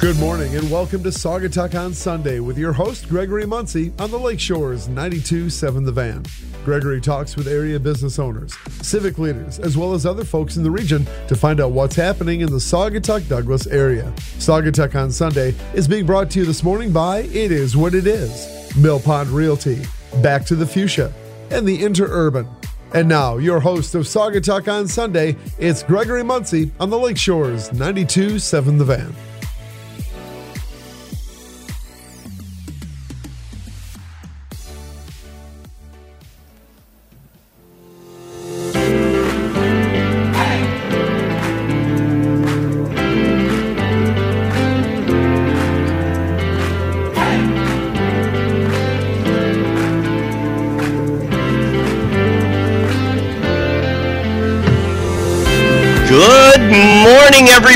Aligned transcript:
Good 0.00 0.18
morning 0.18 0.56
and 0.56 0.70
welcome 0.70 1.02
to 1.02 1.10
Saugatuck 1.10 1.78
on 1.78 1.92
Sunday 1.92 2.40
with 2.40 2.56
your 2.56 2.72
host 2.72 3.06
Gregory 3.06 3.44
Muncie 3.44 3.92
on 3.98 4.10
the 4.10 4.18
Lake 4.18 4.40
Shores 4.40 4.88
92.7 4.88 5.84
The 5.84 5.92
Van. 5.92 6.24
Gregory 6.64 7.02
talks 7.02 7.36
with 7.36 7.46
area 7.46 7.78
business 7.78 8.18
owners, 8.18 8.56
civic 8.80 9.18
leaders, 9.18 9.58
as 9.58 9.76
well 9.76 9.92
as 9.92 10.06
other 10.06 10.24
folks 10.24 10.56
in 10.56 10.62
the 10.62 10.70
region 10.70 11.06
to 11.28 11.36
find 11.36 11.60
out 11.60 11.72
what's 11.72 11.96
happening 11.96 12.40
in 12.40 12.50
the 12.50 12.56
Saugatuck 12.56 13.28
Douglas 13.28 13.66
area. 13.66 14.10
Saugatuck 14.38 14.94
on 14.94 15.10
Sunday 15.10 15.54
is 15.74 15.86
being 15.86 16.06
brought 16.06 16.30
to 16.30 16.38
you 16.38 16.46
this 16.46 16.62
morning 16.62 16.92
by 16.92 17.18
It 17.18 17.52
Is 17.52 17.76
What 17.76 17.94
It 17.94 18.06
Is, 18.06 18.74
Mill 18.78 19.00
Pond 19.00 19.28
Realty, 19.28 19.84
Back 20.22 20.46
to 20.46 20.54
the 20.54 20.66
Fuchsia, 20.66 21.12
and 21.50 21.68
the 21.68 21.76
Interurban. 21.76 22.48
And 22.94 23.06
now, 23.06 23.36
your 23.36 23.60
host 23.60 23.94
of 23.94 24.04
Saugatuck 24.04 24.66
on 24.66 24.88
Sunday, 24.88 25.36
it's 25.58 25.82
Gregory 25.82 26.24
Muncie 26.24 26.72
on 26.80 26.88
the 26.88 26.98
Lake 26.98 27.18
Shores 27.18 27.68
92.7 27.68 28.78
The 28.78 28.84
Van. 28.86 29.14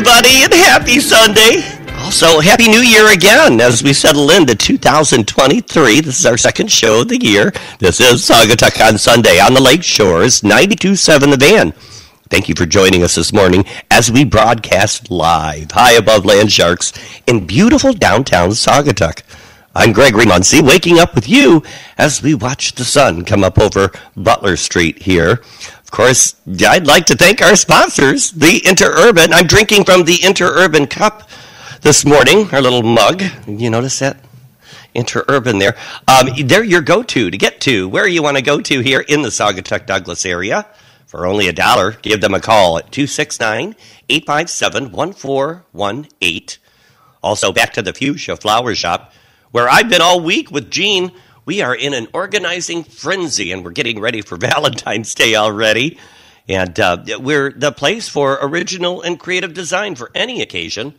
Everybody, 0.06 0.42
and 0.42 0.52
happy 0.52 1.00
Sunday. 1.00 1.62
Also, 2.00 2.38
Happy 2.40 2.68
New 2.68 2.82
Year 2.82 3.12
again 3.12 3.58
as 3.58 3.82
we 3.82 3.94
settle 3.94 4.30
into 4.30 4.54
2023. 4.54 6.00
This 6.00 6.20
is 6.20 6.26
our 6.26 6.36
second 6.36 6.70
show 6.70 7.00
of 7.00 7.08
the 7.08 7.16
year. 7.16 7.52
This 7.78 8.00
is 8.00 8.20
Saugatuck 8.20 8.86
on 8.86 8.98
Sunday 8.98 9.40
on 9.40 9.54
the 9.54 9.62
Lake 9.62 9.82
Shores, 9.82 10.42
92.7 10.42 11.30
The 11.30 11.36
Van. 11.38 11.72
Thank 12.28 12.50
you 12.50 12.54
for 12.54 12.66
joining 12.66 13.02
us 13.02 13.14
this 13.14 13.32
morning 13.32 13.64
as 13.90 14.12
we 14.12 14.26
broadcast 14.26 15.10
live 15.10 15.70
high 15.70 15.92
above 15.92 16.26
Land 16.26 16.52
Sharks 16.52 16.92
in 17.26 17.46
beautiful 17.46 17.94
downtown 17.94 18.50
Saugatuck. 18.50 19.22
I'm 19.74 19.92
Gregory 19.92 20.26
Muncie, 20.26 20.60
waking 20.60 20.98
up 20.98 21.14
with 21.14 21.28
you 21.28 21.62
as 21.96 22.22
we 22.22 22.34
watch 22.34 22.74
the 22.74 22.84
sun 22.84 23.24
come 23.24 23.42
up 23.42 23.58
over 23.58 23.90
Butler 24.16 24.56
Street 24.56 25.02
here. 25.02 25.40
Course, 25.94 26.34
I'd 26.48 26.88
like 26.88 27.06
to 27.06 27.14
thank 27.14 27.40
our 27.40 27.54
sponsors, 27.54 28.32
the 28.32 28.60
Interurban. 28.62 29.28
I'm 29.32 29.46
drinking 29.46 29.84
from 29.84 30.02
the 30.02 30.16
Interurban 30.16 30.90
cup 30.90 31.30
this 31.82 32.04
morning, 32.04 32.48
our 32.50 32.60
little 32.60 32.82
mug. 32.82 33.22
You 33.46 33.70
notice 33.70 34.00
that? 34.00 34.16
Interurban 34.96 35.60
there. 35.60 35.76
Um, 36.08 36.30
they're 36.48 36.64
your 36.64 36.80
go-to 36.80 37.30
to 37.30 37.38
get 37.38 37.60
to 37.60 37.88
where 37.88 38.08
you 38.08 38.24
want 38.24 38.36
to 38.36 38.42
go 38.42 38.60
to 38.60 38.80
here 38.80 39.02
in 39.06 39.22
the 39.22 39.28
Saugatuck 39.28 39.86
Douglas 39.86 40.26
area. 40.26 40.66
For 41.06 41.28
only 41.28 41.46
a 41.46 41.52
dollar, 41.52 41.92
give 42.02 42.20
them 42.20 42.34
a 42.34 42.40
call 42.40 42.76
at 42.78 42.90
269 42.90 43.76
857 44.08 44.90
1418. 44.90 46.58
Also, 47.22 47.52
back 47.52 47.72
to 47.72 47.82
the 47.82 47.92
Fuchsia 47.92 48.36
Flower 48.36 48.74
Shop, 48.74 49.12
where 49.52 49.68
I've 49.68 49.88
been 49.88 50.02
all 50.02 50.18
week 50.18 50.50
with 50.50 50.72
Gene. 50.72 51.12
We 51.46 51.60
are 51.60 51.74
in 51.74 51.92
an 51.92 52.08
organizing 52.14 52.84
frenzy, 52.84 53.52
and 53.52 53.62
we're 53.64 53.72
getting 53.72 54.00
ready 54.00 54.22
for 54.22 54.36
Valentine's 54.38 55.14
Day 55.14 55.36
already. 55.36 55.98
And 56.48 56.80
uh, 56.80 57.04
we're 57.18 57.52
the 57.52 57.72
place 57.72 58.08
for 58.08 58.38
original 58.40 59.02
and 59.02 59.20
creative 59.20 59.52
design 59.52 59.94
for 59.94 60.10
any 60.14 60.40
occasion. 60.40 60.94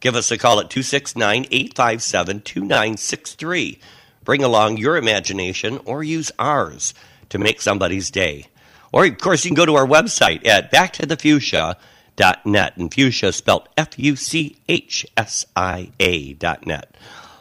Give 0.00 0.16
us 0.16 0.30
a 0.30 0.38
call 0.38 0.60
at 0.60 0.70
269 0.70 1.46
857 1.50 2.40
2963. 2.40 3.78
Bring 4.24 4.42
along 4.42 4.76
your 4.76 4.96
imagination 4.96 5.78
or 5.84 6.02
use 6.02 6.32
ours 6.38 6.94
to 7.28 7.38
make 7.38 7.60
somebody's 7.60 8.10
day. 8.10 8.46
Or, 8.92 9.04
of 9.04 9.18
course, 9.18 9.44
you 9.44 9.50
can 9.50 9.56
go 9.56 9.66
to 9.66 9.76
our 9.76 9.86
website 9.86 10.44
at 10.46 10.72
backtothefuchsia.net. 10.72 12.76
And 12.76 12.92
fuchsia 12.92 13.32
spelled 13.32 13.68
F 13.76 13.96
U 13.98 14.16
C 14.16 14.56
H 14.68 15.06
S 15.16 15.46
I 15.54 15.92
A 16.00 16.32
dot 16.34 16.66
net. 16.66 16.96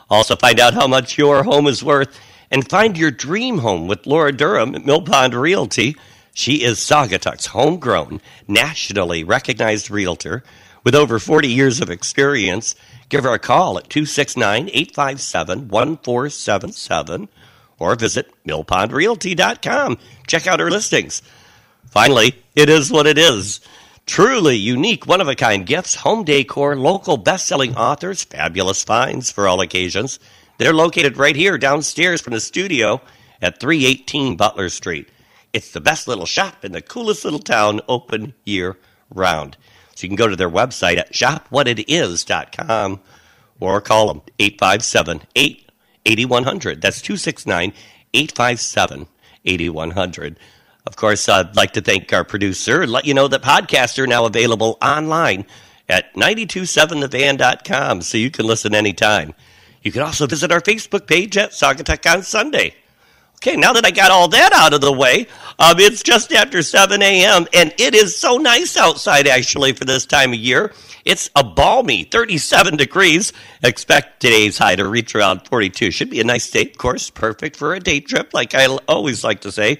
Also, 0.10 0.36
find 0.36 0.60
out 0.60 0.76
how 0.76 0.88
much 0.88 1.18
your 1.18 1.44
home 1.44 1.68
is 1.68 1.84
worth 1.84 2.16
and 2.56 2.70
find 2.70 2.98
your 2.98 3.12
dream 3.12 3.58
home 3.58 3.86
with 3.86 4.08
Laura 4.08 4.32
Durham 4.32 4.76
at 4.76 4.86
Mill 4.86 5.02
Pond 5.02 5.36
Realty. 5.36 5.98
She 6.34 6.64
is 6.64 6.80
Saugatuck's 6.80 7.48
homegrown, 7.48 8.22
nationally 8.48 9.26
recognized 9.26 9.92
realtor 9.92 10.42
with 10.86 10.96
over 10.96 11.20
40 11.20 11.50
years 11.50 11.82
of 11.82 11.90
experience. 11.90 12.74
Give 13.10 13.26
her 13.26 13.34
a 13.34 13.40
call 13.40 13.78
at 13.78 13.90
269 13.90 14.70
857 14.70 15.68
1477 15.68 17.28
or 17.78 17.96
visit 17.96 18.32
millpondrealty.com. 18.48 19.98
Check 20.26 20.48
out 20.48 20.62
her 20.62 20.72
listings. 20.72 21.22
Finally, 21.88 22.42
it 22.56 22.70
is 22.70 22.90
what 22.90 23.06
it 23.06 23.18
is. 23.18 23.60
Truly 24.06 24.56
unique, 24.56 25.06
one 25.06 25.20
of 25.20 25.28
a 25.28 25.36
kind 25.36 25.66
gifts, 25.66 25.96
home 25.96 26.24
decor, 26.24 26.78
local 26.78 27.18
best 27.18 27.48
selling 27.48 27.76
authors, 27.76 28.24
fabulous 28.24 28.82
finds 28.82 29.30
for 29.30 29.46
all 29.46 29.60
occasions. 29.60 30.20
They're 30.58 30.74
located 30.74 31.18
right 31.18 31.36
here 31.36 31.58
downstairs 31.58 32.22
from 32.22 32.34
the 32.34 32.40
studio 32.40 33.02
at 33.42 33.60
318 33.60 34.38
Butler 34.38 34.70
Street. 34.70 35.10
It's 35.54 35.72
the 35.72 35.82
best 35.82 36.08
little 36.08 36.26
shop 36.26 36.66
in 36.66 36.72
the 36.72 36.82
coolest 36.82 37.24
little 37.24 37.40
town, 37.40 37.82
open 37.88 38.34
year 38.44 38.78
round. 39.10 39.58
So 39.96 40.04
you 40.04 40.10
can 40.10 40.18
go 40.18 40.28
to 40.28 40.36
their 40.36 40.50
website 40.50 40.98
at 40.98 41.14
shopwhatitis.com 41.14 43.00
or 43.60 43.82
call 43.82 44.08
them 44.08 44.22
857 44.40 45.22
8100. 46.06 46.82
That's 46.82 47.02
269 47.02 47.74
857 48.14 49.08
8100. 49.46 50.40
Of 50.86 50.96
course, 50.96 51.28
I'd 51.28 51.56
like 51.56 51.74
to 51.74 51.82
thank 51.82 52.14
our 52.14 52.24
producer 52.24 52.82
and 52.82 52.92
let 52.92 53.06
you 53.06 53.14
know 53.14 53.28
that 53.28 53.42
podcasts 53.42 53.98
are 53.98 54.08
now 54.08 54.26
available 54.26 54.78
online 54.82 55.46
at 55.90 56.14
927thevan.com 56.16 58.02
so 58.02 58.18
you 58.18 58.30
can 58.30 58.46
listen 58.46 58.76
anytime. 58.76 59.34
You 59.86 59.92
can 59.92 60.02
also 60.02 60.26
visit 60.26 60.52
our 60.52 60.62
Facebook 60.62 61.06
page 61.06 61.38
at 61.38 61.52
Saugatuck 61.52 62.12
on 62.12 62.24
Sunday. 62.24 62.74
Okay, 63.36 63.56
now 63.56 63.72
that 63.74 63.86
I 63.86 63.92
got 63.92 64.10
all 64.10 64.28
that 64.30 64.52
out 64.52 64.74
of 64.74 64.82
the 64.82 64.92
way, 64.92 65.28
um, 65.60 65.80
it's 65.80 66.02
just 66.02 66.34
after 66.34 66.64
7 66.64 67.04
a.m., 67.04 67.46
and 67.54 67.72
it 67.78 67.94
is 67.94 68.18
so 68.18 68.38
nice 68.38 68.78
outside 68.78 69.28
actually 69.28 69.74
for 69.74 69.86
this 69.86 70.08
time 70.08 70.34
of 70.34 70.40
year. 70.40 70.74
It's 71.06 71.30
a 71.36 71.44
balmy 71.44 72.04
37 72.04 72.78
degrees. 72.78 73.32
Expect 73.62 74.22
today's 74.22 74.58
high 74.58 74.76
to 74.76 74.88
reach 74.88 75.14
around 75.14 75.48
42. 75.48 75.92
Should 75.92 76.10
be 76.10 76.20
a 76.20 76.24
nice 76.24 76.50
day, 76.50 76.64
of 76.64 76.80
course, 76.80 77.12
perfect 77.12 77.56
for 77.56 77.76
a 77.76 77.80
day 77.80 78.00
trip, 78.00 78.34
like 78.34 78.56
I 78.56 78.66
always 78.88 79.24
like 79.24 79.42
to 79.42 79.52
say. 79.52 79.78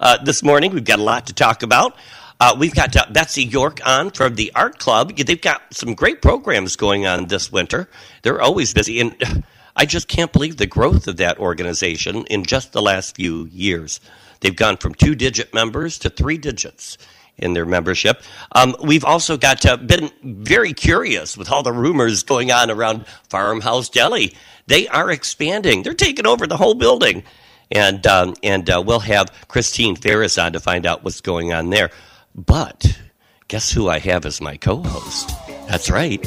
Uh, 0.00 0.16
this 0.24 0.42
morning, 0.42 0.72
we've 0.72 0.84
got 0.84 1.00
a 1.00 1.02
lot 1.02 1.26
to 1.26 1.34
talk 1.34 1.62
about. 1.62 1.94
Uh, 2.40 2.56
we've 2.58 2.74
got 2.74 2.94
uh, 2.96 3.06
Betsy 3.10 3.44
York 3.44 3.80
on 3.86 4.10
from 4.10 4.34
the 4.34 4.52
Art 4.54 4.78
Club. 4.78 5.16
They've 5.16 5.40
got 5.40 5.62
some 5.72 5.94
great 5.94 6.20
programs 6.20 6.76
going 6.76 7.06
on 7.06 7.26
this 7.26 7.50
winter. 7.52 7.88
They're 8.22 8.40
always 8.40 8.74
busy, 8.74 9.00
and 9.00 9.44
I 9.76 9.86
just 9.86 10.08
can't 10.08 10.32
believe 10.32 10.56
the 10.56 10.66
growth 10.66 11.08
of 11.08 11.16
that 11.18 11.38
organization 11.38 12.24
in 12.26 12.44
just 12.44 12.72
the 12.72 12.82
last 12.82 13.16
few 13.16 13.46
years. 13.46 14.00
They've 14.40 14.54
gone 14.54 14.76
from 14.76 14.94
two 14.94 15.14
digit 15.14 15.54
members 15.54 15.98
to 16.00 16.10
three 16.10 16.38
digits 16.38 16.98
in 17.36 17.54
their 17.54 17.66
membership. 17.66 18.22
Um, 18.52 18.76
we've 18.82 19.04
also 19.04 19.36
got 19.36 19.64
uh, 19.66 19.76
been 19.76 20.10
very 20.22 20.72
curious 20.72 21.36
with 21.36 21.50
all 21.50 21.62
the 21.62 21.72
rumors 21.72 22.22
going 22.22 22.52
on 22.52 22.70
around 22.70 23.06
Farmhouse 23.28 23.88
Deli. 23.88 24.34
They 24.66 24.86
are 24.88 25.10
expanding. 25.10 25.82
They're 25.82 25.94
taking 25.94 26.26
over 26.26 26.46
the 26.46 26.56
whole 26.56 26.74
building, 26.74 27.24
and 27.70 28.06
um, 28.06 28.34
and 28.42 28.68
uh, 28.70 28.82
we'll 28.84 29.00
have 29.00 29.32
Christine 29.48 29.96
Ferris 29.96 30.38
on 30.38 30.52
to 30.52 30.60
find 30.60 30.86
out 30.86 31.04
what's 31.04 31.20
going 31.20 31.52
on 31.52 31.70
there. 31.70 31.90
But 32.34 33.00
guess 33.46 33.70
who 33.70 33.88
I 33.88 34.00
have 34.00 34.26
as 34.26 34.40
my 34.40 34.56
co-host? 34.56 35.30
That's 35.68 35.88
right. 35.88 36.20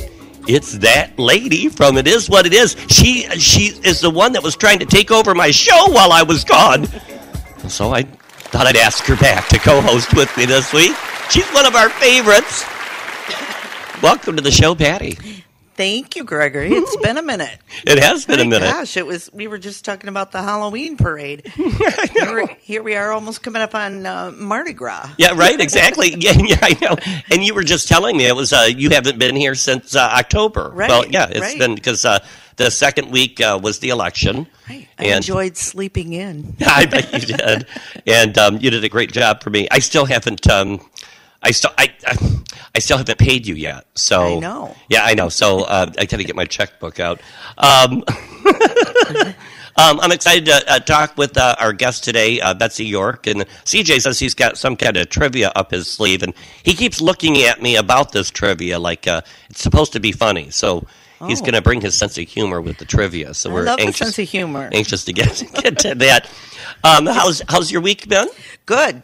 It's 0.48 0.78
that 0.78 1.20
lady 1.20 1.68
from 1.68 1.98
It 1.98 2.08
Is 2.08 2.30
What 2.30 2.46
It 2.46 2.54
Is. 2.54 2.78
She 2.88 3.24
she 3.40 3.78
is 3.86 4.00
the 4.00 4.10
one 4.10 4.32
that 4.32 4.44
was 4.44 4.56
trying 4.56 4.80
to 4.80 4.86
take 4.86 5.12
over 5.12 5.36
my 5.36 5.52
show 5.52 5.92
while 5.92 6.14
I 6.14 6.24
was 6.24 6.46
gone. 6.46 6.86
So 7.68 7.94
I 7.94 8.04
thought 8.04 8.68
I'd 8.68 8.78
ask 8.78 9.04
her 9.06 9.18
back 9.18 9.50
to 9.50 9.60
co-host 9.60 10.16
with 10.16 10.36
me 10.38 10.46
this 10.46 10.72
week. 10.72 10.96
She's 11.30 11.48
one 11.50 11.66
of 11.66 11.76
our 11.76 11.90
favorites. 11.90 12.64
Welcome 14.02 14.38
to 14.38 14.42
the 14.42 14.52
show, 14.52 14.74
Patty. 14.76 15.37
Thank 15.78 16.16
you, 16.16 16.24
Gregory. 16.24 16.72
It's 16.74 16.98
been 17.04 17.18
a 17.18 17.22
minute. 17.22 17.58
It 17.86 18.00
has 18.00 18.26
been 18.26 18.40
a 18.40 18.46
minute. 18.46 18.66
Gosh, 18.70 18.98
it 18.98 19.06
was. 19.06 19.32
We 19.32 19.48
were 19.48 19.60
just 19.60 19.86
talking 19.86 20.10
about 20.10 20.32
the 20.32 20.42
Halloween 20.42 20.98
parade. 20.98 21.48
here, 21.56 22.36
we- 22.36 22.56
here 22.62 22.84
we 22.84 22.96
are, 22.96 23.12
almost 23.12 23.44
coming 23.44 23.62
up 23.62 23.76
on 23.76 24.06
uh, 24.06 24.32
Mardi 24.36 24.74
Gras. 24.74 25.10
Yeah, 25.18 25.34
right. 25.36 25.60
Exactly. 25.60 26.08
Yeah, 26.18 26.32
yeah, 26.34 26.58
I 26.64 26.78
know. 26.82 26.96
And 27.32 27.44
you 27.44 27.54
were 27.54 27.64
just 27.64 27.88
telling 27.88 28.18
me 28.18 28.26
it 28.26 28.36
was 28.36 28.52
uh, 28.52 28.68
you 28.76 28.90
haven't 28.90 29.20
been 29.20 29.36
here 29.36 29.54
since 29.56 29.96
uh, 29.96 30.00
October. 30.00 30.72
Right, 30.74 30.90
Well, 30.90 31.06
yeah, 31.08 31.28
it's 31.30 31.40
right. 31.40 31.60
been 31.60 31.76
because 31.76 32.04
uh, 32.06 32.20
the 32.56 32.72
second 32.72 33.12
week 33.12 33.40
uh, 33.40 33.60
was 33.62 33.80
the 33.80 33.90
election. 33.90 34.48
Right. 34.68 34.88
I 34.98 35.04
And- 35.06 35.16
enjoyed 35.18 35.58
sleeping 35.58 36.14
in. 36.14 36.56
I 36.66 36.88
bet 36.88 37.14
you 37.14 37.38
did, 37.38 37.68
and 38.08 38.36
um, 38.40 38.58
you 38.58 38.72
did 38.72 38.84
a 38.84 38.90
great 38.90 39.12
job 39.14 39.44
for 39.44 39.52
me. 39.52 39.68
I 39.70 39.78
still 39.80 40.06
haven't 40.06 40.50
um, 40.50 40.82
I 41.44 41.52
still 41.52 41.72
I, 41.78 41.94
I 42.06 42.18
I 42.76 42.80
still 42.80 42.98
haven't 42.98 43.18
paid 43.20 43.46
you 43.48 43.56
yet. 43.56 43.86
So 43.96 44.38
I 44.38 44.40
know. 44.40 44.76
Yeah, 44.90 45.04
I 45.04 45.14
know. 45.14 45.30
So 45.30 45.62
uh, 45.64 45.92
I 45.98 46.06
got 46.06 46.18
to 46.18 46.24
get 46.24 46.36
my 46.36 46.46
checkbook 46.46 47.00
out. 47.00 47.20
Um, 47.58 48.04
um, 49.78 50.00
I'm 50.00 50.12
excited 50.12 50.46
to 50.46 50.72
uh, 50.72 50.80
talk 50.80 51.18
with 51.18 51.38
uh, 51.38 51.56
our 51.60 51.74
guest 51.74 52.04
today, 52.04 52.42
uh, 52.42 52.54
Betsy 52.54 52.86
York, 52.86 53.28
and 53.28 53.42
CJ 53.66 54.02
says 54.02 54.20
he's 54.20 54.34
got 54.34 54.58
some 54.58 54.76
kind 54.76 54.98
of 54.98 55.10
trivia 55.10 55.52
up 55.56 55.72
his 55.72 55.88
sleeve, 55.88 56.24
and 56.24 56.34
he 56.64 56.74
keeps 56.74 57.00
looking 57.02 57.38
at 57.44 57.62
me 57.62 57.76
about 57.76 58.12
this 58.12 58.30
trivia 58.32 58.80
like 58.80 59.08
uh, 59.08 59.22
it's 59.50 59.62
supposed 59.62 59.94
to 59.94 60.00
be 60.00 60.12
funny. 60.12 60.50
So. 60.50 60.86
He's 61.28 61.42
Oh. 61.42 61.46
going 61.46 61.56
to 61.56 61.64
bring 61.64 61.82
his 61.82 61.96
sense 61.98 62.16
of 62.20 62.28
humor 62.28 62.62
with 62.62 62.78
the 62.78 62.86
trivia, 62.86 63.34
so 63.34 63.50
I 63.50 63.54
we're 63.56 63.68
anxious, 63.80 63.98
sense 63.98 64.20
of 64.20 64.30
humor. 64.30 64.70
anxious 64.72 65.04
to 65.06 65.14
get 65.14 65.44
get 65.64 65.80
to 65.80 65.96
that. 65.96 66.30
Um, 66.84 67.08
how's 67.08 67.42
how's 67.50 67.72
your 67.72 67.82
week 67.82 68.08
been? 68.08 68.28
Good. 68.68 69.02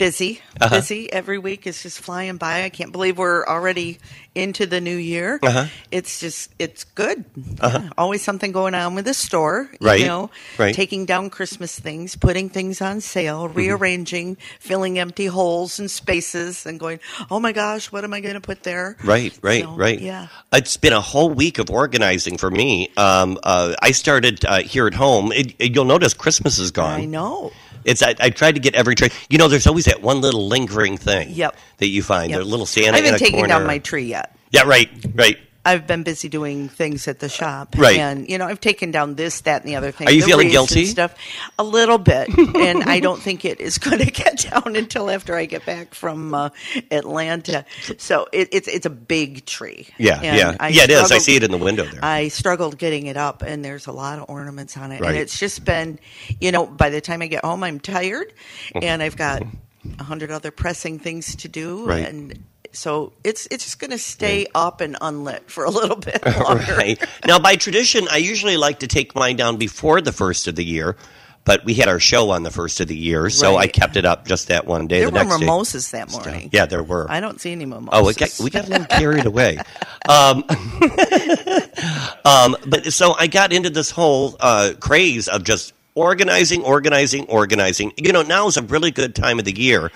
Busy. 0.00 0.40
Uh-huh. 0.58 0.76
Busy. 0.76 1.12
Every 1.12 1.36
week 1.38 1.66
is 1.66 1.82
just 1.82 2.00
flying 2.00 2.38
by. 2.38 2.64
I 2.64 2.70
can't 2.70 2.90
believe 2.90 3.18
we're 3.18 3.44
already 3.46 3.98
into 4.34 4.64
the 4.64 4.80
new 4.80 4.96
year. 4.96 5.38
Uh-huh. 5.42 5.66
It's 5.90 6.20
just, 6.20 6.50
it's 6.58 6.84
good. 6.84 7.26
Yeah, 7.62 7.90
Always 7.98 8.22
something 8.22 8.50
going 8.50 8.74
on 8.74 8.94
with 8.94 9.04
the 9.04 9.12
store. 9.12 9.68
Right. 9.78 10.00
You 10.00 10.06
know, 10.06 10.30
Right. 10.56 10.74
taking 10.74 11.04
down 11.04 11.28
Christmas 11.28 11.78
things, 11.78 12.16
putting 12.16 12.48
things 12.48 12.80
on 12.80 13.02
sale, 13.02 13.44
Mm-hmm. 13.46 13.58
rearranging, 13.58 14.36
filling 14.58 14.98
empty 14.98 15.26
holes 15.26 15.78
and 15.78 15.90
spaces, 15.90 16.64
and 16.64 16.80
going, 16.80 17.00
oh 17.30 17.38
my 17.38 17.52
gosh, 17.52 17.92
what 17.92 18.02
am 18.02 18.14
I 18.14 18.20
going 18.20 18.34
to 18.36 18.40
put 18.40 18.62
there? 18.62 18.96
Right, 19.04 19.38
right, 19.42 19.64
So, 19.64 19.74
right. 19.76 20.00
Yeah. 20.00 20.28
It's 20.50 20.78
been 20.78 20.94
a 20.94 21.00
whole 21.02 21.28
week 21.28 21.58
of 21.58 21.68
organizing 21.68 22.38
for 22.38 22.50
me. 22.50 22.88
Um, 22.96 23.38
uh, 23.42 23.74
I 23.82 23.90
started 23.90 24.46
uh, 24.46 24.60
here 24.62 24.86
at 24.86 24.94
home. 24.94 25.30
It, 25.32 25.54
it- 25.58 25.74
you'll 25.74 25.84
notice 25.84 26.14
Christmas 26.14 26.58
is 26.58 26.70
gone. 26.70 26.98
I 27.00 27.04
know. 27.04 27.52
It's 27.84 28.02
I, 28.02 28.14
I 28.20 28.30
tried 28.30 28.56
to 28.56 28.60
get 28.60 28.74
every 28.74 28.94
tree. 28.94 29.10
You 29.28 29.38
know, 29.38 29.48
there's 29.48 29.66
always 29.66 29.86
that 29.86 30.02
one 30.02 30.20
little 30.20 30.48
lingering 30.48 30.96
thing. 30.96 31.30
Yep. 31.30 31.56
That 31.78 31.88
you 31.88 32.02
find. 32.02 32.30
Yep. 32.30 32.40
The 32.40 32.44
little 32.44 32.66
Santa 32.66 32.96
I 32.96 33.00
haven't 33.00 33.14
a 33.14 33.18
taken 33.18 33.40
corner. 33.40 33.48
down 33.48 33.66
my 33.66 33.78
tree 33.78 34.04
yet. 34.04 34.36
Yeah, 34.50 34.62
right, 34.62 34.88
right. 35.14 35.38
I've 35.62 35.86
been 35.86 36.02
busy 36.04 36.28
doing 36.30 36.68
things 36.70 37.06
at 37.06 37.18
the 37.20 37.28
shop, 37.28 37.74
Right. 37.76 37.98
And 37.98 38.26
you 38.28 38.38
know, 38.38 38.46
I've 38.46 38.60
taken 38.60 38.90
down 38.90 39.14
this, 39.16 39.42
that, 39.42 39.60
and 39.62 39.70
the 39.70 39.76
other 39.76 39.90
thing. 39.92 40.08
Are 40.08 40.10
you 40.10 40.22
feeling 40.22 40.48
guilty? 40.48 40.86
Stuff 40.86 41.14
a 41.58 41.64
little 41.64 41.98
bit, 41.98 42.28
and 42.56 42.84
I 42.84 43.00
don't 43.00 43.20
think 43.20 43.44
it 43.44 43.60
is 43.60 43.76
going 43.76 43.98
to 44.04 44.10
get 44.10 44.38
down 44.50 44.74
until 44.74 45.10
after 45.10 45.36
I 45.36 45.44
get 45.44 45.66
back 45.66 45.94
from 45.94 46.32
uh, 46.34 46.48
Atlanta. 46.90 47.64
So 47.98 48.26
it, 48.32 48.48
it's 48.52 48.68
it's 48.68 48.86
a 48.86 48.90
big 48.90 49.44
tree. 49.44 49.88
Yeah, 49.98 50.16
And 50.22 50.36
yeah, 50.38 50.56
I 50.58 50.68
yeah. 50.68 50.84
It 50.84 50.90
is. 50.90 51.12
I 51.12 51.18
see 51.18 51.36
it 51.36 51.42
in 51.42 51.50
the 51.50 51.58
window 51.58 51.84
there. 51.84 52.00
I 52.02 52.28
struggled 52.28 52.78
getting 52.78 53.06
it 53.06 53.16
up, 53.16 53.42
and 53.42 53.64
there's 53.64 53.86
a 53.86 53.92
lot 53.92 54.18
of 54.18 54.26
ornaments 54.28 54.76
on 54.76 54.92
it. 54.92 55.00
Right. 55.00 55.10
And 55.10 55.18
it's 55.18 55.38
just 55.38 55.64
been, 55.64 55.98
you 56.40 56.52
know, 56.52 56.66
by 56.66 56.90
the 56.90 57.00
time 57.00 57.20
I 57.22 57.26
get 57.26 57.44
home, 57.44 57.62
I'm 57.64 57.80
tired, 57.80 58.32
and 58.74 59.02
I've 59.02 59.16
got 59.16 59.42
a 59.98 60.04
hundred 60.04 60.30
other 60.30 60.50
pressing 60.50 60.98
things 60.98 61.36
to 61.36 61.48
do, 61.48 61.84
Right. 61.86 62.06
and 62.06 62.44
so 62.72 63.12
it's 63.24 63.46
it's 63.50 63.64
just 63.64 63.78
going 63.78 63.90
to 63.90 63.98
stay 63.98 64.46
up 64.54 64.80
and 64.80 64.96
unlit 65.00 65.50
for 65.50 65.64
a 65.64 65.70
little 65.70 65.96
bit 65.96 66.24
longer. 66.40 66.74
right. 66.76 66.98
Now, 67.26 67.38
by 67.38 67.56
tradition, 67.56 68.06
I 68.10 68.16
usually 68.18 68.56
like 68.56 68.80
to 68.80 68.86
take 68.86 69.14
mine 69.14 69.36
down 69.36 69.56
before 69.56 70.00
the 70.00 70.12
first 70.12 70.46
of 70.48 70.56
the 70.56 70.64
year. 70.64 70.96
But 71.42 71.64
we 71.64 71.72
had 71.72 71.88
our 71.88 71.98
show 71.98 72.30
on 72.30 72.42
the 72.42 72.50
first 72.50 72.80
of 72.80 72.88
the 72.88 72.96
year, 72.96 73.30
so 73.30 73.56
I 73.56 73.66
kept 73.66 73.96
it 73.96 74.04
up 74.04 74.26
just 74.26 74.48
that 74.48 74.66
one 74.66 74.86
day. 74.86 74.98
There 75.00 75.06
the 75.06 75.12
were 75.12 75.24
next 75.24 75.38
day- 75.38 75.46
mimosas 75.46 75.90
that 75.92 76.10
morning. 76.12 76.50
Yeah, 76.52 76.66
there 76.66 76.82
were. 76.82 77.06
I 77.10 77.20
don't 77.20 77.40
see 77.40 77.50
any 77.52 77.64
mimosas. 77.64 77.88
Oh, 77.92 78.06
we 78.06 78.12
got 78.12 78.38
we 78.40 78.50
got 78.50 78.66
a 78.66 78.68
little 78.68 78.86
carried 78.86 79.24
away. 79.26 79.58
Um, 80.08 80.42
um, 82.24 82.56
but 82.66 82.92
so 82.92 83.14
I 83.18 83.26
got 83.26 83.52
into 83.52 83.70
this 83.70 83.90
whole 83.90 84.36
uh, 84.40 84.72
craze 84.80 85.28
of 85.28 85.44
just 85.44 85.72
organizing, 85.94 86.62
organizing, 86.62 87.26
organizing. 87.26 87.92
You 87.96 88.12
know, 88.12 88.22
now 88.22 88.46
is 88.48 88.56
a 88.56 88.62
really 88.62 88.90
good 88.90 89.14
time 89.14 89.38
of 89.38 89.44
the 89.44 89.56
year 89.58 89.90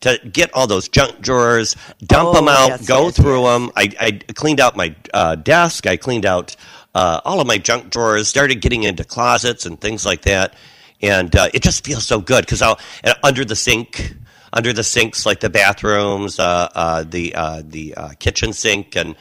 to 0.00 0.18
get 0.32 0.52
all 0.54 0.66
those 0.66 0.88
junk 0.88 1.20
drawers, 1.20 1.76
dump 2.04 2.30
Oh, 2.30 2.32
them 2.34 2.48
out, 2.48 2.68
yes, 2.68 2.86
go 2.86 3.06
yes, 3.06 3.16
through 3.16 3.42
them. 3.44 3.70
I, 3.76 3.90
I 4.00 4.12
cleaned 4.32 4.60
out 4.60 4.76
my 4.76 4.94
uh, 5.12 5.34
desk. 5.36 5.86
I 5.86 5.96
cleaned 5.96 6.26
out 6.26 6.56
uh, 6.94 7.20
all 7.24 7.40
of 7.40 7.46
my 7.46 7.58
junk 7.58 7.90
drawers. 7.90 8.28
Started 8.28 8.60
getting 8.60 8.82
into 8.84 9.04
closets 9.04 9.66
and 9.66 9.80
things 9.80 10.06
like 10.06 10.22
that, 10.22 10.54
and 11.02 11.34
uh, 11.36 11.48
it 11.52 11.62
just 11.62 11.84
feels 11.84 12.06
so 12.06 12.20
good 12.20 12.44
because 12.44 12.62
I'll 12.62 12.78
under 13.22 13.44
the 13.44 13.56
sink 13.56 14.14
under 14.52 14.72
the 14.72 14.82
sinks, 14.82 15.26
like 15.26 15.40
the 15.40 15.50
bathrooms, 15.50 16.38
uh, 16.38 16.68
uh, 16.74 17.04
the 17.04 17.34
uh, 17.34 17.62
the 17.64 17.94
uh, 17.94 18.08
kitchen 18.18 18.52
sink, 18.52 18.96
and 18.96 19.14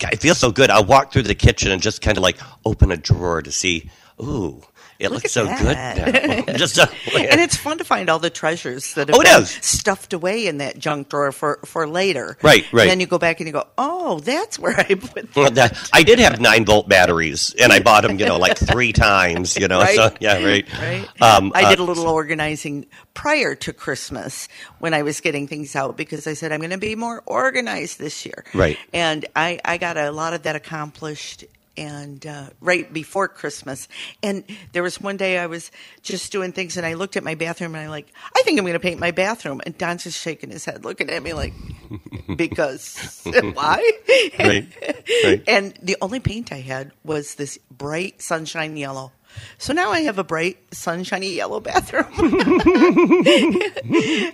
it 0.00 0.20
feels 0.20 0.38
so 0.38 0.50
good. 0.50 0.70
I 0.70 0.80
walk 0.80 1.12
through 1.12 1.22
the 1.24 1.34
kitchen 1.34 1.70
and 1.70 1.82
just 1.82 2.00
kind 2.02 2.16
of 2.16 2.22
like 2.22 2.38
open 2.64 2.90
a 2.90 2.96
drawer 2.96 3.42
to 3.42 3.52
see. 3.52 3.90
Ooh, 4.22 4.62
it 5.00 5.10
looks 5.10 5.32
so 5.32 5.44
that. 5.46 5.96
good 5.96 6.46
now. 6.46 6.52
just 6.56 6.78
uh, 6.78 6.86
and 7.16 7.40
it's 7.40 7.56
fun 7.56 7.78
to 7.78 7.84
find 7.84 8.08
all 8.08 8.18
the 8.18 8.30
treasures 8.30 8.94
that 8.94 9.08
have 9.08 9.16
Oh, 9.18 9.22
been 9.22 9.44
stuffed 9.46 10.12
away 10.12 10.46
in 10.46 10.58
that 10.58 10.78
junk 10.78 11.08
drawer 11.08 11.32
for, 11.32 11.58
for 11.64 11.88
later. 11.88 12.36
Right, 12.42 12.70
right. 12.72 12.82
And 12.82 12.90
then 12.90 13.00
you 13.00 13.06
go 13.06 13.18
back 13.18 13.40
and 13.40 13.46
you 13.46 13.52
go, 13.52 13.66
oh, 13.78 14.20
that's 14.20 14.58
where 14.58 14.78
I 14.78 14.94
put 14.94 15.34
Well, 15.34 15.50
that- 15.52 15.76
I 15.92 16.02
did 16.02 16.18
have 16.20 16.40
nine 16.40 16.64
volt 16.64 16.88
batteries, 16.88 17.54
and 17.58 17.72
I 17.72 17.80
bought 17.88 18.02
them, 18.02 18.18
you 18.18 18.26
know, 18.26 18.38
like 18.38 18.56
three 18.58 18.92
times. 18.92 19.56
You 19.56 19.66
know, 19.68 19.80
Right. 19.80 19.96
so 19.96 20.14
yeah, 20.20 20.44
right. 20.44 20.66
Right. 20.78 21.08
Um, 21.22 21.52
I 21.54 21.64
uh, 21.64 21.70
did 21.70 21.78
a 21.78 21.84
little 21.84 22.06
organizing 22.08 22.86
prior 23.14 23.54
to 23.54 23.72
Christmas 23.72 24.48
when 24.78 24.92
I 24.94 25.02
was 25.02 25.20
getting 25.20 25.48
things 25.48 25.74
out 25.74 25.96
because 25.96 26.26
I 26.26 26.34
said 26.34 26.52
I'm 26.52 26.60
going 26.60 26.70
to 26.70 26.78
be 26.78 26.94
more 26.94 27.22
organized 27.26 27.98
this 27.98 28.26
year. 28.26 28.44
Right. 28.54 28.78
And 28.92 29.26
I, 29.34 29.58
I 29.64 29.78
got 29.78 29.96
a 29.96 30.10
lot 30.10 30.34
of 30.34 30.42
that 30.42 30.56
accomplished 30.56 31.44
and 31.76 32.26
uh, 32.26 32.50
right 32.60 32.92
before 32.92 33.28
Christmas. 33.28 33.88
And 34.22 34.44
there 34.72 34.82
was 34.82 35.00
one 35.00 35.16
day 35.16 35.38
I 35.38 35.46
was 35.46 35.70
just 36.02 36.32
doing 36.32 36.52
things 36.52 36.76
and 36.76 36.86
I 36.86 36.94
looked 36.94 37.16
at 37.16 37.24
my 37.24 37.34
bathroom 37.34 37.74
and 37.74 37.84
I'm 37.84 37.90
like, 37.90 38.12
I 38.36 38.42
think 38.42 38.58
I'm 38.58 38.64
going 38.64 38.74
to 38.74 38.80
paint 38.80 39.00
my 39.00 39.10
bathroom. 39.10 39.60
And 39.64 39.76
Don's 39.78 40.04
just 40.04 40.18
shaking 40.18 40.50
his 40.50 40.64
head, 40.64 40.84
looking 40.84 41.10
at 41.10 41.22
me 41.22 41.32
like, 41.32 41.52
because 42.36 43.22
why? 43.52 43.92
Right, 44.38 44.68
right. 45.24 45.42
And 45.46 45.74
the 45.82 45.96
only 46.00 46.20
paint 46.20 46.52
I 46.52 46.60
had 46.60 46.92
was 47.04 47.34
this 47.36 47.58
bright 47.70 48.20
sunshine 48.22 48.76
yellow. 48.76 49.12
So 49.58 49.72
now 49.74 49.90
I 49.90 50.00
have 50.00 50.18
a 50.18 50.24
bright 50.24 50.56
sunshiny 50.72 51.34
yellow 51.34 51.60
bathroom. 51.60 52.06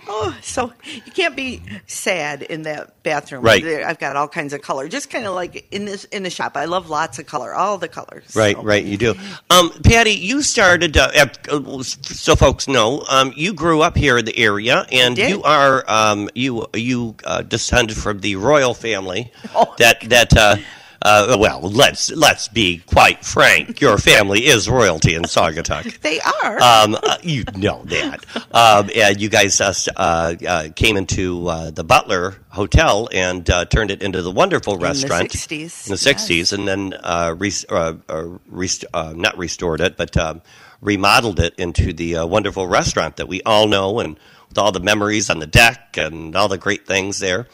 oh, 0.07 0.37
so 0.41 0.71
you 0.85 1.11
can't 1.13 1.35
be 1.35 1.61
sad 1.85 2.43
in 2.43 2.61
that 2.63 3.03
bathroom. 3.03 3.43
Right. 3.43 3.63
I've 3.65 3.99
got 3.99 4.15
all 4.15 4.27
kinds 4.29 4.53
of 4.53 4.61
color, 4.61 4.87
just 4.87 5.09
kind 5.09 5.25
of 5.25 5.35
like 5.35 5.67
in 5.71 5.83
this 5.85 6.05
in 6.05 6.23
the 6.23 6.29
shop. 6.29 6.55
I 6.55 6.65
love 6.65 6.89
lots 6.89 7.19
of 7.19 7.25
color, 7.25 7.53
all 7.53 7.77
the 7.77 7.87
colors. 7.89 8.35
Right, 8.35 8.55
So- 8.55 8.63
right, 8.63 8.83
you 8.83 8.97
do. 8.97 9.15
Um, 9.49 9.69
Patty, 9.83 10.11
you 10.11 10.41
started, 10.41 10.95
uh, 10.97 11.11
uh, 11.49 11.83
so 11.83 12.35
folks 12.35 12.67
know, 12.67 13.03
um, 13.09 13.33
you 13.35 13.53
grew 13.53 13.81
up 13.81 13.97
here 13.97 14.17
in 14.17 14.25
the 14.25 14.37
area, 14.37 14.85
and 14.91 15.17
you 15.17 15.43
are 15.43 15.83
um, 15.89 16.29
you 16.35 16.67
you 16.73 17.15
uh, 17.25 17.41
descended 17.41 17.97
from 17.97 18.19
the 18.19 18.35
royal 18.37 18.73
family. 18.73 19.31
Oh. 19.53 19.73
That 19.77 20.01
that 20.09 20.37
uh, 20.37 20.55
uh, 21.01 21.37
well, 21.39 21.61
let's 21.61 22.11
let's 22.11 22.47
be 22.47 22.79
quite 22.87 23.23
frank. 23.23 23.81
Your 23.81 23.97
family 24.11 24.45
is 24.45 24.69
royalty 24.69 25.15
in 25.15 25.23
Saugatuck. 25.23 25.99
They 26.01 26.19
are. 26.19 26.61
Um, 26.61 26.95
uh, 27.01 27.17
you 27.23 27.43
know 27.55 27.83
that. 27.85 28.25
Um, 28.53 28.89
and 28.95 29.19
you 29.19 29.29
guys 29.29 29.59
uh, 29.61 29.81
uh, 29.97 30.69
came 30.75 30.97
into 30.97 31.47
uh, 31.47 31.71
the 31.71 31.83
Butler 31.83 32.35
Hotel 32.49 33.09
and 33.11 33.47
uh, 33.49 33.65
turned 33.65 33.91
it 33.91 34.01
into 34.01 34.21
the 34.21 34.31
wonderful 34.31 34.77
restaurant 34.77 35.31
the 35.31 35.37
60s, 35.37 35.85
In 35.85 35.89
the 35.89 35.93
yes. 35.93 36.01
sixties, 36.01 36.53
and 36.53 36.67
then 36.67 36.93
uh, 37.03 37.35
uh, 37.69 37.93
uh, 38.09 38.37
uh, 38.93 39.13
not 39.15 39.37
restored 39.37 39.81
it, 39.81 39.97
but 39.97 40.17
um, 40.17 40.41
remodeled 40.81 41.39
it 41.39 41.53
into 41.57 41.93
the 41.93 42.17
uh, 42.17 42.25
wonderful 42.25 42.67
restaurant 42.67 43.17
that 43.17 43.27
we 43.27 43.41
all 43.43 43.67
know, 43.67 43.99
and 43.99 44.19
with 44.49 44.57
all 44.57 44.71
the 44.71 44.79
memories 44.79 45.29
on 45.29 45.39
the 45.39 45.47
deck 45.47 45.97
and 45.97 46.35
all 46.35 46.47
the 46.47 46.57
great 46.57 46.87
things 46.87 47.19
there. 47.19 47.47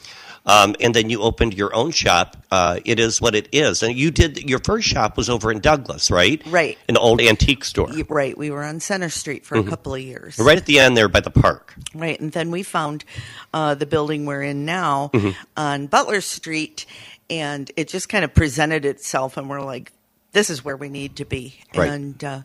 Um, 0.45 0.75
and 0.81 0.93
then 0.93 1.09
you 1.09 1.21
opened 1.21 1.53
your 1.53 1.73
own 1.73 1.91
shop. 1.91 2.35
Uh, 2.51 2.79
it 2.83 2.99
is 2.99 3.21
what 3.21 3.33
it 3.33 3.47
is, 3.53 3.81
and 3.81 3.95
you 3.95 4.11
did. 4.11 4.39
Your 4.49 4.59
first 4.59 4.85
shop 4.87 5.15
was 5.15 5.29
over 5.29 5.49
in 5.51 5.61
Douglas, 5.61 6.11
right? 6.11 6.41
Right. 6.45 6.77
An 6.89 6.97
old 6.97 7.21
antique 7.21 7.63
store. 7.63 7.87
Right. 8.09 8.37
We 8.37 8.51
were 8.51 8.61
on 8.63 8.81
Center 8.81 9.07
Street 9.07 9.45
for 9.45 9.57
a 9.57 9.63
couple 9.63 9.93
of 9.95 10.01
years. 10.01 10.37
Right 10.37 10.57
at 10.57 10.65
the 10.65 10.79
end 10.79 10.97
there 10.97 11.07
by 11.07 11.21
the 11.21 11.29
park. 11.29 11.73
Right, 11.95 12.19
and 12.19 12.31
then 12.33 12.51
we 12.51 12.61
found 12.63 13.05
uh, 13.53 13.75
the 13.75 13.85
building 13.85 14.25
we're 14.25 14.41
in 14.43 14.65
now 14.65 15.11
Mm-hmm. 15.13 15.29
on 15.55 15.87
Butler 15.87 16.19
Street, 16.19 16.85
and 17.29 17.71
it 17.77 17.87
just 17.87 18.09
kind 18.09 18.25
of 18.25 18.33
presented 18.33 18.83
itself, 18.85 19.37
and 19.37 19.49
we're 19.49 19.61
like, 19.61 19.93
"This 20.33 20.49
is 20.49 20.63
where 20.65 20.75
we 20.75 20.89
need 20.89 21.15
to 21.17 21.25
be," 21.25 21.55
Right. 21.73 21.89
and 21.89 22.21
uh, 22.23 22.41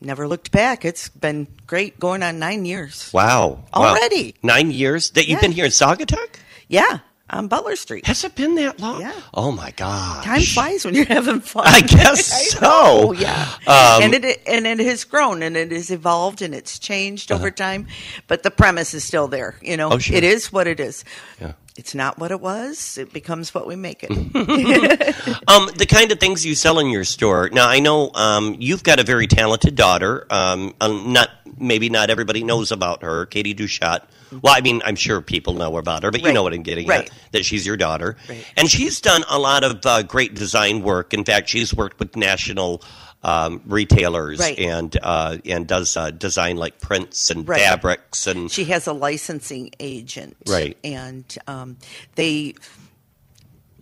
never 0.00 0.28
looked 0.28 0.52
back. 0.52 0.84
It's 0.84 1.08
been 1.08 1.48
great, 1.66 1.98
going 1.98 2.22
on 2.22 2.38
nine 2.38 2.64
years. 2.64 3.10
Wow. 3.12 3.64
Wow. 3.74 3.94
Already? 3.96 4.36
Nine 4.44 4.70
years 4.70 5.10
that 5.10 5.22
you've 5.26 5.38
Yeah. 5.38 5.48
been 5.48 5.52
here 5.52 5.64
in 5.64 5.70
Saugatuck? 5.72 6.36
Yeah, 6.70 7.00
on 7.28 7.48
Butler 7.48 7.74
Street. 7.76 8.06
Has 8.06 8.22
it 8.24 8.34
been 8.36 8.54
that 8.54 8.78
long? 8.80 9.00
Yeah. 9.00 9.12
Oh 9.34 9.50
my 9.52 9.72
god. 9.72 10.24
Time 10.24 10.40
flies 10.40 10.84
when 10.84 10.94
you're 10.94 11.04
having 11.04 11.40
fun. 11.40 11.64
I 11.66 11.80
guess 11.80 12.32
I 12.56 12.58
so. 12.60 13.12
yeah. 13.12 13.48
Um, 13.66 14.02
and 14.04 14.14
it 14.14 14.40
and 14.46 14.66
it 14.66 14.78
has 14.80 15.04
grown 15.04 15.42
and 15.42 15.56
it 15.56 15.72
has 15.72 15.90
evolved 15.90 16.42
and 16.42 16.54
it's 16.54 16.78
changed 16.78 17.30
over 17.32 17.50
time, 17.50 17.86
but 18.28 18.42
the 18.44 18.50
premise 18.50 18.94
is 18.94 19.04
still 19.04 19.26
there. 19.28 19.56
You 19.60 19.76
know, 19.76 19.88
Uh-huh. 19.88 19.96
Oh, 19.96 19.98
sure. 19.98 20.16
it 20.16 20.24
is 20.24 20.52
what 20.52 20.66
it 20.66 20.80
is. 20.80 21.04
Yeah. 21.40 21.52
It's 21.76 21.94
not 21.94 22.18
what 22.18 22.30
it 22.30 22.40
was. 22.40 22.98
It 22.98 23.12
becomes 23.12 23.54
what 23.54 23.66
we 23.66 23.74
make 23.74 24.04
it. 24.08 24.10
Um, 25.48 25.68
the 25.76 25.86
kind 25.86 26.12
of 26.12 26.20
things 26.20 26.44
you 26.46 26.54
sell 26.54 26.78
in 26.78 26.88
your 26.90 27.04
store. 27.04 27.48
Now 27.52 27.68
I 27.68 27.80
know 27.80 28.10
um, 28.14 28.54
you've 28.58 28.82
got 28.84 29.00
a 29.00 29.02
very 29.04 29.26
talented 29.26 29.74
daughter. 29.74 30.26
Um, 30.30 30.74
not 30.80 31.30
maybe 31.58 31.88
not 31.88 32.10
everybody 32.10 32.44
knows 32.44 32.70
about 32.70 33.02
her, 33.02 33.26
Katie 33.26 33.54
Duchat, 33.54 34.00
Well, 34.42 34.54
I 34.56 34.60
mean, 34.60 34.80
I'm 34.84 34.96
sure 34.96 35.20
people 35.20 35.54
know 35.54 35.76
about 35.76 36.02
her, 36.02 36.10
but 36.10 36.20
you 36.20 36.26
Right. 36.28 36.34
know 36.34 36.42
what 36.42 36.52
I'm 36.54 36.62
getting 36.62 36.86
Right. 36.86 37.06
at. 37.06 37.10
That 37.32 37.44
she's 37.44 37.66
your 37.66 37.76
daughter. 37.76 38.16
Right. 38.28 38.44
And 38.56 38.70
she's 38.70 39.00
done 39.00 39.24
a 39.28 39.38
lot 39.38 39.64
of 39.64 39.84
uh, 39.84 40.02
great 40.02 40.34
design 40.34 40.82
work. 40.82 41.12
In 41.14 41.24
fact, 41.24 41.48
she's 41.48 41.74
worked 41.74 41.98
with 41.98 42.16
national 42.16 42.82
um, 43.22 43.60
retailers 43.66 44.40
and 44.40 44.96
uh, 45.02 45.36
and 45.44 45.66
does 45.66 45.94
uh, 45.96 46.10
design 46.10 46.56
like 46.56 46.80
prints 46.80 47.30
and 47.30 47.46
fabrics 47.46 48.26
and 48.26 48.50
She 48.50 48.64
has 48.64 48.86
a 48.86 48.94
licensing 48.94 49.72
agent, 49.78 50.36
Right. 50.48 50.76
And 50.82 51.24
um, 51.46 51.76
they 52.14 52.54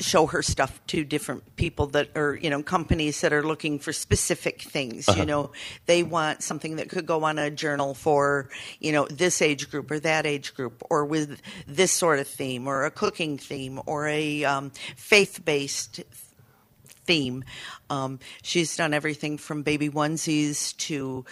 show 0.00 0.26
her 0.26 0.42
stuff 0.42 0.80
to 0.88 1.04
different 1.04 1.56
people 1.56 1.86
that 1.88 2.16
are, 2.16 2.34
you 2.34 2.50
know, 2.50 2.62
companies 2.62 3.20
that 3.20 3.32
are 3.32 3.42
looking 3.42 3.78
for 3.78 3.92
specific 3.92 4.62
things. 4.62 5.08
Uh-huh. 5.08 5.20
You 5.20 5.26
know, 5.26 5.52
they 5.86 6.02
want 6.02 6.42
something 6.42 6.76
that 6.76 6.88
could 6.88 7.06
go 7.06 7.24
on 7.24 7.38
a 7.38 7.50
journal 7.50 7.94
for, 7.94 8.50
you 8.80 8.92
know, 8.92 9.06
this 9.06 9.42
age 9.42 9.70
group 9.70 9.90
or 9.90 10.00
that 10.00 10.26
age 10.26 10.54
group, 10.54 10.82
or 10.90 11.04
with 11.04 11.40
this 11.66 11.92
sort 11.92 12.18
of 12.18 12.28
theme, 12.28 12.66
or 12.66 12.84
a 12.84 12.90
cooking 12.90 13.38
theme, 13.38 13.80
or 13.86 14.06
a 14.08 14.44
um, 14.44 14.70
faith-based 14.96 16.02
theme. 17.08 17.42
Um, 17.88 18.20
she's 18.42 18.76
done 18.76 18.92
everything 18.92 19.38
from 19.38 19.62
baby 19.62 19.88
onesies 19.88 20.76
to 20.76 21.24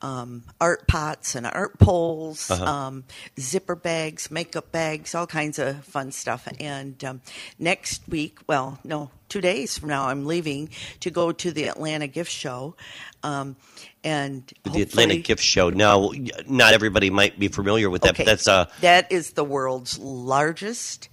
um, 0.00 0.44
art 0.60 0.86
pots 0.86 1.34
and 1.34 1.44
art 1.44 1.78
poles, 1.78 2.50
um, 2.50 3.02
zipper 3.38 3.74
bags, 3.74 4.30
makeup 4.30 4.70
bags, 4.70 5.12
all 5.14 5.26
kinds 5.26 5.58
of 5.58 5.84
fun 5.84 6.12
stuff. 6.12 6.46
And 6.60 7.02
um, 7.04 7.20
next 7.58 8.08
week, 8.08 8.38
well, 8.46 8.78
no, 8.84 9.10
two 9.28 9.40
days 9.40 9.76
from 9.76 9.88
now, 9.88 10.08
I'm 10.08 10.24
leaving 10.24 10.68
to 11.00 11.10
go 11.10 11.32
to 11.32 11.50
the 11.50 11.64
Atlanta 11.64 12.06
Gift 12.06 12.30
Show. 12.30 12.76
Um, 13.24 13.56
and 14.04 14.52
the 14.62 14.82
Atlanta 14.82 15.16
Gift 15.16 15.42
Show. 15.42 15.70
Now, 15.70 16.12
not 16.46 16.74
everybody 16.74 17.10
might 17.10 17.38
be 17.38 17.48
familiar 17.48 17.90
with 17.90 18.02
that, 18.02 18.10
Okay, 18.10 18.24
but 18.24 18.30
that's 18.30 18.46
uh, 18.46 18.66
that 18.82 19.10
is 19.10 19.32
the 19.32 19.44
world's 19.44 19.98
largest 19.98 21.08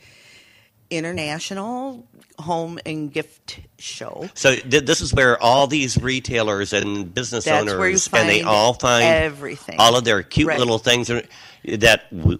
international 0.92 2.06
home 2.40 2.80
and 2.86 3.12
gift 3.14 3.60
show. 3.80 4.30
so 4.34 4.56
th- 4.56 4.86
this 4.86 5.02
is 5.02 5.14
where 5.14 5.42
all 5.42 5.68
these 5.68 6.02
retailers 6.02 6.74
and 6.74 7.14
business 7.14 7.46
That's 7.46 7.70
owners 7.72 8.10
and 8.14 8.28
they 8.30 8.42
all 8.42 8.74
find 8.74 9.04
everything. 9.06 9.76
all 9.80 9.96
of 9.96 10.04
their 10.04 10.22
cute 10.24 10.48
Right. 10.48 10.60
little 10.60 10.80
things 10.80 11.08
that 11.08 12.16
w- 12.18 12.40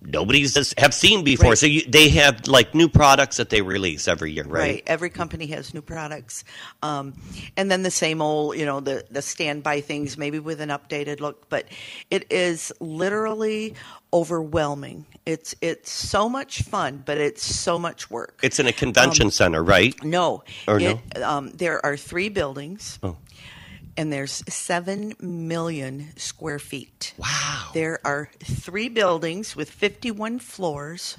nobody's 0.00 0.54
has- 0.54 0.74
have 0.78 0.92
seen 0.94 1.24
before. 1.24 1.50
Right. 1.50 1.58
So 1.58 1.66
you, 1.66 1.82
they 1.86 2.08
have 2.10 2.46
like 2.46 2.74
new 2.74 2.88
products 2.88 3.36
that 3.38 3.50
they 3.50 3.60
release 3.62 4.08
every 4.08 4.32
year, 4.32 4.44
right? 4.44 4.82
Every 4.86 5.10
company 5.10 5.46
has 5.48 5.72
new 5.74 5.82
products, 5.82 6.44
um, 6.82 7.14
and 7.56 7.70
then 7.70 7.82
the 7.82 7.90
same 7.90 8.20
old, 8.22 8.56
you 8.56 8.64
know, 8.66 8.80
the 8.80 9.04
the 9.10 9.22
standby 9.22 9.80
things, 9.82 10.16
maybe 10.18 10.38
with 10.38 10.60
an 10.60 10.68
updated 10.70 11.20
look. 11.20 11.48
But 11.48 11.66
it 12.10 12.26
is 12.30 12.72
literally 12.80 13.74
overwhelming. 14.12 15.04
It's 15.26 15.54
it's 15.62 15.90
so 15.90 16.28
much 16.28 16.62
fun, 16.62 17.02
but 17.06 17.16
it's 17.18 17.42
so 17.42 17.78
much 17.78 18.10
work. 18.10 18.40
It's 18.42 18.58
in 18.58 18.66
a 18.66 18.72
convention 18.72 19.30
center, 19.30 19.62
right? 19.62 19.94
no, 20.04 20.44
Or 20.68 20.78
it, 20.78 20.98
Um, 21.22 21.50
there 21.54 21.84
are 21.84 21.96
three 21.96 22.28
buildings, 22.28 22.98
Oh. 23.02 23.16
and 23.96 24.12
there's 24.12 24.42
seven 24.48 25.14
million 25.20 26.12
square 26.16 26.58
feet. 26.58 27.14
Wow. 27.16 27.70
There 27.72 28.00
are 28.04 28.28
three 28.44 28.90
buildings 28.90 29.56
with 29.56 29.70
51 29.70 30.40
floors. 30.40 31.16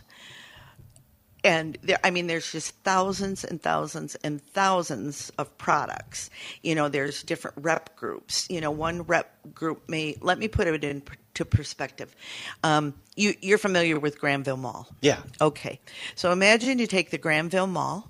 And 1.45 1.77
there, 1.83 1.99
I 2.03 2.09
mean, 2.09 2.25
there's 2.25 2.51
just 2.51 2.71
thousands 2.83 3.43
and 3.43 3.61
thousands 3.61 4.15
and 4.15 4.41
thousands 4.41 5.29
of 5.37 5.55
products. 5.59 6.31
You 6.63 6.73
know, 6.73 6.89
there's 6.89 7.21
different 7.21 7.57
rep 7.61 7.95
groups. 7.95 8.47
You 8.49 8.61
know, 8.61 8.71
one 8.71 9.03
rep 9.03 9.31
group 9.53 9.87
may, 9.87 10.17
let 10.21 10.39
me 10.39 10.47
put 10.47 10.65
it 10.67 10.83
into 10.83 11.45
perspective. 11.45 12.15
Um, 12.63 12.95
you, 13.15 13.35
you're 13.41 13.59
familiar 13.59 13.99
with 13.99 14.19
Granville 14.19 14.57
Mall. 14.57 14.87
Yeah. 15.01 15.19
Okay. 15.39 15.79
So 16.15 16.31
imagine 16.31 16.79
you 16.79 16.87
take 16.87 17.11
the 17.11 17.19
Granville 17.19 17.67
Mall 17.67 18.09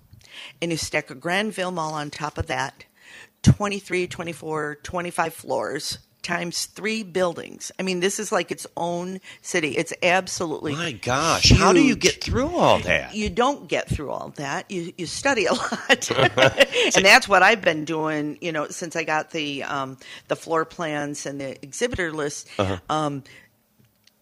and 0.61 0.71
you 0.71 0.77
stack 0.77 1.09
a 1.09 1.15
Granville 1.15 1.71
Mall 1.71 1.93
on 1.93 2.11
top 2.11 2.37
of 2.37 2.47
that 2.47 2.85
23, 3.43 4.07
24, 4.07 4.75
25 4.81 5.33
floors 5.33 5.97
times 6.25 6.65
three 6.65 7.03
buildings. 7.03 7.71
I 7.79 7.83
mean, 7.83 7.99
this 7.99 8.19
is 8.19 8.31
like 8.31 8.51
its 8.51 8.65
own 8.75 9.21
city. 9.41 9.77
It's 9.77 9.93
absolutely 10.01 10.73
My 10.73 10.91
gosh, 10.91 11.51
how 11.51 11.71
do 11.71 11.81
you 11.81 11.95
get 11.95 12.21
through 12.21 12.55
all 12.55 12.79
that? 12.79 13.15
You 13.15 13.29
don't 13.29 13.67
get 13.67 13.87
through 13.87 14.09
all 14.09 14.33
that. 14.35 14.69
You 14.69 14.91
you 14.97 15.05
study 15.05 15.45
a 15.45 15.53
lot, 15.53 16.11
and 16.95 17.05
that's 17.05 17.27
what 17.27 17.43
I've 17.43 17.61
been 17.61 17.85
doing. 17.85 18.37
You 18.41 18.51
know, 18.51 18.67
since 18.69 18.95
I 18.95 19.03
got 19.03 19.31
the 19.31 19.63
um, 19.63 19.97
the 20.27 20.35
floor 20.35 20.65
plans 20.65 21.25
and 21.25 21.39
the 21.39 21.63
exhibitor 21.63 22.11
list. 22.11 22.49
Uh-huh. 22.57 22.79
Um, 22.89 23.23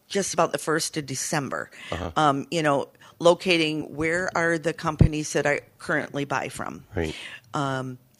just 0.10 0.36
about 0.36 0.52
the 0.52 0.60
first 0.60 0.96
of 0.96 1.08
December. 1.08 1.72
Uh-huh. 1.90 2.12
Um, 2.16 2.46
you 2.52 2.62
know, 2.62 2.90
locating 3.18 3.96
where 3.96 4.30
are 4.38 4.60
the 4.60 4.74
companies 4.74 5.34
that 5.34 5.48
I 5.48 5.62
currently 5.80 6.26
buy 6.26 6.50
from. 6.50 6.86
Right. 6.96 7.16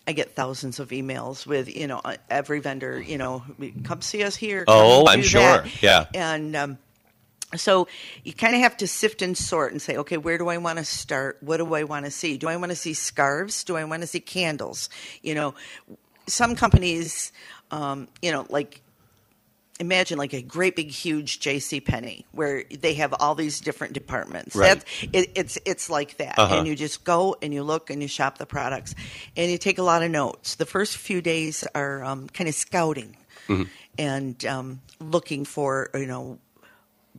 I 0.08 0.14
get 0.14 0.36
thousands 0.36 0.80
of 0.80 0.90
emails 0.90 1.46
with 1.46 1.74
you 1.74 1.88
know 1.88 2.02
uh, 2.04 2.18
every 2.30 2.60
vendor. 2.60 3.02
You 3.02 3.18
know, 3.18 3.44
come 3.84 4.02
see 4.02 4.24
us 4.24 4.36
here. 4.36 4.66
Oh, 4.68 5.08
I'm 5.08 5.22
sure. 5.22 5.42
that." 5.42 5.84
Yeah. 5.84 6.06
and. 6.14 6.56
Um, 6.56 6.78
so 7.56 7.88
you 8.24 8.34
kind 8.34 8.56
of 8.56 8.62
have 8.62 8.78
to 8.78 8.88
sift 8.88 9.22
and 9.22 9.38
sort 9.38 9.74
and 9.74 9.82
say, 9.82 9.98
okay, 9.98 10.18
where 10.18 10.40
do 10.40 10.48
I 10.48 10.58
want 10.58 10.80
to 10.80 10.84
start? 10.84 11.38
What 11.42 11.58
do 11.58 11.76
I 11.76 11.84
want 11.84 12.06
to 12.06 12.10
see? 12.10 12.38
Do 12.38 12.48
I 12.48 12.58
want 12.58 12.72
to 12.72 12.76
see 12.76 12.96
scarves? 12.96 13.64
Do 13.64 13.78
I 13.78 13.84
want 13.84 14.02
to 14.02 14.08
see 14.08 14.20
candles? 14.20 14.90
You 15.22 15.36
know, 15.36 15.54
some 16.28 16.56
companies, 16.56 17.32
um, 17.72 18.08
you 18.22 18.32
know, 18.32 18.46
like 18.50 18.82
imagine 19.84 20.18
like 20.18 20.34
a 20.34 20.42
great 20.42 20.76
big 20.76 20.90
huge 20.90 21.40
JC 21.40 21.84
Penney 21.84 22.26
where 22.32 22.64
they 22.72 22.96
have 22.96 23.14
all 23.20 23.36
these 23.36 23.60
different 23.60 23.94
departments. 23.94 24.56
Right. 24.56 24.68
That's 24.68 24.86
it, 25.14 25.32
it's 25.36 25.58
it's 25.66 25.90
like 25.90 26.18
that. 26.18 26.40
Uh-huh. 26.40 26.56
And 26.56 26.68
you 26.68 26.76
just 26.76 27.04
go 27.04 27.36
and 27.42 27.54
you 27.54 27.64
look 27.64 27.90
and 27.90 28.02
you 28.02 28.08
shop 28.08 28.38
the 28.38 28.46
products 28.46 28.96
and 29.38 29.52
you 29.52 29.58
take 29.58 29.78
a 29.78 29.84
lot 29.84 30.04
of 30.04 30.12
notes. 30.12 30.56
The 30.56 30.66
first 30.66 30.98
few 30.98 31.22
days 31.22 31.64
are 31.76 32.04
um, 32.04 32.28
kind 32.30 32.48
of 32.48 32.56
scouting 32.56 33.18
Mm-hmm. 33.50 33.64
and 33.98 34.46
um, 34.46 34.80
looking 35.02 35.44
for 35.44 35.90
you 35.94 36.06
know 36.06 36.40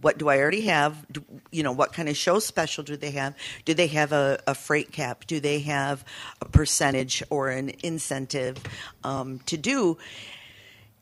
what 0.01 0.19
do 0.19 0.29
I 0.29 0.39
already 0.39 0.63
have? 0.63 1.07
Do, 1.11 1.25
you 1.51 1.63
know, 1.63 1.73
what 1.73 1.93
kind 1.93 2.09
of 2.09 2.17
show 2.17 2.39
special 2.39 2.85
do 2.85 2.97
they 2.97 3.13
have? 3.13 3.35
Do 3.65 3.75
they 3.75 3.87
have 3.89 4.13
a, 4.13 4.41
a 4.47 4.55
freight 4.55 4.93
cap? 4.93 5.27
Do 5.27 5.41
they 5.41 5.61
have 5.61 6.05
a 6.41 6.47
percentage 6.47 7.23
or 7.31 7.51
an 7.51 7.73
incentive 7.83 8.59
um, 9.03 9.41
to 9.47 9.57
do? 9.57 9.99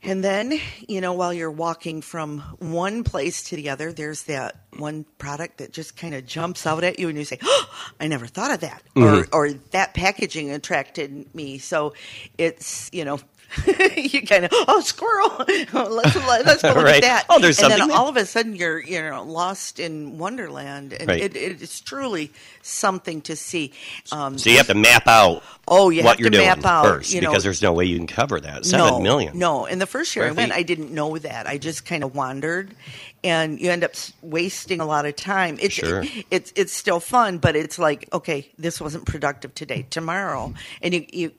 And 0.05 0.25
then, 0.25 0.59
you 0.89 1.01
know, 1.01 1.13
while 1.13 1.33
you're 1.33 1.51
walking 1.51 2.03
from 2.03 2.41
one 2.59 3.05
place 3.05 3.45
to 3.45 3.57
the 3.57 3.71
other, 3.71 3.93
there's 3.93 4.25
that 4.25 4.57
one 4.77 5.05
product 5.19 5.59
that 5.59 5.73
just 5.73 5.97
kind 5.97 6.15
of 6.15 6.27
jumps 6.27 6.67
out 6.67 6.83
at 6.83 6.99
you, 6.99 7.09
and 7.09 7.17
you 7.17 7.25
say, 7.25 7.39
oh, 7.43 7.67
"I 8.01 8.09
never 8.09 8.27
thought 8.27 8.51
of 8.51 8.61
that," 8.61 8.83
or, 8.97 9.03
mm-hmm. 9.03 9.31
or 9.33 9.53
that 9.71 9.95
packaging 9.95 10.51
attracted 10.51 11.33
me. 11.35 11.59
So 11.59 11.95
it's 12.37 12.91
you 12.93 13.05
know. 13.05 13.21
you 13.97 14.23
kind 14.27 14.45
of 14.45 14.51
oh 14.69 14.81
squirrel 14.81 15.29
let's 15.95 16.15
let's 16.17 16.63
go 16.63 16.69
look 16.75 16.85
Right. 16.85 16.97
at 16.97 17.03
that 17.03 17.27
Oh, 17.31 17.39
there's 17.39 17.59
and 17.61 17.71
then 17.71 17.79
something 17.79 17.89
there. 17.89 17.97
all 17.99 18.09
of 18.09 18.17
a 18.17 18.25
sudden 18.27 18.57
you're 18.57 18.81
you 18.81 19.01
know 19.03 19.23
lost 19.25 19.79
in 19.79 20.19
wonderland 20.19 20.93
and 20.93 21.09
Right. 21.09 21.23
it, 21.23 21.37
it's 21.37 21.81
truly 21.81 22.33
something 22.63 23.21
to 23.23 23.37
see 23.37 23.73
um, 24.11 24.39
So 24.39 24.51
you 24.51 24.57
have 24.57 24.67
to 24.69 24.75
map 24.75 25.07
out 25.07 25.43
Oh, 25.69 25.91
you 25.91 26.03
what 26.03 26.13
have 26.17 26.21
you're 26.21 26.31
to 26.31 26.37
doing 26.39 26.49
map 26.49 26.65
out, 26.65 26.85
first 26.85 27.13
you 27.15 27.21
know- 27.21 27.31
because 27.31 27.45
there's 27.45 27.63
no 27.63 27.73
way 27.73 27.85
you 27.85 27.97
can 27.97 28.07
cover 28.09 28.41
that. 28.41 28.67
Seven 28.67 28.85
no, 28.87 29.01
million. 29.01 29.39
No, 29.39 29.65
and 29.65 29.81
the 29.81 29.87
first 29.87 30.15
year 30.17 30.27
I 30.27 30.33
went. 30.33 30.51
I 30.51 30.63
didn't 30.65 30.91
know 30.91 31.17
that. 31.19 31.47
I 31.47 31.57
just 31.57 31.87
kind 31.87 32.03
of 32.03 32.17
wandered, 32.17 32.75
and 33.23 33.61
you 33.61 33.71
end 33.71 33.85
up 33.85 33.93
wasting 34.23 34.81
a 34.81 34.85
lot 34.85 35.07
of 35.07 35.15
time. 35.15 35.59
It's 35.61 35.75
Sure. 35.75 36.03
it's 36.33 36.53
it's 36.57 36.73
still 36.73 36.99
fun, 36.99 37.39
but 37.39 37.55
it's 37.55 37.79
like 37.79 38.09
okay, 38.13 38.51
this 38.59 38.81
wasn't 38.81 39.07
productive 39.07 39.55
today. 39.55 39.87
Tomorrow, 39.89 40.53
and 40.83 40.95
you 40.95 41.07
you 41.13 41.33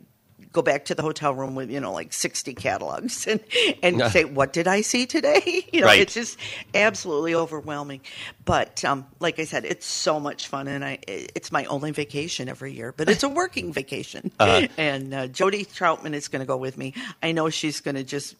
go 0.53 0.61
back 0.61 0.85
to 0.85 0.95
the 0.95 1.01
hotel 1.01 1.33
room 1.33 1.55
with 1.55 1.69
you 1.69 1.79
know 1.79 1.91
like 1.91 2.13
60 2.13 2.53
catalogs 2.53 3.27
and 3.27 3.41
and 3.81 3.99
Yeah. 3.99 4.07
say 4.09 4.23
what 4.23 4.53
did 4.53 4.67
i 4.67 4.81
see 4.81 5.05
today 5.05 5.41
you 5.73 5.81
know 5.81 5.87
Right. 5.87 5.99
it's 5.99 6.13
just 6.13 6.37
absolutely 6.73 7.35
overwhelming 7.35 8.01
but 8.45 8.85
um, 8.85 9.05
like 9.19 9.39
i 9.39 9.43
said 9.45 9.65
it's 9.65 9.85
so 9.85 10.19
much 10.19 10.47
fun 10.47 10.67
and 10.67 10.85
i 10.85 10.99
it's 11.07 11.51
my 11.51 11.65
only 11.65 11.91
vacation 11.91 12.47
every 12.47 12.71
year 12.73 12.93
but 12.95 13.09
it's 13.09 13.23
a 13.23 13.29
working 13.29 13.73
vacation 13.73 14.31
Uh-huh. 14.39 14.67
and 14.77 15.13
uh, 15.13 15.27
jody 15.27 15.65
troutman 15.65 16.13
is 16.13 16.27
going 16.27 16.39
to 16.41 16.45
go 16.45 16.57
with 16.57 16.77
me 16.77 16.93
i 17.21 17.31
know 17.31 17.49
she's 17.49 17.81
going 17.81 17.95
to 17.95 18.03
just 18.03 18.35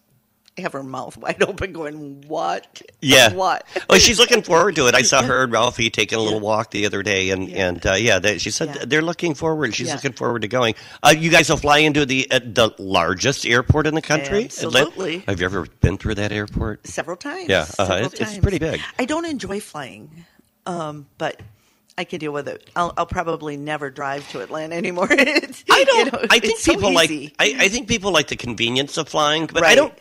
have 0.58 0.74
her 0.74 0.84
mouth 0.84 1.18
wide 1.18 1.42
open 1.48 1.74
going 1.74 2.22
what 2.28 2.82
Yeah. 3.02 3.34
what 3.34 3.66
Oh, 3.90 3.98
she's 3.98 4.20
looking 4.20 4.44
forward 4.44 4.76
to 4.76 4.88
it. 4.88 4.94
I 4.96 5.02
saw 5.02 5.24
her 5.24 5.44
and 5.44 5.52
Ralphie 5.52 5.90
taking 5.90 6.20
a 6.20 6.22
little 6.22 6.40
walk 6.40 6.70
the 6.72 6.86
other 6.86 7.02
day, 7.02 7.32
and 7.32 7.50
Yeah. 7.50 7.68
and 7.68 7.86
uh, 7.86 7.94
yeah, 7.94 8.20
they, 8.20 8.38
she 8.38 8.52
said 8.52 8.76
Yeah. 8.76 8.86
they're 8.86 9.02
looking 9.02 9.34
forward. 9.34 9.74
She's 9.74 9.88
Yeah. 9.88 9.96
looking 9.96 10.14
forward 10.14 10.44
to 10.44 10.48
going. 10.48 10.76
Uh, 11.02 11.14
you 11.18 11.32
guys 11.32 11.50
will 11.50 11.58
fly 11.58 11.80
into 11.80 12.06
the 12.06 12.30
uh, 12.30 12.40
the 12.44 12.72
largest 12.78 13.46
airport 13.48 13.88
in 13.88 13.96
the 13.96 14.02
country. 14.02 14.44
Absolutely. 14.46 15.20
Have 15.28 15.40
you 15.40 15.46
ever 15.46 15.66
been 15.82 15.98
through 15.98 16.16
that 16.16 16.32
airport? 16.32 16.86
several 16.86 17.18
times. 17.18 17.50
Yeah, 17.50 17.62
uh-huh. 17.62 17.76
several 17.86 18.06
It's- 18.14 18.32
it's 18.36 18.38
pretty 18.40 18.60
big. 18.60 18.80
I 19.00 19.06
don't 19.06 19.26
enjoy 19.26 19.60
flying, 19.60 20.26
um, 20.68 21.08
but 21.18 21.42
I 21.98 22.04
can 22.04 22.20
deal 22.20 22.32
with 22.32 22.48
it. 22.48 22.70
I'll, 22.76 22.94
I'll 22.98 23.06
probably 23.06 23.56
never 23.58 23.90
drive 23.90 24.28
to 24.30 24.42
Atlanta 24.42 24.76
anymore. 24.76 25.08
It's, 25.12 25.64
I 25.70 25.84
don't. 25.84 25.98
you 26.06 26.12
know, 26.12 26.20
I 26.30 26.40
think 26.40 26.54
it's 26.54 26.64
so 26.64 26.74
people 26.74 26.94
like. 26.94 27.10
I, 27.12 27.56
I 27.60 27.68
think 27.70 27.88
people 27.88 28.12
like 28.12 28.28
the 28.28 28.36
convenience 28.36 28.98
of 28.98 29.08
flying, 29.10 29.46
but 29.48 29.64
I 29.64 29.76
don't. 29.76 29.94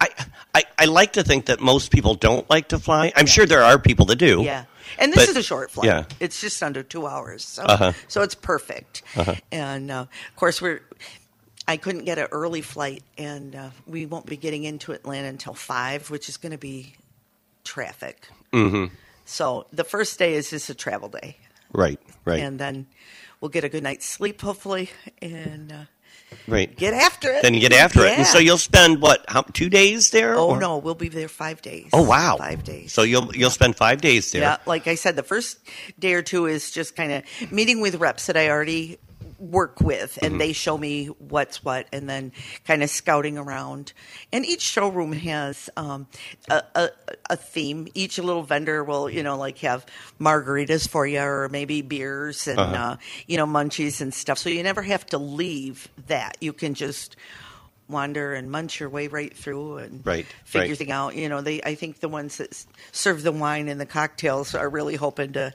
I 0.00 0.08
I, 0.54 0.64
I 0.78 0.84
like 0.84 1.14
to 1.14 1.22
think 1.22 1.46
that 1.46 1.60
most 1.60 1.90
people 1.90 2.14
don't 2.14 2.48
like 2.50 2.68
to 2.68 2.78
fly. 2.78 3.12
I'm 3.16 3.26
sure 3.26 3.46
there 3.46 3.62
are 3.62 3.78
people 3.78 4.06
that 4.06 4.16
do. 4.16 4.42
Yeah. 4.42 4.64
And 4.98 5.12
this 5.12 5.22
But- 5.22 5.28
is 5.30 5.36
a 5.36 5.42
short 5.42 5.70
flight. 5.70 5.86
yeah. 5.86 6.04
It's 6.20 6.40
just 6.40 6.62
under 6.62 6.82
two 6.82 7.06
hours. 7.06 7.44
So, 7.44 7.62
Uh-huh. 7.62 7.92
so 8.08 8.20
it's 8.22 8.34
perfect. 8.34 9.02
And 9.50 9.90
uh, 9.90 10.00
of 10.28 10.36
course, 10.36 10.60
we're. 10.60 10.82
I 11.68 11.76
couldn't 11.76 12.04
get 12.04 12.18
an 12.18 12.26
early 12.32 12.60
flight, 12.60 13.04
and 13.16 13.54
uh, 13.54 13.70
we 13.86 14.04
won't 14.04 14.26
be 14.26 14.36
getting 14.36 14.64
into 14.64 14.92
Atlanta 14.92 15.28
until 15.28 15.54
five, 15.54 16.10
which 16.10 16.28
is 16.28 16.36
going 16.36 16.50
to 16.52 16.58
be 16.58 16.96
traffic. 17.64 18.26
Mm-hmm. 18.52 18.92
So 19.24 19.66
the 19.72 19.84
first 19.84 20.18
day 20.18 20.34
is 20.34 20.50
just 20.50 20.68
a 20.70 20.74
travel 20.74 21.08
day, 21.08 21.36
Right. 21.72 22.00
Right. 22.24 22.40
and 22.40 22.58
then 22.58 22.86
we'll 23.40 23.48
get 23.50 23.62
a 23.64 23.68
good 23.68 23.84
night's 23.84 24.04
sleep, 24.06 24.40
hopefully, 24.40 24.90
and 25.22 25.72
uh, 25.72 25.84
right. 26.48 26.74
get 26.76 26.94
after 26.94 27.30
it. 27.32 27.42
then 27.42 27.54
you 27.54 27.60
get 27.60 27.72
after 27.72 28.04
it, 28.04 28.18
and 28.18 28.26
so 28.26 28.38
you'll 28.38 28.58
spend 28.58 29.00
what? 29.00 29.24
How 29.28 29.42
two 29.42 29.68
days 29.68 30.10
there? 30.10 30.34
Oh 30.34 30.50
or- 30.50 30.60
no, 30.60 30.78
we'll 30.78 30.94
be 30.94 31.08
there 31.08 31.28
five 31.28 31.62
days. 31.62 31.88
Oh 31.92 32.02
wow. 32.02 32.36
five 32.38 32.64
days. 32.64 32.92
So 32.92 33.02
you'll 33.02 33.34
you'll 33.34 33.50
spend 33.50 33.76
five 33.76 34.00
days 34.00 34.32
there. 34.32 34.42
Yeah, 34.42 34.56
like 34.66 34.86
I 34.86 34.94
said, 34.94 35.16
the 35.16 35.22
first 35.22 35.58
day 35.98 36.14
or 36.14 36.22
two 36.22 36.46
is 36.46 36.70
just 36.70 36.96
kind 36.96 37.12
of 37.12 37.52
meeting 37.52 37.80
with 37.80 37.96
reps 37.96 38.26
that 38.26 38.36
I 38.36 38.48
already 38.50 38.98
work 39.42 39.80
with, 39.80 40.18
and 40.22 40.40
they 40.40 40.52
show 40.52 40.78
me 40.78 41.06
what's 41.06 41.64
what, 41.64 41.86
and 41.92 42.08
then 42.08 42.32
kind 42.64 42.82
of 42.82 42.90
scouting 42.90 43.36
around. 43.36 43.92
And 44.32 44.46
each 44.46 44.62
showroom 44.62 45.12
has 45.12 45.68
um, 45.76 46.06
a, 46.48 46.62
a, 46.74 46.90
a 47.30 47.36
theme. 47.36 47.88
Each 47.94 48.18
little 48.18 48.44
vendor 48.44 48.84
will, 48.84 49.10
you 49.10 49.22
know, 49.22 49.36
like 49.36 49.58
have 49.58 49.84
margaritas 50.20 50.88
for 50.88 51.06
you, 51.06 51.20
or 51.20 51.48
maybe 51.48 51.82
beers 51.82 52.46
and 52.46 52.60
uh 52.60 52.96
you 53.26 53.36
know 53.36 53.46
munchies 53.46 54.00
and 54.00 54.14
stuff. 54.14 54.38
So 54.38 54.48
you 54.48 54.62
never 54.62 54.82
have 54.82 55.04
to 55.06 55.18
leave 55.18 55.88
that. 56.06 56.36
You 56.40 56.52
can 56.52 56.74
just 56.74 57.16
wander 57.92 58.34
and 58.34 58.50
munch 58.50 58.80
your 58.80 58.88
way 58.88 59.06
right 59.08 59.32
through 59.36 59.76
and 59.78 60.04
Right, 60.04 60.26
figure 60.44 60.68
right. 60.70 60.78
things 60.78 60.90
out. 60.90 61.14
You 61.14 61.28
know, 61.28 61.40
they 61.42 61.62
I 61.62 61.74
think 61.76 62.00
the 62.00 62.08
ones 62.08 62.38
that 62.38 62.64
serve 62.90 63.22
the 63.22 63.32
wine 63.32 63.68
and 63.68 63.80
the 63.80 63.86
cocktails 63.86 64.54
are 64.54 64.68
really 64.68 64.96
hoping 64.96 65.34
to 65.34 65.52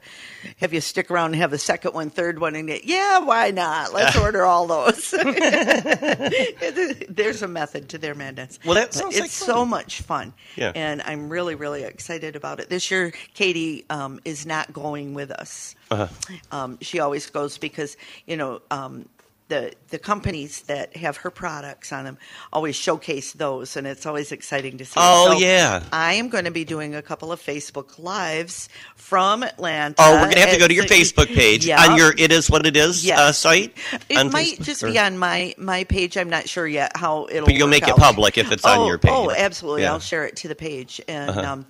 have 0.59 0.73
you 0.73 0.81
stick 0.81 1.09
around 1.11 1.33
and 1.33 1.41
have 1.41 1.51
a 1.53 1.57
second 1.57 1.93
one, 1.93 2.09
third 2.09 2.39
one, 2.39 2.55
and 2.55 2.67
get, 2.67 2.85
yeah, 2.85 3.19
why 3.19 3.51
not? 3.51 3.93
Let's 3.93 4.15
order 4.25 4.45
all 4.45 4.67
those. 4.67 5.11
There's 7.09 7.41
a 7.41 7.47
method 7.47 7.89
to 7.89 7.97
their 7.97 8.15
madness. 8.15 8.59
Well, 8.65 8.75
that 8.75 8.87
But 8.89 8.93
sounds 8.93 9.15
it's 9.15 9.21
like 9.21 9.31
so 9.31 9.65
much 9.65 10.01
fun. 10.01 10.33
Yeah. 10.55 10.71
and 10.75 11.01
I'm 11.01 11.29
really 11.29 11.55
really 11.55 11.83
excited 11.83 12.35
about 12.35 12.59
it. 12.59 12.69
This 12.69 12.89
year, 12.91 13.11
Katie 13.33 13.85
um, 13.89 14.19
is 14.25 14.45
not 14.45 14.71
going 14.73 15.13
with 15.13 15.31
us. 15.31 15.75
Uh-huh. 15.89 16.07
Um, 16.51 16.77
she 16.81 16.99
always 16.99 17.29
goes 17.29 17.57
because 17.57 17.97
you 18.25 18.37
know. 18.37 18.61
Um, 18.71 19.07
the, 19.49 19.73
the 19.89 19.97
companies 19.99 20.63
that 20.63 20.95
have 20.97 21.17
her 21.17 21.29
products 21.31 21.93
on 21.93 22.03
them 22.05 22.17
always 22.51 22.75
showcase 22.75 23.31
those, 23.33 23.77
and 23.77 23.87
it's 23.87 24.05
always 24.05 24.31
exciting 24.31 24.77
to 24.79 24.85
see. 24.85 24.93
Oh, 24.97 25.31
So 25.33 25.37
yeah. 25.39 25.83
I 25.93 26.13
am 26.15 26.27
going 26.29 26.43
to 26.45 26.51
be 26.51 26.65
doing 26.65 26.95
a 26.95 27.01
couple 27.01 27.31
of 27.31 27.41
Facebook 27.41 27.97
lives 27.97 28.67
from 28.95 29.43
Atlanta. 29.43 29.95
Oh, 29.99 30.15
we're 30.15 30.27
gonna 30.29 30.41
have 30.41 30.51
to 30.53 30.59
go 30.59 30.67
to 30.67 30.73
your 30.73 30.85
Facebook 30.85 31.27
page 31.27 31.65
Yeah. 31.65 31.81
on 31.81 31.97
your 31.97 32.13
"It 32.17 32.31
Is 32.31 32.49
What 32.49 32.65
It 32.65 32.75
Is" 32.75 33.05
Yes. 33.05 33.19
uh, 33.19 33.31
site. 33.31 33.77
It 34.09 34.17
on 34.17 34.31
might 34.31 34.57
Facebook, 34.59 34.63
just 34.65 34.83
or- 34.83 34.91
be 34.91 34.99
on 34.99 35.17
my 35.17 35.55
my 35.57 35.85
page. 35.85 36.17
I'm 36.17 36.29
not 36.29 36.49
sure 36.49 36.67
yet 36.67 36.91
how 36.97 37.27
it'll. 37.31 37.45
But 37.45 37.55
you'll 37.55 37.67
make 37.69 37.87
it 37.87 37.95
public 37.95 38.37
if 38.37 38.51
it's 38.51 38.65
on 38.65 38.79
Oh, 38.79 38.87
your 38.87 38.97
page. 38.97 39.11
Oh, 39.13 39.31
absolutely! 39.31 39.83
Yeah. 39.83 39.87
Uh-huh. 39.87 39.93
I'll 39.95 39.99
share 40.01 40.25
it 40.25 40.35
to 40.37 40.47
the 40.49 40.55
page. 40.55 40.99
And 41.07 41.29
um, 41.39 41.65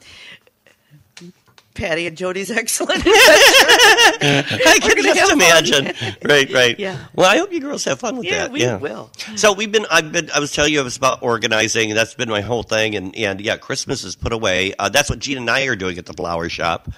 Patty 1.77 2.07
and 2.07 2.17
Jody's 2.17 2.51
excellent. 2.51 3.03
I 3.05 4.79
can 4.81 4.96
gonna 4.96 5.13
just 5.13 5.31
imagine. 5.31 5.86
right, 6.24 6.51
right. 6.51 6.77
Yeah. 6.79 7.05
Well, 7.15 7.29
I 7.29 7.38
hope 7.38 7.53
you 7.53 7.62
girls 7.62 7.86
have 7.86 8.00
fun 8.00 8.17
with 8.17 8.27
that. 8.29 8.51
Yeah, 8.53 8.72
that. 8.72 8.81
we 8.81 8.89
will. 8.89 9.12
So 9.36 9.53
we've 9.53 9.72
been. 9.72 9.86
I've 9.89 10.12
been. 10.12 10.29
I 10.34 10.39
was 10.39 10.51
telling 10.51 10.74
you 10.74 10.81
it 10.81 10.84
was 10.84 10.98
about 10.98 11.22
organizing. 11.22 11.93
That's 11.93 12.15
been 12.15 12.29
my 12.29 12.41
whole 12.41 12.63
thing. 12.63 12.96
And 12.96 13.15
and 13.15 13.39
yeah, 13.39 13.57
Christmas 13.57 14.03
is 14.03 14.15
put 14.15 14.34
away. 14.34 14.74
Uh, 14.77 14.89
that's 14.89 15.10
what 15.10 15.19
Gene 15.19 15.38
and 15.38 15.50
I 15.50 15.65
are 15.67 15.75
doing 15.75 15.98
at 15.98 16.05
the 16.05 16.13
flower 16.13 16.50
shop. 16.50 16.89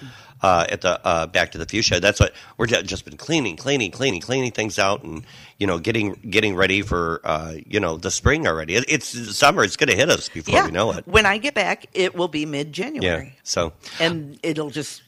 Uh, 0.42 0.66
at 0.70 0.80
the 0.80 1.06
uh, 1.06 1.26
Back 1.26 1.52
to 1.52 1.58
the 1.58 1.66
Fuchsia, 1.66 2.00
that's 2.00 2.18
what 2.18 2.32
we're 2.56 2.66
just 2.66 3.04
been 3.04 3.18
cleaning, 3.18 3.56
cleaning, 3.56 3.90
cleaning, 3.90 4.22
cleaning 4.22 4.52
things 4.52 4.78
out, 4.78 5.02
and 5.02 5.22
you 5.58 5.66
know, 5.66 5.78
getting 5.78 6.14
getting 6.30 6.56
ready 6.56 6.80
for 6.80 7.20
uh, 7.24 7.54
you 7.66 7.78
know 7.78 7.96
the 7.98 8.10
spring 8.10 8.46
already. 8.46 8.74
It, 8.74 8.86
it's 8.88 9.36
summer; 9.36 9.62
it's 9.62 9.76
going 9.76 9.90
to 9.90 9.96
hit 9.96 10.08
us 10.08 10.30
before 10.30 10.54
yeah, 10.54 10.64
we 10.64 10.70
know 10.72 10.92
it. 10.92 11.06
when 11.06 11.26
I 11.26 11.36
get 11.36 11.52
back, 11.54 11.86
it 11.92 12.14
will 12.14 12.28
be 12.28 12.46
mid 12.46 12.72
January. 12.72 13.26
Yeah. 13.26 13.40
So 13.42 13.72
and 14.00 14.38
it'll 14.42 14.70
just. 14.70 15.02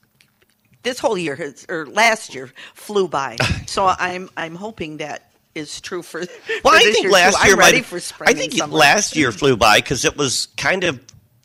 This 0.83 0.99
whole 0.99 1.17
year 1.17 1.37
has, 1.37 1.65
or 1.69 1.87
last 1.87 2.35
year, 2.35 2.51
flew 2.75 3.07
by. 3.07 3.37
so 3.67 3.87
I'm 3.87 4.29
I'm 4.37 4.57
hoping 4.57 4.99
that 4.99 5.31
is 5.55 5.81
true 5.81 6.03
for. 6.03 6.21
Well, 6.21 6.29
for 6.63 6.69
I 6.69 6.83
think 6.83 7.11
last 7.11 7.41
too. 7.41 7.47
year 7.47 7.55
I'm 7.55 7.59
ready 7.59 7.77
might- 7.79 7.87
for 7.87 8.01
spring. 8.01 8.29
I 8.29 8.35
think 8.35 8.69
last 8.69 9.17
year 9.17 9.33
flew 9.33 9.57
by 9.57 9.79
because 9.79 10.05
it 10.05 10.17
was 10.17 10.49
kind 10.57 10.85
of 10.85 11.01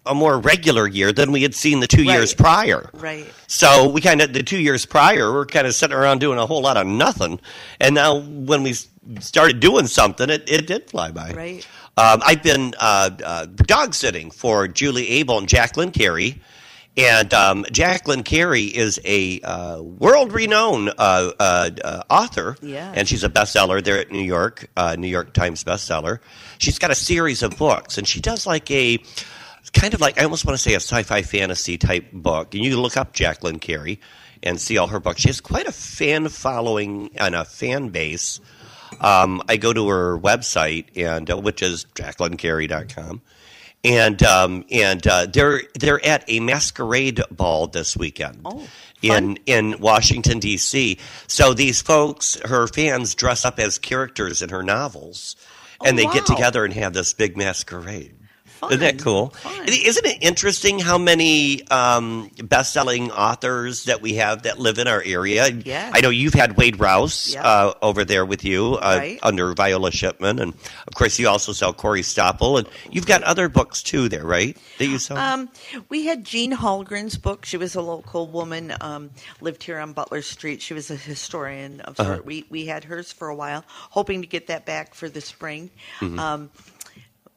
a 0.10 0.14
more 0.14 0.40
regular 0.40 0.88
year 0.88 1.12
than 1.12 1.32
we 1.32 1.42
had 1.42 1.54
seen 1.54 1.80
the 1.80 1.88
two 1.88 2.04
years 2.04 2.34
prior. 2.34 2.90
Right. 2.94 3.26
So 3.48 3.90
we 3.90 4.02
kind 4.02 4.22
of 4.22 4.34
the 4.34 4.44
two 4.44 4.60
years 4.60 4.86
prior, 4.86 5.32
we're 5.32 5.46
kind 5.46 5.68
of 5.68 5.76
sitting 5.76 5.96
around 5.96 6.20
doing 6.20 6.40
a 6.40 6.46
whole 6.46 6.62
lot 6.62 6.78
of 6.78 6.88
nothing, 6.88 7.40
and 7.80 7.96
now 7.96 8.20
when 8.20 8.64
we 8.64 8.76
started 9.20 9.60
doing 9.60 9.88
something, 9.88 10.30
it, 10.30 10.50
it 10.50 10.68
did 10.68 10.90
fly 10.90 11.12
by. 11.12 11.32
Right. 11.32 11.68
Um, 11.98 12.22
I've 12.26 12.44
been 12.44 12.74
uh, 12.80 13.10
uh, 13.24 13.46
dog 13.46 13.94
sitting 13.94 14.30
for 14.32 14.68
Julie 14.68 15.10
Abel 15.10 15.40
and 15.40 15.48
Jacqueline 15.48 15.92
Carey. 15.92 16.42
And 16.96 17.32
um, 17.36 17.64
Jacqueline 17.72 18.24
Carey 18.24 18.64
is 18.64 19.00
a 19.06 19.40
uh, 19.42 19.82
world 19.84 20.32
renowned 20.32 20.90
uh, 20.98 21.32
uh, 21.40 21.70
uh, 21.84 22.02
author. 22.10 22.58
Yeah. 22.60 22.92
And 22.96 23.08
she's 23.08 23.24
a 23.24 23.30
bestseller 23.30 23.84
there 23.84 24.00
at 24.00 24.12
New 24.12 24.24
York, 24.24 24.68
uh, 24.76 24.96
New 24.98 25.08
York 25.08 25.34
Times 25.34 25.64
bestseller. 25.64 26.20
She's 26.58 26.80
got 26.80 26.90
a 26.90 26.96
series 26.96 27.44
of 27.44 27.56
books, 27.56 28.00
and 28.00 28.08
she 28.08 28.20
does 28.20 28.48
like 28.48 28.72
a 28.72 28.98
kind 29.70 29.94
of 29.94 30.02
like, 30.02 30.20
I 30.20 30.24
almost 30.24 30.46
want 30.46 30.58
to 30.58 30.62
say 30.62 30.74
a 30.74 30.78
sci 30.78 31.04
fi 31.04 31.22
fantasy 31.22 31.78
type 31.78 32.12
book. 32.12 32.54
And 32.54 32.64
you 32.64 32.72
can 32.72 32.80
look 32.82 32.98
up 32.98 33.14
Jacqueline 33.14 33.60
Carey 33.60 34.00
and 34.44 34.60
see 34.60 34.78
all 34.78 34.88
her 34.88 35.00
books. 35.00 35.22
She 35.22 35.30
has 35.30 35.42
quite 35.42 35.68
a 35.68 35.72
fan 35.72 36.30
following 36.30 37.12
and 37.16 37.36
a 37.36 37.46
fan 37.46 37.90
base. 37.90 38.40
Um, 39.02 39.42
I 39.50 39.58
go 39.58 39.74
to 39.74 39.90
her 39.90 40.18
website, 40.18 40.86
and 40.96 41.30
uh, 41.30 41.38
which 41.38 41.62
is 41.62 41.86
jacquelinecarey.com. 41.96 43.22
And 43.84 44.24
um, 44.24 44.66
and 44.72 45.06
uh, 45.06 45.28
they're 45.28 45.62
they're 45.80 46.04
at 46.04 46.24
a 46.28 46.40
masquerade 46.40 47.22
ball 47.30 47.68
this 47.68 47.96
weekend 47.96 48.42
Oh, 48.44 48.68
in 49.02 49.38
in 49.46 49.80
Washington 49.80 50.40
D.C. 50.40 50.98
So 51.28 51.54
these 51.54 51.82
folks, 51.82 52.40
her 52.44 52.68
fans, 52.68 53.14
dress 53.14 53.46
up 53.46 53.60
as 53.60 53.78
characters 53.78 54.42
in 54.42 54.50
her 54.50 54.64
novels, 54.64 55.36
and 55.86 55.98
they 55.98 56.06
get 56.06 56.26
together 56.26 56.66
and 56.66 56.74
have 56.74 56.94
this 56.94 57.14
big 57.14 57.38
masquerade. 57.38 58.17
Fun. 58.60 58.72
Isn't 58.72 58.82
that 58.82 59.00
cool? 59.00 59.30
Fun. 59.30 59.68
Isn't 59.68 60.06
it 60.06 60.18
interesting 60.22 60.80
how 60.80 60.98
many 60.98 61.66
um, 61.68 62.32
best-selling 62.44 63.12
authors 63.12 63.84
that 63.86 64.02
we 64.02 64.16
have 64.16 64.44
that 64.44 64.58
live 64.60 64.80
in 64.80 64.88
our 64.88 65.02
area? 65.06 65.48
Yeah. 65.50 65.92
I 65.94 66.02
know 66.02 66.10
you've 66.10 66.34
had 66.34 66.58
Wade 66.58 66.80
Rouse 66.80 67.34
Yeah. 67.34 67.44
uh, 67.44 67.74
over 67.82 68.04
there 68.04 68.26
with 68.26 68.44
you 68.44 68.76
uh, 68.82 68.96
Right. 69.00 69.20
under 69.22 69.54
Viola 69.54 69.92
Shipman, 69.92 70.40
and 70.40 70.54
of 70.88 70.96
course 70.96 71.20
you 71.20 71.28
also 71.28 71.52
sell 71.54 71.72
Corey 71.72 72.02
Stoppel, 72.02 72.58
and 72.58 72.68
you've 72.90 73.06
got 73.06 73.22
other 73.24 73.48
books 73.48 73.84
too 73.84 74.10
there, 74.10 74.26
right? 74.26 74.58
That 74.80 74.86
you 74.88 74.98
sell. 74.98 75.18
Um, 75.18 75.50
we 75.90 76.06
had 76.06 76.24
Jean 76.24 76.52
Hallgren's 76.52 77.18
book. 77.18 77.46
She 77.46 77.58
was 77.58 77.76
a 77.76 77.82
local 77.82 78.28
woman, 78.28 78.74
um, 78.82 79.12
lived 79.40 79.62
here 79.64 79.78
on 79.78 79.94
Butler 79.94 80.22
Street. 80.24 80.62
She 80.62 80.74
was 80.74 80.90
a 80.90 80.96
historian 80.96 81.82
of 81.82 82.00
Uh-huh. 82.00 82.16
sort. 82.16 82.26
We 82.26 82.46
we 82.50 82.66
had 82.66 82.84
hers 82.86 83.12
for 83.12 83.28
a 83.28 83.36
while, 83.36 83.64
hoping 83.68 84.22
to 84.22 84.28
get 84.28 84.48
that 84.48 84.66
back 84.66 84.96
for 84.96 85.10
the 85.10 85.22
spring. 85.22 85.70
Mm-hmm. 86.00 86.18
Um, 86.20 86.50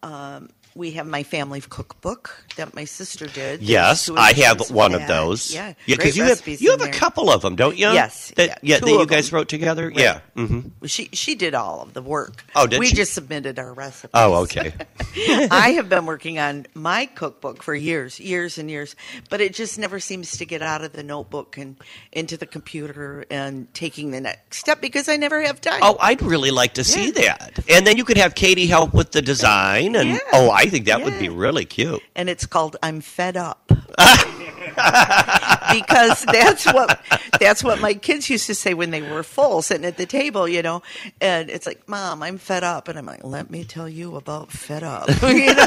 um, 0.02 0.48
we 0.74 0.92
have 0.92 1.06
my 1.06 1.22
family 1.22 1.61
cookbook 1.61 2.44
that 2.56 2.74
my 2.74 2.85
sister 2.85 3.26
did. 3.26 3.62
Yes, 3.62 4.09
I 4.11 4.33
have 4.35 4.70
one 4.70 4.94
of 4.94 5.06
those. 5.06 5.52
Yeah, 5.54 5.74
because 5.87 6.14
great 6.14 6.16
you 6.16 6.24
have 6.24 6.46
you 6.61 6.70
have 6.70 6.80
a 6.80 6.85
there. 6.85 6.92
couple 6.92 7.30
of 7.30 7.42
them, 7.42 7.56
don't 7.56 7.76
you? 7.76 7.88
Yes, 7.88 8.33
that, 8.37 8.48
yeah, 8.48 8.54
yeah, 8.62 8.78
that 8.78 8.88
you 8.88 9.06
guys 9.06 9.30
them. 9.30 9.37
wrote 9.38 9.48
together. 9.48 9.90
Yeah. 9.94 10.20
mm-hmm. 10.37 10.87
She 10.87 11.09
she 11.12 11.35
did 11.35 11.54
all 11.54 11.83
of 11.83 11.94
the 11.94 12.02
work. 12.02 12.44
Oh, 12.54 12.66
did 12.66 12.78
we 12.80 12.87
she? 12.87 12.94
just 12.96 13.12
submitted 13.14 13.59
our 13.59 13.72
recipes. 13.72 14.11
Oh, 14.14 14.35
okay. 14.42 14.72
I 15.50 15.72
have 15.76 15.88
been 15.88 16.06
working 16.06 16.38
on 16.38 16.66
my 16.74 17.06
cookbook 17.06 17.62
for 17.62 17.74
years, 17.74 18.20
years 18.20 18.59
and 18.59 18.70
years, 18.70 18.94
but 19.28 19.40
it 19.40 19.54
just 19.54 19.78
never 19.78 19.98
seems 20.00 20.37
to 20.38 20.44
get 20.44 20.62
out 20.62 20.83
of 20.85 20.92
the 20.92 21.02
notebook 21.02 21.56
and 21.59 21.76
into 22.12 22.37
the 22.37 22.46
computer 22.46 23.24
and 23.30 23.72
taking 23.74 24.11
the 24.11 24.20
next 24.20 24.59
step 24.59 24.80
because 24.80 25.09
I 25.09 25.16
never 25.16 25.40
have 25.42 25.61
time. 25.61 25.80
Oh, 25.83 25.96
I'd 26.00 26.22
really 26.22 26.50
like 26.50 26.74
to 26.74 26.85
see 26.85 27.06
Yeah. 27.16 27.37
that. 27.37 27.64
And 27.68 27.87
then 27.87 27.96
you 27.96 28.04
could 28.04 28.16
have 28.16 28.35
Katie 28.35 28.66
help 28.66 28.94
with 28.94 29.12
the 29.12 29.22
design, 29.22 29.96
and 29.96 30.11
Yeah. 30.11 30.18
oh, 30.33 30.50
I 30.50 30.60
think 30.66 30.87
that 30.87 31.03
would 31.03 31.18
be 31.18 31.29
really 31.29 31.64
cute. 31.64 32.03
and 32.14 32.29
it's 32.29 32.46
called 32.46 32.77
I'm 32.83 33.01
Fed 33.01 33.37
Up. 33.37 33.70
because 35.73 36.25
that's 36.25 36.66
what 36.73 37.01
that's 37.38 37.62
what 37.62 37.81
my 37.81 37.94
kids 37.94 38.29
used 38.31 38.46
to 38.46 38.55
say 38.55 38.75
when 38.75 38.90
they 38.90 39.03
were 39.03 39.23
full 39.23 39.62
sitting 39.62 39.85
at 39.85 39.96
the 39.96 40.07
table, 40.07 40.49
you 40.49 40.62
know. 40.62 40.83
And 41.20 41.51
it's 41.51 41.66
like, 41.66 41.88
"Mom, 41.88 42.23
I'm 42.23 42.38
fed 42.38 42.64
up." 42.64 42.88
And 42.88 42.99
I'm 42.99 43.07
like, 43.07 43.25
"Let 43.25 43.51
me 43.51 43.64
tell 43.64 43.88
you 43.88 44.16
about 44.16 44.51
fed 44.53 44.83
up." 44.83 45.09
you 45.23 45.55
know. 45.55 45.66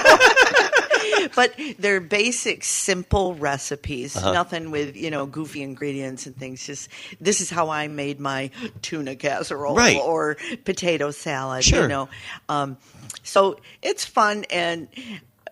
but 1.36 1.54
they're 1.80 2.02
basic, 2.02 2.64
simple 2.64 3.36
recipes. 3.36 4.16
Uh-huh. 4.16 4.34
Nothing 4.34 4.72
with 4.72 4.96
you 4.96 5.10
know 5.12 5.26
goofy 5.26 5.62
ingredients 5.62 6.26
and 6.26 6.36
things. 6.36 6.66
Just 6.66 6.90
this 7.22 7.42
is 7.42 7.50
how 7.50 7.70
I 7.70 7.88
made 7.88 8.20
my 8.20 8.50
tuna 8.82 9.16
casserole 9.16 9.76
Right. 9.76 9.98
or 9.98 10.38
potato 10.66 11.12
salad. 11.12 11.64
Sure. 11.64 11.84
You 11.84 11.88
know, 11.88 12.10
um, 12.50 12.78
so 13.22 13.60
it's 13.82 14.06
fun 14.06 14.46
and 14.50 14.88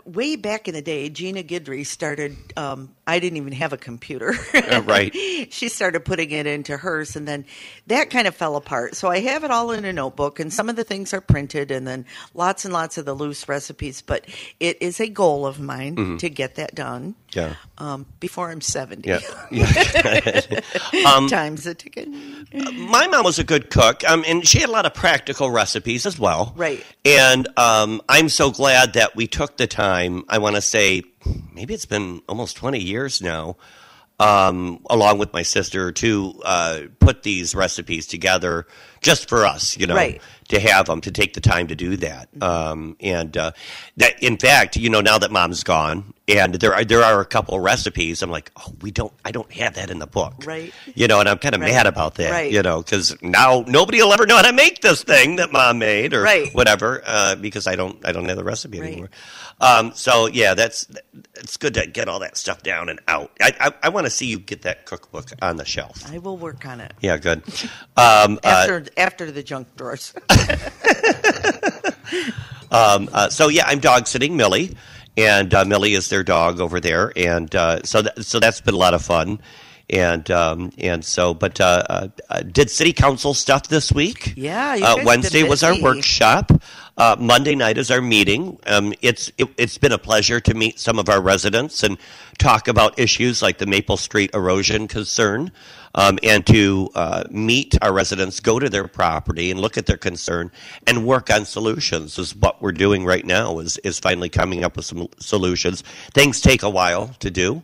way 0.05 0.35
back 0.35 0.67
in 0.67 0.73
the 0.73 0.81
day, 0.81 1.09
Gina 1.09 1.43
Guidry 1.43 1.85
started. 1.85 2.35
Um, 2.57 2.93
I 3.05 3.19
didn't 3.19 3.37
even 3.37 3.53
have 3.53 3.73
a 3.73 3.77
computer. 3.77 4.33
Uh, 4.53 4.81
right. 4.85 5.13
she 5.49 5.69
started 5.69 6.05
putting 6.05 6.31
it 6.31 6.45
into 6.45 6.77
hers, 6.77 7.15
and 7.15 7.27
then 7.27 7.45
that 7.87 8.09
kind 8.09 8.27
of 8.27 8.35
fell 8.35 8.55
apart. 8.55 8.95
So 8.95 9.09
I 9.09 9.19
have 9.19 9.43
it 9.43 9.51
all 9.51 9.71
in 9.71 9.85
a 9.85 9.93
notebook, 9.93 10.39
and 10.39 10.53
some 10.53 10.69
of 10.69 10.75
the 10.75 10.83
things 10.83 11.13
are 11.13 11.21
printed, 11.21 11.71
and 11.71 11.85
then 11.87 12.05
lots 12.33 12.63
and 12.63 12.73
lots 12.73 12.97
of 12.97 13.05
the 13.05 13.13
loose 13.13 13.49
recipes. 13.49 14.01
But 14.01 14.25
it 14.59 14.81
is 14.81 14.99
a 14.99 15.07
goal 15.07 15.45
of 15.45 15.59
mine 15.59 16.17
to 16.19 16.29
get 16.29 16.55
that 16.55 16.75
done. 16.75 17.15
Yeah. 17.33 17.55
Um, 17.77 18.05
before 18.19 18.51
I'm 18.51 18.61
70. 18.61 19.07
Yeah. 19.07 19.19
yeah. 19.51 20.41
Um, 21.05 21.27
Time's 21.27 21.65
a 21.65 21.73
ticket. 21.73 22.07
my 22.53 23.07
mom 23.07 23.23
was 23.23 23.39
a 23.39 23.43
good 23.43 23.69
cook, 23.69 24.03
um, 24.07 24.23
and 24.27 24.47
she 24.47 24.59
had 24.59 24.69
a 24.69 24.71
lot 24.71 24.85
of 24.85 24.93
practical 24.93 25.49
recipes 25.49 26.05
as 26.05 26.19
well. 26.19 26.53
Right. 26.55 26.83
And 27.03 27.47
um, 27.57 28.01
I'm 28.07 28.29
so 28.29 28.51
glad 28.51 28.93
that 28.93 29.15
we 29.15 29.25
took 29.27 29.57
the 29.57 29.67
time. 29.67 30.23
I 30.29 30.37
want 30.37 30.55
to 30.57 30.61
say 30.61 31.03
maybe 31.53 31.73
it's 31.73 31.85
been 31.85 32.21
almost 32.29 32.55
20 32.57 32.79
years 32.79 33.21
now, 33.21 33.57
um, 34.19 34.85
along 34.89 35.17
with 35.17 35.33
my 35.33 35.41
sister, 35.41 35.91
to 35.91 36.41
uh, 36.45 36.81
put 36.99 37.23
these 37.23 37.55
recipes 37.55 38.05
together 38.05 38.67
just 39.01 39.27
for 39.27 39.45
us. 39.45 39.77
You 39.77 39.87
know, 39.87 39.95
Right. 39.95 40.21
to 40.49 40.59
have 40.59 40.85
them 40.87 41.01
to 41.01 41.11
take 41.11 41.33
the 41.33 41.41
time 41.41 41.67
to 41.67 41.75
do 41.75 41.97
that. 41.97 42.29
Um, 42.41 42.95
and 42.99 43.35
uh, 43.37 43.51
that, 43.97 44.21
in 44.21 44.37
fact, 44.37 44.75
you 44.77 44.89
know, 44.89 45.01
now 45.01 45.17
that 45.17 45.31
mom's 45.31 45.63
gone, 45.63 46.13
and 46.27 46.55
there 46.55 46.73
are 46.73 46.83
there 46.85 47.03
are 47.03 47.19
a 47.21 47.25
couple 47.25 47.55
of 47.55 47.61
recipes, 47.63 48.21
I'm 48.21 48.29
like, 48.31 48.51
oh, 48.57 48.73
we 48.81 48.91
don't, 48.91 49.11
I 49.25 49.31
don't 49.31 49.51
have 49.53 49.75
that 49.75 49.89
in 49.89 49.99
the 49.99 50.07
book, 50.07 50.45
Right. 50.45 50.73
You 50.95 51.07
know, 51.07 51.19
and 51.19 51.27
I'm 51.27 51.37
kind 51.39 51.55
of 51.55 51.61
Right. 51.61 51.71
mad 51.73 51.87
about 51.87 52.15
that, 52.15 52.31
Right. 52.31 52.51
you 52.51 52.61
know, 52.61 52.81
because 52.81 53.15
now 53.21 53.63
nobody 53.67 54.01
will 54.01 54.13
ever 54.13 54.25
know 54.25 54.35
how 54.37 54.43
to 54.43 54.53
make 54.53 54.81
this 54.81 55.03
thing 55.03 55.37
that 55.37 55.51
mom 55.51 55.79
made 55.79 56.13
or 56.13 56.21
Right. 56.23 56.53
whatever, 56.53 57.01
uh, 57.05 57.35
because 57.35 57.67
I 57.67 57.75
don't, 57.75 58.05
I 58.05 58.11
don't 58.11 58.25
have 58.25 58.37
the 58.37 58.43
recipe 58.43 58.79
Right. 58.79 58.87
anymore. 58.91 59.09
Um, 59.61 59.91
so 59.93 60.27
yeah, 60.27 60.53
that's 60.55 60.87
it's 61.35 61.55
good 61.55 61.75
to 61.75 61.85
get 61.87 62.09
all 62.09 62.19
that 62.19 62.35
stuff 62.35 62.63
down 62.63 62.89
and 62.89 62.99
out. 63.07 63.31
I, 63.39 63.53
I, 63.59 63.73
I 63.83 63.89
want 63.89 64.05
to 64.07 64.09
see 64.09 64.25
you 64.25 64.39
get 64.39 64.63
that 64.63 64.85
cookbook 64.85 65.29
on 65.41 65.57
the 65.57 65.65
shelf. 65.65 66.03
I 66.11 66.17
will 66.17 66.35
work 66.37 66.65
on 66.65 66.81
it 66.81 66.93
Yeah, 66.99 67.17
good. 67.17 67.43
Um, 67.95 68.39
uh, 68.43 68.47
after 68.47 68.85
after 68.97 69.31
the 69.31 69.43
junk 69.43 69.67
drawers. 69.77 70.13
Uh, 72.71 73.29
so 73.29 73.49
yeah, 73.49 73.65
I'm 73.67 73.79
dog 73.79 74.07
sitting 74.07 74.37
Millie, 74.37 74.75
and 75.17 75.53
uh, 75.53 75.65
Millie 75.65 75.93
is 75.93 76.07
their 76.09 76.23
dog 76.23 76.59
over 76.61 76.79
there, 76.79 77.11
and 77.17 77.53
uh, 77.53 77.81
so 77.83 78.01
th- 78.01 78.25
so 78.25 78.39
that's 78.39 78.61
been 78.61 78.73
a 78.73 78.77
lot 78.77 78.93
of 78.93 79.01
fun, 79.01 79.39
and 79.91 80.31
um, 80.31 80.71
and 80.77 81.03
so 81.03 81.33
but 81.33 81.59
uh, 81.59 81.83
uh, 81.89 82.07
uh, 82.29 82.41
did 82.41 82.69
city 82.69 82.93
council 82.93 83.33
stuff 83.33 83.67
this 83.67 83.91
week. 83.91 84.33
Yeah, 84.35 84.75
you 84.75 84.85
uh, 84.85 84.95
Wednesday 85.03 85.43
was 85.43 85.63
our 85.63 85.79
workshop. 85.81 86.51
Uh, 86.97 87.15
Monday 87.19 87.55
night 87.55 87.77
is 87.77 87.91
our 87.91 88.01
meeting. 88.01 88.57
Um, 88.67 88.93
it's 89.01 89.31
it, 89.37 89.49
it's 89.57 89.77
been 89.77 89.91
a 89.91 89.97
pleasure 89.97 90.39
to 90.39 90.53
meet 90.53 90.79
some 90.79 90.97
of 90.97 91.09
our 91.09 91.21
residents 91.21 91.83
and 91.83 91.97
talk 92.37 92.67
about 92.67 92.97
issues 92.97 93.41
like 93.41 93.57
the 93.57 93.65
Maple 93.65 93.97
Street 93.97 94.31
erosion 94.33 94.87
concern, 94.87 95.51
um, 95.95 96.19
and 96.23 96.45
to 96.47 96.89
uh, 96.95 97.23
meet 97.29 97.77
our 97.81 97.91
residents, 97.91 98.39
go 98.39 98.59
to 98.59 98.69
their 98.69 98.87
property 98.87 99.51
and 99.51 99.59
look 99.59 99.77
at 99.77 99.87
their 99.87 99.97
concern 99.97 100.51
and 100.87 101.05
work 101.05 101.29
on 101.29 101.43
solutions. 101.43 102.17
Is 102.17 102.33
what 102.35 102.61
we're 102.61 102.71
doing 102.71 103.03
right 103.03 103.25
now. 103.25 103.59
Is 103.59 103.77
is 103.79 103.99
finally 103.99 104.29
coming 104.29 104.63
up 104.63 104.77
with 104.77 104.85
some 104.85 105.09
solutions. 105.19 105.83
Things 106.13 106.39
take 106.39 106.63
a 106.63 106.69
while 106.69 107.09
to 107.19 107.29
do 107.29 107.63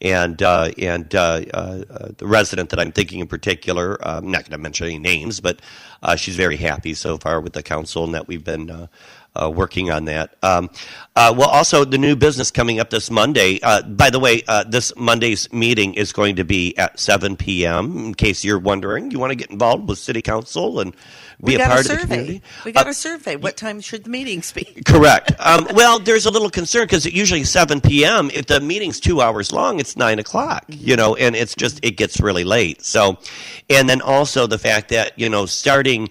and 0.00 0.42
uh, 0.42 0.70
and 0.78 1.12
uh, 1.14 1.42
uh, 1.52 1.82
uh, 1.90 2.08
the 2.16 2.26
resident 2.26 2.70
that 2.70 2.78
I'm 2.78 2.92
thinking 2.92 3.20
in 3.20 3.26
particular, 3.26 3.98
uh, 4.06 4.18
I'm 4.18 4.30
not 4.30 4.42
going 4.42 4.52
to 4.52 4.58
mention 4.58 4.86
any 4.86 4.98
names, 4.98 5.40
but 5.40 5.60
uh, 6.02 6.16
she's 6.16 6.36
very 6.36 6.56
happy 6.56 6.94
so 6.94 7.18
far 7.18 7.40
with 7.40 7.52
the 7.52 7.62
council 7.62 8.04
and 8.04 8.14
that 8.14 8.28
we've 8.28 8.44
been 8.44 8.88
uh, 9.34 9.50
working 9.50 9.90
on 9.90 10.04
that. 10.06 10.34
Um, 10.42 10.70
uh, 11.16 11.34
well, 11.36 11.48
also 11.48 11.84
the 11.84 11.98
new 11.98 12.16
business 12.16 12.50
coming 12.50 12.80
up 12.80 12.90
this 12.90 13.10
Monday. 13.10 13.60
Uh, 13.62 13.82
by 13.82 14.10
the 14.10 14.18
way, 14.18 14.42
uh, 14.48 14.64
this 14.64 14.92
Monday's 14.96 15.52
meeting 15.52 15.94
is 15.94 16.12
going 16.12 16.36
to 16.36 16.44
be 16.44 16.76
at 16.78 16.98
7 16.98 17.36
p.m. 17.36 17.96
In 17.98 18.14
case 18.14 18.44
you're 18.44 18.58
wondering, 18.58 19.10
you 19.10 19.18
want 19.18 19.30
to 19.30 19.36
get 19.36 19.50
involved 19.50 19.88
with 19.88 19.98
city 19.98 20.22
council 20.22 20.80
and 20.80 20.94
be 21.44 21.54
a 21.54 21.58
part 21.60 21.70
a 21.70 21.78
of 21.80 21.84
the 21.84 21.88
survey. 21.90 22.04
community. 22.06 22.42
We 22.64 22.72
got 22.72 22.86
Uh, 22.86 22.90
a 22.90 22.94
survey. 22.94 23.36
What 23.36 23.56
time 23.56 23.80
should 23.80 24.04
the 24.04 24.10
meetings 24.10 24.50
be? 24.52 24.64
Correct. 24.86 25.32
Um, 25.38 25.68
well, 25.74 25.98
there's 26.00 26.26
a 26.26 26.30
little 26.30 26.50
concern 26.50 26.84
because 26.84 27.04
usually 27.06 27.44
7 27.44 27.80
p.m. 27.80 28.30
If 28.34 28.46
the 28.46 28.60
meeting's 28.60 28.98
two 29.00 29.20
hours 29.20 29.52
long, 29.52 29.78
it's 29.78 29.96
nine 29.96 30.18
o'clock. 30.18 30.64
You 30.68 30.96
know, 30.96 31.14
and 31.14 31.36
it's 31.36 31.54
just 31.54 31.78
it 31.84 31.92
gets 31.96 32.20
really 32.20 32.44
late. 32.44 32.84
So, 32.84 33.18
and 33.70 33.88
then 33.88 34.00
also 34.00 34.46
the 34.48 34.58
fact 34.58 34.88
that 34.90 35.12
you 35.18 35.28
know 35.28 35.46
starting 35.46 36.08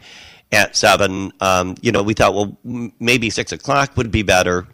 at 0.51 0.75
seven, 0.75 1.31
um, 1.41 1.75
you 1.81 1.91
know, 1.91 2.03
we 2.03 2.13
thought 2.13 2.33
well 2.33 2.57
m- 2.65 2.93
maybe 2.99 3.29
six 3.29 3.51
o'clock 3.51 3.95
would 3.97 4.11
be 4.11 4.23
better. 4.23 4.67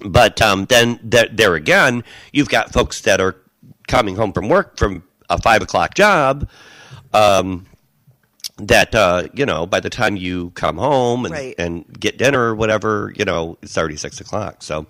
But 0.00 0.40
um, 0.42 0.64
then 0.66 0.98
th- 1.10 1.30
there 1.32 1.54
again, 1.54 2.04
you've 2.32 2.48
got 2.48 2.72
folks 2.72 3.00
that 3.02 3.20
are 3.20 3.36
coming 3.88 4.16
home 4.16 4.32
from 4.32 4.48
work 4.48 4.76
from 4.78 5.02
a 5.30 5.40
five 5.40 5.62
o'clock 5.62 5.94
job. 5.94 6.48
Um, 7.12 7.66
that 8.58 8.92
uh, 8.94 9.28
you 9.34 9.46
know, 9.46 9.66
by 9.66 9.78
the 9.80 9.90
time 9.90 10.16
you 10.16 10.50
come 10.50 10.76
home 10.78 11.24
and, 11.24 11.32
Right. 11.32 11.54
and 11.58 11.84
get 11.98 12.18
dinner 12.18 12.40
or 12.40 12.54
whatever, 12.56 13.12
you 13.16 13.24
know, 13.24 13.56
it's 13.62 13.78
already 13.78 13.96
six 13.96 14.20
o'clock. 14.20 14.62
So, 14.64 14.86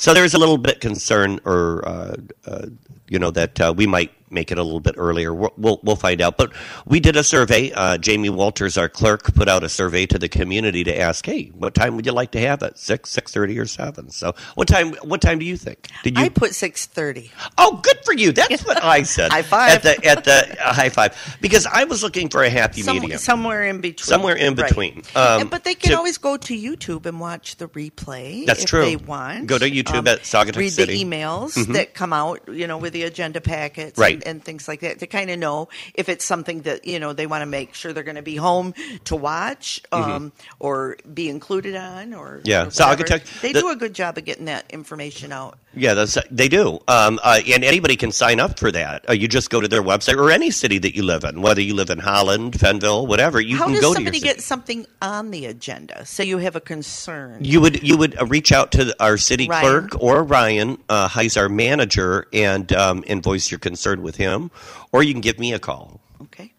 so 0.00 0.14
there's 0.14 0.34
a 0.34 0.38
little 0.38 0.58
bit 0.58 0.80
concern, 0.80 1.40
or 1.44 1.86
uh, 1.86 2.16
uh, 2.46 2.66
you 3.08 3.18
know, 3.18 3.30
that 3.30 3.60
uh, 3.60 3.74
we 3.76 3.86
might 3.86 4.12
make 4.32 4.52
it 4.52 4.58
a 4.58 4.62
little 4.62 4.78
bit 4.78 4.94
earlier. 4.96 5.34
We'll, 5.34 5.52
we'll 5.56 5.80
we'll 5.82 5.96
find 5.96 6.20
out. 6.20 6.36
But 6.36 6.52
we 6.86 7.00
did 7.00 7.16
a 7.16 7.24
survey. 7.24 7.72
Uh, 7.72 7.98
Jamie 7.98 8.30
Walters, 8.30 8.78
our 8.78 8.88
clerk, 8.88 9.34
put 9.34 9.48
out 9.48 9.64
a 9.64 9.68
survey 9.68 10.06
to 10.06 10.20
the 10.20 10.28
community 10.28 10.84
to 10.84 10.96
ask, 10.96 11.26
hey, 11.26 11.46
what 11.48 11.74
time 11.74 11.96
would 11.96 12.06
you 12.06 12.12
like 12.12 12.30
to 12.32 12.40
have 12.40 12.62
it? 12.62 12.78
Six, 12.78 13.10
six 13.10 13.32
thirty, 13.32 13.58
or 13.58 13.66
seven? 13.66 14.08
So, 14.10 14.36
what 14.54 14.68
time? 14.68 14.92
What 15.02 15.20
time 15.20 15.40
do 15.40 15.44
you 15.44 15.56
think? 15.56 15.88
Did 16.04 16.16
you? 16.16 16.24
I 16.24 16.28
put 16.28 16.54
six 16.54 16.86
thirty. 16.86 17.32
Oh, 17.58 17.80
good 17.82 17.98
for 18.04 18.14
you. 18.14 18.30
That's 18.30 18.64
what 18.64 18.82
I 18.84 19.02
said. 19.16 19.32
High 19.32 19.42
five. 19.42 19.72
at 19.72 19.82
the 19.82 20.06
at 20.06 20.22
the 20.24 20.56
uh, 20.64 20.72
high 20.74 20.90
five 20.90 21.38
because 21.40 21.66
I 21.66 21.82
was 21.84 22.04
looking 22.04 22.28
for 22.28 22.44
a 22.44 22.50
happy 22.50 22.82
Some, 22.82 23.00
medium. 23.00 23.18
somewhere 23.18 23.64
in 23.66 23.80
between. 23.80 24.06
Somewhere 24.06 24.36
in 24.36 24.54
Right. 24.54 24.68
between. 24.68 24.98
Um, 25.16 25.40
And- 25.42 25.50
but 25.50 25.64
they 25.64 25.74
can 25.74 25.90
to- 25.90 25.96
always 25.98 26.18
go 26.18 26.36
to 26.36 26.54
YouTube 26.56 27.04
and 27.06 27.18
watch 27.18 27.56
the 27.56 27.66
replay. 27.68 28.46
That's 28.46 28.60
if 28.62 28.66
true. 28.68 28.82
They 28.84 28.94
want. 28.96 29.48
Go 29.48 29.58
to 29.58 29.68
YouTube 29.68 29.89
at 29.94 30.20
Saugatuck 30.22 30.56
Read 30.56 30.70
City. 30.72 30.98
Mm-hmm. 31.04 31.10
the 31.10 31.16
emails 31.16 31.72
that 31.74 31.94
come 31.94 32.12
out, 32.12 32.40
you 32.52 32.66
know, 32.66 32.78
with 32.78 32.92
the 32.92 33.02
agenda 33.04 33.40
packets 33.40 33.98
Right. 33.98 34.14
and, 34.14 34.26
and 34.26 34.44
things 34.44 34.68
like 34.68 34.80
that 34.80 34.98
to 35.00 35.06
kind 35.06 35.30
of 35.30 35.38
know 35.38 35.68
if 35.94 36.08
it's 36.08 36.24
something 36.24 36.62
that 36.62 36.86
you 36.86 36.98
know 36.98 37.12
they 37.12 37.26
want 37.26 37.42
to 37.42 37.46
make 37.46 37.74
sure 37.74 37.92
they're 37.92 38.02
going 38.04 38.16
to 38.16 38.22
be 38.22 38.36
home 38.36 38.74
to 39.04 39.16
watch 39.16 39.80
um, 39.92 40.32
or 40.58 40.96
be 41.12 41.28
included 41.28 41.76
on 41.76 42.14
or 42.14 42.30
Mm-hmm. 42.38 42.48
Yeah. 42.48 42.64
or. 42.64 42.70
Saugatuck- 42.70 43.40
they 43.40 43.52
the- 43.52 43.60
do 43.60 43.68
a 43.70 43.76
good 43.76 43.94
job 43.94 44.16
of 44.18 44.24
getting 44.24 44.44
that 44.46 44.64
information 44.70 45.32
out. 45.32 45.58
Yeah, 45.72 45.94
that's, 45.94 46.18
they 46.32 46.48
do. 46.48 46.80
Um, 46.88 47.20
uh, 47.22 47.40
and 47.46 47.62
anybody 47.62 47.94
can 47.94 48.10
sign 48.10 48.40
up 48.40 48.58
for 48.58 48.72
that. 48.72 49.08
Uh, 49.08 49.12
you 49.12 49.28
just 49.28 49.50
go 49.50 49.60
to 49.60 49.68
their 49.68 49.82
website 49.84 50.16
or 50.16 50.32
any 50.32 50.50
city 50.50 50.78
that 50.78 50.96
you 50.96 51.04
live 51.04 51.22
in, 51.22 51.42
whether 51.42 51.60
you 51.60 51.74
live 51.74 51.90
in 51.90 52.00
Holland, 52.00 52.54
Fenville, 52.54 53.06
whatever. 53.06 53.40
You 53.40 53.56
How 53.56 53.66
can 53.66 53.80
go 53.80 53.94
somebody 53.94 54.18
to 54.18 54.26
your 54.26 54.34
get 54.34 54.42
something 54.42 54.84
on 55.00 55.30
the 55.30 55.46
agenda? 55.46 56.04
So 56.06 56.24
you 56.24 56.38
have 56.38 56.56
a 56.56 56.60
concern. 56.60 57.44
You 57.44 57.60
would 57.60 57.84
you 57.86 57.96
would 57.96 58.20
uh, 58.20 58.26
reach 58.26 58.50
out 58.50 58.72
to 58.72 58.94
our 59.00 59.16
city 59.16 59.46
Ryan. 59.48 59.62
clerk 59.62 59.79
or 59.98 60.22
Ryan, 60.24 60.78
uh, 60.88 61.08
he's 61.08 61.36
our 61.36 61.48
manager, 61.48 62.26
and 62.32 62.72
um, 62.72 63.04
and 63.06 63.22
voice 63.22 63.50
your 63.50 63.58
concern 63.58 64.02
with 64.02 64.16
him, 64.16 64.50
or 64.92 65.02
you 65.02 65.12
can 65.12 65.20
give 65.20 65.38
me 65.38 65.52
a 65.52 65.58
call. 65.58 66.00
Okay. 66.40 66.52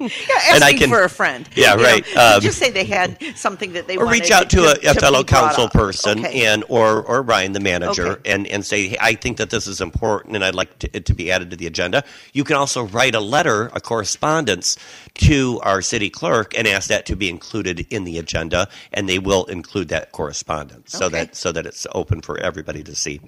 yeah, 0.00 0.08
asking 0.48 0.62
I 0.62 0.72
can- 0.78 0.88
for 0.90 1.02
a 1.02 1.08
friend. 1.08 1.48
Yeah, 1.54 1.72
You 1.72 1.76
know, 1.78 1.82
right. 1.82 2.16
Um, 2.16 2.40
just 2.40 2.58
say 2.58 2.70
they 2.70 2.84
had 2.84 3.18
something 3.34 3.72
that 3.72 3.86
they 3.88 3.96
or 3.96 4.06
reach 4.06 4.30
out 4.30 4.50
to, 4.50 4.60
a, 4.64 4.72
a 4.90 4.94
be 4.94 5.00
fellow 5.00 5.24
council 5.24 5.68
person 5.68 6.20
Okay. 6.24 6.46
and 6.46 6.64
or 6.68 7.02
or 7.02 7.22
Ryan 7.22 7.52
the 7.52 7.60
manager 7.60 8.08
Okay. 8.12 8.30
and 8.32 8.46
and 8.46 8.64
say 8.64 8.88
hey, 8.88 8.96
I 9.00 9.14
think 9.14 9.38
that 9.38 9.50
this 9.50 9.66
is 9.66 9.80
important 9.80 10.34
and 10.36 10.44
I'd 10.44 10.54
like 10.54 10.78
to, 10.80 10.90
it 10.96 11.06
to 11.06 11.14
be 11.14 11.30
added 11.32 11.50
to 11.50 11.56
the 11.56 11.66
agenda. 11.66 12.04
You 12.32 12.44
can 12.44 12.56
also 12.56 12.84
write 12.84 13.14
a 13.14 13.20
letter, 13.20 13.70
a 13.74 13.80
correspondence 13.80 14.76
to 15.14 15.60
our 15.62 15.82
city 15.82 16.10
clerk 16.10 16.56
and 16.56 16.66
ask 16.68 16.88
that 16.88 17.06
to 17.06 17.16
be 17.16 17.28
included 17.28 17.86
in 17.90 18.04
the 18.04 18.18
agenda 18.18 18.68
and 18.92 19.08
they 19.08 19.18
will 19.18 19.44
include 19.46 19.88
that 19.88 20.12
correspondence 20.12 20.92
so 20.92 21.06
Okay. 21.06 21.24
that 21.24 21.36
so 21.36 21.52
that 21.52 21.66
it's 21.66 21.86
open 21.94 22.20
for 22.20 22.38
everybody 22.38 22.82
to 22.84 22.94
see. 22.94 23.20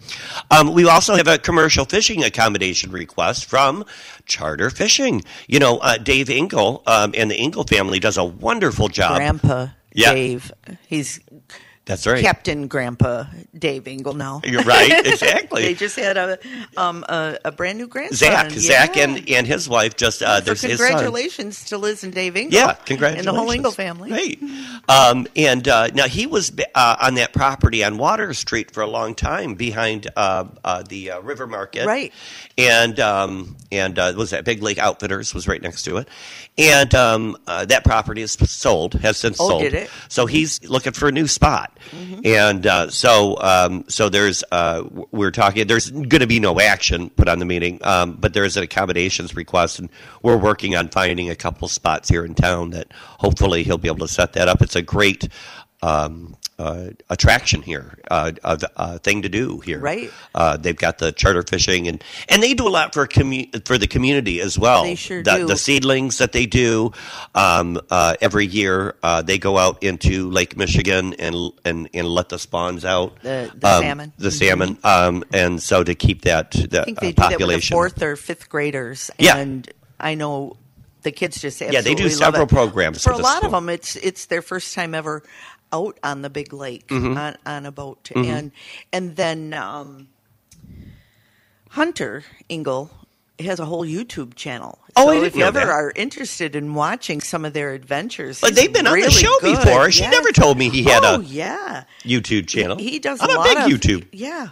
Um, 0.51 0.73
we 0.75 0.87
also 0.89 1.15
have 1.17 1.29
a 1.29 1.39
commercial 1.39 1.85
fishing 1.85 2.23
accommodation 2.25 2.91
request 2.93 3.47
from 3.47 3.85
Charter 4.27 4.69
Fishing. 4.71 4.92
You 4.99 5.59
know, 5.59 5.79
uh, 5.79 5.99
Dave 5.99 6.31
Engel 6.31 6.83
um, 6.87 7.15
and 7.17 7.31
the 7.31 7.37
Engel 7.37 7.65
family 7.65 7.99
does 7.99 8.17
a 8.17 8.25
wonderful 8.25 8.89
job. 8.89 9.17
Grandpa 9.17 9.69
Yeah. 9.95 10.13
Dave. 10.15 10.53
He's 10.87 11.21
That's 11.85 12.07
right. 12.07 12.23
Captain 12.23 12.69
Grandpa 12.69 13.25
Dave 13.59 13.89
Engel 13.89 14.15
now. 14.15 14.41
You're 14.45 14.63
right, 14.63 15.05
exactly. 15.07 15.63
they 15.63 15.75
just 15.75 15.97
had 15.97 16.17
a 16.17 16.39
um 16.77 17.05
a, 17.09 17.39
a 17.45 17.51
brand 17.53 17.79
new 17.79 17.89
grandson. 17.89 18.17
Zach, 18.31 18.51
Zach, 18.53 18.97
and 18.97 19.29
and 19.29 19.47
his 19.49 19.69
wife 19.69 19.97
just 19.97 20.23
uh, 20.23 20.39
there's 20.41 20.63
his 20.63 20.79
congratulations 20.81 21.65
to 21.67 21.79
Liz 21.79 22.05
and 22.05 22.13
Dave 22.15 22.37
Engel. 22.37 22.53
Yeah, 22.61 22.75
congratulations. 22.75 23.27
And 23.27 23.37
the 23.37 23.41
whole 23.41 23.51
Engel 23.51 23.73
family. 23.73 24.11
Great. 24.11 24.41
Um, 24.89 25.27
and 25.35 25.67
uh, 25.67 25.89
now 25.89 26.07
he 26.07 26.27
was 26.29 26.53
uh, 26.75 26.97
on 27.01 27.15
that 27.17 27.33
property 27.33 27.83
on 27.83 27.99
Water 27.99 28.33
Street 28.33 28.71
for 28.71 28.83
a 28.83 28.87
long 28.87 29.17
time 29.17 29.55
behind 29.55 30.09
uh, 30.17 30.45
uh, 30.65 30.85
the 30.89 31.11
uh, 31.13 31.21
River 31.21 31.49
Market. 31.49 31.87
Right. 31.87 32.13
And 32.57 33.01
um, 33.01 33.57
and 33.73 33.99
uh, 33.99 34.13
was 34.17 34.31
that 34.31 34.45
Big 34.45 34.63
Lake 34.63 34.79
Outfitters 34.79 35.35
was 35.35 35.49
right 35.49 35.61
next 35.61 35.83
to 35.83 35.97
it, 35.97 36.09
and 36.57 36.95
um, 36.95 37.37
uh, 37.49 37.65
that 37.65 37.83
property 37.83 38.23
is 38.23 38.33
sold 38.33 38.95
has 38.95 39.17
since 39.17 39.41
Oh, 39.41 39.49
sold. 39.49 39.63
did 39.63 39.75
it? 39.75 39.91
So 40.09 40.27
he's 40.27 40.63
looking 40.69 40.93
for 40.93 41.09
a 41.09 41.13
new 41.13 41.27
spot. 41.27 41.71
Lot. 41.93 42.27
And 42.27 42.67
uh, 42.67 42.91
so, 42.91 43.37
um, 43.41 43.85
so 43.89 44.09
there's 44.09 44.45
uh, 44.53 44.85
we're 45.11 45.31
talking. 45.31 45.67
There's 45.67 45.91
going 45.91 46.21
to 46.21 46.27
be 46.27 46.41
no 46.41 46.61
action 46.61 47.11
put 47.11 47.29
on 47.29 47.39
the 47.39 47.45
meeting, 47.45 47.79
um, 47.83 48.13
but 48.15 48.35
there's 48.35 48.57
an 48.57 48.63
accommodations 48.63 49.35
request, 49.35 49.79
and 49.79 49.89
we're 50.23 50.37
working 50.37 50.77
on 50.77 50.89
finding 50.89 51.31
a 51.31 51.37
couple 51.37 51.69
spots 51.69 52.09
here 52.09 52.25
in 52.25 52.35
town 52.35 52.71
that 52.71 52.89
hopefully 52.93 53.63
he'll 53.63 53.79
be 53.79 53.89
able 53.89 54.07
to 54.07 54.13
set 54.13 54.33
that 54.35 54.49
up. 54.49 54.63
It's 54.63 54.77
a 54.77 54.83
great. 54.83 55.29
Um, 55.83 56.37
uh, 56.63 56.91
attraction 57.11 57.63
here, 57.63 57.99
uh, 58.11 58.33
a 58.45 58.59
uh, 58.77 58.99
thing 58.99 59.23
to 59.23 59.29
do 59.29 59.59
here. 59.61 59.81
Right. 59.81 60.11
Uh, 60.35 60.57
they've 60.57 60.77
got 60.77 60.99
the 60.99 61.11
charter 61.13 61.43
fishing, 61.43 61.89
and, 61.89 62.03
and 62.29 62.43
they 62.43 62.55
do 62.55 62.69
a 62.69 62.71
lot 62.71 62.95
for 62.95 63.07
commu- 63.07 63.51
for 63.67 63.79
the 63.79 63.87
community 63.87 64.41
as 64.41 64.59
well. 64.59 64.85
They 64.85 64.95
sure 64.95 65.23
the, 65.23 65.37
do. 65.39 65.47
The 65.47 65.57
seedlings 65.57 66.19
that 66.19 66.33
they 66.33 66.47
do 66.47 66.93
um, 67.35 67.81
uh, 67.91 68.15
every 68.21 68.47
year, 68.47 68.95
uh, 69.03 69.23
they 69.23 69.39
go 69.39 69.59
out 69.59 69.83
into 69.83 70.31
Lake 70.31 70.57
Michigan 70.57 71.15
and 71.15 71.35
and, 71.65 71.89
and 71.93 72.07
let 72.09 72.29
the 72.29 72.39
spawns 72.39 72.85
out. 72.85 73.21
The- 73.23 73.51
the 73.55 73.69
Um, 73.69 73.83
salmon. 73.83 74.13
The 74.19 74.31
salmon. 74.31 74.79
Um, 74.85 75.25
and 75.33 75.61
so 75.63 75.83
to 75.83 75.95
keep 75.95 76.23
that 76.23 76.53
the 76.53 76.83
I 76.83 76.85
think 76.85 77.01
they 77.01 77.13
do 77.13 77.15
that 77.17 77.17
with 77.17 77.17
the 77.17 77.23
population. 77.23 77.75
fourth 77.75 78.03
or 78.03 78.17
fifth 78.17 78.49
graders. 78.49 79.11
Yeah. 79.19 79.37
And 79.37 79.69
I 79.99 80.15
know 80.15 80.57
the 81.03 81.13
kids 81.13 81.41
just 81.41 81.61
yeah 81.61 81.81
they 81.81 81.95
do 81.95 82.09
several 82.09 82.47
programs 82.47 83.03
For 83.03 83.13
a 83.13 83.19
lot 83.19 83.45
of 83.45 83.51
them, 83.51 83.69
it's 83.69 83.97
it's 83.97 84.27
their 84.27 84.43
first 84.43 84.75
time 84.75 84.95
ever 84.95 85.23
out 85.73 85.99
on 86.03 86.23
the 86.23 86.31
big 86.31 86.53
lake 86.53 86.87
Mm-hmm. 86.89 87.17
on, 87.17 87.37
on 87.47 87.67
a 87.67 87.73
boat, 87.73 88.11
and 88.15 88.53
and 88.93 89.17
then 89.17 89.55
um, 89.55 90.09
Hunter 91.71 92.25
Engel 92.51 92.91
has 93.39 93.59
a 93.59 93.65
whole 93.65 93.85
YouTube 93.85 94.35
channel. 94.35 94.79
Oh, 94.95 95.07
so 95.07 95.23
if 95.25 95.35
you 95.35 95.45
ever 95.45 95.61
that. 95.61 95.69
are 95.69 95.93
interested 95.97 96.55
in 96.55 96.75
watching 96.75 97.21
some 97.21 97.45
of 97.45 97.55
their 97.55 97.73
adventures, 97.73 98.41
But 98.41 98.55
they've 98.55 98.73
been 98.73 98.87
on 98.87 99.01
the 99.01 99.11
show 99.11 99.35
good. 99.41 99.57
before. 99.57 99.91
She 99.91 100.03
Yes. 100.03 100.13
never 100.13 100.31
told 100.33 100.59
me 100.59 100.69
he 100.69 100.83
had 100.85 101.03
oh, 101.03 101.21
a 101.21 101.25
yeah. 101.25 101.85
YouTube 102.05 102.47
channel. 102.47 102.77
He 102.77 102.99
does 102.99 103.21
I'm 103.21 103.31
a 103.31 103.33
a, 103.33 103.37
lot 103.37 103.47
big 103.47 103.57
of 103.59 103.65
YouTube. 103.65 104.07
Yeah. 104.13 104.49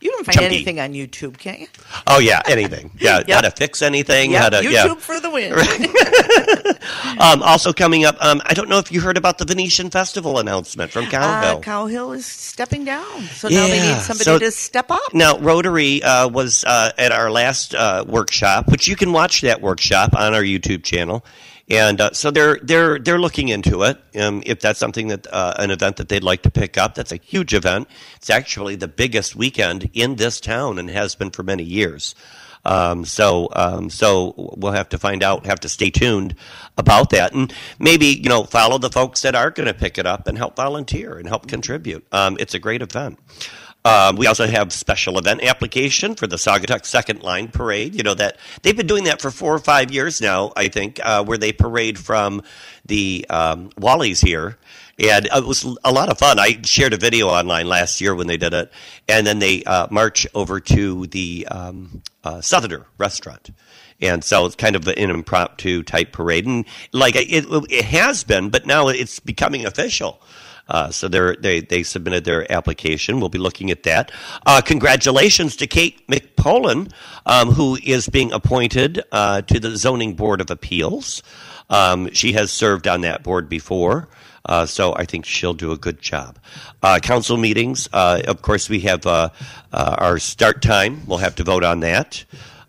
You 0.00 0.10
don't 0.12 0.26
find 0.26 0.34
Chunky. 0.38 0.56
anything 0.56 0.78
on 0.78 0.92
YouTube, 0.92 1.38
can't 1.38 1.58
you? 1.60 1.66
Oh 2.06 2.18
yeah, 2.18 2.42
anything. 2.46 2.90
Yeah, 2.98 3.18
Yep. 3.26 3.30
how 3.30 3.40
to 3.40 3.50
fix 3.50 3.80
anything. 3.82 4.32
Yeah, 4.32 4.42
How 4.42 4.48
to 4.50 4.58
YouTube 4.58 4.72
yeah. 4.72 4.94
for 4.96 5.18
the 5.20 5.30
win. 5.30 5.54
Um, 7.18 7.42
also 7.42 7.72
coming 7.72 8.04
up, 8.04 8.16
um, 8.22 8.42
I 8.44 8.52
don't 8.52 8.68
know 8.68 8.78
if 8.78 8.92
you 8.92 9.00
heard 9.00 9.16
about 9.16 9.38
the 9.38 9.44
Venetian 9.46 9.88
Festival 9.90 10.38
announcement 10.38 10.90
from 10.90 11.06
Uh, 11.06 11.08
Cowville. 11.08 11.62
Cow 11.62 11.86
Hill 11.86 12.12
is 12.12 12.26
stepping 12.26 12.84
down, 12.84 13.22
so 13.34 13.48
now 13.48 13.66
they 13.66 13.80
need 13.80 14.00
somebody 14.02 14.24
so- 14.24 14.38
to 14.38 14.50
step 14.50 14.90
up. 14.90 15.14
Now, 15.14 15.38
Rotary 15.38 16.02
uh, 16.02 16.28
was 16.28 16.62
uh, 16.64 16.92
at 16.98 17.10
our 17.12 17.30
last 17.30 17.74
uh, 17.74 18.04
workshop, 18.06 18.68
which 18.70 18.86
you 18.86 18.96
can 18.96 19.12
watch 19.12 19.40
that 19.40 19.60
workshop 19.62 20.14
on 20.14 20.34
our 20.34 20.42
YouTube 20.42 20.84
channel, 20.84 21.24
and 21.68 22.00
uh, 22.00 22.12
so 22.12 22.30
they're 22.30 22.58
they're 22.62 22.98
they're 22.98 23.18
looking 23.18 23.48
into 23.48 23.82
it. 23.82 23.98
Um, 24.18 24.42
if 24.46 24.60
that's 24.60 24.78
something 24.78 25.08
that 25.08 25.26
uh, 25.32 25.54
an 25.58 25.70
event 25.70 25.96
that 25.96 26.08
they'd 26.08 26.22
like 26.22 26.42
to 26.42 26.50
pick 26.50 26.78
up, 26.78 26.94
that's 26.94 27.12
a 27.12 27.16
huge 27.16 27.54
event. 27.54 27.88
It's 28.16 28.30
actually 28.30 28.76
the 28.76 28.88
biggest 28.88 29.34
weekend 29.34 29.90
in 29.92 30.16
this 30.16 30.40
town 30.40 30.78
and 30.78 30.88
has 30.90 31.14
been 31.14 31.30
for 31.30 31.42
many 31.42 31.64
years. 31.64 32.14
Um, 32.64 33.04
so, 33.04 33.48
um, 33.52 33.90
so 33.90 34.34
we'll 34.36 34.72
have 34.72 34.88
to 34.88 34.98
find 34.98 35.22
out, 35.22 35.46
have 35.46 35.60
to 35.60 35.68
stay 35.68 35.88
tuned 35.90 36.34
about 36.76 37.10
that, 37.10 37.32
and 37.32 37.52
maybe 37.78 38.06
you 38.06 38.28
know 38.28 38.42
follow 38.42 38.78
the 38.78 38.90
folks 38.90 39.22
that 39.22 39.36
are 39.36 39.50
going 39.52 39.68
to 39.68 39.74
pick 39.74 39.98
it 39.98 40.06
up 40.06 40.26
and 40.26 40.36
help 40.36 40.56
volunteer 40.56 41.16
and 41.16 41.28
help 41.28 41.46
contribute. 41.46 42.04
Um, 42.10 42.36
it's 42.40 42.54
a 42.54 42.58
great 42.58 42.82
event. 42.82 43.20
Um, 43.86 44.16
we 44.16 44.26
also 44.26 44.48
have 44.48 44.72
special 44.72 45.16
event 45.16 45.44
application 45.44 46.16
for 46.16 46.26
the 46.26 46.34
Saugatuck 46.34 46.84
Second 46.84 47.22
Line 47.22 47.46
Parade. 47.46 47.94
You 47.94 48.02
know 48.02 48.14
that 48.14 48.36
they've 48.62 48.76
been 48.76 48.88
doing 48.88 49.04
that 49.04 49.22
for 49.22 49.30
four 49.30 49.54
or 49.54 49.60
five 49.60 49.92
years 49.92 50.20
now. 50.20 50.52
I 50.56 50.66
think 50.66 50.98
uh, 51.04 51.22
where 51.22 51.38
they 51.38 51.52
parade 51.52 51.96
from 51.96 52.42
the 52.84 53.24
um, 53.30 53.70
Wallies 53.78 54.24
here, 54.24 54.58
and 54.98 55.26
it 55.26 55.44
was 55.44 55.64
a 55.84 55.92
lot 55.92 56.08
of 56.08 56.18
fun. 56.18 56.40
I 56.40 56.58
shared 56.64 56.94
a 56.94 56.96
video 56.96 57.28
online 57.28 57.68
last 57.68 58.00
year 58.00 58.12
when 58.12 58.26
they 58.26 58.36
did 58.36 58.54
it, 58.54 58.72
and 59.08 59.24
then 59.24 59.38
they 59.38 59.62
uh, 59.62 59.86
march 59.88 60.26
over 60.34 60.58
to 60.58 61.06
the 61.06 61.46
um, 61.48 62.02
uh, 62.24 62.40
Southerner 62.40 62.86
restaurant. 62.98 63.50
And 64.00 64.24
so 64.24 64.46
it's 64.46 64.56
kind 64.56 64.74
of 64.74 64.88
an 64.88 65.10
impromptu 65.10 65.84
type 65.84 66.10
parade, 66.10 66.44
and 66.44 66.66
like 66.90 67.14
it, 67.14 67.46
it 67.48 67.84
has 67.84 68.24
been, 68.24 68.50
but 68.50 68.66
now 68.66 68.88
it's 68.88 69.20
becoming 69.20 69.64
official. 69.64 70.20
Uh, 70.68 70.90
so 70.90 71.08
they 71.08 71.60
they 71.60 71.82
submitted 71.82 72.24
their 72.24 72.50
application. 72.50 73.20
We'll 73.20 73.28
be 73.28 73.38
looking 73.38 73.70
at 73.70 73.84
that. 73.84 74.10
Uh, 74.44 74.60
congratulations 74.60 75.56
to 75.56 75.66
Kate 75.66 76.06
McPolin, 76.08 76.92
um, 77.24 77.50
who 77.50 77.78
is 77.84 78.08
being 78.08 78.32
appointed 78.32 79.02
uh, 79.12 79.42
to 79.42 79.60
the 79.60 79.76
Zoning 79.76 80.14
Board 80.14 80.40
of 80.40 80.50
Appeals. 80.50 81.22
Um, 81.70 82.12
she 82.12 82.32
has 82.32 82.50
served 82.50 82.86
on 82.86 83.02
that 83.02 83.22
board 83.22 83.48
before. 83.48 84.08
Uh, 84.48 84.64
so 84.64 84.94
I 84.94 85.04
think 85.04 85.24
she'll 85.24 85.54
do 85.54 85.72
a 85.72 85.76
good 85.76 86.00
job. 86.00 86.38
Uh, 86.82 87.00
council 87.02 87.36
meetings, 87.36 87.88
uh, 87.92 88.22
of 88.28 88.42
course, 88.42 88.68
we 88.68 88.80
have 88.80 89.04
uh, 89.04 89.30
uh, 89.72 89.96
our 89.98 90.18
start 90.18 90.62
time. 90.62 91.04
We'll 91.06 91.18
have 91.18 91.34
to 91.36 91.44
vote 91.44 91.64
on 91.64 91.80
that 91.80 92.24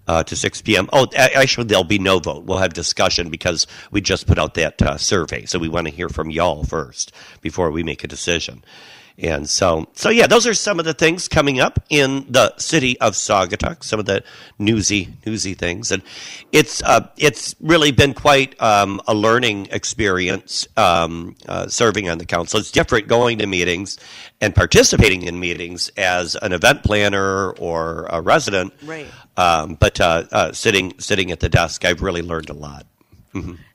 uh, 0.08 0.24
to 0.24 0.36
6 0.36 0.62
p.m. 0.62 0.89
Oh, 0.93 1.08
actually, 1.15 1.67
there'll 1.67 1.84
be 1.84 2.00
no 2.00 2.20
vote. 2.20 2.46
We'll 2.46 2.58
have 2.60 2.74
discussion 2.74 3.30
because 3.30 3.67
we 3.91 4.02
just 4.02 4.28
put 4.28 4.38
out 4.38 4.54
that 4.56 4.82
uh, 4.82 4.98
survey. 4.98 5.46
So 5.46 5.60
we 5.60 5.70
want 5.70 5.88
to 5.88 5.93
hear 5.93 6.10
from 6.10 6.30
y'all 6.30 6.63
first 6.63 7.12
before 7.41 7.72
we 7.72 7.84
make 7.84 8.04
a 8.04 8.08
decision. 8.08 8.63
And 9.19 9.49
so, 9.49 9.88
so 9.93 10.10
yeah, 10.12 10.27
those 10.27 10.45
are 10.45 10.53
some 10.53 10.77
of 10.77 10.86
the 10.86 10.93
things 10.93 11.27
coming 11.27 11.60
up 11.60 11.80
in 11.89 12.27
the 12.30 12.56
city 12.58 12.99
of 13.01 13.13
Saugatuck. 13.13 13.84
Some 13.84 13.99
of 13.99 14.06
the 14.06 14.23
newsy, 14.60 15.10
newsy 15.25 15.56
things, 15.56 15.91
and 15.91 16.03
it's 16.51 16.84
uh, 16.84 17.08
it's 17.17 17.56
really 17.60 17.91
been 17.91 18.13
quite 18.13 18.62
um, 18.62 19.01
a 19.08 19.15
learning 19.15 19.69
experience 19.71 20.67
um, 20.77 21.36
uh, 21.47 21.67
serving 21.67 22.08
on 22.10 22.19
the 22.19 22.25
council. 22.27 22.60
It's 22.60 22.69
different 22.69 23.08
going 23.08 23.39
to 23.39 23.47
meetings 23.47 23.97
and 24.39 24.53
participating 24.53 25.23
in 25.23 25.39
meetings 25.39 25.89
as 25.97 26.36
an 26.36 26.53
event 26.53 26.84
planner 26.84 27.49
or 27.53 28.06
a 28.12 28.21
resident, 28.21 28.71
Right. 28.84 29.08
um, 29.36 29.75
but 29.80 29.99
uh, 29.99 30.25
uh, 30.32 30.51
sitting 30.51 30.93
sitting 30.99 31.32
at 31.32 31.39
the 31.39 31.49
desk, 31.49 31.86
I've 31.86 32.03
really 32.03 32.21
learned 32.21 32.51
a 32.51 32.53
lot. 32.53 32.86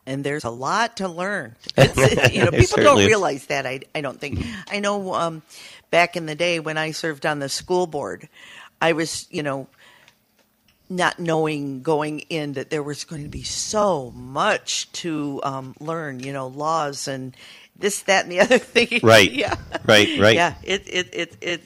And 0.07 0.25
there's 0.25 0.45
a 0.45 0.51
lot 0.51 0.97
to 0.99 1.09
learn. 1.09 1.57
It's, 1.77 2.33
you 2.35 2.45
know, 2.45 2.51
people 2.51 2.83
don't 2.83 3.07
realize 3.07 3.47
that. 3.47 3.67
I, 3.67 3.81
I 3.95 4.01
don't 4.01 4.21
think. 4.21 4.45
I 4.71 4.81
know 4.81 5.15
um, 5.15 5.43
back 5.91 6.17
in 6.17 6.27
the 6.27 6.35
day 6.35 6.61
when 6.61 6.79
I 6.79 6.91
served 6.91 7.27
on 7.27 7.39
the 7.39 7.49
school 7.49 7.87
board, 7.87 8.29
I 8.81 8.93
was, 8.93 9.27
you 9.31 9.43
know, 9.43 9.69
not 10.89 11.19
knowing 11.19 11.83
going 11.83 12.21
in 12.21 12.55
that 12.55 12.71
there 12.71 12.83
was 12.83 13.05
going 13.05 13.23
to 13.23 13.29
be 13.29 13.43
so 13.43 14.11
much 14.15 14.91
to 14.93 15.41
um, 15.45 15.75
learn. 15.81 16.21
You 16.21 16.33
know, 16.33 16.49
laws 16.49 17.09
and 17.09 17.37
this, 17.77 18.03
that, 18.03 18.25
and 18.25 18.33
the 18.33 18.41
other 18.41 18.59
thing. 18.59 19.01
Right. 19.03 19.31
yeah. 19.31 19.55
Right. 19.85 20.21
Right. 20.21 20.35
Yeah. 20.35 20.55
It. 20.63 20.83
It. 20.87 21.15
It. 21.15 21.37
it 21.41 21.63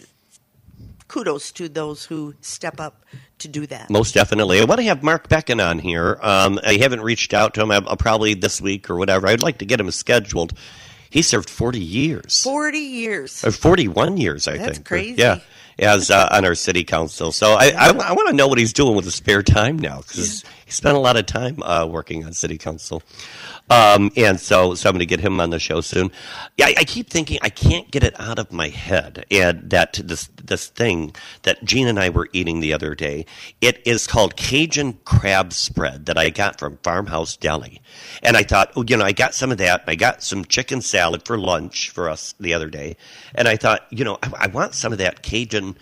kudos 1.09 1.53
to 1.53 1.69
those 1.69 2.05
who 2.05 2.35
step 2.41 2.81
up 2.81 3.05
to 3.39 3.49
do 3.49 3.67
that. 3.67 3.91
Most 3.91 4.15
definitely. 4.15 4.61
I 4.61 4.65
want 4.65 4.81
to 4.81 4.87
have 4.87 5.03
Mark 5.03 5.29
Becken 5.29 5.65
on 5.65 5.79
here. 5.79 6.19
Um, 6.23 6.59
I 6.65 6.75
haven't 6.75 7.03
reached 7.03 7.35
out 7.35 7.55
to 7.55 7.63
him. 7.63 7.71
I'll, 7.71 7.89
I'll 7.89 7.97
probably 7.97 8.35
this 8.35 8.61
week 8.61 8.89
or 8.91 8.97
whatever. 8.97 9.27
I'd 9.27 9.43
like 9.43 9.59
to 9.59 9.67
get 9.67 9.79
him 9.81 9.91
scheduled. 9.91 10.53
He 11.11 11.23
served 11.23 11.49
40 11.49 11.79
years. 11.79 12.43
Forty 12.43 12.79
years. 12.79 13.45
Or 13.45 13.51
41 13.53 14.17
years, 14.17 14.49
I 14.49 14.59
That's 14.59 14.73
think. 14.79 14.87
crazy. 14.87 15.21
Yeah. 15.21 15.39
As 15.79 16.11
uh, 16.11 16.29
on 16.33 16.47
our 16.47 16.55
city 16.55 16.85
council. 16.85 17.33
So 17.33 17.53
I, 17.53 17.67
I, 17.69 17.89
I 17.89 18.13
want 18.13 18.29
to 18.29 18.35
know 18.35 18.49
what 18.49 18.59
he's 18.59 18.73
doing 18.73 18.97
with 18.97 19.05
his 19.05 19.15
spare 19.15 19.43
time 19.43 19.79
now 19.79 19.99
because 19.99 20.43
he 20.67 20.73
spent 20.73 20.97
a 20.97 21.01
lot 21.01 21.17
of 21.17 21.27
time 21.27 21.63
uh, 21.63 21.87
working 21.87 22.25
on 22.25 22.33
city 22.33 22.59
council. 22.59 23.01
Um, 23.71 24.11
and 24.17 24.41
so, 24.41 24.75
so 24.75 24.89
I'm 24.89 24.95
going 24.95 24.99
to 24.99 25.07
get 25.07 25.21
him 25.21 25.39
on 25.39 25.51
the 25.51 25.61
show 25.61 25.81
soon. 25.81 26.11
Yeah, 26.57 26.67
I, 26.67 26.75
I 26.79 26.85
keep 26.85 27.09
thinking 27.09 27.39
I 27.41 27.51
can't 27.51 27.89
get 27.93 28.03
it 28.03 28.19
out 28.19 28.41
of 28.41 28.51
my 28.51 28.67
head. 28.67 29.25
And 29.31 29.71
that 29.71 30.01
this 30.03 30.29
this 30.43 30.67
thing 30.67 31.15
that 31.43 31.63
Gene 31.65 31.87
and 31.87 32.01
I 32.01 32.09
were 32.09 32.29
eating 32.33 32.59
the 32.59 32.73
other 32.73 32.97
day, 32.97 33.27
it 33.61 33.81
is 33.87 34.09
called 34.09 34.35
Cajun 34.35 34.95
crab 35.05 35.53
spread 35.53 36.07
that 36.07 36.19
I 36.19 36.31
got 36.31 36.59
from 36.59 36.79
Farmhouse 36.83 37.37
Deli. 37.37 37.81
And 38.25 38.37
I 38.37 38.43
thought, 38.43 38.73
oh, 38.75 38.85
you 38.89 38.97
know, 38.97 39.05
I 39.05 39.13
got 39.13 39.35
some 39.35 39.53
of 39.53 39.59
that. 39.59 39.85
I 39.87 39.95
got 39.95 40.21
some 40.21 40.45
chicken 40.45 40.81
salad 40.81 41.25
for 41.25 41.39
lunch 41.39 41.91
for 41.91 42.11
us 42.11 42.35
the 42.41 42.55
other 42.55 42.69
day. 42.69 42.97
And 43.37 43.47
I 43.47 43.57
thought, 43.57 43.87
you 43.91 44.05
know, 44.05 44.19
I, 44.21 44.33
I 44.41 44.47
want 44.49 44.75
some 44.75 44.91
of 44.91 44.99
that 44.99 45.23
Cajun 45.23 45.77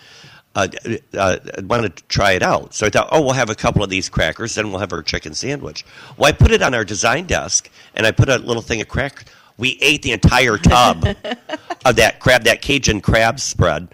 uh, 0.55 0.69
uh, 1.17 1.39
wanted 1.65 1.97
to 1.97 2.03
try 2.05 2.33
it 2.33 2.43
out. 2.43 2.75
So 2.75 2.87
I 2.87 2.91
thought, 2.91 3.09
oh, 3.13 3.21
we'll 3.23 3.33
have 3.33 3.51
a 3.51 3.55
couple 3.55 3.83
of 3.83 3.91
these 3.91 4.09
crackers, 4.09 4.55
then 4.55 4.71
we'll 4.71 4.81
have 4.81 4.93
our 4.93 5.03
chicken 5.03 5.35
sandwich. 5.35 5.85
Well, 6.17 6.29
I 6.29 6.33
put 6.33 6.51
it 6.53 6.63
on 6.63 6.75
our 6.75 6.85
design 6.85 7.27
desk, 7.27 7.71
and 7.95 8.07
I 8.07 8.13
put 8.13 8.29
a 8.29 8.39
little 8.39 8.63
thing 8.63 8.81
of 8.81 8.89
crackers. 8.89 9.25
We 9.57 9.79
ate 9.81 10.03
the 10.03 10.11
entire 10.11 10.59
tub 10.59 11.05
of 11.85 11.97
that 11.97 12.19
crab, 12.19 12.43
that 12.43 12.61
Cajun 12.61 13.01
crab 13.01 13.39
spread, 13.39 13.87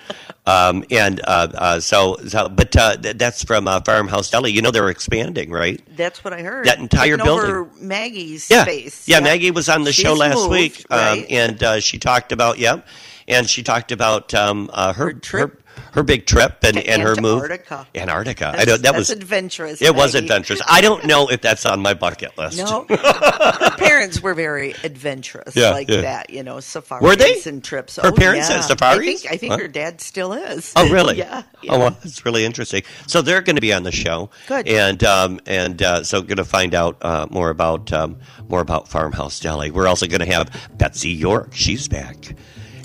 um, 0.46 0.84
and 0.90 1.20
uh, 1.24 1.48
uh, 1.54 1.80
so, 1.80 2.16
so. 2.26 2.48
But 2.48 2.74
uh, 2.74 2.96
th- 2.96 3.18
that's 3.18 3.44
from 3.44 3.68
uh, 3.68 3.82
Farmhouse 3.82 4.30
Deli. 4.30 4.52
You 4.52 4.62
know 4.62 4.70
they're 4.70 4.88
expanding, 4.88 5.50
right? 5.50 5.78
That's 5.98 6.24
what 6.24 6.32
I 6.32 6.40
heard. 6.40 6.64
That 6.64 6.78
entire 6.78 7.18
Taking 7.18 7.28
over 7.28 7.64
building. 7.64 7.88
Maggie's 7.88 8.50
Yeah, 8.50 8.62
space. 8.62 9.06
yeah. 9.06 9.20
Maggie 9.20 9.50
was 9.50 9.68
on 9.68 9.84
the 9.84 9.92
She's 9.92 10.02
show 10.06 10.14
last 10.14 10.36
moved, 10.36 10.50
week, 10.50 10.86
um, 10.90 11.26
and 11.28 11.62
uh, 11.62 11.80
she 11.80 11.98
talked 11.98 12.32
about 12.32 12.58
yeah, 12.58 12.80
and 13.28 13.46
she 13.46 13.62
talked 13.62 13.92
about 13.92 14.32
um, 14.32 14.70
uh, 14.72 14.94
her, 14.94 15.08
Her 15.08 15.12
trip. 15.12 15.52
her 15.52 15.60
her 15.92 16.02
big 16.02 16.26
trip 16.26 16.58
and, 16.62 16.76
and 16.78 17.02
her 17.02 17.16
move 17.16 17.42
Antarctica. 17.42 17.86
Antarctica. 17.94 18.48
I 18.48 18.50
That's- 18.52 18.66
don't. 18.66 18.82
That 18.82 18.92
that's 18.92 18.98
was 18.98 19.10
adventurous, 19.10 19.82
It 19.82 19.94
was 19.94 20.14
adventurous. 20.14 20.60
I 20.68 20.80
don't 20.80 21.04
know 21.06 21.28
if 21.28 21.40
that's 21.40 21.66
on 21.66 21.80
my 21.80 21.94
bucket 21.94 22.36
list. 22.38 22.58
No, 22.58 22.86
her 22.88 23.70
parents 23.76 24.20
were 24.20 24.34
very 24.34 24.74
adventurous 24.84 25.54
Yeah, 25.56 25.70
like 25.70 25.88
yeah. 25.88 26.00
that. 26.02 26.30
You 26.30 26.42
know, 26.42 26.60
safaris 26.60 27.02
Were 27.02 27.16
they? 27.16 27.40
and 27.46 27.62
trips. 27.62 27.96
Her 27.96 28.08
Oh, 28.08 28.12
parents 28.12 28.48
yeah. 28.48 28.56
had 28.56 28.64
safaris? 28.64 28.98
I 28.98 29.04
think, 29.04 29.26
I 29.32 29.36
think 29.36 29.50
What? 29.50 29.60
her 29.60 29.68
dad 29.68 30.00
still 30.00 30.32
is. 30.32 30.72
Oh, 30.76 30.88
really? 30.90 31.16
yeah. 31.18 31.42
yeah. 31.62 31.72
Oh, 31.72 31.78
well, 31.78 31.90
that's 31.90 32.24
really 32.24 32.44
interesting. 32.44 32.82
So 33.06 33.22
they're 33.22 33.42
going 33.42 33.56
to 33.56 33.62
be 33.62 33.72
on 33.72 33.82
the 33.82 33.92
show. 33.92 34.30
Good. 34.46 34.68
And 34.68 35.02
um, 35.04 35.40
and 35.46 35.82
uh, 35.82 36.04
so 36.04 36.22
going 36.22 36.36
to 36.36 36.44
find 36.44 36.74
out 36.74 36.96
uh, 37.02 37.26
more 37.30 37.50
about 37.50 37.92
um, 37.92 38.18
more 38.48 38.60
about 38.60 38.88
Farmhouse 38.88 39.40
Deli. 39.40 39.70
We're 39.70 39.86
also 39.88 40.06
going 40.06 40.20
to 40.20 40.32
have 40.32 40.50
Betsy 40.76 41.10
York. 41.10 41.50
She's 41.54 41.88
back. 41.88 42.34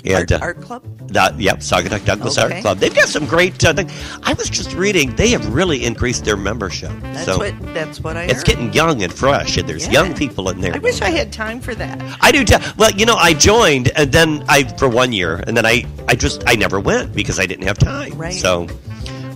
And 0.06 0.30
Art, 0.32 0.42
art 0.42 0.60
club. 0.62 1.08
that, 1.08 1.38
yep, 1.40 1.58
Saugatuck 1.58 2.04
Douglas 2.04 2.38
Art 2.38 2.52
Club. 2.62 2.78
They've 2.78 2.94
got 2.94 3.08
some 3.08 3.26
great. 3.26 3.64
Uh, 3.64 3.72
thing. 3.74 3.90
I 4.22 4.34
was 4.34 4.48
just 4.48 4.72
reading; 4.74 5.16
they 5.16 5.28
have 5.30 5.52
really 5.52 5.84
increased 5.84 6.24
their 6.24 6.36
membership. 6.36 6.92
That's 7.00 7.24
so 7.24 7.38
what. 7.38 7.54
That's 7.74 8.00
what 8.00 8.16
I. 8.16 8.24
it's 8.24 8.34
heard. 8.34 8.44
getting 8.44 8.72
young 8.72 9.02
and 9.02 9.12
fresh, 9.12 9.56
and 9.56 9.68
there's 9.68 9.86
Yeah. 9.86 9.92
young 10.04 10.14
people 10.14 10.48
in 10.50 10.60
there. 10.60 10.74
I 10.74 10.78
wish 10.78 11.02
I 11.02 11.10
had 11.10 11.32
time 11.32 11.60
for 11.60 11.74
that. 11.74 12.00
I 12.20 12.30
do. 12.30 12.44
Too. 12.44 12.56
Well, 12.76 12.92
you 12.92 13.04
know, 13.06 13.16
I 13.16 13.32
joined, 13.34 13.90
and 13.96 14.12
then 14.12 14.44
I 14.48 14.64
for 14.78 14.88
one 14.88 15.12
year, 15.12 15.42
and 15.46 15.56
then 15.56 15.66
I, 15.66 15.84
I 16.06 16.14
just, 16.14 16.44
I 16.46 16.54
never 16.54 16.78
went 16.78 17.12
because 17.14 17.40
I 17.40 17.46
didn't 17.46 17.66
have 17.66 17.78
time. 17.78 18.16
Right. 18.16 18.32
So, 18.34 18.68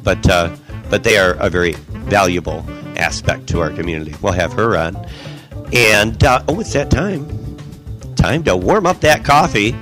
but, 0.04 0.28
uh, 0.28 0.54
but 0.88 1.02
they 1.02 1.18
are 1.18 1.33
a 1.40 1.50
very 1.50 1.72
valuable 1.72 2.64
aspect 2.96 3.46
to 3.48 3.61
our 3.61 3.70
community. 3.70 4.14
We'll 4.22 4.33
have 4.35 4.52
her 4.52 4.76
on, 4.76 4.96
and 5.72 6.22
uh, 6.22 6.42
oh, 6.48 6.61
it's 6.61 6.72
that 6.74 6.90
time. 6.90 7.26
Time 8.16 8.44
to 8.44 8.56
warm 8.56 8.87
up 8.87 9.00
that 9.00 9.24
coffee. 9.24 9.74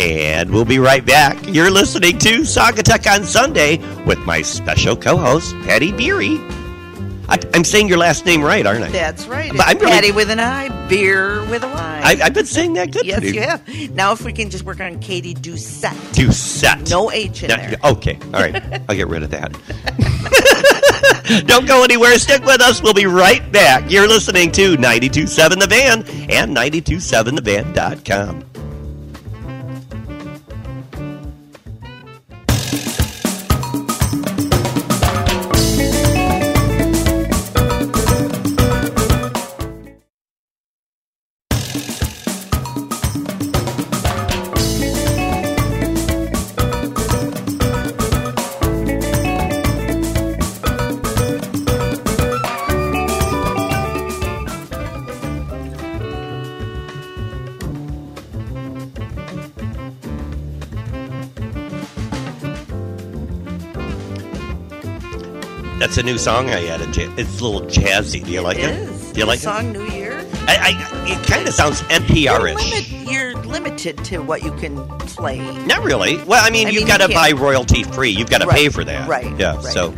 And 0.00 0.50
we'll 0.50 0.64
be 0.64 0.78
right 0.78 1.04
back. 1.04 1.36
You're 1.46 1.70
listening 1.70 2.18
to 2.20 2.38
Saugatuck 2.40 3.06
on 3.12 3.22
Sunday 3.24 3.76
with 4.04 4.18
my 4.20 4.40
special 4.40 4.96
co-host 4.96 5.54
Patty 5.64 5.92
Beery. 5.92 6.38
I, 7.28 7.38
I'm 7.54 7.64
saying 7.64 7.86
your 7.88 7.98
last 7.98 8.24
name 8.24 8.40
right, 8.42 8.64
aren't 8.66 8.82
I? 8.82 8.88
That's 8.88 9.26
right. 9.26 9.52
But 9.54 9.68
I'm 9.68 9.76
really- 9.78 9.92
Patty 9.92 10.10
with 10.12 10.30
an 10.30 10.40
I, 10.40 10.88
beer 10.88 11.44
with 11.50 11.62
a 11.62 11.68
Y. 11.68 12.00
I, 12.02 12.18
I've 12.24 12.32
been 12.34 12.46
saying 12.46 12.72
that 12.74 12.92
good. 12.92 13.04
yes, 13.04 13.22
you 13.22 13.42
have. 13.42 13.62
Now, 13.94 14.12
if 14.12 14.24
we 14.24 14.32
can 14.32 14.48
just 14.48 14.64
work 14.64 14.80
on 14.80 14.98
Katie 15.00 15.34
Doucette. 15.34 15.90
Doucette. 16.14 16.88
No 16.90 17.10
H 17.12 17.42
in 17.42 17.48
Now- 17.48 17.56
there. 17.56 17.76
Okay, 17.84 18.18
all 18.32 18.40
right. 18.40 18.82
I'll 18.88 18.96
get 18.96 19.06
rid 19.08 19.22
of 19.22 19.30
that. 19.30 19.52
Don't 21.46 21.66
go 21.68 21.84
anywhere. 21.84 22.18
Stick 22.18 22.42
with 22.44 22.62
us. 22.62 22.82
We'll 22.82 22.94
be 22.94 23.04
right 23.06 23.52
back. 23.52 23.88
You're 23.90 24.08
listening 24.08 24.50
to 24.52 24.70
927 24.78 25.58
The 25.58 25.66
Van 25.66 25.98
and 26.30 26.56
927thevan.com. 26.56 28.44
a 66.00 66.02
new 66.02 66.18
song 66.18 66.48
I 66.50 66.66
added. 66.66 66.96
Ja- 66.96 67.12
It's 67.16 67.40
a 67.40 67.44
little 67.46 67.68
jazzy. 67.68 68.24
Do 68.24 68.30
you 68.32 68.40
like 68.40 68.58
it? 68.58 68.64
It 68.70 68.78
is. 68.88 69.12
Do 69.12 69.20
you 69.20 69.26
like 69.26 69.38
song 69.38 69.72
New 69.72 69.84
Year? 69.88 70.18
it? 70.18 70.26
I, 70.48 70.72
I, 70.72 71.12
it 71.12 71.26
kind 71.26 71.46
of 71.46 71.54
sounds 71.54 71.82
You're, 71.82 72.00
NPR-ish. 72.00 72.90
limit, 72.90 73.10
you're 73.12 73.34
limited 73.44 73.98
to 74.06 74.18
what 74.18 74.42
you 74.42 74.52
can 74.52 74.76
play. 75.00 75.38
Not 75.66 75.84
really. 75.84 76.16
Well, 76.24 76.44
I 76.44 76.50
mean, 76.50 76.68
I 76.68 76.70
you've 76.70 76.88
got 76.88 77.00
to 77.02 77.08
you 77.08 77.14
buy 77.14 77.32
royalty 77.32 77.84
free. 77.84 78.10
You've 78.10 78.30
got 78.30 78.40
to 78.40 78.46
Right, 78.46 78.56
pay 78.56 78.68
for 78.70 78.82
that. 78.84 79.08
right, 79.08 79.38
Yeah. 79.38 79.56
right. 79.56 79.64
So, 79.64 79.92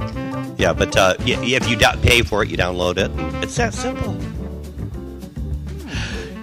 yeah, 0.59 0.73
but 0.73 0.97
uh, 0.97 1.15
if 1.21 1.69
you 1.69 1.77
do- 1.77 1.87
pay 2.03 2.23
for 2.23 2.43
it, 2.43 2.49
you 2.51 2.57
download 2.57 2.99
it. 2.99 3.11
It's 3.43 3.57
that 3.57 3.73
simple. 3.73 4.17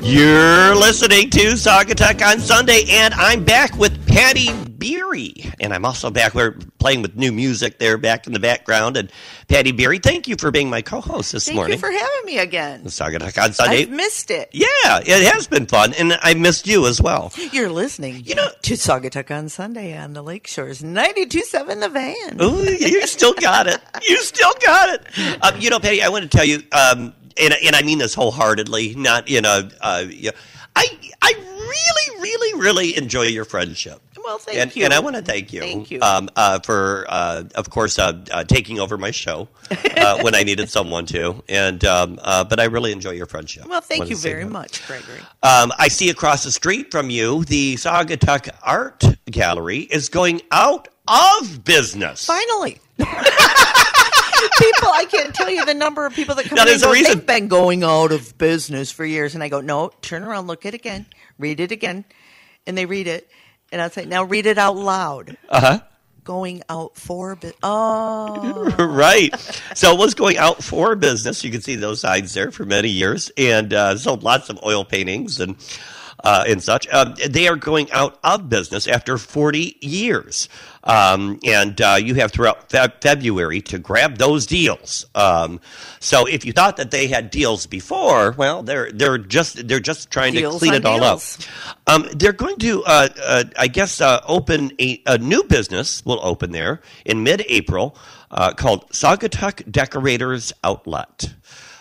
You're 0.02 0.76
listening 0.76 1.30
to 1.32 1.40
Saugatuck 1.54 2.26
on 2.26 2.40
Sunday, 2.40 2.86
and 2.90 3.14
I'm 3.16 3.44
back 3.44 3.76
with 3.78 4.08
Patty 4.08 4.48
Beery. 4.80 5.34
And 5.60 5.74
I'm 5.74 5.86
also 5.86 6.10
back. 6.10 6.34
We're 6.34 6.56
playing 6.80 7.02
with 7.02 7.16
new 7.16 7.32
music 7.32 7.78
there 7.80 7.98
back 7.98 8.26
in 8.26 8.34
the 8.34 8.40
background. 8.40 8.98
And 8.98 9.12
Patty 9.48 9.72
Beery, 9.72 10.00
thank 10.00 10.28
you 10.28 10.36
for 10.38 10.50
being 10.52 10.70
my 10.70 10.82
co 10.82 11.02
host 11.02 11.34
this 11.34 11.46
Thank 11.46 11.56
morning. 11.56 11.80
Thank 11.80 11.94
you 11.94 12.00
for 12.00 12.06
having 12.06 12.26
me 12.26 12.38
again. 12.40 12.84
Saugatuck 12.86 13.42
on 13.44 13.54
Sunday. 13.54 13.82
I've 13.84 13.90
missed 13.90 14.32
it. 14.32 14.50
yeah, 14.54 15.00
it 15.04 15.34
has 15.34 15.48
been 15.48 15.66
fun. 15.68 15.94
And 15.94 16.18
I 16.22 16.34
missed 16.34 16.66
you 16.68 16.88
as 16.88 17.02
well. 17.02 17.32
You're 17.52 17.70
listening 17.70 18.24
You 18.26 18.36
know- 18.36 18.50
to 18.64 18.74
Saugatuck 18.74 19.30
on 19.36 19.50
Sunday 19.50 19.98
on 19.98 20.14
the 20.14 20.22
Lake 20.22 20.48
Shores, 20.48 20.82
92.7 20.82 21.80
The 21.82 21.90
Van. 21.90 22.42
Ooh, 22.42 22.64
you 22.64 23.06
still 23.08 23.34
got 23.34 23.68
it. 23.68 23.80
You 24.08 24.18
still 24.22 24.54
got 24.66 24.90
it. 24.90 25.44
Um, 25.44 25.60
you 25.60 25.70
know, 25.70 25.80
Patty, 25.80 26.02
I 26.02 26.10
want 26.10 26.30
to 26.30 26.36
tell 26.38 26.46
you, 26.46 26.58
um, 26.72 27.14
and, 27.42 27.54
and 27.66 27.76
I 27.76 27.82
mean 27.84 27.98
this 28.00 28.14
wholeheartedly, 28.14 28.96
not 28.96 29.30
in 29.30 29.46
a. 29.46 29.70
Uh, 29.82 30.06
you 30.10 30.32
know, 30.32 30.38
I 30.76 30.86
I 31.22 31.34
really, 31.70 32.22
really, 32.22 32.60
really 32.60 32.98
enjoy 32.98 33.24
your 33.24 33.46
friendship. 33.46 34.02
Well, 34.24 34.38
thank 34.38 34.58
and, 34.60 34.76
you. 34.76 34.86
And 34.86 34.94
I 34.94 35.00
want 35.00 35.16
to 35.16 35.22
thank 35.22 35.54
you, 35.54 35.62
Thank 35.62 35.92
you. 35.92 36.02
Um, 36.02 36.30
uh, 36.36 36.60
for, 36.60 37.06
uh, 37.08 37.44
of 37.56 37.70
course, 37.70 37.98
uh, 37.98 38.24
uh, 38.32 38.44
taking 38.44 38.80
over 38.80 38.98
my 38.98 39.12
show 39.12 39.48
uh, 39.72 40.20
when 40.22 40.36
I 40.36 40.44
needed 40.44 40.70
someone 40.70 41.06
to. 41.08 41.44
And 41.50 41.84
um, 41.86 42.20
uh, 42.22 42.44
but 42.44 42.60
I 42.60 42.66
really 42.66 42.92
enjoy 42.92 43.12
your 43.12 43.26
friendship. 43.26 43.66
Well, 43.68 43.82
thank 43.82 44.10
you 44.10 44.18
very 44.18 44.44
that. 44.44 44.52
much, 44.52 44.86
Gregory. 44.86 45.20
Um, 45.42 45.72
I 45.80 45.88
see 45.88 46.10
across 46.10 46.44
the 46.44 46.52
street 46.52 46.92
from 46.92 47.10
you, 47.10 47.44
the 47.46 47.76
Saugatuck 47.76 48.50
Art 48.62 49.04
Gallery 49.26 49.80
is 49.80 50.10
going 50.10 50.42
out 50.52 50.90
of 51.08 51.64
business. 51.64 52.26
Finally. 52.26 52.80
people, 54.60 54.90
I 54.94 55.06
can't 55.10 55.34
tell 55.34 55.50
you 55.50 55.66
the 55.66 55.74
number 55.74 56.06
of 56.06 56.14
people 56.14 56.36
that 56.36 56.46
come 56.46 56.56
Now, 56.56 56.64
in 56.64 56.68
there's 56.68 56.84
and 56.84 56.92
a 56.92 56.94
reason- 56.94 57.18
they've 57.18 57.26
been 57.26 57.48
going 57.48 57.84
out 57.84 58.12
of 58.12 58.38
business 58.38 58.92
for 58.92 59.06
years. 59.06 59.34
And 59.34 59.44
I 59.44 59.50
go, 59.50 59.62
no, 59.62 59.92
turn 60.02 60.24
around, 60.24 60.48
look 60.48 60.66
at 60.66 60.74
it 60.74 60.78
again, 60.78 61.06
read 61.40 61.60
it 61.60 61.72
again. 61.72 62.06
And 62.68 62.78
they 62.78 62.86
read 62.86 63.08
it. 63.08 63.28
And 63.72 63.82
I 63.82 63.90
say, 63.90 64.06
now 64.06 64.24
read 64.24 64.46
it 64.46 64.58
out 64.58 64.76
loud. 64.76 65.38
Uh 65.50 65.60
huh. 65.60 65.80
Going 66.24 66.62
out 66.70 66.96
for 66.96 67.36
business. 67.36 67.58
Oh. 67.64 68.76
right. 68.78 69.34
So 69.74 69.94
it 69.94 69.98
was 70.00 70.14
going 70.14 70.38
out 70.38 70.64
for 70.64 70.96
business. 70.96 71.44
You 71.44 71.50
can 71.50 71.62
see 71.62 71.76
those 71.76 72.02
signs 72.02 72.34
there 72.34 72.52
for 72.52 72.66
many 72.66 72.90
years, 72.90 73.32
and 73.38 73.74
uh, 73.74 73.98
sold 73.98 74.22
lots 74.22 74.50
of 74.50 74.60
oil 74.64 74.86
paintings 74.86 75.40
and 75.40 75.56
uh, 76.24 76.44
and 76.48 76.62
such. 76.62 76.88
Um, 76.90 77.16
they 77.28 77.48
are 77.48 77.56
going 77.56 77.92
out 77.92 78.20
of 78.24 78.50
business 78.50 78.88
after 78.88 79.18
40 79.18 79.78
years, 79.82 80.50
um, 80.84 81.40
and 81.46 81.80
uh, 81.82 81.98
you 82.02 82.16
have 82.16 82.32
throughout 82.32 82.70
Feb- 82.70 83.02
February 83.02 83.62
to 83.62 83.80
grab 83.80 84.18
those 84.18 84.46
deals. 84.46 85.06
Um, 85.16 85.60
so 86.00 86.26
if 86.26 86.46
you 86.46 86.54
thought 86.54 86.78
that 86.78 86.92
they 86.92 87.08
had 87.08 87.30
deals 87.30 87.66
before, 87.66 88.32
well, 88.38 88.64
they're 88.64 88.92
they're 88.92 89.18
just 89.18 89.68
they're 89.68 89.80
just 89.80 90.12
trying 90.12 90.34
to 90.34 90.50
clean 90.52 90.74
it 90.74 90.86
all 90.86 91.00
deals. 91.00 91.38
up. 91.88 91.96
Um, 91.96 92.08
they're 92.14 92.34
going 92.34 92.58
to, 92.58 92.84
uh, 92.84 93.10
uh, 93.22 93.44
I 93.58 93.68
guess, 93.68 94.02
uh, 94.02 94.22
open 94.28 94.72
a, 94.80 95.02
a 95.06 95.18
new 95.18 95.44
business. 95.44 96.06
Will 96.06 96.20
open 96.24 96.52
there 96.52 96.82
in 97.06 97.24
mid-April 97.24 97.96
uh, 98.32 98.54
called 98.54 98.90
Saugatuck 98.92 99.70
Decorators 99.72 100.54
Outlet. 100.64 101.34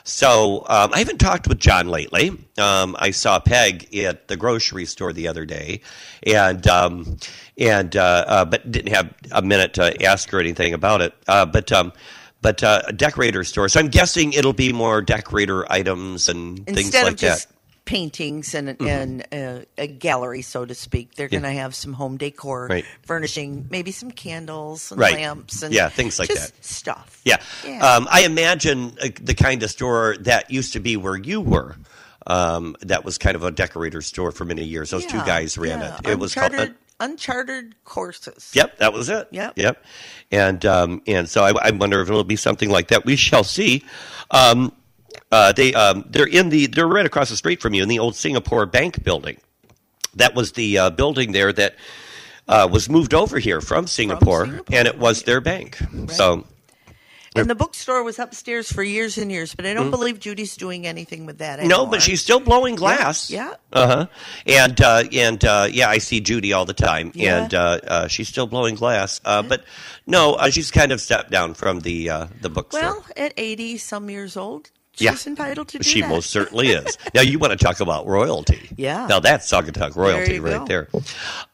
So 0.08 0.64
um, 0.68 0.90
I 0.94 1.00
haven't 1.00 1.18
talked 1.18 1.48
with 1.48 1.58
John 1.58 1.86
lately. 1.88 2.30
Um, 2.56 2.96
I 2.98 3.10
saw 3.10 3.38
Peg 3.38 3.94
at 3.94 4.26
the 4.26 4.38
grocery 4.38 4.86
store 4.86 5.12
the 5.12 5.28
other 5.28 5.44
day, 5.44 5.82
and 6.26 6.66
um, 6.66 7.18
and 7.58 7.94
uh, 7.94 8.24
uh, 8.26 8.44
but 8.46 8.70
didn't 8.70 8.94
have 8.94 9.12
a 9.32 9.42
minute 9.42 9.74
to 9.74 10.02
ask 10.02 10.30
her 10.30 10.40
anything 10.40 10.72
about 10.72 11.02
it. 11.02 11.14
Uh, 11.28 11.44
but 11.44 11.70
um, 11.72 11.92
but 12.40 12.62
uh, 12.62 12.80
a 12.86 12.92
decorator 12.94 13.44
store. 13.44 13.68
So 13.68 13.80
I'm 13.80 13.88
guessing 13.88 14.32
it'll 14.32 14.54
be 14.54 14.72
more 14.72 15.02
decorator 15.02 15.70
items 15.70 16.30
and 16.30 16.66
things 16.74 16.94
like 16.94 17.18
that. 17.18 17.46
Mm-hmm. 17.88 17.94
paintings 17.94 18.54
and, 18.54 18.76
and 18.82 19.26
uh, 19.32 19.64
a 19.78 19.86
gallery, 19.86 20.42
so 20.42 20.64
to 20.64 20.74
speak, 20.74 21.14
they're 21.14 21.28
going 21.28 21.42
to 21.42 21.50
have 21.50 21.74
some 21.74 21.92
home 21.94 22.16
decor, 22.18 22.66
Right. 22.68 22.84
furnishing, 23.02 23.66
maybe 23.70 23.90
some 23.92 24.10
candles 24.10 24.92
and 24.92 25.00
Right. 25.00 25.14
lamps 25.14 25.62
and 25.62 25.72
Yeah, 25.72 25.88
things 25.88 26.18
like 26.18 26.28
that. 26.28 26.52
stuff. 26.64 27.20
Yeah. 27.24 27.38
Yeah. 27.64 27.84
Um, 27.84 28.06
I 28.10 28.22
imagine 28.24 28.96
uh, 29.02 29.08
the 29.20 29.34
kind 29.34 29.62
of 29.62 29.70
store 29.70 30.16
that 30.20 30.50
used 30.50 30.74
to 30.74 30.80
be 30.80 30.96
where 30.96 31.16
you 31.16 31.40
were. 31.40 31.76
Um, 32.26 32.76
that 32.82 33.04
was 33.06 33.16
kind 33.16 33.36
of 33.36 33.42
a 33.42 33.50
decorator 33.50 34.02
store 34.02 34.32
for 34.32 34.44
many 34.44 34.64
years. 34.64 34.90
Those 34.90 35.06
two 35.06 35.18
guys 35.24 35.56
ran 35.56 35.80
yeah. 35.80 35.98
it. 36.04 36.08
It 36.08 36.18
was 36.18 36.34
called. 36.34 36.52
uncharted, 36.52 36.74
uncharted 37.00 37.84
courses. 37.84 38.50
Yep, 38.54 38.78
that 38.78 38.92
was 38.92 39.08
it. 39.08 39.28
Yep. 39.30 39.54
Yep. 39.56 39.82
And 40.30 40.66
um, 40.66 41.00
and 41.06 41.26
so 41.26 41.42
I, 41.42 41.68
I 41.68 41.70
wonder 41.70 42.02
if 42.02 42.08
it'll 42.10 42.24
be 42.24 42.36
something 42.36 42.68
like 42.68 42.88
that. 42.88 43.06
We 43.06 43.16
shall 43.16 43.44
see. 43.44 43.82
Um, 44.30 44.72
uh, 45.32 45.52
they 45.52 45.74
um, 45.74 46.04
they're 46.08 46.26
in 46.26 46.48
the 46.48 46.66
they're 46.66 46.86
right 46.88 47.06
across 47.06 47.28
the 47.30 47.36
street 47.36 47.60
from 47.60 47.74
you 47.74 47.82
in 47.82 47.88
the 47.88 47.98
old 47.98 48.16
Singapore 48.16 48.66
Bank 48.66 49.02
building. 49.04 49.38
That 50.14 50.34
was 50.34 50.52
the 50.52 50.78
uh, 50.78 50.90
building 50.90 51.32
there 51.32 51.52
that 51.52 51.74
uh, 52.48 52.68
was 52.70 52.88
moved 52.88 53.12
over 53.14 53.38
here 53.38 53.60
from 53.60 53.86
Singapore, 53.86 54.46
Singapore, 54.46 54.76
and 54.76 54.88
it 54.88 54.98
was 54.98 55.22
their 55.24 55.40
bank. 55.40 55.78
So 56.08 56.44
And 57.36 57.48
the 57.48 57.54
bookstore 57.54 58.02
was 58.02 58.18
upstairs 58.18 58.72
for 58.72 58.82
years 58.82 59.18
and 59.18 59.30
years, 59.30 59.54
but 59.54 59.64
I 59.66 59.74
don't 59.74 59.90
believe 59.90 60.18
Judy's 60.18 60.56
doing 60.56 60.86
anything 60.86 61.26
with 61.26 61.38
that 61.38 61.60
Mm. 61.60 61.68
no, 61.68 61.74
anymore. 61.76 61.90
but 61.92 62.02
she's 62.02 62.20
still 62.22 62.40
blowing 62.40 62.74
glass. 62.74 63.30
yeah. 63.30 63.54
Uh 63.72 63.86
huh. 63.86 64.06
And 64.46 64.80
uh, 64.80 65.04
and 65.12 65.44
uh, 65.44 65.68
yeah, 65.70 65.90
I 65.90 65.98
see 65.98 66.20
Judy 66.20 66.54
all 66.54 66.64
the 66.64 66.72
time, 66.72 67.12
Yeah. 67.14 67.42
and 67.44 67.54
uh, 67.54 67.60
uh, 67.86 68.08
she's 68.08 68.28
still 68.28 68.46
blowing 68.46 68.74
glass. 68.76 69.20
Uh, 69.26 69.42
But 69.42 69.62
no, 70.06 70.32
uh, 70.34 70.48
she's 70.50 70.70
kind 70.72 70.90
of 70.90 71.00
stepped 71.02 71.30
down 71.30 71.52
from 71.54 71.80
the 71.80 72.08
uh, 72.10 72.26
the 72.40 72.48
bookstore. 72.48 72.80
Well, 72.82 73.06
at 73.16 73.34
80 73.36 73.76
some 73.76 74.08
years 74.10 74.36
old, 74.36 74.70
she's 74.98 75.26
Yeah. 75.26 75.30
entitled 75.30 75.68
to 75.68 75.78
do 75.78 75.82
She 75.82 76.00
that. 76.02 76.08
most 76.10 76.30
certainly 76.30 76.68
is. 76.68 76.98
now 77.14 77.22
you 77.22 77.38
want 77.38 77.52
to 77.52 77.56
talk 77.64 77.80
about 77.80 78.06
royalty? 78.06 78.68
Yeah. 78.76 79.06
Now 79.06 79.20
that's 79.20 79.50
Saugatuck 79.50 79.96
royalty 79.96 80.34
you 80.34 80.42
right 80.42 80.58
go. 80.58 80.66
there. 80.66 80.88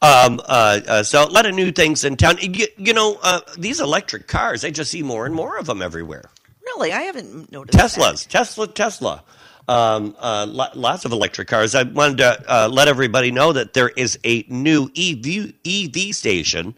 Um, 0.01 0.39
uh, 0.47 0.79
uh, 0.87 1.03
so 1.03 1.23
a 1.23 1.29
lot 1.29 1.45
of 1.45 1.55
new 1.55 1.71
things 1.71 2.03
in 2.03 2.17
town. 2.17 2.37
You, 2.41 2.67
you 2.77 2.93
know, 2.93 3.17
uh, 3.23 3.41
these 3.57 3.79
electric 3.79 4.27
cars. 4.27 4.65
I 4.65 4.71
just 4.71 4.91
see 4.91 5.03
more 5.03 5.25
and 5.25 5.33
more 5.33 5.57
of 5.57 5.65
them 5.67 5.81
everywhere. 5.81 6.29
Really? 6.65 6.91
I 6.91 7.01
haven't 7.03 7.51
noticed 7.51 7.77
Teslas, 7.77 8.27
Tesla, 8.27 8.67
Tesla. 8.67 9.23
Um, 9.67 10.15
uh, 10.19 10.45
lo- 10.47 10.67
lots 10.75 11.05
of 11.05 11.11
electric 11.11 11.47
cars. 11.47 11.73
I 11.73 11.83
wanted 11.83 12.17
to 12.19 12.43
uh, 12.47 12.67
let 12.71 12.87
everybody 12.87 13.31
know 13.31 13.51
that 13.53 13.73
there 13.73 13.89
is 13.89 14.19
a 14.23 14.45
new 14.47 14.91
EV 14.95 15.53
EV 15.65 16.13
station 16.13 16.75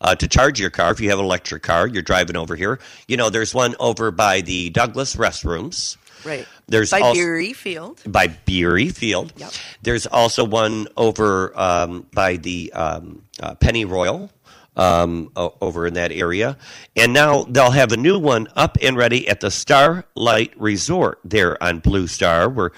uh, 0.00 0.14
to 0.14 0.26
charge 0.26 0.58
your 0.58 0.70
car 0.70 0.90
if 0.90 1.00
you 1.00 1.10
have 1.10 1.18
an 1.18 1.24
electric 1.26 1.62
car. 1.62 1.86
You're 1.86 2.02
driving 2.02 2.36
over 2.36 2.56
here. 2.56 2.80
You 3.08 3.18
know, 3.18 3.28
there's 3.28 3.54
one 3.54 3.74
over 3.78 4.10
by 4.10 4.40
the 4.40 4.70
Douglas 4.70 5.16
restrooms. 5.16 5.98
Right. 6.24 6.46
There's 6.66 6.90
By 6.90 7.00
also- 7.00 7.14
Beery 7.20 7.52
Field. 7.52 8.00
by 8.06 8.28
Beery 8.28 8.88
Field. 8.90 9.32
Yep. 9.36 9.52
There's 9.82 10.06
also 10.06 10.44
one 10.44 10.86
over 10.96 11.58
um, 11.58 12.06
by 12.12 12.36
the 12.36 12.72
um, 12.72 13.22
uh, 13.42 13.54
Penny 13.56 13.84
Royal. 13.84 14.30
Um, 14.76 15.30
over 15.36 15.86
in 15.86 15.94
that 15.94 16.12
area, 16.12 16.56
and 16.96 17.12
now 17.12 17.42
they'll 17.42 17.72
have 17.72 17.90
a 17.92 17.96
new 17.98 18.18
one 18.18 18.46
up 18.54 18.78
and 18.80 18.96
ready 18.96 19.28
at 19.28 19.40
the 19.40 19.50
Starlight 19.50 20.52
Resort 20.58 21.18
there 21.24 21.60
on 21.62 21.80
Blue 21.80 22.06
Star, 22.06 22.48
where 22.48 22.70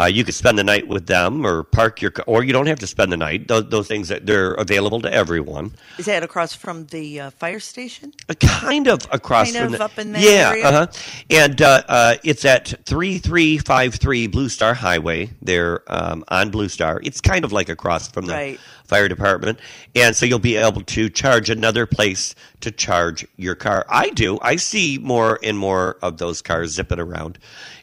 uh, 0.00 0.06
you 0.06 0.24
could 0.24 0.34
spend 0.34 0.58
the 0.58 0.64
night 0.64 0.88
with 0.88 1.06
them 1.06 1.44
or 1.46 1.62
park 1.64 2.00
your, 2.00 2.10
ca- 2.12 2.22
or 2.26 2.42
you 2.44 2.52
don't 2.52 2.66
have 2.66 2.78
to 2.78 2.86
spend 2.86 3.12
the 3.12 3.16
night. 3.16 3.48
Those, 3.48 3.68
those 3.68 3.88
things 3.88 4.08
that 4.08 4.26
they're 4.26 4.54
available 4.54 5.00
to 5.02 5.12
everyone. 5.12 5.72
Is 5.98 6.06
that 6.06 6.22
across 6.22 6.54
from 6.54 6.86
the 6.86 7.20
uh, 7.20 7.30
fire 7.30 7.60
station? 7.60 8.12
Uh, 8.28 8.34
kind 8.40 8.88
of 8.88 9.00
across 9.12 9.52
Kind 9.52 9.64
from 9.64 9.74
of 9.74 9.78
the, 9.78 9.84
up 9.84 9.98
in 9.98 10.12
that 10.12 10.22
yeah, 10.22 10.50
area? 10.50 10.64
uh-huh. 10.66 10.86
and 11.30 11.60
uh, 11.62 11.82
uh, 11.88 12.14
it's 12.24 12.44
at 12.44 12.74
three 12.86 13.18
three 13.18 13.58
five 13.58 13.94
three 13.94 14.26
Blue 14.26 14.48
Star 14.48 14.74
Highway. 14.74 15.30
There 15.42 15.82
um, 15.88 16.24
on 16.28 16.50
Blue 16.50 16.68
Star. 16.68 17.00
It's 17.02 17.20
kind 17.20 17.44
of 17.44 17.52
like 17.52 17.68
across 17.68 18.08
from 18.08 18.26
the 18.26 18.32
Right. 18.32 18.60
fire 18.84 19.08
department, 19.08 19.58
and 19.94 20.14
so 20.16 20.24
you'll 20.26 20.38
be 20.38 20.56
able 20.56 20.82
to 20.82 21.08
charge 21.10 21.50
another 21.50 21.86
place 21.86 22.34
to 22.60 22.70
charge 22.70 23.26
your 23.36 23.54
car. 23.54 23.84
I 23.88 24.10
do. 24.10 24.38
I 24.42 24.56
see 24.56 24.98
more 24.98 25.38
and 25.42 25.58
more 25.58 25.96
of 26.02 26.18
those 26.18 26.42
cars 26.42 26.70
zipping 26.72 27.00
around, 27.00 27.38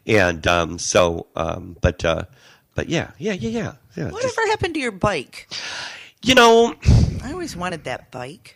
and 0.07 0.45
um, 0.47 0.79
so, 0.79 1.27
um, 1.35 1.77
but 1.81 2.03
uh, 2.05 2.23
but 2.75 2.89
yeah, 2.89 3.11
yeah, 3.17 3.33
yeah, 3.33 3.49
yeah, 3.49 3.73
yeah. 3.95 4.03
just- 4.05 4.13
Whatever 4.13 4.47
happened 4.47 4.73
to 4.75 4.79
your 4.79 4.91
bike? 4.91 5.47
you 6.23 6.33
know, 6.35 6.73
I 7.23 7.31
always 7.31 7.55
wanted 7.55 7.83
that 7.85 8.11
bike. 8.11 8.53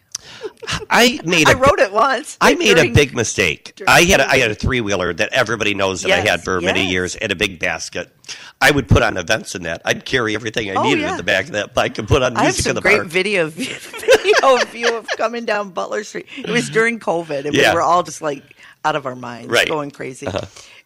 I 0.89 1.19
made 1.23 1.47
I 1.49 1.53
a 1.53 1.55
rode 1.57 1.79
it 1.79 1.91
once. 1.91 2.37
I 2.39 2.53
made 2.55 2.77
a 2.77 2.91
big 2.91 3.15
mistake. 3.15 3.81
I 3.87 4.01
had 4.03 4.19
a, 4.19 4.29
I 4.29 4.37
had 4.37 4.51
a 4.51 4.55
three 4.55 4.79
wheeler 4.81 5.13
that 5.13 5.33
everybody 5.33 5.73
knows 5.73 6.03
that 6.03 6.11
I 6.11 6.19
had 6.19 6.43
for 6.43 6.61
many 6.61 6.87
years, 6.87 7.15
and 7.15 7.31
a 7.31 7.35
big 7.35 7.59
basket. 7.59 8.15
I 8.61 8.69
would 8.69 8.87
put 8.87 9.01
on 9.01 9.17
events 9.17 9.55
in 9.55 9.63
that. 9.63 9.81
I'd 9.85 10.05
carry 10.05 10.35
everything 10.35 10.69
I 10.69 10.75
Oh, 10.75 10.83
needed 10.83 11.01
yeah. 11.01 11.11
in 11.11 11.17
the 11.17 11.23
back 11.23 11.45
of 11.45 11.53
that 11.53 11.73
bike 11.73 11.97
and 11.97 12.07
put 12.07 12.21
on 12.21 12.33
music 12.33 12.37
I 12.37 12.45
have 12.45 12.55
music 12.55 12.59
in 12.59 12.69
some 12.69 12.75
the 12.75 12.81
great 12.81 12.97
park. 12.97 13.07
video 13.07 13.47
video 13.49 14.55
of 14.61 14.75
you 14.75 14.95
of 14.97 15.07
coming 15.17 15.45
down 15.45 15.71
Butler 15.71 16.03
Street. 16.03 16.27
It 16.37 16.49
was 16.49 16.69
during 16.69 16.99
COVID, 16.99 17.45
and 17.45 17.55
Yeah. 17.55 17.71
we 17.71 17.75
were 17.77 17.81
all 17.81 18.03
just 18.03 18.21
like 18.21 18.43
out 18.85 18.95
of 18.95 19.07
our 19.07 19.15
minds, 19.15 19.47
Right. 19.49 19.67
Uh-huh. 19.67 19.73
going 19.75 19.89
crazy. 19.91 20.27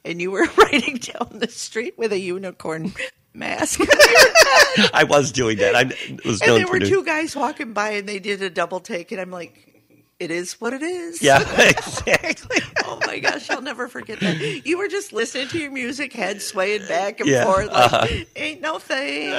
And 0.06 0.22
you 0.22 0.32
were 0.32 0.45
riding 0.58 0.97
down 0.97 1.39
the 1.39 1.49
street 1.49 1.97
with 1.97 2.14
a 2.14 2.20
unicorn 2.20 2.93
mask, 3.34 3.80
and 3.80 3.89
I 4.93 5.03
was 5.03 5.32
doing 5.32 5.58
that. 5.58 5.76
I 5.76 5.86
was 6.28 6.39
known 6.41 6.60
there 6.60 6.68
were 6.68 6.80
doing. 6.80 6.91
two 6.91 7.03
guys 7.03 7.36
walking 7.36 7.74
by, 7.74 7.89
and 7.91 8.08
they 8.08 8.20
did 8.20 8.41
a 8.41 8.49
double 8.49 8.80
take, 8.80 9.12
and 9.12 9.20
I'm 9.20 9.32
like, 9.32 9.82
"It 10.20 10.30
is 10.32 10.53
what 10.62 10.74
it 10.74 10.84
is." 10.84 11.22
Yeah, 11.22 11.39
exactly. 11.68 12.62
Oh 12.86 12.99
my 13.08 13.20
gosh, 13.20 13.49
I'll 13.49 13.64
never 13.64 13.88
forget 13.88 14.20
that. 14.20 14.62
You 14.66 14.78
were 14.78 14.88
just 14.88 15.12
listening 15.12 15.47
to 15.49 15.60
your 15.60 15.72
music, 15.72 16.14
head 16.14 16.41
swaying 16.41 16.88
back 16.88 17.20
and 17.20 17.28
Yeah, 17.28 17.43
forth, 17.45 17.72
like, 17.72 17.93
uh-huh. 17.93 18.08
ain't 18.36 18.62
no 18.62 18.78
thing. 18.80 19.34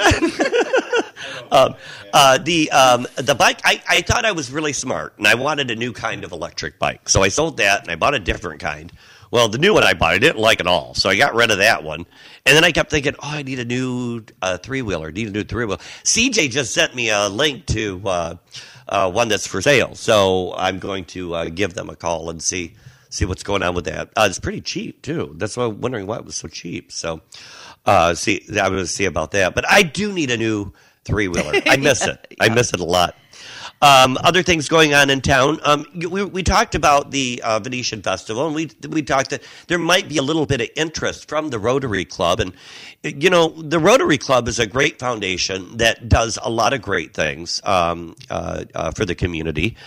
Uh, 1.49 2.37
the 2.39 2.69
um, 2.71 3.07
the 3.15 3.35
bike. 3.35 3.59
I, 3.63 3.81
I 3.87 4.01
thought 4.01 4.25
I 4.25 4.31
was 4.33 4.51
really 4.51 4.73
smart, 4.73 5.13
and 5.17 5.27
I 5.27 5.35
wanted 5.35 5.71
a 5.71 5.75
new 5.75 5.93
kind 5.93 6.23
of 6.23 6.31
electric 6.31 6.77
bike. 6.79 7.09
So 7.09 7.23
I 7.23 7.29
sold 7.29 7.57
that, 7.57 7.81
and 7.81 7.91
I 7.91 7.95
bought 7.95 8.13
a 8.13 8.19
different 8.19 8.59
kind. 8.59 8.91
Well, 9.31 9.49
the 9.49 9.57
new 9.57 9.73
one 9.73 9.83
I 9.83 9.93
bought, 9.93 10.13
I 10.13 10.19
didn't 10.19 10.39
like 10.39 10.59
at 10.59 10.67
all, 10.67 10.93
so 10.93 11.09
I 11.09 11.17
got 11.17 11.35
rid 11.35 11.51
of 11.51 11.57
that 11.57 11.83
one. 11.83 12.05
And 12.45 12.55
then 12.55 12.63
I 12.63 12.71
kept 12.71 12.89
thinking, 12.89 13.13
oh, 13.15 13.31
I 13.31 13.43
need 13.43 13.59
a 13.59 13.65
new 13.65 14.23
uh, 14.41 14.57
three 14.57 14.81
wheeler. 14.81 15.11
Need 15.11 15.27
a 15.27 15.31
new 15.31 15.43
three 15.43 15.65
wheeler. 15.65 15.79
CJ 16.03 16.49
just 16.49 16.73
sent 16.73 16.95
me 16.95 17.09
a 17.09 17.27
link 17.27 17.65
to 17.67 18.01
uh, 18.05 18.35
uh, 18.87 19.11
one 19.11 19.27
that's 19.27 19.47
for 19.47 19.61
sale, 19.61 19.95
so 19.95 20.53
I'm 20.55 20.79
going 20.79 21.05
to 21.05 21.35
uh, 21.35 21.45
give 21.45 21.73
them 21.73 21.89
a 21.89 21.95
call 21.95 22.29
and 22.29 22.41
see 22.41 22.75
see 23.09 23.25
what's 23.25 23.43
going 23.43 23.63
on 23.63 23.73
with 23.73 23.85
that. 23.85 24.09
Uh, 24.15 24.27
it's 24.29 24.39
pretty 24.39 24.61
cheap 24.61 25.01
too. 25.01 25.33
That's 25.37 25.55
why 25.55 25.65
I'm 25.65 25.79
wondering 25.81 26.07
why 26.07 26.17
it 26.17 26.25
was 26.25 26.35
so 26.35 26.47
cheap. 26.47 26.91
So 26.91 27.21
uh, 27.85 28.13
see, 28.15 28.43
I'm 28.49 28.71
going 28.71 28.77
to 28.77 28.87
see 28.87 29.05
about 29.05 29.31
that. 29.31 29.55
But 29.55 29.69
I 29.69 29.83
do 29.83 30.11
need 30.11 30.29
a 30.31 30.37
new 30.37 30.73
three 31.05 31.27
wheeler. 31.27 31.53
I 31.65 31.77
miss 31.77 32.05
it. 32.05 32.35
I 32.39 32.49
miss 32.53 32.73
it 32.73 32.79
a 32.79 32.85
lot. 32.85 33.15
Um, 33.81 34.17
other 34.23 34.41
things 34.41 34.67
going 34.67 34.95
on 34.95 35.09
in 35.11 35.21
town. 35.21 35.59
Um, 35.63 35.85
we, 35.95 36.23
we 36.23 36.41
talked 36.41 36.73
about 36.73 37.11
the 37.11 37.41
uh, 37.43 37.59
Venetian 37.59 38.01
Festival, 38.01 38.47
and 38.47 38.55
we 38.55 38.71
we 38.89 39.03
talked 39.03 39.29
that 39.29 39.43
there 39.67 39.77
might 39.77 40.09
be 40.09 40.17
a 40.17 40.23
little 40.23 40.47
bit 40.47 40.61
of 40.61 40.69
interest 40.75 41.29
from 41.29 41.49
the 41.49 41.59
Rotary 41.59 42.03
Club, 42.03 42.39
and 42.39 42.53
you 43.03 43.29
know 43.29 43.49
the 43.49 43.77
Rotary 43.79 44.17
Club 44.17 44.47
is 44.47 44.57
a 44.57 44.65
great 44.65 44.97
foundation 44.97 45.77
that 45.77 46.09
does 46.09 46.39
a 46.41 46.49
lot 46.49 46.73
of 46.73 46.81
great 46.81 47.13
things 47.13 47.61
um, 47.65 48.15
uh, 48.31 48.65
uh, 48.73 48.91
for 48.91 49.05
the 49.05 49.13
community, 49.13 49.77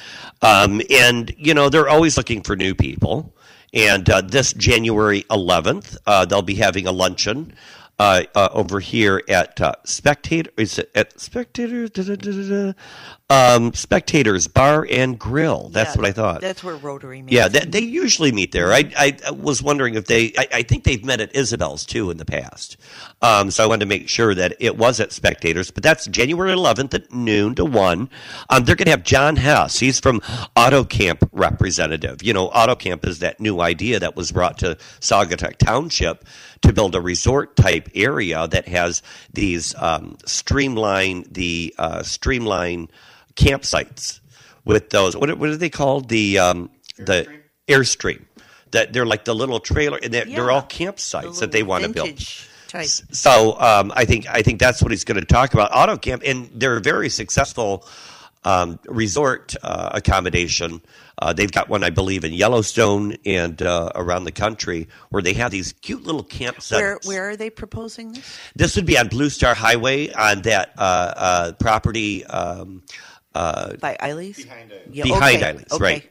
um, 0.43 0.81
and 0.89 1.35
you 1.37 1.53
know 1.53 1.69
they're 1.69 1.89
always 1.89 2.17
looking 2.17 2.43
for 2.43 2.55
new 2.55 2.75
people. 2.75 3.35
And 3.73 4.09
uh, 4.11 4.23
this 4.23 4.53
January 4.53 5.23
11th, 5.31 5.97
uh, 6.05 6.25
they'll 6.25 6.43
be 6.43 6.57
having 6.57 6.89
a 6.89 6.93
luncheon 6.93 7.55
uh, 8.01 8.23
uh, 8.35 8.49
over 8.53 8.81
here 8.81 9.23
at 9.29 9.61
uh, 9.61 9.75
Spectator. 9.85 10.51
Is 10.57 10.79
it 10.79 10.91
at 10.95 11.21
Spectator? 11.21 11.87
Da, 11.87 12.03
da, 12.03 12.17
da. 12.17 12.73
Um, 13.31 13.73
Spectators 13.75 14.49
Bar 14.49 14.89
and 14.91 15.19
Grill. 15.19 15.69
That's 15.71 15.95
Yeah, 15.95 16.01
what 16.03 16.09
I 16.09 16.13
thought. 16.13 16.41
That's 16.41 16.65
where 16.65 16.77
Rotary 16.77 17.23
meets. 17.23 17.33
Yeah, 17.33 17.49
they, 17.49 17.61
they 17.61 17.81
usually 17.81 18.33
meet 18.33 18.53
there. 18.53 18.73
I, 18.73 18.91
I 18.99 19.31
was 19.31 19.63
wondering 19.63 19.95
if 19.95 20.07
they. 20.07 20.33
I, 20.37 20.49
I 20.55 20.63
think 20.63 20.85
they've 20.85 21.05
met 21.05 21.21
at 21.21 21.35
Isabel's 21.35 21.87
too 21.87 22.11
in 22.11 22.17
the 22.17 22.25
past. 22.25 22.77
Um, 23.23 23.51
so 23.51 23.63
I 23.63 23.67
wanted 23.67 23.81
to 23.81 23.87
make 23.87 24.09
sure 24.09 24.35
that 24.35 24.57
it 24.61 24.77
was 24.77 25.01
at 25.01 25.13
Spectators. 25.13 25.71
But 25.71 25.83
that's 25.85 26.07
January 26.07 26.53
11th 26.53 26.95
at 26.95 27.13
noon 27.13 27.55
to 27.55 27.65
one. 27.65 28.11
Um, 28.49 28.65
they're 28.65 28.77
going 28.77 28.87
to 28.87 28.91
have 28.93 29.05
John 29.05 29.37
Hess. 29.37 29.79
He's 29.79 30.01
from 30.01 30.21
Auto 30.57 30.85
Camp 30.85 31.29
representative. 31.33 32.23
You 32.23 32.33
know, 32.35 32.49
Auto 32.49 32.75
Camp 32.75 33.07
is 33.07 33.21
that 33.21 33.41
new 33.41 33.61
idea 33.61 34.01
that 34.01 34.17
was 34.17 34.33
brought 34.33 34.59
to 34.59 34.77
Saugatuck 35.01 35.57
Township 35.59 36.25
to 36.63 36.73
build 36.73 36.95
a 36.95 37.01
resort 37.01 37.57
type 37.57 37.89
area 37.95 38.47
that 38.49 38.69
has 38.69 39.03
these 39.33 39.75
um, 39.77 40.17
streamline 40.27 41.25
the 41.31 41.75
uh, 41.79 42.03
streamline 42.03 42.89
campsites 43.45 44.21
with 44.65 44.91
those. 44.91 45.17
What, 45.17 45.31
are- 45.31 45.37
what 45.37 45.49
are 45.49 45.57
they 45.57 45.71
called? 45.71 46.09
The 46.09 46.39
um, 46.39 46.71
the 46.97 47.27
airstream. 47.69 48.25
That 48.73 48.93
they're 48.93 49.07
like 49.07 49.25
the 49.25 49.35
little 49.35 49.59
trailer, 49.59 49.99
and 50.01 50.15
they're, 50.15 50.27
they're 50.27 50.51
all 50.53 50.63
campsites 50.63 51.41
that 51.41 51.51
they 51.51 51.65
want 51.65 51.83
to 51.83 51.91
build. 51.91 52.17
Type. 52.69 52.87
So 52.87 53.59
um, 53.61 53.93
I 53.97 54.05
think 54.05 54.29
I 54.29 54.43
think 54.43 54.61
that's 54.61 54.81
what 54.81 54.93
he's 54.93 55.03
going 55.03 55.19
to 55.19 55.27
talk 55.27 55.55
about. 55.55 55.71
Auto 55.75 55.97
camp, 55.97 56.23
and 56.25 56.49
they're 56.55 56.77
a 56.77 56.81
very 56.81 57.09
successful 57.09 57.85
um, 58.45 58.79
resort 58.87 59.57
uh, 59.65 59.91
accommodation. 59.95 60.81
Uh, 61.19 61.33
they've 61.33 61.51
got 61.51 61.69
one, 61.69 61.83
I 61.83 61.91
believe, 61.91 62.23
in 62.25 62.33
Yellowstone 62.33 63.17
and 63.27 63.61
uh, 63.61 63.91
around 63.97 64.23
the 64.23 64.33
country 64.33 64.87
where 65.11 65.21
they 65.21 65.33
have 65.35 65.51
these 65.51 65.73
cute 65.83 66.05
little 66.05 66.23
campsites. 66.25 66.71
Where 66.77 66.99
where 67.07 67.31
are 67.31 67.37
they 67.37 67.51
proposing 67.51 68.13
this? 68.13 68.39
This 68.55 68.77
would 68.77 68.87
be 68.87 68.97
on 68.97 69.09
Blue 69.09 69.31
Star 69.31 69.55
Highway 69.55 70.13
on 70.13 70.43
that 70.43 70.73
uh, 70.79 71.13
uh, 71.17 71.53
property. 71.55 72.25
Um, 72.25 72.85
uh, 73.35 73.75
By 73.77 73.97
Eileen's? 74.01 74.43
Behind 74.43 74.73
it. 74.73 74.89
Yeah, 74.93 75.05
behind 75.05 75.37
okay. 75.37 75.47
Islands, 75.47 75.73
okay. 75.73 75.85
right? 75.85 76.11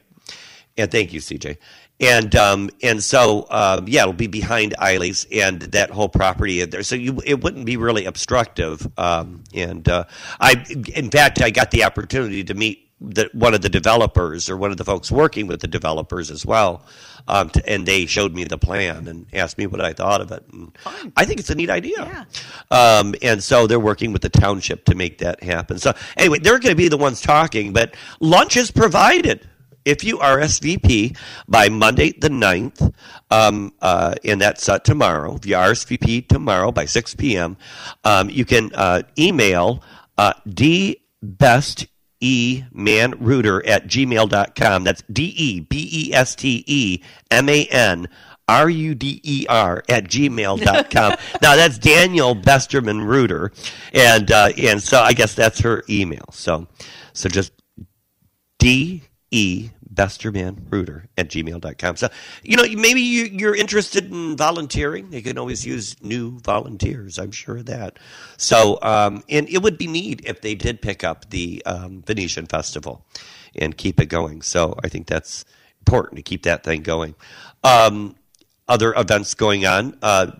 And 0.76 0.90
thank 0.90 1.12
you, 1.12 1.20
CJ. 1.20 1.58
And 2.00 2.34
um, 2.34 2.70
and 2.82 3.04
so 3.04 3.46
um, 3.50 3.86
yeah, 3.86 4.02
it'll 4.02 4.14
be 4.14 4.26
behind 4.26 4.74
Eiley's 4.78 5.26
and 5.30 5.60
that 5.60 5.90
whole 5.90 6.08
property 6.08 6.62
in 6.62 6.70
there. 6.70 6.82
So 6.82 6.96
you 6.96 7.20
it 7.26 7.42
wouldn't 7.42 7.66
be 7.66 7.76
really 7.76 8.06
obstructive. 8.06 8.88
Um, 8.96 9.44
and 9.52 9.86
uh, 9.86 10.04
I, 10.40 10.64
in 10.94 11.10
fact, 11.10 11.42
I 11.42 11.50
got 11.50 11.70
the 11.72 11.84
opportunity 11.84 12.42
to 12.44 12.54
meet 12.54 12.89
the, 13.00 13.30
one 13.32 13.54
of 13.54 13.62
the 13.62 13.68
developers 13.68 14.50
or 14.50 14.56
one 14.56 14.70
of 14.70 14.76
the 14.76 14.84
folks 14.84 15.10
working 15.10 15.46
with 15.46 15.60
the 15.60 15.68
developers 15.68 16.30
as 16.30 16.44
well, 16.44 16.84
um, 17.28 17.48
to, 17.50 17.68
and 17.68 17.86
they 17.86 18.06
showed 18.06 18.34
me 18.34 18.44
the 18.44 18.58
plan 18.58 19.08
and 19.08 19.26
asked 19.32 19.58
me 19.58 19.66
what 19.66 19.80
I 19.80 19.92
thought 19.92 20.20
of 20.20 20.30
it. 20.32 20.44
And 20.52 20.76
I 21.16 21.24
think 21.24 21.40
it's 21.40 21.50
a 21.50 21.54
neat 21.54 21.70
idea. 21.70 22.26
Um, 22.70 23.14
and 23.22 23.42
so 23.42 23.66
they're 23.66 23.80
working 23.80 24.12
with 24.12 24.22
the 24.22 24.28
township 24.28 24.84
to 24.86 24.94
make 24.94 25.18
that 25.18 25.42
happen. 25.42 25.78
So 25.78 25.94
anyway, 26.16 26.38
they're 26.40 26.58
going 26.58 26.72
to 26.72 26.76
be 26.76 26.88
the 26.88 26.96
ones 26.98 27.20
talking, 27.20 27.72
but 27.72 27.94
lunch 28.20 28.56
is 28.56 28.70
provided 28.70 29.48
if 29.84 30.04
you 30.04 30.18
RSVP 30.18 31.16
by 31.48 31.68
Monday 31.68 32.12
the 32.12 32.28
9th, 32.28 32.92
um, 33.30 33.72
uh, 33.80 34.14
and 34.24 34.40
that's 34.40 34.68
uh, 34.68 34.78
tomorrow, 34.78 35.36
if 35.36 35.46
you 35.46 35.54
RSVP 35.54 36.28
tomorrow 36.28 36.70
by 36.70 36.84
6 36.84 37.14
p.m., 37.14 37.56
um, 38.04 38.28
you 38.28 38.44
can 38.44 38.70
uh, 38.74 39.02
email 39.18 39.82
uh, 40.18 40.34
dbest 40.46 41.86
E 42.20 42.64
man 42.72 43.14
rooter 43.18 43.64
at 43.66 43.86
gmail.com. 43.86 44.84
That's 44.84 45.02
D 45.10 45.24
E 45.36 45.60
B 45.60 45.88
E 45.92 46.14
S 46.14 46.34
T 46.34 46.64
E 46.66 47.02
M 47.30 47.48
A 47.48 47.64
N 47.66 48.08
R 48.48 48.68
U 48.68 48.94
D 48.94 49.20
E 49.22 49.46
R 49.48 49.82
at 49.88 50.04
gmail.com. 50.04 51.16
now 51.42 51.56
that's 51.56 51.78
Daniel 51.78 52.34
Besterman 52.34 53.06
Ruder. 53.06 53.52
And, 53.92 54.30
uh, 54.30 54.50
and 54.58 54.82
so 54.82 55.00
I 55.00 55.12
guess 55.12 55.34
that's 55.34 55.60
her 55.60 55.84
email. 55.88 56.26
So, 56.32 56.66
so 57.12 57.28
just 57.28 57.52
D 58.58 59.02
E 59.30 59.70
Besterman 60.00 60.56
Ruder 60.70 61.04
at 61.18 61.28
gmail.com. 61.28 61.96
So, 61.96 62.08
you 62.42 62.56
know, 62.56 62.64
maybe 62.80 63.02
you, 63.02 63.24
you're 63.24 63.54
interested 63.54 64.10
in 64.10 64.34
volunteering. 64.34 65.10
They 65.10 65.20
can 65.20 65.36
always 65.36 65.66
use 65.66 65.94
new 66.02 66.40
volunteers. 66.40 67.18
I'm 67.18 67.32
sure 67.32 67.58
of 67.58 67.66
that. 67.66 67.98
So, 68.38 68.78
um, 68.80 69.22
and 69.28 69.46
it 69.50 69.58
would 69.62 69.76
be 69.76 69.86
neat 69.86 70.22
if 70.24 70.40
they 70.40 70.54
did 70.54 70.80
pick 70.80 71.04
up 71.04 71.28
the 71.28 71.62
um, 71.66 72.02
Venetian 72.06 72.46
Festival 72.46 73.04
and 73.54 73.76
keep 73.76 74.00
it 74.00 74.06
going. 74.06 74.40
So 74.40 74.74
I 74.82 74.88
think 74.88 75.06
that's 75.06 75.44
important 75.80 76.16
to 76.16 76.22
keep 76.22 76.44
that 76.44 76.64
thing 76.64 76.80
going. 76.80 77.14
Um, 77.62 78.16
other 78.68 78.94
events 78.94 79.34
going 79.34 79.66
on. 79.66 79.98
Uh, 80.00 80.30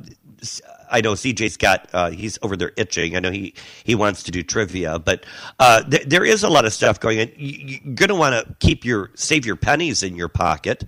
I 0.91 1.01
know 1.01 1.13
CJ's 1.13 1.57
got 1.57 1.89
uh, 1.93 2.11
he's 2.11 2.39
over 2.43 2.57
there 2.57 2.73
itching. 2.77 3.17
I 3.17 3.21
know 3.21 3.31
he 3.31 3.55
he 3.85 3.95
wants 3.95 4.23
to 4.25 4.31
do 4.31 4.43
trivia, 4.43 4.99
but 4.99 5.25
uh, 5.59 5.83
th- 5.85 6.05
there 6.07 6.25
is 6.25 6.43
a 6.43 6.49
lot 6.49 6.65
of 6.65 6.73
stuff 6.73 7.01
going 7.01 7.21
on. 7.21 7.31
You, 7.37 7.79
are 7.87 7.95
going 7.95 8.09
to 8.09 8.15
want 8.15 8.35
to 8.47 8.55
keep 8.61 8.85
your 8.85 9.11
save 9.15 9.47
your 9.47 9.57
pennies 9.57 10.03
in 10.03 10.17
your 10.17 10.29
pocket 10.29 10.85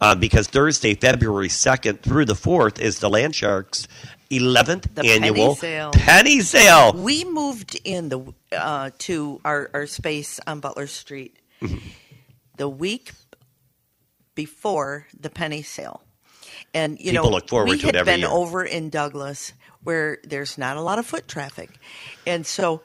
uh, 0.00 0.14
because 0.14 0.48
Thursday, 0.48 0.94
February 0.94 1.48
second 1.48 2.02
through 2.02 2.24
the 2.24 2.34
fourth 2.34 2.80
is 2.80 2.98
the 2.98 3.08
Land 3.10 3.34
Sharks. 3.34 3.86
11th 4.30 4.94
The 4.94 5.06
annual 5.12 5.54
penny 5.54 5.54
sale. 5.54 5.90
penny 5.92 6.40
sale. 6.40 6.92
We 6.94 7.24
moved 7.24 7.78
in 7.84 8.08
the 8.08 8.34
uh, 8.50 8.90
to 8.98 9.40
our, 9.44 9.70
our 9.74 9.86
space 9.86 10.40
on 10.46 10.60
Butler 10.60 10.86
Street 10.88 11.38
Mm-hmm. 11.62 11.78
the 12.56 12.68
week 12.68 13.12
before 14.34 15.06
the 15.18 15.30
penny 15.30 15.62
sale, 15.62 16.02
and 16.74 16.98
you 16.98 17.12
People 17.12 17.26
know 17.26 17.30
look 17.30 17.48
forward 17.48 17.70
we 17.70 17.78
to 17.78 17.88
it 17.88 17.94
had 17.94 18.04
been 18.04 18.20
year. 18.20 18.28
over 18.28 18.64
in 18.64 18.90
Douglas 18.90 19.52
where 19.84 20.18
there's 20.24 20.58
not 20.58 20.76
a 20.76 20.80
lot 20.80 20.98
of 20.98 21.06
foot 21.06 21.28
traffic, 21.28 21.70
and 22.26 22.46
so. 22.46 22.82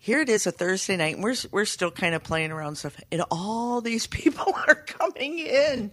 Here 0.00 0.20
it 0.20 0.28
is, 0.28 0.46
a 0.46 0.52
Thursday 0.52 0.96
night, 0.96 1.16
and 1.16 1.24
we're 1.24 1.34
we're 1.50 1.64
still 1.64 1.90
kind 1.90 2.14
of 2.14 2.22
playing 2.22 2.52
around 2.52 2.76
stuff, 2.76 2.96
and 3.10 3.20
all 3.32 3.80
these 3.80 4.06
people 4.20 4.54
are 4.68 4.76
coming 4.76 5.40
in 5.40 5.90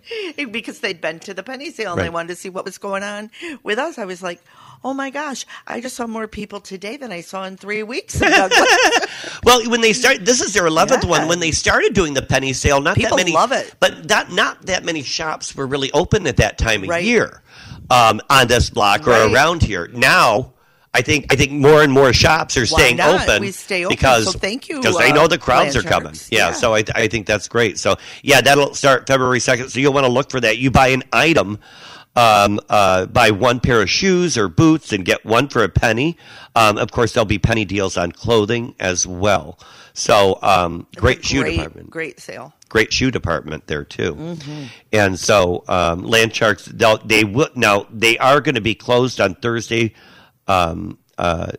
because 0.51 0.79
they'd 0.79 1.01
been 1.01 1.19
to 1.21 1.33
the 1.33 1.41
penny 1.41 1.71
sale 1.71 1.93
and 1.93 2.01
they 2.01 2.11
wanted 2.11 2.27
to 2.27 2.35
see 2.35 2.49
what 2.49 2.65
was 2.65 2.77
going 2.77 3.01
on 3.01 3.31
with 3.63 3.79
us. 3.79 3.97
I 3.97 4.05
was 4.05 4.21
like, 4.21 4.41
"Oh 4.83 4.93
my 4.93 5.09
gosh, 5.09 5.45
I 5.67 5.81
just 5.81 5.95
saw 5.95 6.07
more 6.07 6.27
people 6.27 6.59
today 6.59 6.97
than 6.97 7.11
I 7.11 7.21
saw 7.21 7.43
in 7.45 7.57
three 7.57 7.83
weeks." 7.83 8.21
Well, 9.43 9.69
when 9.69 9.81
they 9.81 9.93
start, 9.93 10.25
this 10.25 10.41
is 10.41 10.53
their 10.53 10.65
eleventh 10.65 11.03
Yeah. 11.03 11.09
one. 11.09 11.27
When 11.27 11.39
they 11.39 11.51
started 11.51 11.93
doing 11.93 12.13
the 12.15 12.21
penny 12.23 12.51
sale, 12.53 12.81
not 12.81 12.95
People 12.95 13.17
that 13.17 13.23
many, 13.23 13.33
love 13.35 13.51
it. 13.51 13.75
but 13.79 14.07
not 14.09 14.31
not 14.31 14.65
that 14.65 14.83
many 14.83 15.03
shops 15.03 15.55
were 15.55 15.67
really 15.67 15.91
open 15.91 16.25
at 16.25 16.37
that 16.37 16.57
time 16.57 16.83
of 16.83 16.89
Right. 16.89 17.03
year 17.03 17.41
um, 17.91 18.21
on 18.29 18.47
this 18.47 18.69
block 18.71 19.07
or 19.07 19.11
around 19.11 19.61
here. 19.61 19.87
Now, 19.93 20.53
I 20.95 21.01
think 21.01 21.31
I 21.31 21.35
think 21.35 21.51
more 21.51 21.83
and 21.83 21.91
more 21.93 22.11
shops 22.13 22.57
are 22.57 22.61
Why 22.61 22.65
staying 22.79 22.97
not? 22.97 23.21
open. 23.21 23.41
We 23.41 23.51
stay 23.51 23.85
open, 23.85 23.95
because 23.95 24.25
so 24.31 24.31
thank 24.39 24.67
you, 24.67 24.77
because 24.81 24.97
they 24.97 25.11
uh, 25.11 25.15
know 25.15 25.27
the 25.27 25.37
crowds 25.37 25.75
are 25.75 25.83
coming. 25.83 26.13
Yeah, 26.31 26.47
Yeah. 26.47 26.51
so 26.53 26.73
I, 26.73 26.83
I 26.95 27.07
think 27.07 27.27
that's 27.27 27.47
great. 27.47 27.77
So 27.77 27.97
yeah, 28.23 28.41
that'll 28.41 28.73
start 28.73 29.05
February 29.05 29.39
second. 29.39 29.69
So 29.69 29.79
you'll 29.79 29.93
want 29.93 30.05
to 30.07 30.11
look 30.11 30.31
for 30.31 30.39
that. 30.39 30.57
You 30.57 30.71
buy 30.71 30.87
an 30.87 31.03
item. 31.13 31.59
Um, 32.17 32.61
uh, 32.69 33.07
buy 33.07 33.31
one 33.31 33.59
pair 33.59 33.81
of 33.81 33.89
shoes 33.89 34.37
or 34.37 34.47
boots 34.47 34.93
and 34.93 35.03
get 35.03 35.25
one 35.25 35.49
for 35.49 35.63
a 35.63 35.69
penny. 35.69 36.17
Um, 36.55 36.77
of 36.77 36.89
course, 36.89 37.11
there'll 37.11 37.25
be 37.25 37.39
penny 37.39 37.65
deals 37.65 37.97
on 37.97 38.13
clothing 38.13 38.73
as 38.79 39.05
well. 39.05 39.59
So 39.93 40.39
um, 40.41 40.87
great 40.95 41.25
shoe 41.25 41.41
great, 41.41 41.55
department 41.57 41.89
Great 41.89 42.19
sale. 42.21 42.53
great 42.69 42.93
shoe 42.93 43.11
department 43.11 43.67
there 43.67 43.83
too. 43.83 44.15
Mm-hmm. 44.15 44.63
And 44.93 45.19
so 45.19 45.65
um, 45.67 46.03
Land 46.03 46.33
Sharks, 46.33 46.65
they'll, 46.65 46.99
they 46.99 47.25
will 47.25 47.49
now 47.55 47.85
they 47.91 48.17
are 48.17 48.39
going 48.39 48.55
to 48.55 48.61
be 48.61 48.75
closed 48.75 49.19
on 49.19 49.35
Thursday, 49.35 49.93
um, 50.47 50.97
uh, 51.17 51.51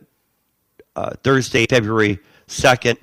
uh, 0.95 1.11
Thursday, 1.23 1.67
February 1.67 2.19
second, 2.47 2.97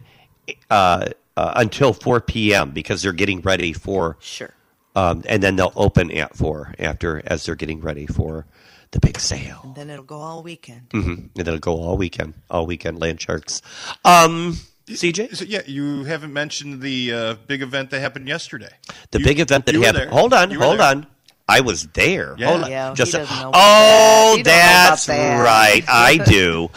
uh, 0.70 1.06
uh, 1.36 1.52
until 1.56 1.92
four 1.92 2.20
p.m. 2.20 2.72
because 2.72 3.02
they're 3.02 3.12
getting 3.12 3.40
ready 3.42 3.72
for, 3.72 4.16
Sure. 4.20 4.52
Um, 4.94 5.22
and 5.28 5.42
then 5.42 5.56
they'll 5.56 5.72
open 5.76 6.10
at 6.12 6.36
four 6.36 6.74
after 6.78 7.22
as 7.26 7.44
they're 7.46 7.54
getting 7.54 7.80
ready 7.80 8.06
for 8.06 8.46
the 8.92 9.00
big 9.00 9.18
sale. 9.18 9.60
And 9.64 9.74
then 9.74 9.90
it'll 9.90 10.04
go 10.04 10.18
all 10.18 10.42
weekend. 10.42 10.86
hmm 10.92 11.14
And 11.36 11.48
it'll 11.48 11.58
go 11.58 11.74
all 11.76 11.96
weekend, 11.96 12.34
all 12.50 12.66
weekend. 12.66 13.00
Land 13.00 13.20
Sharks. 13.20 13.60
Um, 14.04 14.56
CJ, 14.86 15.34
So, 15.34 15.44
yeah, 15.46 15.62
you 15.66 16.04
haven't 16.04 16.32
mentioned 16.32 16.80
the 16.82 17.12
uh, 17.12 17.34
big 17.46 17.62
event 17.62 17.90
that 17.90 18.00
happened 18.00 18.28
yesterday. 18.28 18.68
The 19.10 19.18
You- 19.18 19.24
big 19.24 19.40
event 19.40 19.66
that 19.66 19.74
happened. 19.74 19.96
there. 19.96 20.08
Hold 20.10 20.32
on, 20.34 20.50
hold 20.50 20.78
there. 20.78 20.86
on. 20.86 21.06
I 21.46 21.60
was 21.60 21.86
there. 21.88 22.34
Yeah. 22.38 22.46
Hold 22.48 22.64
on. 22.64 22.70
Yeah, 22.70 22.94
Just 22.94 23.12
a- 23.14 23.18
doesn't 23.18 23.36
know 23.36 23.50
oh, 23.52 23.52
that. 23.52 24.36
Know 24.36 24.40
about 24.40 24.44
that's 24.90 25.06
that. 25.06 25.42
right. 25.42 25.84
I 25.86 26.16
do. 26.26 26.70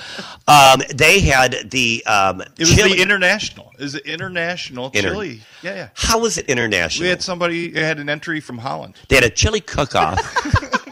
um, 0.47 0.81
they 0.93 1.21
had 1.21 1.71
the 1.71 2.05
um, 2.05 2.41
It 2.41 2.59
was 2.59 2.75
chili. 2.75 2.93
the 2.97 3.01
international. 3.01 3.71
Is 3.79 3.95
it 3.95 4.05
international 4.05 4.91
Inter- 4.93 5.11
chili? 5.11 5.41
Yeah, 5.63 5.75
yeah. 5.75 5.89
How 5.93 6.19
was 6.19 6.37
it 6.37 6.47
international? 6.47 7.05
We 7.05 7.09
had 7.09 7.21
somebody 7.21 7.69
who 7.69 7.79
had 7.79 7.97
an 7.99 8.09
entry 8.09 8.41
from 8.41 8.57
Holland. 8.57 8.95
they 9.07 9.15
had 9.15 9.23
a 9.23 9.29
chili 9.29 9.61
cook-off. 9.61 10.19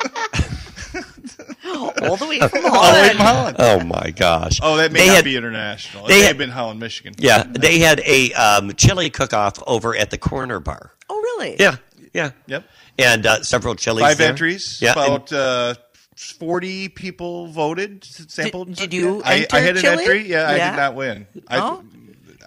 All 2.02 2.16
the 2.16 2.28
way 2.28 2.40
from 2.40 2.66
All 2.66 2.94
the 2.94 3.02
way 3.02 3.10
from 3.10 3.18
Holland. 3.18 3.58
Holland. 3.58 3.58
oh 3.60 3.84
my 3.84 4.12
gosh! 4.12 4.60
Oh, 4.62 4.78
that 4.78 4.92
may 4.92 5.00
They 5.02 5.08
not 5.08 5.16
had- 5.18 5.26
be 5.26 5.36
international. 5.36 6.06
It 6.06 6.10
they 6.10 6.14
may 6.16 6.20
had- 6.22 6.28
have 6.30 6.38
been 6.38 6.50
Holland, 6.50 6.80
Michigan. 6.80 7.14
Yeah, 7.18 7.44
they 7.44 7.80
had 7.80 8.00
a 8.06 8.32
um, 8.34 8.72
chili 8.76 9.10
cook-off 9.10 9.62
over 9.68 9.96
at 9.96 10.12
the 10.12 10.18
corner 10.18 10.60
bar. 10.60 10.92
Oh, 11.10 11.20
really? 11.22 11.58
Yeah, 11.60 11.78
yeah. 12.14 12.32
Yep. 12.48 12.64
And 12.98 13.26
uh, 13.26 13.44
several 13.44 13.76
chilies. 13.76 14.06
Five 14.06 14.18
there. 14.18 14.30
entries. 14.30 14.80
Yeah. 14.82 14.94
and- 14.98 15.06
About 15.16 15.34
uh, 15.34 15.76
40 16.16 16.90
people 16.90 17.48
voted, 17.48 18.04
sampled. 18.06 18.74
did 18.76 18.94
you 18.94 19.22
I, 19.26 19.46
I 19.52 19.60
enter 19.60 19.60
had 19.62 19.76
an 19.76 19.82
chili? 19.82 20.04
entry. 20.04 20.28
Yeah, 20.30 20.48
I 20.50 20.54
did 20.72 20.78
not 20.78 20.96
win. 20.96 21.28
I, 21.48 21.60
Oh. 21.60 21.84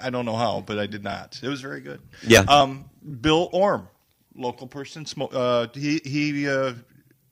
I 0.02 0.10
don't 0.10 0.24
know 0.24 0.36
how, 0.36 0.62
but 0.64 0.78
I 0.78 0.86
did 0.86 1.02
not. 1.04 1.38
It 1.42 1.48
was 1.48 1.60
very 1.60 1.80
good. 1.80 2.00
Yeah. 2.26 2.40
Um, 2.42 2.84
Bill 3.20 3.50
Orm, 3.52 3.88
local 4.36 4.66
person, 4.68 5.04
smo- 5.04 5.32
uh, 5.34 5.66
he 5.74 6.00
he 6.04 6.48
uh, 6.48 6.74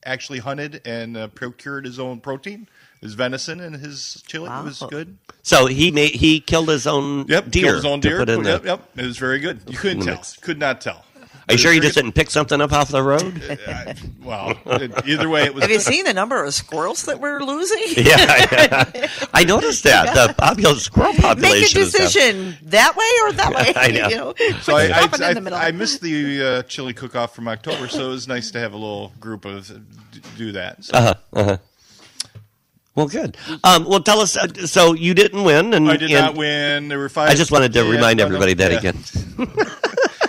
actually 0.05 0.41
hunted 0.41 0.83
and 0.85 1.17
uh, 1.17 1.29
procured 1.29 1.85
his 1.87 1.99
own 2.01 2.19
protein, 2.21 2.69
his 3.01 3.15
venison 3.15 3.61
and 3.61 3.77
his 3.77 4.21
chili. 4.27 4.51
It 4.51 4.65
was 4.65 4.83
good. 4.91 5.17
so 5.43 5.67
he 5.67 5.91
made 5.93 6.11
he 6.17 6.41
killed 6.41 6.69
his 6.69 6.87
own 6.89 7.27
Yep, 7.29 7.51
deer. 7.51 7.63
killed 7.63 7.75
his 7.77 7.85
own 7.85 8.01
deer. 8.01 8.19
put 8.19 8.29
in 8.31 8.45
yep, 8.45 8.63
there. 8.63 8.73
yep. 8.73 8.89
It 8.97 9.07
was 9.07 9.17
very 9.17 9.39
good. 9.39 9.61
You 9.69 9.79
couldn't 9.79 10.03
tell. 10.03 10.17
mix. 10.17 10.37
Could 10.37 10.59
not 10.59 10.81
tell. 10.81 11.05
Are 11.49 11.53
you 11.53 11.59
sure 11.59 11.73
you 11.73 11.81
just 11.81 11.95
didn't 11.95 12.13
pick 12.13 12.29
something 12.29 12.61
up 12.61 12.73
off 12.73 12.89
the 12.89 13.03
road? 13.03 13.41
good. 13.41 13.61
I- 13.69 13.95
well, 14.21 14.59
either 15.07 15.29
way, 15.29 15.45
it 15.45 15.55
was. 15.55 15.63
Have 15.63 15.71
you 15.71 15.79
seen 15.79 16.05
the 16.05 16.13
number 16.13 16.43
of 16.45 16.53
squirrels 16.53 17.05
that 17.05 17.21
we're 17.21 17.41
losing? 17.41 17.79
yeah, 18.05 18.91
I 19.33 19.45
noticed 19.45 19.85
that 19.85 20.13
the 20.15 20.35
population 20.35 20.81
squirrel 20.81 21.15
population. 21.15 21.41
Make 21.43 21.63
a 21.63 21.67
population. 21.67 21.81
is 21.83 21.93
down. 21.93 22.03
decision 22.03 22.57
that 22.71 22.97
way 22.97 23.11
or 23.23 23.33
that 23.35 23.55
way. 23.55 23.73
I 23.77 23.89
know. 23.93 24.09
You 24.09 24.17
know? 24.17 24.59
So 24.63 24.75
I, 24.77 25.07
Quit 25.07 25.21
I, 25.23 25.29
in 25.29 25.35
the 25.37 25.41
middle. 25.41 25.59
I, 25.59 25.67
I 25.69 25.71
missed 25.71 26.01
the 26.01 26.43
uh, 26.45 26.63
chili 26.63 26.93
cook-off 26.93 27.35
from 27.37 27.47
October, 27.47 27.87
so 27.87 28.07
it 28.07 28.09
was 28.09 28.27
nice 28.27 28.51
to 28.51 28.59
have 28.59 28.73
a 28.73 28.77
little 28.77 29.13
group 29.21 29.45
of 29.45 29.71
do 30.37 30.51
that. 30.53 30.83
So 30.85 30.95
Uh-huh. 31.33 31.59
Well, 32.97 33.07
good. 33.09 33.37
Um, 33.63 33.85
well, 33.85 34.01
tell 34.01 34.21
us. 34.21 34.37
Uh, 34.39 34.49
so 34.67 34.95
you 34.95 35.13
didn't 35.15 35.45
win, 35.45 35.75
and 35.75 35.89
I 35.89 35.97
did 35.99 36.11
and 36.11 36.19
not 36.19 36.35
win. 36.35 36.89
There 36.89 36.99
were 36.99 37.11
five. 37.11 37.29
I 37.29 37.35
just 37.35 37.53
wanted 37.53 37.73
to 37.75 37.85
Yeah, 37.85 37.91
remind 37.91 38.19
no, 38.19 38.25
no, 38.25 38.35
everybody 38.35 38.55
that 38.55 38.73
yeah. 38.73 38.79
again. 38.79 38.97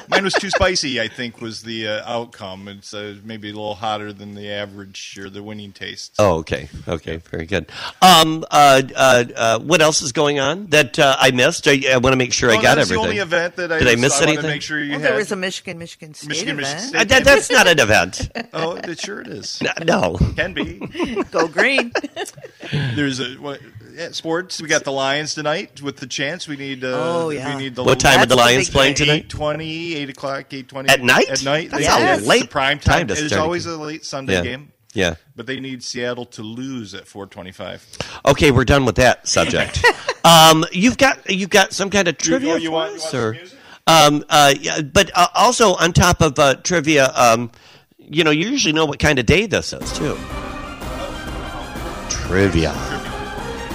Mine 0.10 0.24
was 0.24 0.34
too 0.34 0.50
spicy. 0.50 1.00
I 1.02 1.08
think 1.08 1.42
was 1.42 1.62
the 1.64 1.88
uh, 1.88 2.02
outcome. 2.12 2.68
It's 2.68 2.94
uh, 2.94 3.16
maybe 3.24 3.50
a 3.50 3.54
little 3.54 3.76
hotter 3.76 4.14
than 4.14 4.36
the 4.36 4.50
average 4.50 5.18
or 5.20 5.30
the 5.30 5.44
winning 5.44 5.72
taste. 5.72 6.14
Oh, 6.20 6.38
okay, 6.40 6.70
okay, 6.88 7.18
very 7.18 7.46
good. 7.46 7.70
Um, 8.02 8.46
uh, 8.52 8.82
uh, 8.96 9.24
uh, 9.36 9.60
what 9.60 9.82
else 9.82 10.02
is 10.02 10.12
going 10.12 10.40
on 10.40 10.68
that 10.68 10.98
uh, 11.00 11.16
I 11.20 11.32
missed? 11.32 11.68
I, 11.68 11.82
I 11.92 11.98
want 11.98 12.14
to 12.14 12.18
make 12.18 12.34
sure 12.34 12.50
I 12.52 12.58
Oh, 12.58 12.62
got 12.62 12.76
that's 12.76 12.90
everything. 12.92 13.04
the 13.04 13.10
only 13.10 13.18
event 13.22 13.56
that 13.58 13.72
I 13.72 13.80
Did 13.80 13.88
I 13.90 13.96
miss 13.96 14.20
I 14.22 14.24
anything? 14.24 14.42
To 14.44 14.48
make 14.48 14.62
sure 14.62 14.80
you 14.82 14.92
well, 14.92 15.00
had. 15.00 15.10
there 15.12 15.18
was 15.18 15.32
a 15.32 15.36
Michigan, 15.36 15.78
Michigan 15.78 16.14
State 16.14 16.30
Michigan, 16.30 16.60
event. 16.60 16.76
Michigan 16.76 16.96
Uh, 16.96 17.00
State. 17.00 17.10
that, 17.10 17.24
that's 17.26 17.50
not 17.52 17.68
an 17.68 17.80
event. 17.80 18.30
oh, 18.54 18.76
it 18.76 19.00
sure 19.00 19.22
it 19.22 19.28
is. 19.28 19.62
No. 19.86 20.18
Can 20.36 20.54
be. 20.54 20.80
Go 21.32 21.48
green. 21.48 21.92
There's 22.96 23.20
a 23.20 23.36
what, 23.36 23.60
yeah, 23.98 24.12
sports. 24.12 24.62
We 24.62 24.68
got 24.68 24.84
the 24.84 24.92
Lions 24.92 25.34
tonight 25.34 25.82
with 25.82 25.98
the 25.98 26.08
chance. 26.08 26.48
We 26.48 26.56
need. 26.56 26.84
Uh, 26.84 26.88
Oh, 26.94 27.30
yeah. 27.30 27.56
We 27.56 27.64
need 27.64 27.76
the 27.76 27.84
What 27.84 28.00
time 28.00 28.14
are 28.14 28.18
That's 28.26 28.30
the 28.30 28.36
the 28.36 28.42
Lions 28.42 28.70
playing 28.70 28.94
game. 28.96 29.08
tonight? 29.08 29.30
8.20, 29.30 29.96
8 29.96 30.10
o'clock, 30.10 30.50
8.20. 30.50 30.90
At 30.90 31.02
night? 31.02 31.30
At 31.30 31.44
night. 31.44 31.72
That's 31.72 31.84
They- 31.88 31.92
a 31.92 32.00
yes, 32.00 32.26
late 32.26 32.50
prime 32.50 32.80
time 32.80 33.08
time. 33.08 33.16
to 33.16 33.24
It's 33.26 33.34
always 33.34 33.66
a 33.66 33.76
late 33.78 34.06
Sunday 34.06 34.34
Yeah. 34.34 34.44
game. 34.44 34.72
Yeah. 34.94 35.16
But 35.36 35.46
they 35.48 35.60
need 35.60 35.84
Seattle 35.84 36.26
to 36.28 36.42
lose 36.42 36.94
at 36.94 37.08
425. 37.08 37.86
Okay, 38.26 38.52
we're 38.52 38.66
done 38.66 38.86
with 38.86 38.96
that 38.96 39.28
subject. 39.28 39.84
um, 40.24 40.66
you've 40.72 40.98
got 40.98 41.30
you've 41.30 41.50
got 41.52 41.74
some 41.74 41.90
kind 41.90 42.08
of 42.08 42.18
trivia 42.18 42.54
oh, 42.54 42.56
you 42.58 42.70
for 42.70 42.72
want- 42.74 42.92
you 42.94 42.98
us, 42.98 43.02
want 43.04 43.12
some 43.12 43.20
or 43.20 43.32
music? 43.34 43.60
um, 43.88 44.26
uh, 44.30 44.54
yeah, 44.60 44.82
but 44.82 45.12
uh, 45.16 45.28
also 45.36 45.74
on 45.76 45.94
top 45.94 46.22
of 46.22 46.40
uh, 46.40 46.56
trivia, 46.56 47.12
um, 47.16 47.52
you 48.00 48.24
know, 48.24 48.32
you 48.32 48.48
usually 48.50 48.74
know 48.74 48.86
what 48.86 48.98
kind 49.00 49.20
of 49.20 49.26
day 49.28 49.46
this 49.46 49.72
is 49.74 49.92
too. 49.94 50.18
Trivia. 52.10 52.74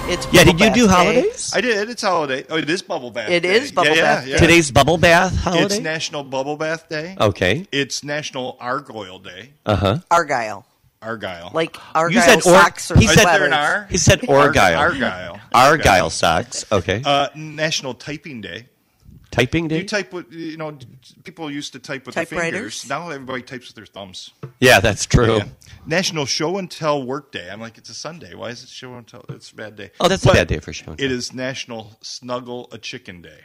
It's 0.05 0.27
Yeah, 0.33 0.43
did 0.43 0.59
you 0.59 0.65
Bath 0.67 0.75
do 0.75 0.87
Day. 0.87 0.93
holidays? 0.93 1.51
I 1.55 1.61
did. 1.61 1.89
It's 1.89 2.01
holiday. 2.01 2.45
Oh, 2.49 2.57
it 2.57 2.69
is 2.69 2.81
Bubble 2.81 3.09
Bath 3.09 3.29
It 3.29 3.39
Day. 3.41 3.55
is 3.55 3.71
Bubble 3.71 3.95
yeah, 3.95 4.01
Bath 4.01 4.27
yeah, 4.27 4.33
yeah. 4.33 4.37
Today's 4.39 4.69
bubble 4.71 4.97
bath 4.97 5.35
holiday. 5.37 5.63
It's 5.65 5.79
National 5.79 6.23
Bubble 6.23 6.57
Bath 6.57 6.89
Day. 6.89 7.15
okay. 7.19 7.65
It's 7.71 8.03
National 8.03 8.57
Argyle 8.59 9.19
Day. 9.19 9.51
Uh 9.65 9.75
huh. 9.77 9.97
Argyle, 10.11 10.65
Argyle. 11.01 11.51
like 11.53 11.77
Argyle 11.95 12.21
said 12.21 12.37
or- 12.39 12.41
socks 12.41 12.91
or 12.91 12.97
he 12.99 13.07
said- 13.07 13.19
Is 13.19 13.23
there 13.23 13.45
an. 13.45 13.53
R? 13.53 13.87
He 13.89 13.97
said 13.97 14.27
Ar- 14.27 14.37
Argyle. 14.39 14.77
Argyle. 14.79 15.39
Argyle 15.53 16.09
socks. 16.09 16.65
Okay. 16.71 17.01
Uh, 17.05 17.29
National 17.35 17.93
Typing 17.93 18.41
Day. 18.41 18.67
Typing 19.33 19.67
day. 19.67 19.79
You 19.79 19.83
type 19.85 20.13
with 20.13 20.31
you 20.31 20.57
know 20.57 20.77
people 21.23 21.49
used 21.49 21.73
to 21.73 21.79
type 21.79 22.05
with 22.05 22.13
their 22.13 22.23
Typewriters? 22.25 22.81
fingers. 22.81 22.89
Now 22.89 23.09
everybody 23.09 23.41
types 23.41 23.67
with 23.67 23.75
their 23.75 23.87
thumbs. 23.87 24.29
yeah, 24.59 24.79
that's 24.79 25.07
true. 25.07 25.37
Yeah. 25.37 25.45
National 25.87 26.25
Show 26.27 26.57
and 26.59 26.69
Tell 26.69 27.03
Work 27.03 27.31
Day. 27.31 27.49
I'm 27.51 27.59
like, 27.59 27.79
it's 27.79 27.89
a 27.89 27.95
Sunday. 27.95 28.35
Why 28.35 28.49
is 28.49 28.61
it 28.63 28.69
Show 28.69 28.93
and 28.93 29.07
Tell? 29.07 29.25
It's 29.29 29.49
a 29.51 29.55
bad 29.55 29.75
day. 29.75 29.89
Oh, 29.99 30.07
that's 30.07 30.23
a 30.25 30.31
bad 30.33 30.47
day 30.47 30.59
for 30.59 30.71
Show 30.71 30.91
and 30.91 30.99
Tell. 30.99 31.11
is 31.11 31.33
National 31.33 31.97
Snuggle 32.01 32.69
a 32.71 32.77
Chicken 32.77 33.23
Day. 33.23 33.39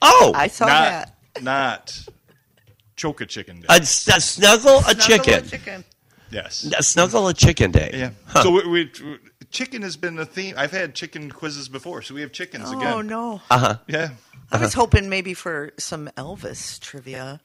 Oh, 0.00 0.32
I 0.34 0.46
saw 0.48 0.64
not 0.66 1.12
that. 1.34 1.42
not 1.42 2.06
choke 2.96 3.20
a 3.20 3.26
chicken 3.26 3.60
day. 3.60 3.66
a, 3.68 3.74
s- 3.74 4.08
a 4.08 4.20
snuggle 4.20 4.78
a 4.78 4.82
Snuggle 4.82 4.98
chicken. 5.24 5.44
a 5.44 5.48
chicken. 5.48 5.84
yes. 6.30 6.72
A 6.78 6.82
snuggle 6.82 7.28
a 7.28 7.34
chicken 7.34 7.70
day. 7.70 7.90
Yeah. 7.92 8.10
Huh. 8.26 8.42
So 8.44 8.50
we, 8.50 8.66
we, 8.68 8.90
chicken 9.54 9.80
has 9.82 9.96
been 9.96 10.16
the 10.16 10.26
theme. 10.26 10.54
I've 10.58 10.72
had 10.72 10.94
chicken 10.94 11.30
quizzes 11.30 11.68
before, 11.70 12.02
so 12.02 12.14
we 12.14 12.20
have 12.20 12.32
chickens 12.32 12.66
Oh 12.68 12.78
again. 12.78 12.92
Oh 12.92 13.00
no! 13.00 13.40
Uh 13.50 13.58
huh. 13.58 13.78
Yeah. 13.86 14.10
I 14.52 14.58
was 14.58 14.74
hoping 14.74 15.08
maybe 15.08 15.32
for 15.32 15.72
some 15.78 16.10
Elvis 16.18 16.78
trivia. 16.78 17.40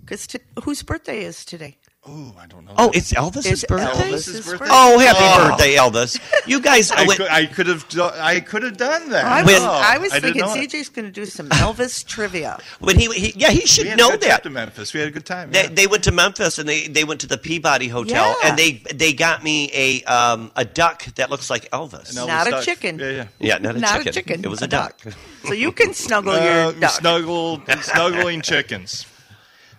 Because 0.00 0.28
whose 0.64 0.82
birthday 0.82 1.24
is 1.24 1.44
today? 1.44 1.78
Oh, 2.08 2.32
I 2.40 2.46
don't 2.46 2.64
know. 2.64 2.72
Oh, 2.78 2.90
it's 2.94 3.12
Elvis's 3.12 3.46
It's 3.46 3.64
birthday. 3.64 3.86
Elvis's 4.12 4.36
birthday? 4.46 4.50
birthday. 4.58 4.66
Oh, 4.70 4.98
happy 5.00 5.18
Oh. 5.20 5.48
birthday, 5.48 5.74
Elvis! 5.74 6.46
You 6.46 6.60
guys, 6.60 6.92
I 6.92 7.04
wait, 7.04 7.16
could, 7.18 7.26
I 7.28 7.46
could 7.46 7.66
have 7.66 7.88
do- 7.88 8.04
I 8.04 8.38
could 8.38 8.62
have 8.62 8.76
done 8.76 9.08
that. 9.10 9.24
I 9.24 9.42
was, 9.42 9.52
When- 9.52 9.62
I 9.62 9.98
was 9.98 10.12
I 10.12 10.20
thinking. 10.20 10.42
CJ's 10.44 10.88
going 10.88 11.06
to 11.06 11.10
do 11.10 11.26
some 11.26 11.48
Elvis 11.48 12.06
trivia. 12.06 12.58
when 12.78 12.96
he, 12.96 13.06
he, 13.12 13.32
yeah, 13.36 13.50
he 13.50 13.58
We 13.58 13.66
should 13.66 13.86
had 13.88 13.94
a 13.98 14.02
know 14.02 14.10
good 14.12 14.20
trip 14.20 14.30
that. 14.34 14.42
to 14.44 14.50
Memphis. 14.50 14.94
We 14.94 15.00
had 15.00 15.08
a 15.08 15.12
good 15.12 15.26
time. 15.26 15.50
They, 15.50 15.62
yeah. 15.64 15.68
they 15.72 15.86
went 15.88 16.04
to 16.04 16.12
Memphis 16.12 16.58
and 16.60 16.68
they, 16.68 16.86
they 16.86 17.02
went 17.02 17.20
to 17.22 17.26
the 17.26 17.38
Peabody 17.38 17.88
Hotel 17.88 18.36
Yeah. 18.40 18.48
and 18.50 18.56
they 18.58 18.82
they 18.94 19.12
got 19.12 19.42
me 19.42 19.68
a 19.74 20.04
um, 20.04 20.52
a 20.54 20.64
duck 20.64 21.04
that 21.16 21.28
looks 21.28 21.50
like 21.50 21.68
Elvis. 21.72 22.14
Elvis 22.14 22.26
Not 22.28 22.46
a 22.52 22.62
chicken. 22.64 23.00
Yeah, 23.00 23.10
yeah. 23.10 23.26
Yeah, 23.40 23.58
not 23.58 23.74
a 23.74 23.78
Not 23.80 23.88
chicken. 23.96 24.08
a 24.08 24.12
chicken. 24.12 24.44
It 24.44 24.48
was 24.48 24.62
a, 24.62 24.68
duck. 24.68 25.00
So 25.44 25.54
you 25.54 25.72
can 25.72 25.92
snuggle 25.92 26.34
Uh, 26.34 26.44
your 26.44 26.72
duck. 26.74 26.90
snuggle, 26.92 27.62
snuggling 27.82 28.42
chickens. 28.42 29.06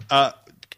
Uh, 0.09 0.31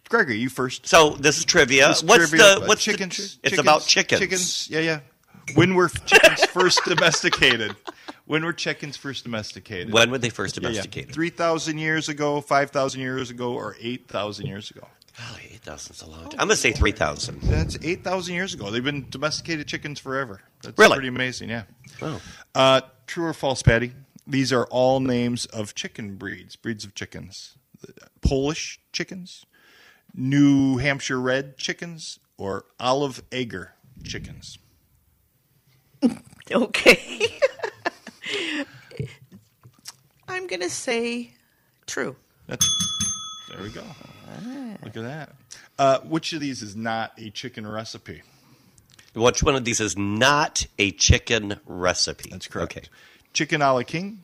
Gregory, 0.09 0.37
you 0.37 0.49
first. 0.49 0.87
So 0.87 1.11
this 1.11 1.37
is 1.37 1.45
trivia. 1.45 1.87
This 1.89 2.03
what's 2.03 2.29
trivia, 2.29 2.59
the 2.59 2.65
what's 2.65 2.83
chicken? 2.83 3.09
The, 3.09 3.15
chickens, 3.15 3.39
it's 3.43 3.57
about 3.59 3.83
chickens. 3.85 4.19
Chickens. 4.19 4.69
Yeah, 4.69 4.79
yeah. 4.79 4.99
When 5.55 5.75
were 5.75 5.89
chickens 5.89 6.45
first 6.49 6.81
domesticated? 6.85 7.75
When 8.25 8.43
were 8.43 8.53
chickens 8.53 8.97
first 8.97 9.23
domesticated? 9.23 9.91
When 9.93 10.11
were 10.11 10.17
they 10.17 10.29
first 10.29 10.57
Yeah, 10.57 10.61
yeah. 10.63 10.69
domesticated? 10.69 11.13
Three 11.13 11.29
thousand 11.29 11.77
years 11.77 12.09
ago, 12.09 12.41
five 12.41 12.71
thousand 12.71 13.01
years 13.01 13.29
ago, 13.29 13.53
or 13.53 13.75
eight 13.79 14.07
thousand 14.07 14.47
years 14.47 14.69
ago? 14.71 14.87
Golly, 15.17 15.41
eight 15.53 15.61
thousand's 15.61 16.01
a 16.01 16.07
long 16.09 16.23
time. 16.23 16.33
I'm 16.39 16.47
gonna 16.47 16.55
say 16.55 16.71
three 16.71 16.91
thousand. 16.91 17.41
That's 17.43 17.77
eight 17.83 18.03
thousand 18.03 18.35
years 18.35 18.53
ago. 18.53 18.71
They've 18.71 18.83
been 18.83 19.07
domesticated 19.09 19.67
chickens 19.67 19.99
forever. 19.99 20.41
That's 20.63 20.77
Really? 20.77 20.93
pretty 20.95 21.07
amazing. 21.09 21.49
Yeah. 21.49 21.63
Oh. 22.01 22.21
Uh, 22.55 22.81
true 23.07 23.25
or 23.25 23.33
false, 23.33 23.61
Patty? 23.61 23.93
These 24.25 24.53
are 24.53 24.65
all 24.67 24.99
names 24.99 25.45
of 25.47 25.73
chicken 25.75 26.15
breeds, 26.15 26.55
breeds 26.55 26.83
of 26.85 26.93
chickens. 26.95 27.55
Polish 28.21 28.79
chickens, 28.91 29.45
New 30.13 30.77
Hampshire 30.77 31.19
red 31.19 31.57
chickens, 31.57 32.19
or 32.37 32.65
olive 32.79 33.23
Egger 33.31 33.73
chickens. 34.03 34.57
Okay. 36.51 37.37
I'm 40.27 40.47
going 40.47 40.61
to 40.61 40.69
say 40.69 41.33
true. 41.85 42.15
That's, 42.47 42.67
there 43.49 43.61
we 43.61 43.69
go. 43.69 43.83
Look 44.83 44.97
at 44.97 45.03
that. 45.03 45.35
Uh, 45.77 45.99
which 45.99 46.33
of 46.33 46.39
these 46.39 46.63
is 46.63 46.75
not 46.75 47.11
a 47.17 47.29
chicken 47.29 47.67
recipe? 47.67 48.23
Which 49.13 49.43
one 49.43 49.55
of 49.55 49.65
these 49.65 49.79
is 49.79 49.97
not 49.97 50.65
a 50.77 50.91
chicken 50.91 51.59
recipe? 51.65 52.29
That's 52.31 52.47
correct. 52.47 52.77
Okay. 52.77 52.87
Chicken 53.33 53.61
a 53.61 53.73
la 53.73 53.83
king, 53.83 54.23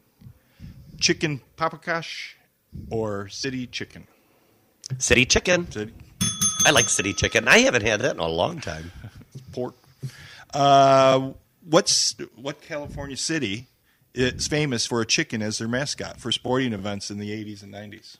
chicken 1.00 1.42
paprikash, 1.58 2.34
or 2.90 3.28
city 3.30 3.68
chicken. 3.68 4.08
City 4.98 5.26
chicken. 5.26 5.70
City 5.72 5.94
I 6.66 6.72
like 6.72 6.90
city 6.90 7.14
chicken. 7.14 7.48
I 7.48 7.60
haven't 7.60 7.84
had 7.84 8.02
that 8.02 8.16
in 8.16 8.20
a 8.20 8.28
long 8.28 8.60
time. 8.60 8.92
pork. 9.52 9.76
Uh, 10.54 11.32
what's 11.64 12.16
what 12.36 12.62
California 12.62 13.18
city 13.18 13.68
is 14.14 14.48
famous 14.48 14.86
for 14.86 15.02
a 15.02 15.06
chicken 15.06 15.42
as 15.42 15.58
their 15.58 15.68
mascot 15.68 16.20
for 16.20 16.32
sporting 16.32 16.74
events 16.74 17.12
in 17.12 17.20
the 17.20 17.30
80s 17.30 17.64
and 17.64 17.74
90s? 17.74 18.18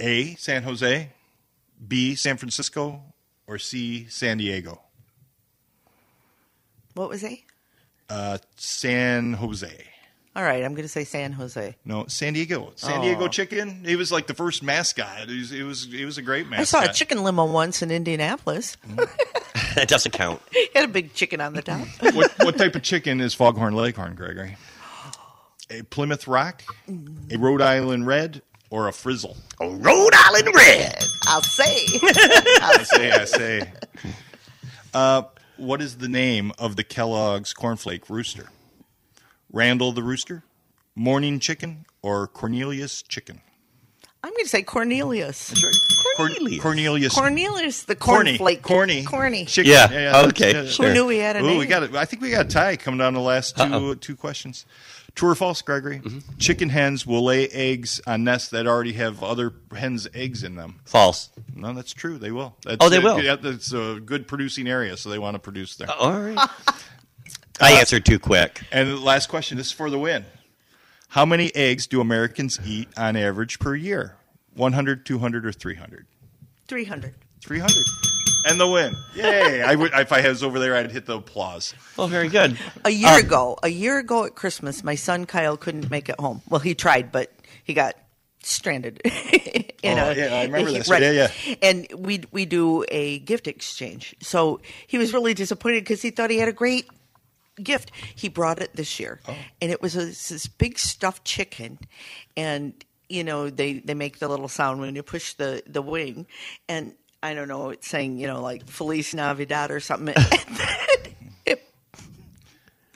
A. 0.00 0.34
San 0.36 0.62
Jose, 0.62 1.10
B. 1.86 2.14
San 2.14 2.36
Francisco, 2.36 3.02
or 3.46 3.58
C. 3.58 4.06
San 4.08 4.38
Diego? 4.38 4.80
What 6.94 7.08
was 7.08 7.24
A? 7.24 7.44
Uh, 8.08 8.38
San 8.56 9.34
Jose. 9.34 9.86
All 10.38 10.44
right, 10.44 10.62
I'm 10.62 10.74
going 10.74 10.84
to 10.84 10.88
say 10.88 11.02
San 11.02 11.32
Jose. 11.32 11.74
No, 11.84 12.06
San 12.06 12.34
Diego. 12.34 12.70
San. 12.76 13.00
Diego 13.00 13.26
chicken. 13.26 13.82
He 13.84 13.96
was 13.96 14.12
like 14.12 14.28
the 14.28 14.34
first 14.34 14.62
mascot. 14.62 15.28
He 15.28 15.36
was. 15.40 15.50
He 15.50 15.62
was, 15.64 15.84
he 15.86 16.04
was 16.04 16.16
a 16.16 16.22
great 16.22 16.46
mascot. 16.48 16.82
I 16.82 16.84
saw 16.86 16.90
a 16.92 16.94
chicken 16.94 17.24
limo 17.24 17.44
once 17.44 17.82
in 17.82 17.90
Indianapolis. 17.90 18.76
that 19.74 19.88
doesn't 19.88 20.12
count. 20.12 20.40
He 20.52 20.68
had 20.76 20.84
a 20.84 20.92
big 20.92 21.12
chicken 21.12 21.40
on 21.40 21.54
the 21.54 21.62
top. 21.62 21.88
what, 22.14 22.32
what 22.38 22.56
type 22.56 22.76
of 22.76 22.84
chicken 22.84 23.20
is 23.20 23.34
Foghorn 23.34 23.74
Leghorn, 23.74 24.14
Gregory? 24.14 24.56
A 25.70 25.82
Plymouth 25.82 26.28
Rock, 26.28 26.62
a 27.32 27.36
Rhode 27.36 27.60
Island 27.60 28.06
Red, 28.06 28.40
or 28.70 28.86
a 28.86 28.92
Frizzle? 28.92 29.36
A 29.60 29.68
Rhode 29.68 30.14
Island 30.14 30.54
Red. 30.54 31.02
I'll 31.26 31.42
say. 31.42 31.84
I'll 32.62 32.84
say, 32.84 33.10
I 33.10 33.24
say. 33.24 33.72
Uh, 34.94 35.22
what 35.56 35.82
is 35.82 35.96
the 35.96 36.08
name 36.08 36.52
of 36.60 36.76
the 36.76 36.84
Kellogg's 36.84 37.52
Cornflake 37.52 38.08
Rooster? 38.08 38.50
Randall 39.52 39.92
the 39.92 40.02
Rooster, 40.02 40.44
Morning 40.94 41.38
Chicken, 41.40 41.86
or 42.02 42.26
Cornelius 42.26 43.02
Chicken? 43.02 43.40
I'm 44.22 44.32
going 44.32 44.44
to 44.44 44.48
say 44.48 44.62
Cornelius. 44.62 45.54
Cor- 46.16 46.26
Cornelius. 46.28 46.60
Cornelius. 46.62 47.14
Cornelius, 47.14 47.82
the 47.84 47.94
Corny, 47.94 48.36
cornflake. 48.36 48.62
corny, 48.62 49.04
Corny. 49.04 49.44
chicken. 49.44 49.70
Yeah, 49.72 50.24
okay, 50.26 50.52
that's- 50.52 50.72
sure. 50.74 50.88
Who 50.88 50.92
knew 50.94 51.06
we 51.06 51.18
had 51.18 51.36
a 51.36 51.40
Ooh, 51.40 51.46
name? 51.46 51.58
we 51.58 51.66
got 51.66 51.84
it. 51.84 51.94
I 51.94 52.04
think 52.04 52.20
we 52.22 52.30
got 52.30 52.46
a 52.46 52.48
tie 52.48 52.76
coming 52.76 52.98
down 52.98 53.14
the 53.14 53.20
last 53.20 53.56
2 53.56 53.62
Uh-oh. 53.62 53.94
two 53.94 54.16
questions. 54.16 54.66
True 55.14 55.30
or 55.30 55.34
false, 55.36 55.62
Gregory? 55.62 56.00
Mm-hmm. 56.00 56.36
Chicken 56.38 56.68
hens 56.68 57.06
will 57.06 57.24
lay 57.24 57.48
eggs 57.48 58.00
on 58.06 58.24
nests 58.24 58.50
that 58.50 58.66
already 58.66 58.92
have 58.94 59.22
other 59.22 59.52
hens' 59.74 60.06
eggs 60.14 60.42
in 60.44 60.56
them. 60.56 60.80
False. 60.84 61.30
No, 61.54 61.72
that's 61.72 61.92
true. 61.92 62.18
They 62.18 62.30
will. 62.32 62.56
That's, 62.64 62.84
Oh, 62.84 62.88
they 62.88 62.98
will? 62.98 63.20
Yeah, 63.22 63.36
that's 63.36 63.72
a 63.72 64.00
good 64.04 64.26
producing 64.28 64.68
area, 64.68 64.96
so 64.96 65.10
they 65.10 65.18
want 65.18 65.34
to 65.36 65.38
produce 65.40 65.76
there. 65.76 65.90
All 65.90 66.12
right. 66.20 66.48
I 67.60 67.74
uh, 67.74 67.78
answered 67.78 68.04
too 68.04 68.18
quick. 68.18 68.62
And 68.72 68.88
the 68.88 68.96
last 68.96 69.28
question. 69.28 69.56
This 69.58 69.68
is 69.68 69.72
for 69.72 69.90
the 69.90 69.98
win. 69.98 70.24
How 71.08 71.24
many 71.24 71.54
eggs 71.54 71.86
do 71.86 72.00
Americans 72.00 72.60
eat 72.64 72.88
on 72.96 73.16
average 73.16 73.58
per 73.58 73.74
year? 73.74 74.16
100, 74.54 75.06
200, 75.06 75.46
or 75.46 75.52
300? 75.52 76.06
300. 76.66 77.14
300. 77.42 77.84
And 78.46 78.60
the 78.60 78.68
win. 78.68 78.94
Yay. 79.14 79.62
I 79.62 79.74
would, 79.74 79.92
if 79.94 80.12
I 80.12 80.26
was 80.28 80.42
over 80.42 80.58
there, 80.58 80.76
I'd 80.76 80.90
hit 80.92 81.06
the 81.06 81.16
applause. 81.16 81.74
Well, 81.96 82.08
very 82.08 82.28
good. 82.28 82.58
A 82.84 82.90
year 82.90 83.08
uh, 83.08 83.18
ago, 83.18 83.58
a 83.62 83.68
year 83.68 83.98
ago 83.98 84.24
at 84.24 84.34
Christmas, 84.34 84.84
my 84.84 84.94
son 84.94 85.26
Kyle 85.26 85.56
couldn't 85.56 85.90
make 85.90 86.08
it 86.08 86.18
home. 86.20 86.42
Well, 86.48 86.60
he 86.60 86.74
tried, 86.74 87.10
but 87.10 87.32
he 87.64 87.74
got 87.74 87.94
stranded. 88.42 89.00
in 89.82 89.98
Oh, 89.98 90.10
a, 90.10 90.14
yeah, 90.14 90.34
I 90.34 90.44
remember 90.44 90.72
this. 90.72 90.88
Right. 90.88 91.02
Yeah, 91.02 91.28
yeah. 91.46 91.54
And 91.62 91.86
we 91.96 92.22
we 92.30 92.46
do 92.46 92.84
a 92.88 93.18
gift 93.20 93.46
exchange. 93.46 94.14
So 94.20 94.60
he 94.86 94.98
was 94.98 95.12
really 95.12 95.34
disappointed 95.34 95.84
because 95.84 96.02
he 96.02 96.10
thought 96.10 96.30
he 96.30 96.38
had 96.38 96.48
a 96.48 96.52
great 96.52 96.88
gift. 97.64 97.90
He 98.14 98.28
brought 98.28 98.60
it 98.60 98.74
this 98.76 98.98
year, 99.00 99.20
Oh. 99.28 99.36
and 99.60 99.70
it 99.70 99.80
was 99.82 99.96
a, 99.96 100.06
this 100.06 100.46
big 100.46 100.78
stuffed 100.78 101.24
chicken, 101.24 101.78
and 102.36 102.72
you 103.08 103.24
know 103.24 103.50
they 103.50 103.74
they 103.80 103.94
make 103.94 104.18
the 104.18 104.28
little 104.28 104.48
sound 104.48 104.80
when 104.80 104.94
you 104.94 105.02
push 105.02 105.34
the 105.34 105.62
the 105.66 105.82
wing, 105.82 106.26
and 106.68 106.94
I 107.22 107.34
don't 107.34 107.48
know, 107.48 107.70
it's 107.70 107.88
saying 107.88 108.18
you 108.18 108.26
know 108.26 108.40
like 108.42 108.66
Feliz 108.68 109.14
Navidad 109.14 109.70
or 109.70 109.80
something. 109.80 110.14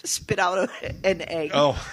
And 0.02 0.08
then 0.08 0.08
it 0.08 0.08
spit 0.08 0.38
out 0.38 0.58
a, 0.58 1.06
an 1.06 1.22
egg. 1.22 1.50
Oh, 1.54 1.72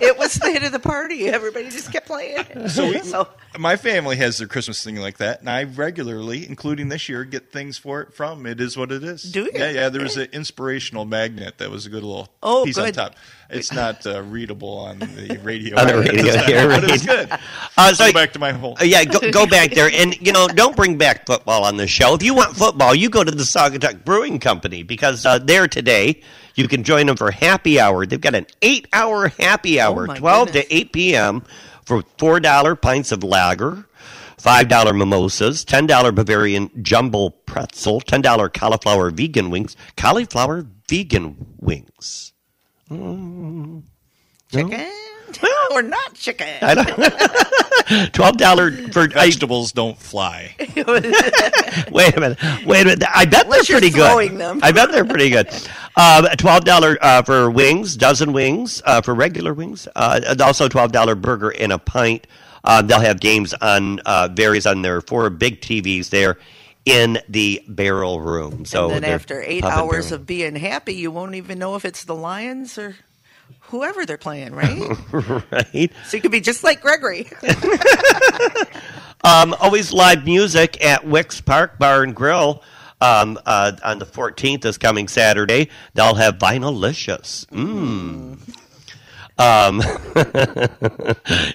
It 0.00 0.18
was 0.18 0.34
the 0.34 0.50
hit 0.50 0.62
of 0.64 0.72
the 0.72 0.78
party. 0.78 1.28
Everybody 1.28 1.70
just 1.70 1.92
kept 1.92 2.06
playing. 2.06 2.68
so, 2.68 2.88
we, 2.88 2.98
So 3.00 3.28
my 3.58 3.76
family 3.76 4.16
has 4.16 4.38
their 4.38 4.48
Christmas 4.48 4.82
thing 4.82 4.96
like 4.96 5.18
that, 5.18 5.40
and 5.40 5.48
I 5.50 5.64
regularly, 5.64 6.46
including 6.46 6.88
this 6.88 7.08
year, 7.08 7.24
get 7.24 7.50
things 7.52 7.78
for 7.78 8.00
it 8.02 8.14
from 8.14 8.46
It 8.46 8.60
Is 8.60 8.76
What 8.76 8.92
It 8.92 9.02
Is. 9.04 9.22
Do 9.22 9.42
you? 9.44 9.50
Yeah, 9.54 9.70
yeah. 9.70 9.88
There 9.88 10.02
was 10.02 10.16
an 10.16 10.28
inspirational 10.32 11.04
magnet 11.04 11.58
that 11.58 11.70
was 11.70 11.86
a 11.86 11.90
good 11.90 12.02
little 12.02 12.28
Oh, 12.42 12.64
piece 12.64 12.78
on 12.78 12.92
top. 12.92 13.14
It's 13.50 13.72
not 13.72 14.06
uh, 14.06 14.22
readable 14.22 14.76
on 14.78 14.98
the 14.98 15.38
radio, 15.42 15.78
On 15.78 15.86
the 15.86 15.98
radio 15.98 16.36
here, 16.44 16.68
but 16.68 16.84
it's 16.84 17.06
good. 17.06 17.30
Uh, 17.76 17.94
so- 17.94 18.06
go 18.08 18.12
back 18.12 18.32
to 18.34 18.38
my 18.38 18.52
whole. 18.52 18.76
Uh, 18.80 18.84
yeah, 18.84 19.04
go, 19.04 19.30
go 19.30 19.46
back 19.46 19.70
there, 19.70 19.90
and 19.92 20.14
you 20.20 20.32
know, 20.32 20.48
don't 20.48 20.76
bring 20.76 20.98
back 20.98 21.26
football 21.26 21.64
on 21.64 21.76
the 21.76 21.86
show. 21.86 22.14
If 22.14 22.22
you 22.22 22.34
want 22.34 22.56
football, 22.56 22.94
you 22.94 23.08
go 23.08 23.24
to 23.24 23.30
the 23.30 23.44
Saugatuck 23.44 24.04
Brewing 24.04 24.38
Company 24.38 24.82
because 24.82 25.24
uh, 25.24 25.38
there 25.38 25.66
today 25.66 26.20
you 26.58 26.68
can 26.68 26.82
join 26.84 27.06
them 27.06 27.16
for 27.16 27.30
happy 27.30 27.78
hour. 27.80 28.04
They've 28.04 28.20
got 28.20 28.34
an 28.34 28.46
eight-hour 28.62 29.28
happy 29.28 29.80
oh 29.80 29.84
hour, 29.84 30.06
Oh, 30.10 30.14
twelve 30.14 30.48
goodness. 30.48 30.66
to 30.66 30.74
eight 30.74 30.92
p.m. 30.92 31.42
for 31.86 32.02
four 32.18 32.40
dollar 32.40 32.74
pints 32.76 33.12
of 33.12 33.22
lager. 33.22 33.84
Five 34.38 34.68
dollar 34.68 34.92
mimosas, 34.92 35.64
ten 35.64 35.86
dollar 35.86 36.12
Bavarian 36.12 36.70
jumble 36.82 37.30
pretzel, 37.30 38.00
ten 38.00 38.20
dollar 38.22 38.48
cauliflower 38.48 39.10
vegan 39.10 39.50
wings, 39.50 39.76
cauliflower 39.96 40.64
vegan 40.88 41.54
wings. 41.58 42.32
Mm. 42.90 43.82
chicken 44.50 44.90
or 45.72 45.82
not 45.82 46.14
chicken? 46.14 46.48
I 46.62 46.74
don't. 46.74 48.12
Twelve 48.12 48.36
dollar 48.36 48.70
for 48.88 49.02
I, 49.02 49.06
Vegetables 49.06 49.72
don't 49.72 49.98
fly. 49.98 50.54
Wait 50.76 52.16
a 52.16 52.20
minute. 52.20 52.38
Wait 52.66 52.82
a 52.82 52.84
minute. 52.84 53.04
I 53.14 53.24
bet 53.24 53.44
Unless 53.44 53.68
they're 53.68 53.80
pretty 53.80 53.94
good. 53.94 54.38
them. 54.38 54.60
I 54.62 54.72
bet 54.72 54.90
they're 54.92 55.04
pretty 55.04 55.30
good. 55.30 55.48
Um, 55.96 56.26
twelve 56.36 56.64
dollar 56.64 56.98
uh, 57.00 57.22
for 57.22 57.50
wings, 57.50 57.96
dozen 57.96 58.32
wings 58.32 58.82
uh, 58.84 59.00
for 59.00 59.14
regular 59.14 59.54
wings, 59.54 59.88
uh, 59.96 60.20
and 60.26 60.40
also 60.40 60.68
twelve 60.68 60.92
dollar 60.92 61.14
burger 61.14 61.50
and 61.50 61.72
a 61.72 61.78
pint. 61.78 62.26
Um, 62.64 62.86
they'll 62.86 63.00
have 63.00 63.20
games 63.20 63.54
on 63.54 64.00
uh, 64.00 64.28
varies 64.32 64.66
on 64.66 64.82
their 64.82 65.00
four 65.00 65.30
big 65.30 65.60
TVs 65.60 66.10
there 66.10 66.38
in 66.84 67.18
the 67.28 67.62
barrel 67.68 68.20
room. 68.20 68.64
So 68.64 68.90
and 68.90 69.04
then 69.04 69.12
after 69.12 69.42
eight 69.42 69.64
hours 69.64 70.06
barrel. 70.06 70.20
of 70.20 70.26
being 70.26 70.56
happy, 70.56 70.94
you 70.94 71.10
won't 71.10 71.34
even 71.34 71.58
know 71.58 71.74
if 71.76 71.84
it's 71.84 72.04
the 72.04 72.14
Lions 72.14 72.78
or 72.78 72.96
whoever 73.60 74.06
they're 74.06 74.18
playing, 74.18 74.54
right? 74.54 74.78
right. 75.12 75.92
so 76.06 76.16
you 76.16 76.20
could 76.20 76.32
be 76.32 76.40
just 76.40 76.64
like 76.64 76.80
Gregory. 76.80 77.28
Um, 79.24 79.54
always 79.60 79.92
live 79.92 80.24
music 80.24 80.82
at 80.84 81.06
Wicks 81.06 81.40
Park 81.40 81.78
Bar 81.78 82.04
and 82.04 82.14
Grill. 82.14 82.62
Um, 83.00 83.38
uh, 83.46 83.72
on 83.84 83.98
the 83.98 84.06
14th 84.06 84.62
this 84.62 84.78
coming 84.78 85.06
Saturday, 85.06 85.68
they'll 85.94 86.14
have 86.16 86.38
Vinylicious. 86.38 87.46
Mm. 87.46 88.38
Um, 89.38 89.80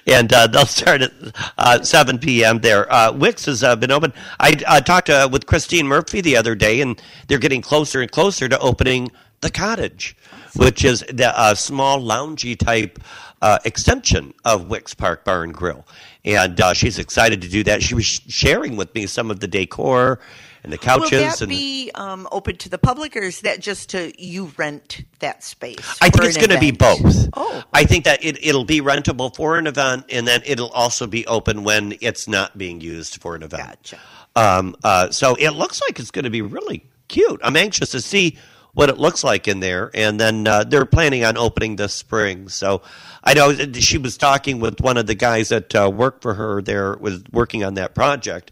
and 0.06 0.32
uh, 0.32 0.46
they'll 0.46 0.64
start 0.64 1.02
at 1.02 1.12
uh, 1.58 1.82
7 1.82 2.18
p.m. 2.18 2.60
there. 2.60 2.90
Uh, 2.90 3.12
Wicks 3.12 3.44
has 3.44 3.62
uh, 3.62 3.76
been 3.76 3.90
open. 3.90 4.14
I 4.40 4.54
uh, 4.66 4.80
talked 4.80 5.10
uh, 5.10 5.28
with 5.30 5.44
Christine 5.44 5.86
Murphy 5.86 6.22
the 6.22 6.36
other 6.36 6.54
day, 6.54 6.80
and 6.80 7.00
they're 7.28 7.38
getting 7.38 7.60
closer 7.60 8.00
and 8.00 8.10
closer 8.10 8.48
to 8.48 8.58
opening 8.58 9.10
the 9.44 9.50
cottage, 9.50 10.16
which 10.56 10.84
is 10.84 11.04
the 11.08 11.38
uh, 11.38 11.54
small 11.54 12.00
loungy 12.00 12.58
type 12.58 12.98
uh, 13.42 13.58
extension 13.64 14.34
of 14.44 14.68
Wicks 14.68 14.94
Park 14.94 15.24
Bar 15.24 15.44
and 15.44 15.54
Grill. 15.54 15.86
And 16.24 16.58
uh, 16.60 16.72
she's 16.72 16.98
excited 16.98 17.42
to 17.42 17.48
do 17.48 17.62
that. 17.64 17.82
She 17.82 17.94
was 17.94 18.06
sharing 18.06 18.76
with 18.76 18.92
me 18.94 19.06
some 19.06 19.30
of 19.30 19.40
the 19.40 19.46
decor 19.46 20.18
and 20.62 20.72
the 20.72 20.78
couches. 20.78 21.10
Will 21.12 21.20
that 21.20 21.40
and 21.42 21.50
be 21.50 21.90
um, 21.94 22.26
open 22.32 22.56
to 22.56 22.70
the 22.70 22.78
public, 22.78 23.14
or 23.14 23.20
is 23.20 23.42
that 23.42 23.60
just 23.60 23.90
to 23.90 24.12
you 24.16 24.50
rent 24.56 25.04
that 25.18 25.44
space? 25.44 25.98
I 26.00 26.08
think 26.08 26.24
it's 26.24 26.38
going 26.38 26.48
to 26.48 26.58
be 26.58 26.70
both. 26.70 27.28
Oh. 27.34 27.62
I 27.74 27.84
think 27.84 28.04
that 28.04 28.24
it, 28.24 28.42
it'll 28.42 28.64
be 28.64 28.80
rentable 28.80 29.36
for 29.36 29.58
an 29.58 29.66
event, 29.66 30.06
and 30.10 30.26
then 30.26 30.40
it'll 30.46 30.70
also 30.70 31.06
be 31.06 31.26
open 31.26 31.64
when 31.64 31.94
it's 32.00 32.26
not 32.26 32.56
being 32.56 32.80
used 32.80 33.20
for 33.20 33.36
an 33.36 33.42
event. 33.42 33.66
Gotcha. 33.66 33.98
Um, 34.36 34.74
uh, 34.82 35.10
so 35.10 35.34
it 35.34 35.50
looks 35.50 35.82
like 35.82 36.00
it's 36.00 36.10
going 36.10 36.24
to 36.24 36.30
be 36.30 36.40
really 36.40 36.86
cute. 37.08 37.40
I'm 37.44 37.56
anxious 37.56 37.90
to 37.90 38.00
see 38.00 38.38
what 38.74 38.88
it 38.88 38.98
looks 38.98 39.24
like 39.24 39.48
in 39.48 39.60
there, 39.60 39.90
and 39.94 40.20
then 40.20 40.46
uh, 40.46 40.64
they're 40.64 40.84
planning 40.84 41.24
on 41.24 41.36
opening 41.36 41.76
this 41.76 41.94
spring. 41.94 42.48
So 42.48 42.82
I 43.22 43.34
know 43.34 43.54
she 43.54 43.98
was 43.98 44.16
talking 44.16 44.60
with 44.60 44.80
one 44.80 44.96
of 44.96 45.06
the 45.06 45.14
guys 45.14 45.48
that 45.48 45.74
uh, 45.74 45.90
worked 45.94 46.22
for 46.22 46.34
her 46.34 46.60
there, 46.60 46.96
was 46.96 47.22
working 47.32 47.64
on 47.64 47.74
that 47.74 47.94
project, 47.94 48.50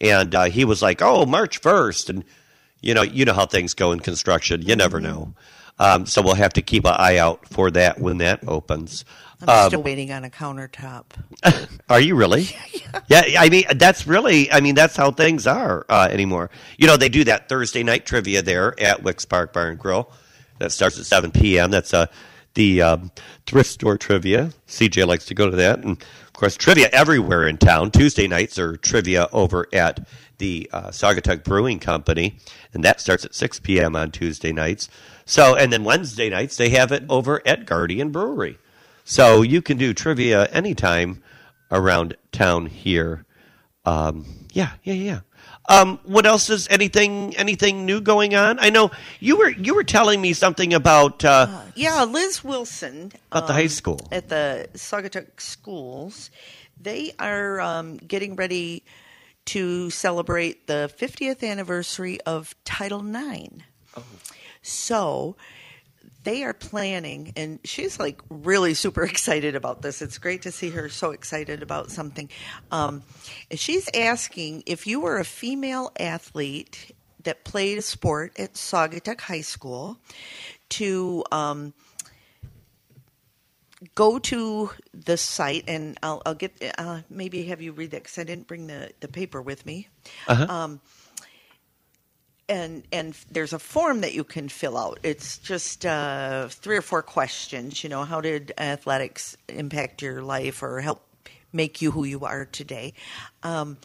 and 0.00 0.34
uh, 0.34 0.44
he 0.44 0.64
was 0.64 0.82
like, 0.82 1.00
"Oh, 1.02 1.24
March 1.24 1.58
first," 1.58 2.10
and 2.10 2.24
you 2.80 2.94
know, 2.94 3.02
you 3.02 3.24
know 3.24 3.32
how 3.32 3.46
things 3.46 3.74
go 3.74 3.92
in 3.92 4.00
construction. 4.00 4.62
You 4.62 4.76
never 4.76 5.00
know. 5.00 5.34
Um, 5.78 6.06
so 6.06 6.22
we'll 6.22 6.34
have 6.34 6.52
to 6.54 6.62
keep 6.62 6.84
an 6.84 6.94
eye 6.96 7.16
out 7.16 7.48
for 7.48 7.70
that 7.70 7.98
when 7.98 8.18
that 8.18 8.46
opens. 8.46 9.04
I'm 9.42 9.48
Um, 9.64 9.68
still 9.68 9.82
waiting 9.82 10.12
on 10.12 10.24
a 10.24 10.30
countertop. 10.30 11.04
are 11.90 12.00
you 12.00 12.14
really? 12.14 12.48
yeah. 13.08 13.22
I 13.38 13.48
mean, 13.48 13.64
that's 13.76 14.06
really. 14.06 14.50
I 14.52 14.60
mean, 14.60 14.74
that's 14.74 14.96
how 14.96 15.10
things 15.10 15.46
are 15.46 15.84
uh, 15.88 16.08
anymore. 16.10 16.50
You 16.78 16.86
know, 16.86 16.96
they 16.96 17.08
do 17.08 17.24
that 17.24 17.48
Thursday 17.48 17.82
night 17.82 18.06
trivia 18.06 18.42
there 18.42 18.78
at 18.80 19.02
Wicks 19.02 19.24
Park 19.24 19.52
Bar 19.52 19.68
and 19.68 19.78
Grill. 19.78 20.10
That 20.58 20.70
starts 20.72 20.98
at 20.98 21.06
seven 21.06 21.32
p.m. 21.32 21.70
That's 21.72 21.92
uh, 21.92 22.06
the 22.54 22.82
um, 22.82 23.10
thrift 23.46 23.70
store 23.70 23.98
trivia. 23.98 24.52
CJ 24.68 25.06
likes 25.06 25.26
to 25.26 25.34
go 25.34 25.50
to 25.50 25.56
that, 25.56 25.80
and 25.80 26.00
of 26.00 26.32
course, 26.34 26.56
trivia 26.56 26.88
everywhere 26.92 27.48
in 27.48 27.58
town. 27.58 27.90
Tuesday 27.90 28.28
nights 28.28 28.58
are 28.58 28.76
trivia 28.76 29.28
over 29.32 29.66
at 29.72 30.06
the 30.38 30.70
uh, 30.72 30.88
Saugatuck 30.88 31.42
Brewing 31.42 31.80
Company, 31.80 32.36
and 32.74 32.84
that 32.84 33.00
starts 33.00 33.24
at 33.24 33.34
six 33.34 33.58
p.m. 33.58 33.96
on 33.96 34.12
Tuesday 34.12 34.52
nights. 34.52 34.88
So, 35.24 35.56
and 35.56 35.72
then 35.72 35.82
Wednesday 35.84 36.30
nights 36.30 36.56
they 36.56 36.68
have 36.70 36.92
it 36.92 37.04
over 37.08 37.42
at 37.46 37.66
Guardian 37.66 38.10
Brewery. 38.12 38.58
So 39.04 39.42
you 39.42 39.62
can 39.62 39.78
do 39.78 39.92
trivia 39.94 40.46
anytime 40.46 41.22
around 41.70 42.16
town 42.30 42.66
here. 42.66 43.24
Um, 43.84 44.26
yeah, 44.52 44.72
yeah, 44.84 44.94
yeah. 44.94 45.20
Um, 45.68 45.98
what 46.04 46.26
else 46.26 46.50
is 46.50 46.66
anything 46.68 47.36
anything 47.36 47.86
new 47.86 48.00
going 48.00 48.34
on? 48.34 48.58
I 48.60 48.70
know 48.70 48.90
you 49.20 49.36
were 49.38 49.50
you 49.50 49.74
were 49.74 49.84
telling 49.84 50.20
me 50.20 50.32
something 50.32 50.74
about 50.74 51.24
uh, 51.24 51.62
Yeah, 51.74 52.02
Liz 52.04 52.42
Wilson 52.44 53.12
At 53.32 53.46
the 53.46 53.52
high 53.52 53.68
school. 53.68 54.00
at 54.10 54.28
the 54.28 54.68
Saugatuck 54.74 55.40
schools. 55.40 56.30
They 56.80 57.12
are 57.18 57.60
um, 57.60 57.96
getting 57.98 58.34
ready 58.34 58.82
to 59.46 59.90
celebrate 59.90 60.66
the 60.66 60.90
50th 60.98 61.48
anniversary 61.48 62.20
of 62.22 62.54
Title 62.64 63.04
IX. 63.04 63.62
So 64.62 65.36
they 66.24 66.44
are 66.44 66.52
planning, 66.52 67.32
and 67.36 67.58
she's 67.64 67.98
like 67.98 68.20
really 68.28 68.74
super 68.74 69.02
excited 69.12 69.54
about 69.54 69.82
this. 69.82 70.02
It's 70.02 70.18
great 70.18 70.42
to 70.42 70.52
see 70.52 70.70
her 70.70 70.88
so 70.88 71.10
excited 71.10 71.62
about 71.62 71.90
something. 71.90 72.28
Um, 72.70 73.02
she's 73.52 73.88
asking 73.94 74.64
if 74.66 74.86
you 74.86 75.00
were 75.00 75.18
a 75.18 75.24
female 75.24 75.92
athlete 75.98 76.94
that 77.24 77.44
played 77.44 77.78
a 77.78 77.82
sport 77.82 78.38
at 78.38 78.54
Saugatuck 78.54 79.20
High 79.20 79.42
School 79.42 79.98
to 80.70 81.24
um, 81.30 81.72
go 83.94 84.18
to 84.18 84.70
the 84.94 85.16
site, 85.16 85.64
and 85.68 85.98
I'll, 86.02 86.22
I'll 86.24 86.34
get 86.34 86.52
uh, 86.78 87.00
maybe 87.10 87.44
have 87.44 87.60
you 87.60 87.72
read 87.72 87.92
that 87.92 88.02
because 88.02 88.18
I 88.18 88.24
didn't 88.24 88.46
bring 88.46 88.66
the, 88.66 88.90
the 89.00 89.08
paper 89.08 89.40
with 89.40 89.66
me. 89.66 89.88
Um, 90.48 90.80
and 92.52 92.82
and 92.92 93.14
there's 93.30 93.52
a 93.52 93.58
form 93.58 94.02
that 94.02 94.12
you 94.14 94.24
can 94.24 94.48
fill 94.48 94.76
out. 94.76 94.98
It's 95.02 95.38
just 95.38 95.86
uh, 95.86 96.48
three 96.48 96.76
or 96.76 96.82
four 96.82 97.02
questions. 97.02 97.82
You 97.82 97.88
know, 97.90 98.04
how 98.04 98.20
did 98.20 98.52
athletics 98.58 99.36
impact 99.48 100.02
your 100.02 100.22
life 100.22 100.62
or 100.62 100.80
help 100.80 101.02
make 101.52 101.80
you 101.82 101.90
who 101.90 102.04
you 102.04 102.24
are 102.24 102.44
today? 102.44 102.92
Um, 103.42 103.78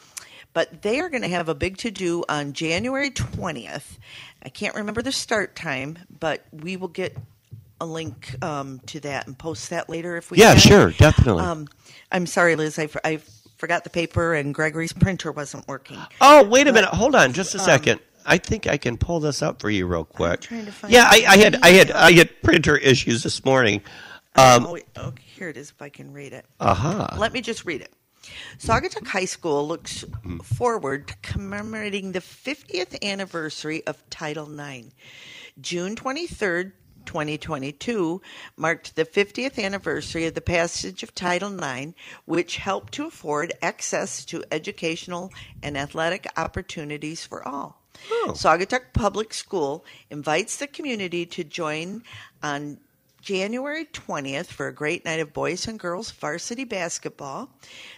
but 0.53 0.81
they 0.81 0.99
are 0.99 1.09
going 1.09 1.21
to 1.21 1.29
have 1.29 1.49
a 1.49 1.55
big 1.55 1.77
to 1.77 1.91
do 1.91 2.25
on 2.27 2.53
January 2.53 3.11
20th. 3.11 3.97
I 4.43 4.49
can't 4.49 4.75
remember 4.75 5.01
the 5.01 5.11
start 5.11 5.55
time, 5.55 5.99
but 6.19 6.43
we 6.51 6.77
will 6.77 6.87
get 6.87 7.15
a 7.79 7.85
link 7.85 8.35
um, 8.43 8.79
to 8.87 8.99
that 9.01 9.27
and 9.27 9.37
post 9.37 9.69
that 9.69 9.87
later 9.87 10.17
if 10.17 10.31
we 10.31 10.39
Yeah, 10.39 10.53
can. 10.53 10.59
sure, 10.59 10.91
definitely. 10.91 11.43
Um, 11.43 11.67
I'm 12.11 12.25
sorry, 12.25 12.55
Liz. 12.55 12.79
I 12.79 13.19
forgot 13.57 13.83
the 13.83 13.91
paper 13.91 14.33
and 14.33 14.53
Gregory's 14.53 14.93
printer 14.93 15.31
wasn't 15.31 15.67
working. 15.67 15.99
Oh, 16.21 16.43
wait 16.43 16.67
a 16.67 16.73
minute. 16.73 16.89
Hold 16.89 17.13
on, 17.15 17.33
just 17.33 17.53
a 17.53 17.59
second. 17.59 17.99
I 18.27 18.37
think 18.37 18.67
I 18.67 18.77
can 18.77 18.97
pull 18.97 19.19
this 19.19 19.41
up 19.41 19.61
for 19.61 19.69
you 19.69 19.87
real 19.87 20.05
quick. 20.05 20.41
trying 20.41 20.65
to 20.65 20.71
find 20.71 20.93
yeah, 20.93 21.07
I, 21.09 21.23
I 21.27 21.37
had 21.37 21.55
I 21.63 21.69
had 21.69 21.91
I 21.91 22.11
had 22.11 22.41
printer 22.43 22.75
issues 22.77 23.23
this 23.23 23.43
morning. 23.43 23.81
Um, 24.35 24.67
oh, 24.67 24.77
okay, 24.97 25.23
here 25.35 25.49
it 25.49 25.57
is. 25.57 25.71
If 25.71 25.81
I 25.81 25.89
can 25.89 26.13
read 26.13 26.33
it. 26.33 26.45
aha. 26.59 27.15
Let 27.17 27.33
me 27.33 27.41
just 27.41 27.65
read 27.65 27.81
it. 27.81 27.91
Saugatuck 28.59 29.07
High 29.07 29.25
School 29.25 29.67
looks 29.67 30.03
forward 30.43 31.07
to 31.07 31.15
commemorating 31.21 32.11
the 32.11 32.19
50th 32.19 33.01
anniversary 33.01 33.85
of 33.87 34.07
Title 34.09 34.47
IX. 34.59 34.89
June 35.61 35.95
23rd, 35.95 36.73
2022 37.05 38.21
marked 38.57 38.95
the 38.95 39.05
50th 39.05 39.63
anniversary 39.63 40.25
of 40.25 40.33
the 40.33 40.41
passage 40.41 41.01
of 41.01 41.15
Title 41.15 41.57
IX, 41.63 41.93
which 42.25 42.57
helped 42.57 42.93
to 42.93 43.07
afford 43.07 43.53
access 43.61 44.25
to 44.25 44.43
educational 44.51 45.31
and 45.63 45.77
athletic 45.77 46.27
opportunities 46.35 47.25
for 47.25 47.47
all. 47.47 47.81
Oh. 48.11 48.33
Saugatuck 48.35 48.93
Public 48.93 49.33
School 49.33 49.85
invites 50.09 50.57
the 50.57 50.67
community 50.67 51.25
to 51.25 51.43
join 51.43 52.03
on 52.41 52.79
January 53.27 53.83
20th 53.83 54.45
for 54.45 54.67
a 54.67 54.73
great 54.73 55.03
night 55.03 55.19
of 55.19 55.33
boys 55.33 55.67
and 55.67 55.77
girls 55.77 56.11
varsity 56.11 56.63
basketball 56.63 57.49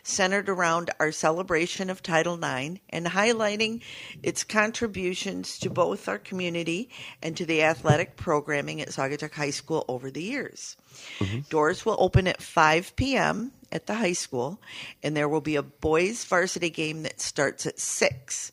centered 0.02 0.50
around 0.50 0.90
our 1.00 1.12
celebration 1.12 1.92
of 1.92 2.02
Title 2.02 2.34
IX 2.34 2.80
and 2.90 3.06
highlighting 3.06 3.82
its 4.24 4.44
contributions 4.44 5.60
to 5.60 5.70
both 5.70 6.08
our 6.08 6.18
community 6.18 6.90
and 7.22 7.38
to 7.38 7.46
the 7.46 7.62
athletic 7.62 8.16
programming 8.16 8.82
at 8.82 8.90
Saugatuck 8.90 9.34
High 9.34 9.52
School 9.52 9.86
over 9.88 10.10
the 10.10 10.24
years. 10.24 10.76
Mm-hmm. 11.20 11.42
Doors 11.52 11.86
will 11.86 11.98
open 12.00 12.26
at 12.26 12.42
5 12.42 12.96
p.m. 12.96 13.52
at 13.72 13.86
the 13.86 13.94
high 13.94 14.14
school, 14.14 14.60
and 15.04 15.16
there 15.16 15.30
will 15.30 15.42
be 15.42 15.58
a 15.58 15.62
boys 15.62 16.24
varsity 16.26 16.72
game 16.72 17.04
that 17.04 17.22
starts 17.22 17.68
at 17.68 17.80
6. 17.80 18.52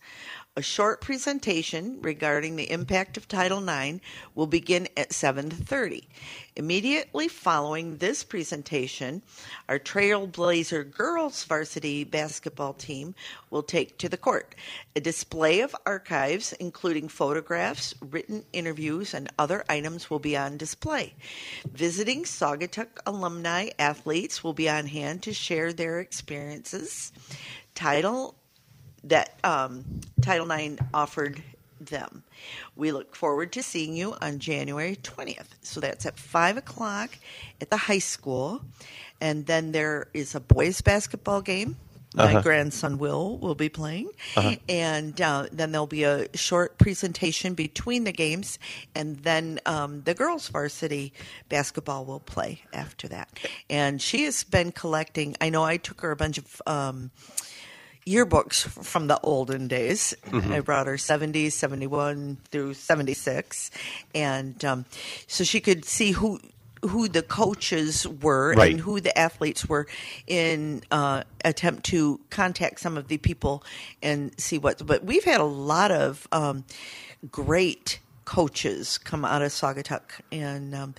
A 0.59 0.63
short 0.63 1.03
presentation 1.03 2.01
regarding 2.01 2.57
the 2.57 2.71
impact 2.71 3.19
of 3.19 3.29
Title 3.29 3.69
IX 3.69 4.01
will 4.35 4.47
begin 4.47 4.89
at 4.97 5.11
7:30. 5.11 6.09
Immediately 6.57 7.29
following 7.29 7.99
this 7.99 8.25
presentation, 8.25 9.21
our 9.69 9.79
Trailblazer 9.79 10.91
girls 10.91 11.45
varsity 11.45 12.05
basketball 12.05 12.73
team 12.73 13.15
will 13.51 13.63
take 13.63 13.99
to 13.99 14.09
the 14.09 14.17
court. 14.17 14.55
A 14.95 15.01
display 15.03 15.61
of 15.61 15.77
archives 15.85 16.55
including 16.55 17.09
photographs, 17.09 17.93
written 18.01 18.47
interviews 18.55 19.13
and 19.13 19.31
other 19.39 19.63
items 19.69 20.09
will 20.09 20.21
be 20.21 20.39
on 20.39 20.57
display. 20.57 21.13
Visiting 21.71 22.25
Saugatuck 22.25 22.99
alumni 23.05 23.69
athletes 23.79 24.43
will 24.43 24.55
be 24.55 24.71
on 24.71 24.87
hand 24.87 25.23
to 25.25 25.35
share 25.35 25.75
their 25.75 26.01
experiences. 26.01 27.13
Title 27.75 28.37
that 29.05 29.35
um, 29.45 29.85
Title 30.21 30.51
IX 30.51 30.77
offered 30.93 31.43
them. 31.81 32.23
We 32.75 32.93
look 32.93 33.15
forward 33.15 33.53
to 33.53 33.63
seeing 33.63 33.97
you 33.97 34.15
on 34.21 34.39
January 34.39 34.97
20th. 34.97 35.49
So 35.63 35.81
that's 35.81 36.07
at 36.07 36.19
5 36.19 36.57
o'clock 36.57 37.19
at 37.61 37.71
the 37.71 37.77
high 37.77 37.99
school. 37.99 38.63
And 39.21 39.47
then 39.47 39.73
there 39.73 40.09
is 40.15 40.35
a 40.35 40.41
boys' 40.41 40.81
basketball 40.81 41.43
game. 41.43 41.77
My 42.15 42.41
grandson 42.41 42.97
Will 42.97 43.37
will 43.37 43.55
be 43.55 43.69
playing, 43.69 44.09
and 44.71 45.21
uh, 45.21 45.49
then 45.53 45.73
there'll 45.73 45.87
be 45.87 46.05
a 46.05 46.35
short 46.35 46.79
presentation 46.79 47.53
between 47.53 48.05
the 48.05 48.13
games, 48.13 48.59
and 48.95 49.19
then 49.19 49.61
um, 49.67 50.01
the 50.03 50.15
girls' 50.15 50.49
varsity 50.49 51.13
basketball 51.51 52.07
will 52.07 52.21
play 52.21 52.63
after 52.73 53.07
that. 53.09 53.39
And 53.69 54.01
she 54.01 54.23
has 54.25 54.45
been 54.45 54.73
collecting. 54.73 55.37
I 55.43 55.51
know 55.51 55.63
I 55.63 55.77
took 55.77 56.01
her 56.01 56.11
a 56.11 56.17
bunch 56.17 56.39
of 56.39 56.63
um, 56.67 57.11
yearbooks 58.07 58.63
from 58.85 59.09
the 59.09 59.19
olden 59.21 59.69
days. 59.69 60.15
I 60.33 60.61
brought 60.61 60.87
her 60.87 60.97
70, 60.97 61.51
71 61.51 62.39
through 62.51 62.75
76. 62.75 63.71
And 64.15 64.65
um, 64.65 64.85
so 65.27 65.45
she 65.45 65.61
could 65.61 65.85
see 65.85 66.13
who 66.13 66.41
who 66.83 67.09
the 67.09 67.23
coaches 67.23 68.07
were 68.07 68.55
Right. 68.55 68.71
and 68.73 68.81
who 68.81 69.01
the 69.01 69.17
athletes 69.19 69.67
were 69.69 69.89
in 70.27 70.83
uh, 70.93 71.25
attempt 71.45 71.85
to 71.87 72.21
contact 72.31 72.79
some 72.79 72.97
of 72.97 73.09
the 73.09 73.17
people 73.17 73.65
and 74.03 74.39
see 74.39 74.59
what 74.59 74.87
but 74.87 75.03
we've 75.03 75.25
had 75.25 75.41
a 75.41 75.45
lot 75.45 75.91
of 75.91 76.29
um, 76.31 76.65
great 77.33 77.99
coaches 78.25 78.99
come 78.99 79.25
out 79.25 79.43
of 79.43 79.51
Saugatuck 79.51 80.21
and 80.31 80.75
um, 80.75 80.95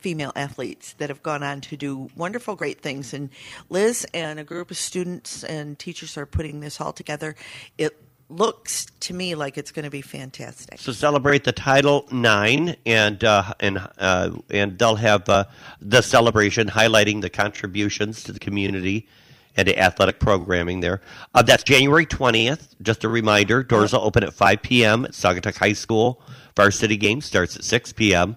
female 0.00 0.32
athletes 0.34 0.94
that 0.98 1.08
have 1.08 1.22
gone 1.22 1.42
on 1.42 1.60
to 1.60 1.76
do 1.76 2.10
wonderful, 2.16 2.56
great 2.56 2.80
things. 2.80 3.14
And 3.14 3.30
Liz 3.68 4.06
and 4.12 4.40
a 4.40 4.44
group 4.44 4.70
of 4.70 4.76
students 4.76 5.44
and 5.44 5.78
teachers 5.78 6.16
are 6.16 6.26
putting 6.26 6.60
this 6.60 6.80
all 6.80 6.92
together. 6.92 7.36
It 7.78 7.96
looks 8.28 8.86
to 9.00 9.12
me 9.12 9.34
like 9.34 9.58
it's 9.58 9.72
going 9.72 9.84
to 9.84 9.90
be 9.90 10.02
fantastic. 10.02 10.78
So 10.78 10.92
celebrate 10.92 11.42
the 11.42 11.52
Title 11.52 12.06
Nine, 12.12 12.76
and 12.86 13.24
uh, 13.24 13.54
and 13.58 13.78
uh, 13.98 14.30
and 14.50 14.78
they'll 14.78 14.94
have 14.94 15.28
uh, 15.28 15.44
the 15.80 16.00
celebration 16.00 16.68
highlighting 16.68 17.22
the 17.22 17.30
contributions 17.30 18.22
to 18.24 18.32
the 18.32 18.38
community 18.38 19.08
and 19.56 19.66
to 19.66 19.76
athletic 19.76 20.20
programming 20.20 20.78
there. 20.78 21.00
Uh, 21.34 21.42
that's 21.42 21.64
January 21.64 22.06
twentieth. 22.06 22.76
Just 22.80 23.02
a 23.02 23.08
reminder: 23.08 23.64
doors 23.64 23.92
will 23.92 24.02
open 24.02 24.22
at 24.22 24.32
five 24.32 24.62
p.m. 24.62 25.04
at 25.04 25.10
Saugatuck 25.10 25.56
High 25.56 25.72
School. 25.74 26.22
Varsity 26.54 26.96
game 26.96 27.20
starts 27.20 27.56
at 27.56 27.64
six 27.64 27.92
p.m. 27.92 28.36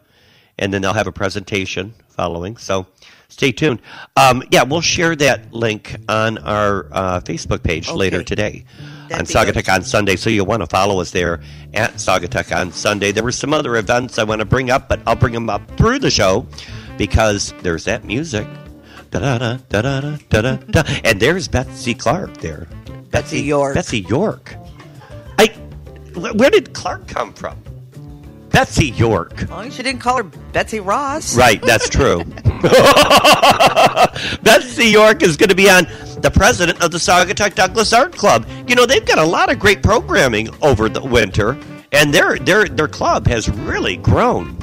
and 0.59 0.73
then 0.73 0.81
they'll 0.81 0.93
have 0.93 1.07
a 1.07 1.11
presentation 1.11 1.93
following. 2.09 2.57
So 2.57 2.87
stay 3.27 3.51
tuned. 3.51 3.81
Um, 4.15 4.43
yeah, 4.51 4.63
we'll 4.63 4.81
share 4.81 5.15
that 5.15 5.53
link 5.53 5.95
on 6.07 6.37
our 6.39 6.87
uh, 6.91 7.19
Facebook 7.21 7.63
page 7.63 7.89
later 7.89 8.23
today 8.23 8.65
That'd 9.09 9.35
on. 9.35 9.45
Saugatuck 9.45 9.73
on 9.73 9.83
Sunday. 9.83 10.15
So 10.15 10.29
you'll 10.29 10.45
want 10.45 10.61
to 10.61 10.67
follow 10.67 10.99
us 10.99 11.11
there 11.11 11.41
at 11.73 11.93
Saugatuck 11.93 12.55
on 12.55 12.71
Sunday. 12.71 13.11
There 13.11 13.23
were 13.23 13.31
some 13.31 13.53
other 13.53 13.75
events 13.77 14.17
I 14.19 14.23
want 14.23 14.39
to 14.39 14.45
bring 14.45 14.69
up, 14.69 14.89
but 14.89 15.01
I'll 15.05 15.15
bring 15.15 15.33
them 15.33 15.49
up 15.49 15.77
through 15.77 15.99
the 15.99 16.11
show 16.11 16.45
because 16.97 17.53
there's 17.61 17.85
that 17.85 18.03
music. 18.05 18.47
Da-da-da, 19.11 19.57
da-da-da, 19.69 20.17
da-da-da. 20.29 20.83
And 21.03 21.19
there's 21.19 21.47
Betsy 21.47 21.93
Clark 21.93 22.37
there. 22.37 22.67
Betsy 23.11 23.41
York. 23.41 23.75
Betsy 23.75 24.01
York. 24.01 24.55
I, 25.37 25.47
where 26.15 26.49
did 26.49 26.73
Clark 26.73 27.07
come 27.07 27.33
from? 27.33 27.61
Betsy 28.53 28.89
York. 28.89 29.41
As 29.41 29.49
long 29.49 29.65
as 29.65 29.77
you 29.79 29.83
didn't 29.83 29.99
call 29.99 30.17
her 30.17 30.23
Betsy 30.23 30.79
Ross. 30.79 31.35
Right, 31.35 31.59
that's 31.63 31.89
true. 31.89 32.23
Betsy 34.43 34.85
York 34.85 35.23
is 35.23 35.35
going 35.35 35.49
to 35.49 35.55
be 35.55 35.71
on 35.71 35.85
the 36.21 36.31
president 36.31 36.79
of 36.83 36.91
the 36.91 36.99
Saugatuck 36.99 37.55
Douglas 37.55 37.93
Art 37.93 38.15
Club. 38.15 38.45
You 38.67 38.75
know, 38.75 38.85
they've 38.85 39.03
got 39.03 39.17
a 39.17 39.25
lot 39.25 39.51
of 39.51 39.57
great 39.57 39.81
programming 39.81 40.49
over 40.61 40.87
the 40.87 41.03
winter, 41.03 41.57
and 41.91 42.13
their 42.13 42.37
their 42.37 42.65
their 42.65 42.87
club 42.87 43.25
has 43.25 43.49
really 43.49 43.97
grown. 43.97 44.55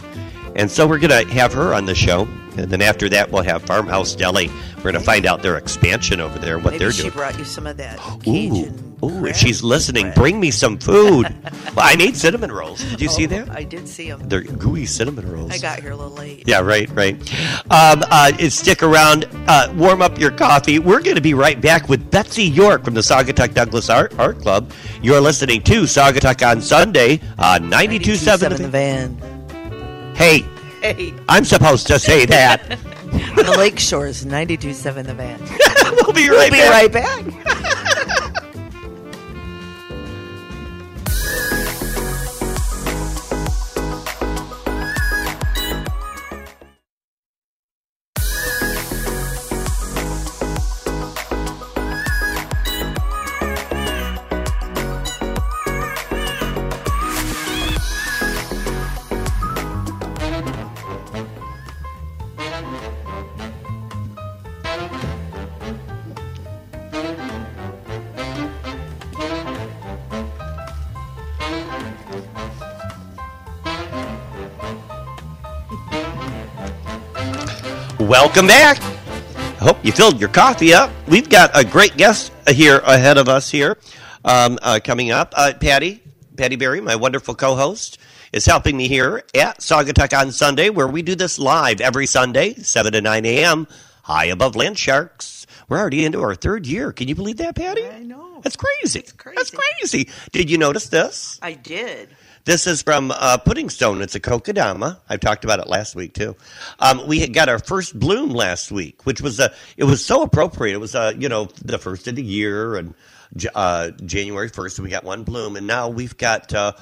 And 0.55 0.71
so 0.71 0.87
we're 0.87 1.01
going 1.01 1.27
to 1.27 1.35
have 1.35 1.53
her 1.55 1.75
on 1.75 1.85
the 1.85 1.97
show, 1.97 2.29
and 2.61 2.71
then 2.71 2.83
after 2.83 3.09
that 3.09 3.31
we'll 3.31 3.43
have 3.43 3.63
Farmhouse 3.63 4.15
Deli. 4.15 4.49
We're 4.77 4.85
going 4.93 4.95
to 4.95 5.01
find 5.01 5.27
out 5.27 5.43
their 5.43 5.59
expansion 5.59 6.21
over 6.21 6.39
there, 6.39 6.57
what 6.59 6.73
Maybe 6.73 6.79
they're 6.79 6.89
doing. 6.91 6.97
she 6.97 7.03
doing. 7.03 7.13
brought 7.15 7.39
you 7.39 7.45
some 7.45 7.67
of 7.67 7.77
that 7.77 7.99
Ooh, 8.09 8.19
Cajun. 8.21 8.97
ooh, 9.05 9.27
if 9.27 9.37
she's 9.37 9.63
listening, 9.63 10.05
bread. 10.07 10.15
bring 10.15 10.41
me 10.41 10.51
some 10.51 10.79
food. 10.79 11.25
well, 11.77 11.85
I 11.85 11.97
made 11.97 12.17
cinnamon 12.17 12.51
rolls. 12.51 12.83
Did 12.85 13.01
you 13.03 13.09
see 13.09 13.25
Oh, 13.25 13.29
that? 13.29 13.51
I 13.51 13.63
did 13.63 13.87
see 13.87 14.09
them. 14.11 14.27
They're 14.27 14.41
gooey 14.41 14.87
cinnamon 14.87 15.31
rolls. 15.31 15.53
I 15.53 15.59
got 15.59 15.81
here 15.81 15.91
a 15.91 15.97
little 15.97 16.15
late. 16.15 16.45
Yeah, 16.49 16.61
right, 16.61 16.89
right. 16.95 17.15
Um, 17.71 18.03
uh, 18.11 18.33
stick 18.49 18.83
around, 18.83 19.27
uh, 19.49 19.71
warm 19.77 20.01
up 20.01 20.19
your 20.19 20.31
coffee. 20.31 20.79
We're 20.79 21.03
going 21.03 21.17
to 21.17 21.21
be 21.23 21.35
right 21.35 21.61
back 21.61 21.91
with 21.91 22.11
Betsy 22.11 22.45
York 22.45 22.83
from 22.83 22.95
the 22.95 23.01
Saugatuck 23.03 23.53
Douglas 23.53 23.91
Art, 23.91 24.19
Art 24.19 24.39
Club. 24.41 24.73
You're 25.03 25.21
listening 25.21 25.61
to 25.65 25.83
Saugatuck 25.83 26.47
on 26.47 26.63
Sunday 26.63 27.21
on 27.39 27.71
92.7. 27.71 28.49
92.7 28.49 28.57
the 28.57 28.69
van. 28.69 30.15
Hey, 30.15 30.45
Hey, 30.81 31.15
I'm 31.29 31.45
supposed 31.45 31.87
to 31.89 31.99
say 31.99 32.25
that. 32.27 32.67
the 33.37 33.55
lake 33.59 33.79
shores, 33.79 34.25
92.7 34.25 35.07
the 35.07 35.15
van. 35.15 35.39
we'll 36.03 36.15
be 36.15 36.29
right 36.31 36.51
Be 36.51 36.59
back. 36.59 36.71
right 36.71 36.93
back. 36.93 37.77
Welcome 78.11 78.49
back. 78.49 78.83
I 78.83 79.63
hope 79.63 79.85
you 79.85 79.93
filled 79.93 80.19
your 80.19 80.31
coffee 80.31 80.75
up. 80.75 80.91
We've 81.07 81.29
got 81.29 81.57
a 81.57 81.65
great 81.65 81.97
guest 81.97 82.33
here 82.49 82.79
ahead 82.79 83.19
of 83.19 83.29
us 83.29 83.49
here 83.49 83.79
um, 84.25 84.59
uh, 84.63 84.81
coming 84.83 85.13
up. 85.13 85.33
Uh, 85.37 85.53
Patty, 85.61 86.03
Patty 86.37 86.57
Beery, 86.57 86.81
my 86.81 86.97
wonderful 86.97 87.37
co-host, 87.37 87.99
is 88.33 88.45
helping 88.45 88.77
me 88.77 88.89
here 88.89 89.23
at 89.37 89.61
Saugatuck 89.61 90.13
on 90.19 90.33
Sunday, 90.33 90.71
where 90.71 90.89
we 90.89 91.03
do 91.03 91.15
this 91.15 91.39
live 91.39 91.81
every 91.81 92.07
Sunday, 92.07 92.55
7 92.55 92.95
to 92.95 93.01
9 93.01 93.25
a.m., 93.27 93.69
high 94.03 94.25
above 94.25 94.57
land 94.57 94.77
sharks. 94.77 95.47
We're 95.69 95.79
already 95.79 96.05
into 96.05 96.21
our 96.21 96.35
third 96.35 96.67
year. 96.67 96.91
Can 96.91 97.07
you 97.07 97.15
believe 97.15 97.37
that, 97.37 97.55
Patty? 97.55 97.87
I 97.87 98.01
know. 98.01 98.41
That's 98.43 98.57
crazy. 98.57 98.99
It's 98.99 99.13
crazy. 99.13 99.37
That's 99.37 99.53
crazy. 99.53 100.09
Did 100.33 100.51
you 100.51 100.59
notice 100.59 100.89
this? 100.89 101.39
I 101.43 101.53
did. 101.53 102.09
This 102.51 102.67
is 102.67 102.83
from 102.83 103.13
uh, 103.13 103.39
Pudding 103.39 103.71
Stone. 103.71 104.03
It's 104.03 104.17
a 104.17 104.21
kokedama. 104.21 104.99
I 105.09 105.19
talked 105.19 105.45
about 105.45 105.61
it 105.61 105.69
last 105.69 105.95
week 105.95 106.15
too. 106.15 106.35
Um, 106.81 107.07
we 107.07 107.21
had 107.21 107.33
got 107.33 107.49
our 107.49 107.61
first 107.61 107.97
bloom 107.97 108.31
last 108.31 108.73
week, 108.73 109.07
which 109.07 109.21
was 109.21 109.39
a. 109.39 109.53
It 109.77 109.85
was 109.85 110.05
so 110.05 110.23
appropriate. 110.23 110.75
It 110.75 110.81
was 110.81 110.97
uh, 110.97 111.13
you 111.17 111.29
know 111.29 111.45
the 111.65 111.79
first 111.79 112.09
of 112.09 112.17
the 112.17 112.25
year 112.25 112.75
and 112.75 112.95
uh, 113.55 113.93
January 114.05 114.49
first, 114.49 114.81
we 114.81 114.89
got 114.89 115.05
one 115.05 115.23
bloom, 115.23 115.55
and 115.55 115.69
now 115.69 115.91
we've 115.91 116.17
got. 116.17 116.53
Uh, 116.53 116.73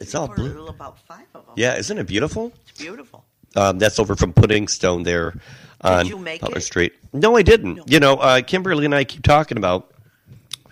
it's 0.00 0.14
all 0.14 0.28
blue. 0.28 0.68
About 0.68 1.00
five 1.08 1.26
of 1.34 1.44
them. 1.44 1.54
Yeah, 1.56 1.74
isn't 1.74 1.98
it 1.98 2.06
beautiful? 2.06 2.52
It's 2.68 2.78
beautiful. 2.78 3.24
Um, 3.56 3.80
that's 3.80 3.98
over 3.98 4.14
from 4.14 4.32
Pudding 4.32 4.68
Stone 4.68 5.02
there 5.02 5.34
on 5.80 6.08
Butler? 6.40 6.60
Street. 6.60 6.92
No, 7.12 7.36
I 7.36 7.42
didn't. 7.42 7.90
You 7.90 7.98
know, 7.98 8.14
uh, 8.14 8.42
Kimberly 8.42 8.84
and 8.84 8.94
I 8.94 9.02
keep 9.02 9.24
talking 9.24 9.58
about 9.58 9.92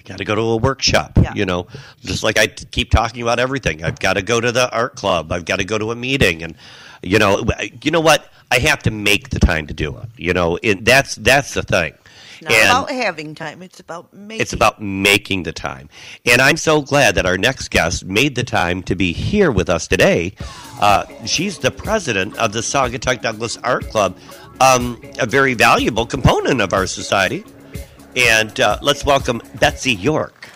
we 0.04 0.08
got 0.08 0.18
to 0.18 0.24
go 0.24 0.34
to 0.34 0.40
a 0.42 0.56
workshop. 0.56 1.12
Yeah. 1.20 1.32
You 1.34 1.46
know, 1.46 1.66
just 2.00 2.22
like 2.22 2.38
I 2.38 2.48
keep 2.48 2.90
talking 2.90 3.22
about 3.22 3.38
everything. 3.38 3.84
I've 3.84 3.98
got 4.00 4.14
to 4.14 4.22
go 4.22 4.40
to 4.40 4.50
the 4.52 4.70
art 4.70 4.96
club. 4.96 5.30
I've 5.32 5.44
got 5.44 5.56
to 5.58 5.64
go 5.64 5.78
to 5.78 5.90
a 5.90 5.94
meeting, 5.96 6.42
and 6.42 6.56
you 7.02 7.18
know, 7.18 7.44
you 7.82 7.90
know 7.90 8.00
what? 8.00 8.28
I 8.50 8.58
have 8.58 8.82
to 8.84 8.90
make 8.90 9.30
the 9.30 9.38
time 9.38 9.66
to 9.68 9.74
do 9.74 9.96
it. 9.96 10.08
You 10.16 10.32
know, 10.34 10.58
it, 10.62 10.84
that's 10.84 11.14
that's 11.16 11.54
the 11.54 11.62
thing. 11.62 11.94
It's 12.40 12.42
not 12.42 12.52
And- 12.52 12.70
about 12.70 12.90
having 12.90 13.34
time. 13.36 13.62
It's 13.62 13.78
about 13.78 14.12
making. 14.12 14.40
it's 14.42 14.52
about 14.52 14.82
making 14.82 15.44
the 15.44 15.52
time. 15.52 15.88
And 16.26 16.42
I'm 16.42 16.56
so 16.56 16.82
glad 16.82 17.14
that 17.14 17.24
our 17.24 17.38
next 17.38 17.70
guest 17.70 18.04
made 18.04 18.34
the 18.34 18.42
time 18.42 18.82
to 18.84 18.96
be 18.96 19.12
here 19.12 19.52
with 19.52 19.70
us 19.70 19.86
today. 19.86 20.34
Uh, 20.80 21.04
she's 21.24 21.58
the 21.58 21.70
president 21.70 22.36
of 22.38 22.52
the 22.52 22.58
Saugatuck 22.58 23.22
Douglas 23.22 23.56
Art 23.58 23.88
Club, 23.90 24.16
um, 24.60 25.00
a 25.20 25.26
very 25.26 25.54
valuable 25.54 26.04
component 26.04 26.60
of 26.60 26.72
our 26.72 26.86
society. 26.88 27.44
And 28.14 28.60
uh, 28.60 28.78
let's 28.82 29.04
welcome 29.04 29.40
Betsy 29.58 29.94
York. 29.94 30.48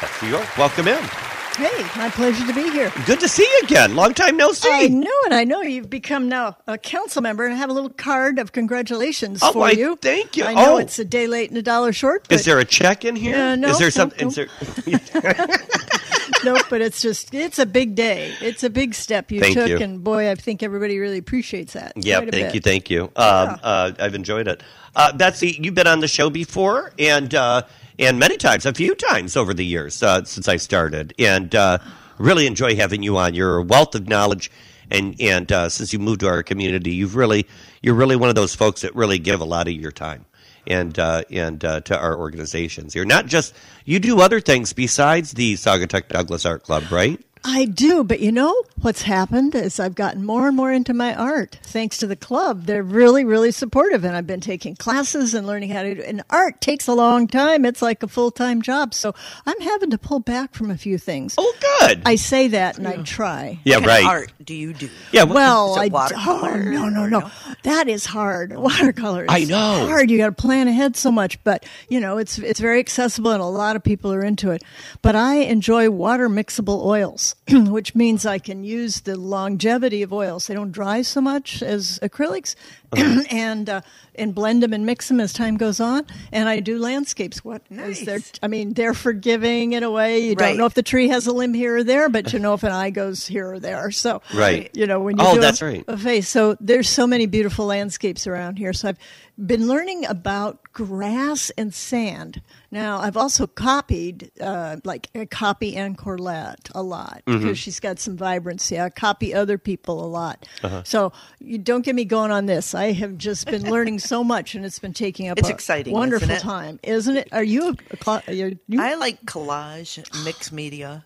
Betsy 0.00 0.28
York, 0.28 0.56
welcome 0.56 0.86
in. 0.86 1.21
Hey, 1.56 1.82
my 1.96 2.08
pleasure 2.08 2.46
to 2.46 2.54
be 2.54 2.62
here. 2.70 2.90
Good 3.04 3.20
to 3.20 3.28
see 3.28 3.42
you 3.42 3.60
again. 3.64 3.94
Long 3.94 4.14
time 4.14 4.36
no 4.38 4.52
see. 4.52 4.70
I 4.70 4.88
know, 4.88 5.10
and 5.26 5.34
I 5.34 5.44
know 5.44 5.60
you've 5.60 5.90
become 5.90 6.28
now 6.28 6.56
a 6.66 6.78
council 6.78 7.20
member, 7.20 7.44
and 7.44 7.52
I 7.52 7.56
have 7.58 7.68
a 7.68 7.74
little 7.74 7.90
card 7.90 8.38
of 8.38 8.52
congratulations 8.52 9.40
Oh, 9.42 9.52
for 9.52 9.58
why, 9.58 9.70
you. 9.72 9.96
thank 9.96 10.36
you. 10.36 10.44
I 10.44 10.54
know 10.54 10.74
Oh. 10.74 10.78
it's 10.78 10.98
a 10.98 11.04
day 11.04 11.26
late 11.26 11.50
and 11.50 11.58
a 11.58 11.62
dollar 11.62 11.92
short, 11.92 12.26
but 12.28 12.36
Is 12.40 12.46
there 12.46 12.58
a 12.58 12.64
check 12.64 13.04
in 13.04 13.16
here? 13.16 13.36
Uh, 13.36 13.56
no, 13.56 13.68
is 13.68 13.78
there 13.78 13.90
something? 13.90 14.28
no. 14.28 14.46
Is 14.86 15.10
there, 15.10 15.34
no, 16.44 16.58
but 16.70 16.80
it's 16.80 17.02
just 17.02 17.34
it's 17.34 17.58
a 17.58 17.66
big 17.66 17.94
day. 17.96 18.32
It's 18.40 18.64
a 18.64 18.70
big 18.70 18.94
step 18.94 19.30
you 19.30 19.40
Thank 19.40 19.54
took, 19.54 19.68
you. 19.68 19.76
and 19.78 20.02
boy, 20.02 20.30
I 20.30 20.34
think 20.36 20.62
everybody 20.62 20.98
really 20.98 21.18
appreciates 21.18 21.74
that. 21.74 21.92
Yeah, 21.96 22.20
thank 22.20 22.30
bit. 22.32 22.54
you, 22.54 22.60
thank 22.62 22.88
you. 22.90 23.04
Um, 23.14 23.58
uh, 23.62 23.92
I've 23.98 24.14
enjoyed 24.14 24.48
it. 24.48 24.62
Uh, 24.96 25.12
Betsy, 25.14 25.58
you've 25.60 25.74
been 25.74 25.86
on 25.86 26.00
the 26.00 26.08
show 26.08 26.30
before, 26.30 26.92
and 26.98 27.34
uh, 27.34 27.62
and 27.98 28.18
many 28.18 28.36
times, 28.36 28.66
a 28.66 28.72
few 28.72 28.94
times 28.94 29.36
over 29.36 29.52
the 29.54 29.64
years 29.64 30.02
uh, 30.02 30.24
since 30.24 30.48
I 30.48 30.56
started, 30.56 31.14
and 31.18 31.54
uh, 31.54 31.78
really 32.18 32.46
enjoy 32.46 32.76
having 32.76 33.02
you 33.02 33.16
on. 33.18 33.34
You're 33.34 33.58
a 33.58 33.62
wealth 33.62 33.94
of 33.94 34.08
knowledge, 34.08 34.50
and 34.90 35.14
and 35.20 35.50
uh, 35.50 35.68
since 35.68 35.92
you 35.92 35.98
moved 35.98 36.20
to 36.20 36.28
our 36.28 36.42
community, 36.42 36.92
you've 36.92 37.16
really 37.16 37.46
you're 37.82 37.94
really 37.94 38.16
one 38.16 38.28
of 38.28 38.34
those 38.34 38.54
folks 38.54 38.82
that 38.82 38.94
really 38.94 39.18
give 39.18 39.40
a 39.40 39.44
lot 39.44 39.68
of 39.68 39.74
your 39.74 39.92
time. 39.92 40.24
And 40.66 40.96
uh, 40.98 41.24
and 41.30 41.64
uh, 41.64 41.80
to 41.80 41.98
our 41.98 42.16
organizations, 42.16 42.94
you're 42.94 43.04
not 43.04 43.26
just 43.26 43.54
you 43.84 43.98
do 43.98 44.20
other 44.20 44.40
things 44.40 44.72
besides 44.72 45.32
the 45.32 45.54
Saugatuck 45.54 46.08
Douglas 46.08 46.46
Art 46.46 46.62
Club, 46.62 46.84
right? 46.90 47.20
I 47.44 47.64
do, 47.64 48.04
but 48.04 48.20
you 48.20 48.30
know 48.30 48.54
what's 48.82 49.02
happened 49.02 49.54
is 49.56 49.80
I've 49.80 49.96
gotten 49.96 50.24
more 50.24 50.46
and 50.46 50.56
more 50.56 50.72
into 50.72 50.94
my 50.94 51.12
art 51.14 51.58
thanks 51.64 51.98
to 51.98 52.06
the 52.06 52.14
club. 52.14 52.66
They're 52.66 52.84
really, 52.84 53.24
really 53.24 53.50
supportive, 53.50 54.04
and 54.04 54.16
I've 54.16 54.26
been 54.28 54.40
taking 54.40 54.76
classes 54.76 55.34
and 55.34 55.44
learning 55.46 55.70
how 55.70 55.82
to 55.82 55.94
do. 55.96 56.02
And 56.02 56.22
art 56.30 56.60
takes 56.60 56.86
a 56.86 56.94
long 56.94 57.26
time; 57.26 57.64
it's 57.64 57.82
like 57.82 58.02
a 58.04 58.08
full 58.08 58.30
time 58.30 58.62
job. 58.62 58.94
So 58.94 59.12
I'm 59.44 59.60
having 59.60 59.90
to 59.90 59.98
pull 59.98 60.20
back 60.20 60.54
from 60.54 60.70
a 60.70 60.76
few 60.76 60.98
things. 60.98 61.34
Oh, 61.36 61.54
good. 61.80 62.02
I 62.06 62.14
say 62.14 62.46
that, 62.48 62.78
and 62.78 62.86
I 62.86 63.02
try. 63.02 63.58
yeah, 63.64 63.78
What 63.78 63.86
kind 63.86 63.88
right. 63.88 64.02
of 64.04 64.08
art 64.08 64.32
do 64.44 64.54
you 64.54 64.72
do? 64.72 64.88
Yeah, 65.10 65.24
Well, 65.24 65.76
I 65.78 65.88
watercolor 65.88 66.50
oh, 66.52 66.70
no, 66.70 66.88
no, 66.88 67.06
no. 67.06 67.18
no? 67.20 67.30
That 67.64 67.88
is 67.88 68.06
hard. 68.06 68.56
Watercolor. 68.56 69.24
Is 69.24 69.30
I 69.30 69.44
know. 69.44 69.86
Hard. 69.88 70.10
You 70.10 70.18
got 70.18 70.26
to 70.26 70.32
plan 70.40 70.68
ahead 70.68 70.96
so 70.96 71.10
much, 71.10 71.42
but 71.42 71.66
you 71.88 71.98
know 71.98 72.18
it's 72.18 72.38
it's 72.38 72.60
very 72.60 72.78
accessible, 72.78 73.32
and 73.32 73.42
a 73.42 73.46
lot 73.46 73.74
of 73.74 73.82
people 73.82 74.12
are 74.12 74.22
into 74.24 74.52
it. 74.52 74.62
But 75.02 75.16
I 75.16 75.36
enjoy 75.36 75.90
water 75.90 76.28
mixable 76.28 76.84
oils, 76.84 77.31
which 77.50 77.94
means 77.94 78.24
I 78.24 78.38
can 78.38 78.62
use 78.64 79.00
the 79.00 79.16
longevity 79.16 80.02
of 80.02 80.12
oils. 80.12 80.46
They 80.46 80.54
don't 80.54 80.72
dry 80.72 81.02
so 81.02 81.20
much 81.20 81.62
as 81.62 81.98
acrylics, 82.00 82.54
Uh-huh. 82.92 83.22
and 83.30 83.70
uh, 83.70 83.80
and 84.14 84.34
blend 84.34 84.62
them 84.62 84.74
and 84.74 84.84
mix 84.84 85.08
them 85.08 85.18
as 85.18 85.32
time 85.32 85.56
goes 85.56 85.80
on. 85.80 86.04
And 86.30 86.46
I 86.48 86.60
do 86.60 86.78
landscapes. 86.78 87.42
What 87.42 87.62
is 87.70 88.04
there? 88.04 88.16
Nice. 88.18 88.32
I 88.42 88.48
mean, 88.48 88.74
they're 88.74 88.92
forgiving 88.92 89.72
in 89.72 89.82
a 89.82 89.90
way. 89.90 90.18
You 90.20 90.34
Right. 90.34 90.48
don't 90.48 90.58
know 90.58 90.66
if 90.66 90.74
the 90.74 90.82
tree 90.82 91.08
has 91.08 91.26
a 91.26 91.32
limb 91.32 91.54
here 91.54 91.76
or 91.78 91.84
there, 91.84 92.10
but 92.10 92.32
you 92.34 92.38
know 92.38 92.52
if 92.52 92.62
an 92.64 92.72
eye 92.72 92.90
goes 92.90 93.26
here 93.26 93.50
or 93.52 93.58
there. 93.58 93.90
So 93.90 94.20
Right. 94.34 94.70
you 94.74 94.86
know 94.86 95.00
when 95.00 95.18
you 95.18 95.24
Oh, 95.26 95.34
do 95.36 95.40
that's 95.40 95.62
a, 95.62 95.64
right. 95.66 95.84
a 95.88 95.96
face. 95.96 96.28
So 96.28 96.54
there's 96.60 96.88
so 96.90 97.06
many 97.06 97.24
beautiful 97.26 97.64
landscapes 97.64 98.26
around 98.26 98.56
here. 98.58 98.74
So 98.74 98.88
I've 98.90 98.98
been 99.38 99.66
learning 99.66 100.04
about 100.04 100.60
grass 100.74 101.50
and 101.56 101.72
sand. 101.72 102.42
Now 102.72 103.00
I've 103.00 103.18
also 103.18 103.46
copied, 103.46 104.30
uh, 104.40 104.78
like 104.82 105.08
I 105.14 105.26
copy 105.26 105.76
Anne 105.76 105.94
Corlett 105.94 106.70
a 106.74 106.82
lot 106.82 107.22
Mm-hmm. 107.26 107.38
because 107.42 107.58
she's 107.58 107.78
got 107.78 107.98
some 108.00 108.16
vibrancy. 108.16 108.80
I 108.80 108.88
copy 108.88 109.34
other 109.34 109.58
people 109.58 110.02
a 110.04 110.08
lot. 110.08 110.48
Uh-huh. 110.64 110.82
So 110.84 111.12
you 111.38 111.58
don't 111.58 111.84
get 111.84 111.94
me 111.94 112.06
going 112.06 112.30
on 112.30 112.46
this. 112.46 112.74
I 112.74 112.92
have 112.92 113.18
just 113.18 113.46
been 113.46 113.70
learning 113.70 113.98
so 113.98 114.24
much, 114.34 114.54
and 114.54 114.64
it's 114.64 114.78
been 114.78 114.94
taking 114.94 115.28
up 115.28 115.38
It's 115.38 115.50
a 115.50 115.52
exciting, 115.52 115.92
wonderful 115.92 116.30
isn't 116.30 116.42
time, 116.42 116.80
isn't 116.82 117.16
it? 117.16 117.28
Are 117.30 117.44
you 117.44 117.76
a, 118.06 118.22
are 118.26 118.32
you, 118.32 118.58
I 118.78 118.94
like 118.94 119.24
collage, 119.26 120.02
mixed 120.24 120.50
media. 120.52 121.04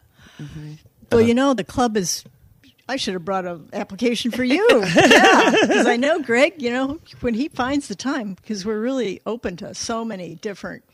Well, 1.10 1.20
you 1.20 1.34
know, 1.34 1.52
the 1.54 1.64
club 1.64 1.96
is. 1.96 2.24
I 2.88 2.94
should 2.94 3.14
have 3.14 3.24
brought 3.24 3.44
an 3.46 3.68
application 3.72 4.30
for 4.30 4.44
you. 4.44 4.64
yeah, 4.96 5.50
because 5.50 5.86
I 5.88 5.96
know 5.96 6.22
Greg. 6.22 6.62
You 6.62 6.70
know, 6.70 7.00
when 7.20 7.34
he 7.34 7.48
finds 7.48 7.88
the 7.88 7.96
time, 7.96 8.34
because 8.34 8.64
we're 8.64 8.78
really 8.80 9.20
open 9.26 9.56
to 9.56 9.74
so 9.74 10.04
many 10.04 10.36
different 10.36 10.84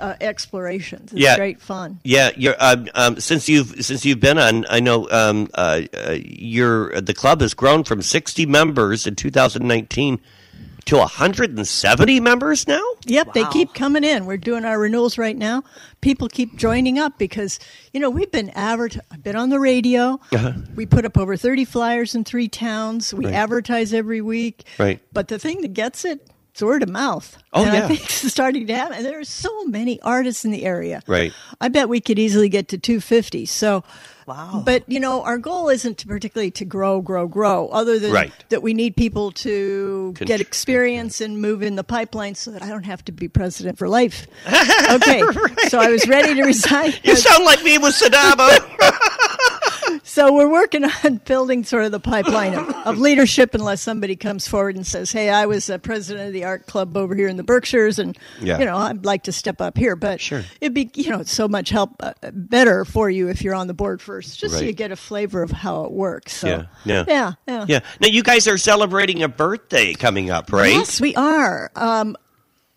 uh, 0.00 0.14
explorations. 0.20 1.12
It's 1.12 1.20
Yeah. 1.20 1.36
great 1.36 1.60
fun. 1.60 2.00
Yeah, 2.04 2.30
you're, 2.36 2.56
um, 2.58 2.88
um, 2.94 3.20
since 3.20 3.48
you've 3.48 3.84
since 3.84 4.04
you've 4.04 4.20
been 4.20 4.38
on, 4.38 4.66
I 4.68 4.80
know 4.80 5.08
um, 5.10 5.48
uh, 5.54 5.82
uh, 5.94 6.16
your 6.20 7.00
the 7.00 7.14
club 7.14 7.40
has 7.40 7.54
grown 7.54 7.84
from 7.84 8.02
60 8.02 8.46
members 8.46 9.06
in 9.06 9.14
2019 9.16 10.20
to 10.86 10.96
170 10.98 12.20
members 12.20 12.68
now. 12.68 12.80
Yep, 13.06 13.32
they 13.34 13.44
keep 13.46 13.74
coming 13.74 14.04
in. 14.04 14.24
We're 14.24 14.36
doing 14.36 14.64
our 14.64 14.78
renewals 14.78 15.18
right 15.18 15.36
now. 15.36 15.64
People 16.00 16.28
keep 16.28 16.56
joining 16.56 16.96
up 16.98 17.18
because 17.18 17.58
you 17.92 17.98
know 17.98 18.08
we've 18.10 18.30
been 18.30 18.50
advert. 18.50 18.96
I've 19.10 19.22
been 19.22 19.34
on 19.36 19.48
the 19.50 19.58
radio. 19.58 20.20
Uh-huh. 20.32 20.52
We 20.76 20.86
put 20.86 21.04
up 21.04 21.18
over 21.18 21.36
thirty 21.36 21.64
flyers 21.64 22.14
in 22.14 22.22
three 22.24 22.46
towns. 22.48 23.12
We 23.12 23.24
Right. 23.26 23.34
advertise 23.34 23.92
every 23.92 24.20
week. 24.20 24.64
Right. 24.78 25.00
But 25.12 25.26
the 25.28 25.38
thing 25.40 25.60
that 25.62 25.72
gets 25.74 26.04
it, 26.04 26.24
it's 26.56 26.62
word 26.62 26.82
of 26.82 26.88
mouth. 26.88 27.36
Oh, 27.52 27.64
and 27.66 27.74
yeah. 27.74 27.84
I 27.84 27.88
think 27.88 28.00
it's 28.04 28.32
starting 28.32 28.66
to 28.66 28.74
happen. 28.74 28.96
And 28.96 29.04
there 29.04 29.20
are 29.20 29.24
so 29.24 29.64
many 29.64 30.00
artists 30.00 30.42
in 30.42 30.52
the 30.52 30.64
area. 30.64 31.02
Right. 31.06 31.34
I 31.60 31.68
bet 31.68 31.90
we 31.90 32.00
could 32.00 32.18
easily 32.18 32.48
get 32.48 32.68
to 32.68 32.78
two 32.78 32.98
fifty. 32.98 33.44
So. 33.44 33.84
Wow. 34.26 34.60
But 34.66 34.82
you 34.88 34.98
know, 34.98 35.22
our 35.22 35.38
goal 35.38 35.68
isn't 35.68 35.98
to 35.98 36.06
particularly 36.08 36.50
to 36.52 36.64
grow, 36.64 37.00
grow, 37.00 37.28
grow. 37.28 37.68
Other 37.68 38.00
than 38.00 38.10
Right. 38.10 38.32
that, 38.48 38.60
we 38.60 38.74
need 38.74 38.96
people 38.96 39.30
to 39.32 40.14
Contr- 40.16 40.26
get 40.26 40.40
experience 40.40 41.20
and 41.20 41.40
move 41.40 41.62
in 41.62 41.76
the 41.76 41.84
pipeline, 41.84 42.34
so 42.34 42.50
that 42.50 42.60
I 42.60 42.68
don't 42.68 42.82
have 42.86 43.04
to 43.04 43.12
be 43.12 43.28
president 43.28 43.78
for 43.78 43.88
life. 43.88 44.26
Okay, 44.90 45.22
so 45.68 45.78
I 45.78 45.90
was 45.90 46.08
ready 46.08 46.34
to 46.34 46.42
resign. 46.42 46.92
You 47.04 47.14
sound 47.16 47.44
like 47.44 47.62
me 47.62 47.76
with 47.78 47.94
Sadama. 47.94 48.48
So 50.08 50.32
we're 50.32 50.48
working 50.48 50.84
on 51.04 51.16
building 51.16 51.64
sort 51.64 51.84
of 51.84 51.90
the 51.90 51.98
pipeline 51.98 52.54
of, 52.54 52.68
of 52.86 52.98
leadership, 52.98 53.54
unless 53.54 53.82
somebody 53.82 54.14
comes 54.14 54.46
forward 54.46 54.76
and 54.76 54.86
says, 54.86 55.10
"Hey, 55.10 55.30
I 55.30 55.46
was 55.46 55.68
a 55.68 55.80
president 55.80 56.28
of 56.28 56.32
the 56.32 56.44
art 56.44 56.66
club 56.66 56.96
over 56.96 57.14
here 57.14 57.26
in 57.26 57.36
the 57.36 57.42
Berkshires, 57.42 57.98
and 57.98 58.16
Yeah. 58.40 58.58
you 58.60 58.64
know 58.64 58.76
I'd 58.76 59.04
like 59.04 59.24
to 59.24 59.32
step 59.32 59.60
up 59.60 59.76
here." 59.76 59.96
But 59.96 60.20
Sure. 60.20 60.44
it'd 60.60 60.74
be 60.74 60.90
you 60.94 61.10
know 61.10 61.24
so 61.24 61.48
much 61.48 61.70
help 61.70 61.90
uh, 62.00 62.12
better 62.32 62.84
for 62.84 63.10
you 63.10 63.28
if 63.28 63.42
you're 63.42 63.54
on 63.54 63.66
the 63.66 63.74
board 63.74 64.00
first, 64.00 64.38
just 64.38 64.54
so 64.54 64.60
you 64.64 64.72
get 64.72 64.92
a 64.92 64.96
flavor 64.96 65.42
of 65.42 65.50
how 65.50 65.84
it 65.84 65.90
works. 65.90 66.34
So, 66.34 66.46
Yeah, 66.48 66.62
yeah. 66.84 67.04
yeah, 67.08 67.32
yeah. 67.48 67.64
yeah. 67.68 67.80
Now 68.00 68.06
you 68.08 68.22
guys 68.22 68.46
are 68.46 68.58
celebrating 68.58 69.24
a 69.24 69.28
birthday 69.28 69.92
coming 69.92 70.30
up, 70.30 70.52
right? 70.52 70.72
Yes, 70.72 71.00
we 71.00 71.16
are. 71.16 71.70
Um, 71.74 72.16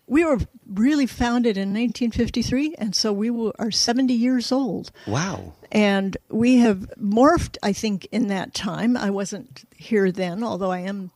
we 0.08 0.24
were 0.24 0.38
really 0.68 1.06
founded 1.06 1.56
in 1.56 1.68
1953, 1.68 2.74
and 2.76 2.94
so 2.96 3.12
we 3.12 3.30
were, 3.30 3.52
are 3.60 3.70
70 3.70 4.12
years 4.12 4.50
old. 4.50 4.90
Wow. 5.06 5.52
And 5.72 6.16
we 6.28 6.58
have 6.58 6.90
morphed, 7.00 7.56
I 7.62 7.72
think, 7.72 8.08
in 8.10 8.28
that 8.28 8.54
time. 8.54 8.96
I 8.96 9.10
wasn't 9.10 9.64
here 9.76 10.10
then, 10.10 10.42
although 10.42 10.72
I 10.72 10.80
am 10.80 11.10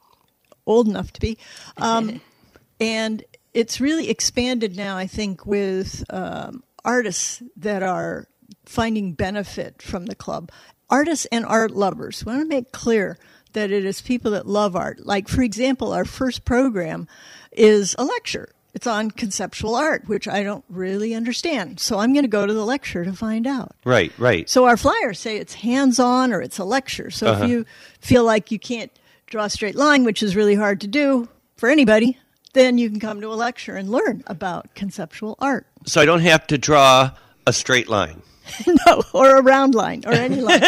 old 0.67 0.89
enough 0.89 1.13
to 1.15 1.21
be. 1.21 1.39
Um, 1.77 2.21
and 2.81 3.25
it's 3.53 3.81
really 3.81 4.11
expanded 4.11 4.77
now, 4.77 4.97
I 4.97 5.07
think, 5.07 5.45
with 5.47 6.05
um, 6.11 6.63
artists 6.85 7.43
that 7.57 7.83
are 7.83 8.29
finding 8.65 9.13
benefit 9.13 9.83
from 9.83 10.07
the 10.07 10.15
club. 10.15 10.51
Artists 10.91 11.27
and 11.33 11.45
art 11.45 11.73
lovers. 11.73 12.25
We 12.25 12.33
want 12.33 12.45
to 12.45 12.49
make 12.49 12.73
clear 12.73 13.19
that 13.55 13.71
it 13.71 13.85
is 13.85 14.01
people 14.01 14.33
that 14.33 14.47
love 14.47 14.77
art. 14.77 15.05
Like, 15.05 15.29
for 15.29 15.43
example, 15.43 15.93
our 15.93 16.05
first 16.05 16.45
program 16.45 17.09
is 17.53 17.95
a 17.99 18.05
lecture. 18.05 18.54
It's 18.75 18.87
on 18.87 19.11
conceptual 19.13 19.75
art, 19.77 20.03
which 20.09 20.27
I 20.29 20.43
don't 20.43 20.65
really 20.69 21.15
understand. 21.15 21.81
So 21.81 21.99
I'm 21.99 22.13
going 22.13 22.25
to 22.25 22.29
go 22.29 22.45
to 22.47 22.53
the 22.53 22.65
lecture 22.67 23.05
to 23.05 23.13
find 23.13 23.47
out. 23.47 23.75
Right, 23.85 24.13
right. 24.19 24.49
So 24.51 24.65
our 24.67 24.77
flyers 24.77 25.19
say 25.21 25.37
it's 25.37 25.55
hands 25.55 25.99
on 26.01 26.33
or 26.33 26.43
it's 26.43 26.59
a 26.59 26.65
lecture. 26.65 27.11
So 27.11 27.29
Uh-huh. 27.29 27.45
if 27.45 27.51
you 27.51 27.67
feel 28.01 28.25
like 28.25 28.51
you 28.51 28.59
can't 28.59 28.91
draw 29.27 29.45
a 29.45 29.51
straight 29.51 29.77
line, 29.77 30.05
which 30.05 30.23
is 30.23 30.37
really 30.37 30.55
hard 30.57 30.81
to 30.83 30.87
do 30.87 31.29
for 31.57 31.69
anybody, 31.69 32.19
then 32.53 32.77
you 32.79 32.91
can 32.91 33.01
come 33.01 33.21
to 33.21 33.29
a 33.29 33.35
lecture 33.35 33.77
and 33.77 33.91
learn 33.91 34.23
about 34.27 34.75
conceptual 34.75 35.37
art. 35.39 35.67
So 35.87 36.01
I 36.01 36.05
don't 36.05 36.21
have 36.21 36.47
to 36.49 36.59
draw 36.59 37.13
a 37.47 37.53
straight 37.53 37.89
line. 37.89 38.23
no, 38.87 39.03
or 39.13 39.37
a 39.37 39.43
round 39.43 39.75
line 39.75 40.03
or 40.07 40.13
any 40.13 40.41
line. 40.41 40.61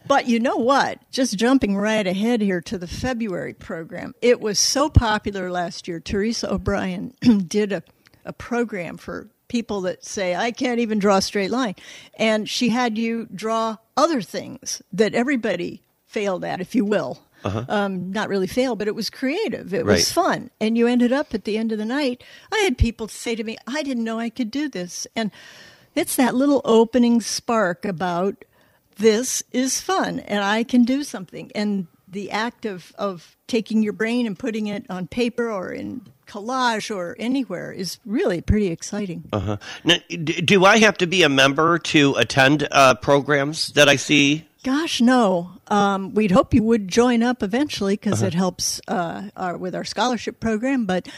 but 0.06 0.26
you 0.26 0.40
know 0.40 0.56
what? 0.56 0.98
Just 1.10 1.38
jumping 1.38 1.76
right 1.76 2.06
ahead 2.06 2.40
here 2.40 2.60
to 2.62 2.78
the 2.78 2.86
February 2.86 3.54
program. 3.54 4.14
It 4.22 4.40
was 4.40 4.58
so 4.58 4.88
popular 4.90 5.50
last 5.50 5.88
year. 5.88 6.00
Teresa 6.00 6.52
O'Brien 6.52 7.14
did 7.46 7.72
a, 7.72 7.82
a 8.24 8.32
program 8.32 8.96
for 8.96 9.28
people 9.48 9.80
that 9.82 10.04
say, 10.04 10.34
I 10.36 10.50
can't 10.50 10.80
even 10.80 10.98
draw 10.98 11.16
a 11.16 11.22
straight 11.22 11.50
line. 11.50 11.74
And 12.18 12.48
she 12.48 12.68
had 12.68 12.98
you 12.98 13.26
draw 13.34 13.76
other 13.96 14.20
things 14.20 14.82
that 14.92 15.14
everybody 15.14 15.82
failed 16.06 16.44
at, 16.44 16.60
if 16.60 16.74
you 16.74 16.84
will. 16.84 17.22
Um, 17.44 18.10
not 18.10 18.28
really 18.28 18.48
fail, 18.48 18.74
but 18.76 18.88
it 18.88 18.94
was 18.96 19.08
creative. 19.10 19.72
It 19.72 19.78
Uh-huh. 19.78 19.86
Right. 19.86 19.94
was 19.94 20.12
fun. 20.12 20.50
And 20.60 20.76
you 20.76 20.86
ended 20.88 21.12
up 21.12 21.32
at 21.34 21.44
the 21.44 21.56
end 21.56 21.70
of 21.72 21.78
the 21.78 21.84
night. 21.84 22.22
I 22.52 22.58
had 22.58 22.76
people 22.76 23.06
say 23.08 23.36
to 23.36 23.44
me, 23.44 23.56
I 23.66 23.82
didn't 23.84 24.04
know 24.04 24.18
I 24.18 24.28
could 24.28 24.50
do 24.50 24.68
this. 24.68 25.06
And 25.16 25.30
it's 25.94 26.16
that 26.16 26.34
little 26.34 26.60
opening 26.64 27.20
spark 27.20 27.84
about 27.84 28.44
this 28.96 29.42
is 29.52 29.80
fun 29.80 30.18
and 30.20 30.42
I 30.42 30.64
can 30.64 30.84
do 30.84 31.02
something. 31.04 31.50
And 31.54 31.86
the 32.10 32.30
act 32.30 32.64
of, 32.64 32.92
of 32.98 33.36
taking 33.46 33.82
your 33.82 33.92
brain 33.92 34.26
and 34.26 34.38
putting 34.38 34.66
it 34.66 34.86
on 34.88 35.06
paper 35.06 35.50
or 35.50 35.72
in 35.72 36.02
collage 36.26 36.94
or 36.94 37.16
anywhere 37.18 37.72
is 37.72 37.98
really 38.04 38.40
pretty 38.40 38.68
exciting. 38.68 39.24
Uh-huh. 39.32 39.56
Now, 39.84 39.96
do 40.08 40.64
I 40.64 40.78
have 40.78 40.98
to 40.98 41.06
be 41.06 41.22
a 41.22 41.28
member 41.28 41.78
to 41.78 42.14
attend 42.14 42.68
uh, 42.70 42.94
programs 42.94 43.68
that 43.72 43.88
I 43.88 43.96
see? 43.96 44.46
Gosh, 44.64 45.00
no. 45.00 45.52
Um, 45.68 46.14
we'd 46.14 46.30
hope 46.30 46.52
you 46.52 46.62
would 46.62 46.88
join 46.88 47.22
up 47.22 47.42
eventually 47.42 47.94
because 47.94 48.22
it 48.22 48.34
helps 48.34 48.80
uh, 48.88 49.30
our, 49.36 49.56
with 49.56 49.74
our 49.74 49.84
scholarship 49.84 50.40
program. 50.40 50.84
But 50.84 51.08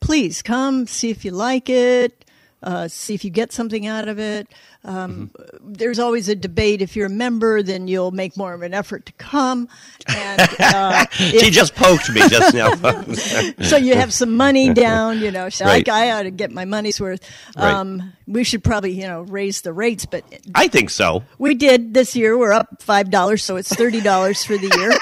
please 0.00 0.42
come, 0.42 0.86
see 0.86 1.10
if 1.10 1.24
you 1.24 1.30
like 1.32 1.68
it, 1.68 2.24
uh, 2.62 2.88
see 2.88 3.14
if 3.14 3.24
you 3.24 3.30
get 3.30 3.52
something 3.52 3.86
out 3.86 4.08
of 4.08 4.18
it. 4.18 4.48
Um, 4.84 5.30
There's 5.60 5.98
always 5.98 6.28
a 6.28 6.34
debate. 6.34 6.82
If 6.82 6.96
you're 6.96 7.06
a 7.06 7.10
member, 7.10 7.62
then 7.62 7.86
you'll 7.88 8.10
make 8.10 8.36
more 8.36 8.52
of 8.54 8.62
an 8.62 8.74
effort 8.74 9.06
to 9.06 9.12
come. 9.14 9.68
And 10.08 10.40
uh, 10.58 11.06
She 11.10 11.36
if- 11.48 11.52
just 11.52 11.74
poked 11.74 12.10
me 12.10 12.20
just 12.28 12.54
now. 12.54 12.74
so 13.62 13.76
you 13.76 13.94
have 13.94 14.12
some 14.12 14.36
money 14.36 14.72
down, 14.74 15.20
you 15.20 15.30
know. 15.30 15.48
So 15.48 15.64
Right. 15.66 15.88
I, 15.88 16.08
I 16.08 16.18
ought 16.18 16.22
to 16.22 16.30
get 16.30 16.50
my 16.50 16.64
money's 16.64 17.00
worth. 17.00 17.20
Right. 17.56 17.72
Um, 17.72 18.12
we 18.26 18.44
should 18.44 18.64
probably, 18.64 18.92
you 18.92 19.06
know, 19.06 19.22
raise 19.22 19.60
the 19.62 19.72
rates, 19.72 20.06
but 20.06 20.24
I 20.54 20.68
think 20.68 20.90
so. 20.90 21.22
we 21.38 21.54
did 21.54 21.94
this 21.94 22.14
year. 22.16 22.36
We're 22.36 22.52
up 22.52 22.82
five 22.82 23.10
dollars, 23.10 23.42
so 23.42 23.56
it's 23.56 23.72
thirty 23.74 24.00
dollars 24.00 24.44
for 24.44 24.56
the 24.58 24.70
year. 24.78 24.92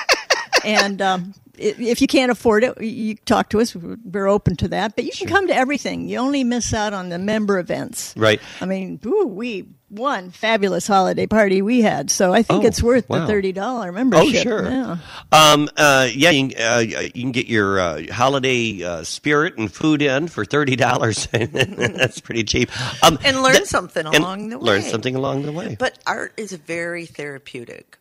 and 0.64 1.00
um, 1.02 1.34
if 1.58 2.00
you 2.00 2.06
can't 2.06 2.30
afford 2.30 2.64
it, 2.64 2.80
you 2.80 3.14
talk 3.16 3.50
to 3.50 3.60
us. 3.60 3.74
We're 3.74 4.28
open 4.28 4.56
to 4.56 4.68
that. 4.68 4.96
But 4.96 5.04
you 5.04 5.12
can 5.12 5.28
come 5.28 5.46
to 5.48 5.54
everything. 5.56 6.08
You 6.08 6.18
only 6.18 6.44
miss 6.44 6.72
out 6.74 6.92
on 6.92 7.08
the 7.08 7.18
member 7.18 7.58
events. 7.58 8.14
Right. 8.16 8.40
I 8.60 8.66
mean, 8.66 9.00
ooh, 9.06 9.26
we 9.26 9.66
one 9.88 10.32
fabulous 10.32 10.84
holiday 10.88 11.28
party 11.28 11.62
we 11.62 11.80
had, 11.80 12.10
so 12.10 12.32
I 12.34 12.42
think 12.42 12.64
Oh, 12.64 12.66
it's 12.66 12.82
worth 12.82 13.08
wow. 13.08 13.20
the 13.20 13.26
thirty 13.28 13.52
dollar 13.52 13.92
membership. 13.92 14.26
Oh, 14.40 14.42
sure. 14.42 14.68
Yeah. 14.68 14.96
Um, 15.30 15.68
uh, 15.76 16.08
yeah, 16.12 16.30
you, 16.30 16.48
can- 16.48 16.60
uh, 16.60 16.78
you 16.80 17.22
can 17.22 17.30
get 17.30 17.46
your 17.46 17.78
uh, 17.78 18.02
holiday 18.12 18.82
uh, 18.82 19.04
spirit 19.04 19.56
and 19.58 19.72
food 19.72 20.02
in 20.02 20.26
for 20.26 20.44
thirty 20.44 20.74
dollars. 20.74 21.28
That's 21.32 22.20
pretty 22.20 22.42
cheap. 22.42 22.70
Um, 23.04 23.16
And 23.24 23.42
learn 23.42 23.52
th- 23.54 23.66
something 23.66 24.04
and 24.06 24.16
along 24.16 24.48
the 24.48 24.58
way. 24.58 24.64
Learn 24.66 24.82
something 24.82 25.14
along 25.14 25.42
the 25.42 25.52
way. 25.52 25.76
But 25.78 25.96
art 26.04 26.32
is 26.36 26.50
very 26.52 27.06
therapeutic. 27.06 27.96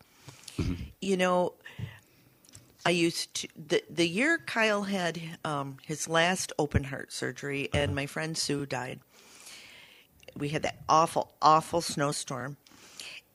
You 1.01 1.17
know, 1.17 1.53
I 2.85 2.91
used 2.91 3.33
to 3.35 3.47
the 3.55 3.83
the 3.89 4.07
year 4.07 4.37
Kyle 4.37 4.83
had 4.83 5.19
um, 5.43 5.77
his 5.81 6.07
last 6.07 6.53
open 6.59 6.85
heart 6.85 7.11
surgery, 7.11 7.69
and 7.73 7.95
my 7.95 8.05
friend 8.05 8.37
Sue 8.37 8.65
died. 8.67 8.99
We 10.37 10.49
had 10.49 10.63
that 10.63 10.83
awful, 10.87 11.33
awful 11.41 11.81
snowstorm, 11.81 12.57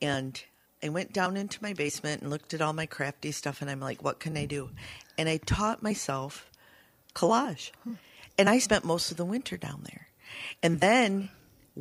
and 0.01 0.41
I 0.81 0.89
went 0.89 1.11
down 1.11 1.35
into 1.35 1.61
my 1.61 1.73
basement 1.73 2.21
and 2.21 2.29
looked 2.29 2.53
at 2.53 2.61
all 2.61 2.73
my 2.73 2.85
crafty 2.85 3.33
stuff, 3.33 3.61
and 3.61 3.69
I'm 3.69 3.81
like, 3.81 4.01
"What 4.01 4.21
can 4.21 4.37
I 4.37 4.45
do?" 4.45 4.69
And 5.17 5.27
I 5.27 5.37
taught 5.37 5.83
myself 5.83 6.49
collage, 7.13 7.71
and 8.37 8.49
I 8.49 8.57
spent 8.59 8.85
most 8.85 9.11
of 9.11 9.17
the 9.17 9.25
winter 9.25 9.57
down 9.57 9.81
there, 9.83 10.07
and 10.63 10.79
then 10.79 11.29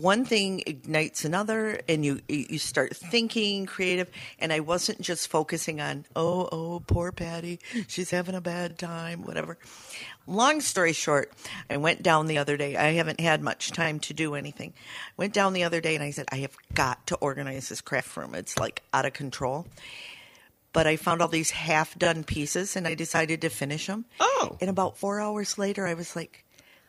one 0.01 0.25
thing 0.25 0.63
ignites 0.67 1.25
another 1.25 1.81
and 1.89 2.05
you 2.05 2.21
you 2.29 2.59
start 2.59 2.97
thinking 2.97 3.67
creative 3.67 4.11
and 4.39 4.53
i 4.53 4.61
wasn't 4.61 5.01
just 5.01 5.29
focusing 5.29 5.81
on 5.81 6.05
oh 6.17 6.49
oh 6.53 6.83
poor 6.87 7.13
patty 7.13 7.61
she's 7.89 8.11
having 8.11 8.35
a 8.35 8.41
bad 8.41 8.79
time 8.79 9.23
whatever 9.23 9.59
long 10.27 10.61
story 10.61 10.93
short 10.93 11.33
i 11.69 11.77
went 11.77 12.03
down 12.03 12.27
the 12.27 12.39
other 12.39 12.57
day 12.57 12.77
i 12.77 12.93
haven't 12.93 13.21
had 13.21 13.43
much 13.43 13.73
time 13.73 13.99
to 13.99 14.15
do 14.15 14.35
anything 14.35 14.73
went 15.17 15.33
down 15.33 15.53
the 15.53 15.65
other 15.65 15.81
day 15.81 15.95
and 15.95 16.05
i 16.05 16.11
said 16.11 16.27
i 16.33 16.37
have 16.37 16.57
got 16.75 17.07
to 17.07 17.17
organize 17.17 17.69
this 17.69 17.81
craft 17.81 18.17
room 18.17 18.35
it's 18.35 18.59
like 18.59 18.83
out 18.93 19.05
of 19.05 19.13
control 19.13 19.67
but 20.73 20.87
I 20.87 20.95
found 20.97 21.21
all 21.21 21.27
these 21.27 21.51
half 21.51 21.99
done 21.99 22.23
pieces 22.23 22.77
and 22.77 22.87
I 22.87 22.95
decided 22.95 23.41
to 23.41 23.49
finish 23.49 23.89
them. 23.89 24.05
Oh. 24.21 24.57
And 24.61 24.71
about 24.71 24.97
four 24.97 25.21
hours 25.21 25.59
later, 25.59 25.85
I 25.85 25.95
was 25.95 26.15
like, 26.15 26.45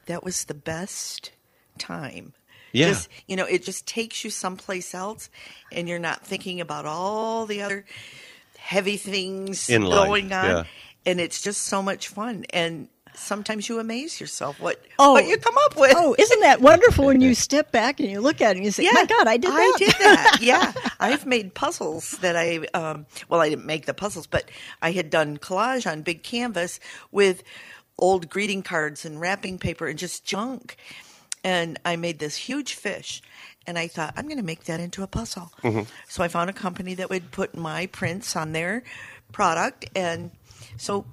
that 0.05 0.23
was 0.23 0.45
the 0.45 0.53
best 0.53 1.31
time. 1.79 2.33
Yeah. 2.73 2.89
Just, 2.89 3.09
you 3.27 3.35
know, 3.35 3.45
it 3.45 3.63
just 3.63 3.85
takes 3.87 4.23
you 4.23 4.29
someplace 4.29 4.93
else 4.95 5.29
and 5.71 5.87
you're 5.89 5.99
not 5.99 6.25
thinking 6.25 6.61
about 6.61 6.85
all 6.85 7.45
the 7.45 7.61
other 7.61 7.85
heavy 8.57 8.97
things 8.97 9.69
In 9.69 9.83
going 9.83 10.31
on. 10.33 10.45
yeah. 10.45 10.63
And 11.05 11.19
it's 11.19 11.41
just 11.41 11.63
so 11.63 11.81
much 11.81 12.07
fun. 12.09 12.45
And 12.53 12.87
sometimes 13.13 13.67
you 13.67 13.79
amaze 13.79 14.21
yourself 14.21 14.59
what, 14.59 14.79
Oh. 14.99 15.13
what 15.13 15.25
you 15.27 15.37
come 15.37 15.55
up 15.65 15.75
with. 15.75 15.93
Oh, 15.97 16.15
isn't 16.17 16.39
that 16.41 16.61
wonderful 16.61 17.05
when 17.07 17.21
you 17.21 17.33
step 17.47 17.71
back 17.71 17.99
and 17.99 18.09
you 18.09 18.21
look 18.21 18.39
at 18.39 18.51
it 18.51 18.57
and 18.57 18.65
you 18.65 18.71
say, 18.71 18.87
"My 18.93 19.05
God, 19.05 19.27
I 19.27 19.37
did 19.37 19.51
that." 19.51 19.73
I 19.75 19.77
did 19.77 19.93
that. 19.99 20.37
Yeah, 20.41 20.71
I've 20.99 21.25
made 21.25 21.53
puzzles 21.53 22.11
that 22.21 22.37
I 22.37 22.59
um, 22.73 23.05
well, 23.29 23.41
I 23.41 23.49
didn't 23.49 23.65
make 23.65 23.85
the 23.87 23.93
puzzles, 23.93 24.27
but 24.27 24.49
I 24.81 24.91
had 24.91 25.09
done 25.09 25.37
collage 25.39 25.89
on 25.91 26.03
big 26.03 26.23
canvas 26.23 26.79
with 27.11 27.43
old 27.97 28.29
greeting 28.29 28.61
cards 28.63 29.03
and 29.05 29.19
wrapping 29.19 29.57
paper 29.59 29.87
and 29.87 29.97
just 29.99 30.23
junk. 30.23 30.77
And 31.43 31.79
I 31.83 31.95
made 31.95 32.19
this 32.19 32.35
huge 32.35 32.75
fish, 32.75 33.21
and 33.65 33.77
I 33.79 33.87
thought 33.87 34.13
I'm 34.15 34.25
going 34.25 34.37
to 34.37 34.43
make 34.43 34.65
that 34.65 34.79
into 34.79 35.01
a 35.03 35.07
puzzle. 35.07 35.51
Mm-hmm. 35.63 35.83
So 36.07 36.23
I 36.23 36.27
found 36.27 36.49
a 36.49 36.53
company 36.53 36.93
that 36.95 37.09
would 37.09 37.31
put 37.31 37.55
my 37.57 37.87
prints 37.87 38.35
on 38.35 38.51
their 38.51 38.83
product, 39.31 39.85
and 39.95 40.29
so 40.77 41.05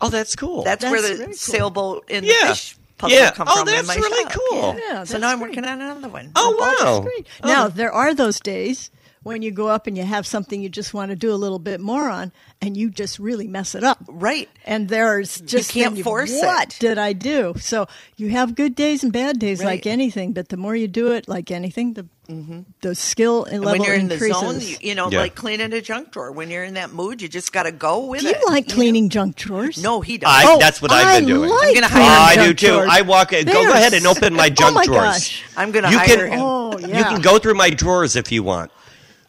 oh, 0.00 0.10
that's 0.10 0.36
cool. 0.36 0.62
that's, 0.62 0.82
That's 0.82 0.92
where 0.92 1.02
very 1.02 1.16
the 1.16 1.24
cool. 1.26 1.34
sailboat 1.34 2.04
and 2.08 2.24
Yeah. 2.24 2.32
the 2.42 2.46
fish 2.54 2.76
puzzle 2.98 3.18
Yeah. 3.18 3.30
come 3.32 3.48
Oh, 3.50 3.58
from. 3.60 3.68
in 3.68 3.74
that's 3.74 3.88
my 3.88 3.94
really 3.96 4.22
shop. 4.24 4.32
cool. 4.50 4.76
Yeah, 4.78 5.04
so 5.04 5.12
that's 5.14 5.20
now 5.20 5.30
I'm 5.30 5.40
working 5.40 5.64
on 5.64 5.80
another 5.80 6.08
one. 6.08 6.30
oh 6.36 6.56
wow. 6.84 7.00
Great. 7.00 7.26
Now 7.42 7.66
there 7.68 7.90
are 7.92 8.14
those 8.14 8.38
days 8.38 8.90
when 9.24 9.42
you 9.42 9.50
go 9.50 9.66
up 9.68 9.86
and 9.88 9.96
you 9.98 10.04
have 10.04 10.26
something 10.26 10.62
you 10.62 10.68
just 10.68 10.94
want 10.94 11.10
to 11.10 11.16
do 11.16 11.32
a 11.32 11.36
little 11.36 11.58
bit 11.58 11.80
more 11.80 12.08
on, 12.08 12.30
and 12.62 12.76
you 12.76 12.88
just 12.90 13.18
really 13.18 13.48
mess 13.48 13.74
it 13.74 13.82
up. 13.82 13.98
Right. 14.06 14.48
And 14.64 14.88
there's 14.88 15.40
just 15.40 15.74
you 15.74 15.82
can't 15.82 15.94
then 15.94 15.98
you- 15.98 16.04
force 16.04 16.30
it. 16.32 16.44
what 16.46 16.76
did 16.78 16.96
I 16.98 17.12
do? 17.12 17.54
So 17.58 17.86
you 18.16 18.30
have 18.30 18.54
good 18.54 18.74
days 18.76 19.02
and 19.02 19.12
bad 19.12 19.38
days 19.40 19.58
Right. 19.60 19.66
like 19.66 19.86
anything, 19.86 20.32
but 20.32 20.48
the 20.50 20.56
more 20.56 20.76
you 20.76 20.86
do 20.86 21.10
it 21.12 21.26
like 21.28 21.50
anything, 21.50 21.94
the 21.94 22.06
mm-hmm. 22.28 22.60
the 22.80 22.94
skill 22.94 23.44
and 23.44 23.56
And 23.56 23.64
level 23.64 23.80
when 23.80 23.86
you're 23.88 23.96
in 23.98 24.08
the 24.08 24.14
increases. 24.14 24.40
zone, 24.40 24.60
you, 24.60 24.76
you 24.90 24.94
know, 24.94 25.10
Yeah. 25.10 25.18
like 25.20 25.34
cleaning 25.34 25.72
a 25.72 25.80
junk 25.82 26.12
drawer. 26.12 26.30
When 26.32 26.48
you're 26.50 26.64
in 26.64 26.74
that 26.74 26.90
mood, 26.92 27.20
you 27.20 27.28
just 27.28 27.52
got 27.52 27.64
to 27.64 27.72
go 27.72 28.06
with 28.06 28.20
do 28.22 28.28
you 28.28 28.34
it. 28.34 28.46
like 28.46 28.68
know? 28.68 28.74
cleaning 28.74 29.08
junk 29.10 29.36
drawers? 29.36 29.82
No, 29.82 30.00
he 30.00 30.16
does. 30.18 30.30
I, 30.30 30.44
Oh, 30.54 30.58
that's 30.58 30.80
what 30.80 30.92
I've 30.92 31.20
been 31.20 31.30
I 31.30 31.34
doing. 31.34 31.50
like 31.50 31.68
I'm 31.68 31.74
gonna 31.74 31.88
cleaning 31.88 32.08
hire 32.08 32.30
I 32.30 32.34
junk 32.36 32.46
do 32.48 32.54
too. 32.54 32.72
drawers. 32.72 32.88
I 32.92 33.00
walk. 33.02 33.30
Go, 33.30 33.42
go 33.44 33.72
ahead 33.72 33.94
and 33.94 34.06
open 34.06 34.34
my 34.34 34.48
junk 34.48 34.60
oh 34.60 34.64
junk 34.64 34.74
my 34.74 34.84
drawers. 34.86 35.12
gosh. 35.12 35.42
I'm 35.56 35.70
going 35.72 35.84
to 35.84 35.90
hire 35.90 36.06
can- 36.06 36.32
him. 36.32 36.38
Oh 36.40 36.78
yeah. 36.78 36.98
You 36.98 37.04
can 37.04 37.20
go 37.20 37.38
through 37.38 37.54
my 37.54 37.70
drawers 37.70 38.16
if 38.16 38.30
you 38.32 38.42
want. 38.42 38.70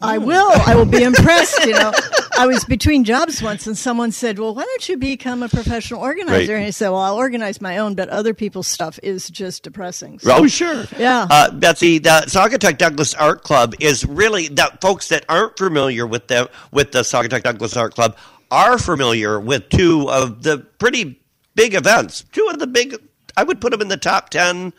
I 0.06 0.18
will. 0.18 0.52
I 0.66 0.76
will 0.76 0.86
be 0.86 1.04
impressed. 1.12 1.66
You 1.66 1.74
know, 1.74 1.92
I 2.38 2.48
was 2.48 2.64
between 2.66 3.04
jobs 3.04 3.42
once, 3.42 3.68
and 3.68 3.78
someone 3.78 4.12
said, 4.12 4.40
"Well, 4.40 4.54
why 4.56 4.64
don't 4.64 4.88
you 4.90 4.98
become 4.98 5.44
a 5.44 5.50
professional 5.50 6.02
organizer?" 6.02 6.34
Right. 6.34 6.50
And 6.50 6.66
I 6.66 6.70
said, 6.72 6.90
"Well, 6.90 7.00
I'll 7.02 7.16
organize 7.16 7.60
my 7.62 7.78
own, 7.78 7.96
but 7.96 8.10
other 8.10 8.34
people's 8.34 8.68
stuff 8.68 9.00
is 9.04 9.30
just 9.30 9.64
depressing." 9.64 10.20
So- 10.20 10.36
Oh, 10.36 10.48
sure. 10.48 10.86
Yeah. 10.98 11.28
Uh, 11.30 11.52
Betsy, 11.52 11.98
the 12.00 12.24
Saugatuck 12.28 12.78
Douglas 12.78 13.14
Art 13.16 13.44
Club 13.44 13.74
is 13.80 14.06
really 14.06 14.48
that 14.50 14.82
folks 14.82 15.08
that 15.10 15.26
aren't 15.30 15.58
familiar 15.58 16.06
with 16.08 16.28
the 16.28 16.50
with 16.72 16.92
the 16.92 17.00
Saugatuck 17.02 17.44
Douglas 17.44 17.76
Art 17.78 17.96
Club 17.96 18.18
are 18.52 18.78
familiar 18.78 19.40
with 19.40 19.68
two 19.70 20.10
of 20.10 20.44
the 20.44 20.60
pretty 20.78 21.20
big 21.56 21.74
events. 21.74 22.26
Two 22.32 22.48
of 22.52 22.60
the 22.60 22.68
big, 22.68 22.96
I 23.36 23.44
would 23.44 23.60
put 23.60 23.72
them 23.72 23.82
in 23.82 23.88
the 23.88 23.98
top 23.98 24.30
10, 24.30 24.72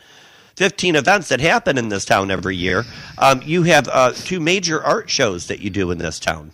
15 0.57 0.95
events 0.95 1.29
that 1.29 1.39
happen 1.39 1.77
in 1.77 1.89
this 1.89 2.03
town 2.03 2.31
every 2.31 2.55
year. 2.55 2.83
Um, 3.19 3.41
you 3.45 3.61
have 3.63 3.87
uh, 3.87 4.11
two 4.13 4.39
major 4.39 4.83
art 4.83 5.07
shows 5.07 5.47
that 5.47 5.59
you 5.59 5.69
do 5.69 5.91
in 5.91 5.99
this 5.99 6.19
town. 6.19 6.49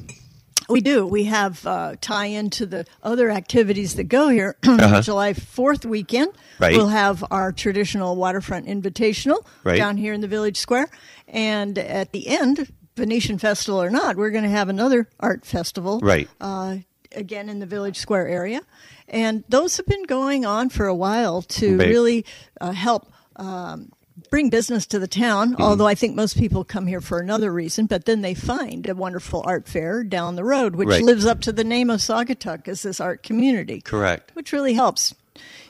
We 0.67 0.81
do. 0.81 1.05
We 1.07 1.23
have 1.25 1.65
uh, 1.65 1.95
tie 2.01 2.25
into 2.25 2.65
the 2.65 2.85
other 3.01 3.29
activities 3.31 3.95
that 3.95 4.05
go 4.05 4.27
here. 4.27 4.57
July 4.63 5.33
4th 5.33 5.85
weekend, 5.85 6.29
Uh-huh. 6.29 6.39
Right. 6.59 6.75
we'll 6.75 6.89
have 6.89 7.23
our 7.31 7.51
traditional 7.53 8.15
waterfront 8.17 8.67
invitational 8.67 9.45
Right. 9.63 9.77
down 9.77 9.95
here 9.95 10.13
in 10.13 10.19
the 10.19 10.27
village 10.27 10.57
square. 10.57 10.89
And 11.29 11.77
at 11.77 12.11
the 12.11 12.27
end, 12.27 12.71
Venetian 12.97 13.37
Festival 13.39 13.81
or 13.81 13.89
not, 13.89 14.17
we're 14.17 14.31
going 14.31 14.43
to 14.43 14.49
have 14.49 14.67
another 14.67 15.07
art 15.19 15.45
festival. 15.45 15.99
Right. 16.01 16.29
Uh, 16.41 16.77
again 17.15 17.47
in 17.47 17.59
the 17.59 17.65
village 17.65 17.97
square 17.97 18.27
area. 18.27 18.61
And 19.07 19.43
those 19.47 19.77
have 19.77 19.85
been 19.85 20.03
going 20.03 20.45
on 20.45 20.69
for 20.69 20.87
a 20.87 20.95
while 20.95 21.41
to 21.43 21.77
Right. 21.77 21.87
really 21.87 22.25
uh, 22.59 22.71
help. 22.71 23.12
Um, 23.35 23.91
Bring 24.29 24.51
business 24.51 24.85
to 24.87 24.99
the 24.99 25.07
town, 25.07 25.53
Mm-hmm. 25.53 25.61
although 25.63 25.87
I 25.87 25.95
think 25.95 26.15
most 26.15 26.37
people 26.37 26.63
come 26.63 26.85
here 26.85 27.01
for 27.01 27.17
another 27.19 27.51
reason, 27.51 27.87
but 27.87 28.05
then 28.05 28.21
they 28.21 28.35
find 28.35 28.87
a 28.87 28.93
wonderful 28.93 29.41
art 29.43 29.67
fair 29.67 30.03
down 30.03 30.35
the 30.35 30.43
road, 30.43 30.75
which 30.75 30.87
Right. 30.87 31.01
lives 31.03 31.25
up 31.25 31.41
to 31.41 31.51
the 31.51 31.63
name 31.63 31.89
of 31.89 31.99
Saugatuck 31.99 32.67
as 32.67 32.83
this 32.83 33.01
art 33.01 33.23
community. 33.23 33.81
Correct. 33.81 34.29
Which 34.35 34.51
really 34.53 34.75
helps. 34.75 35.15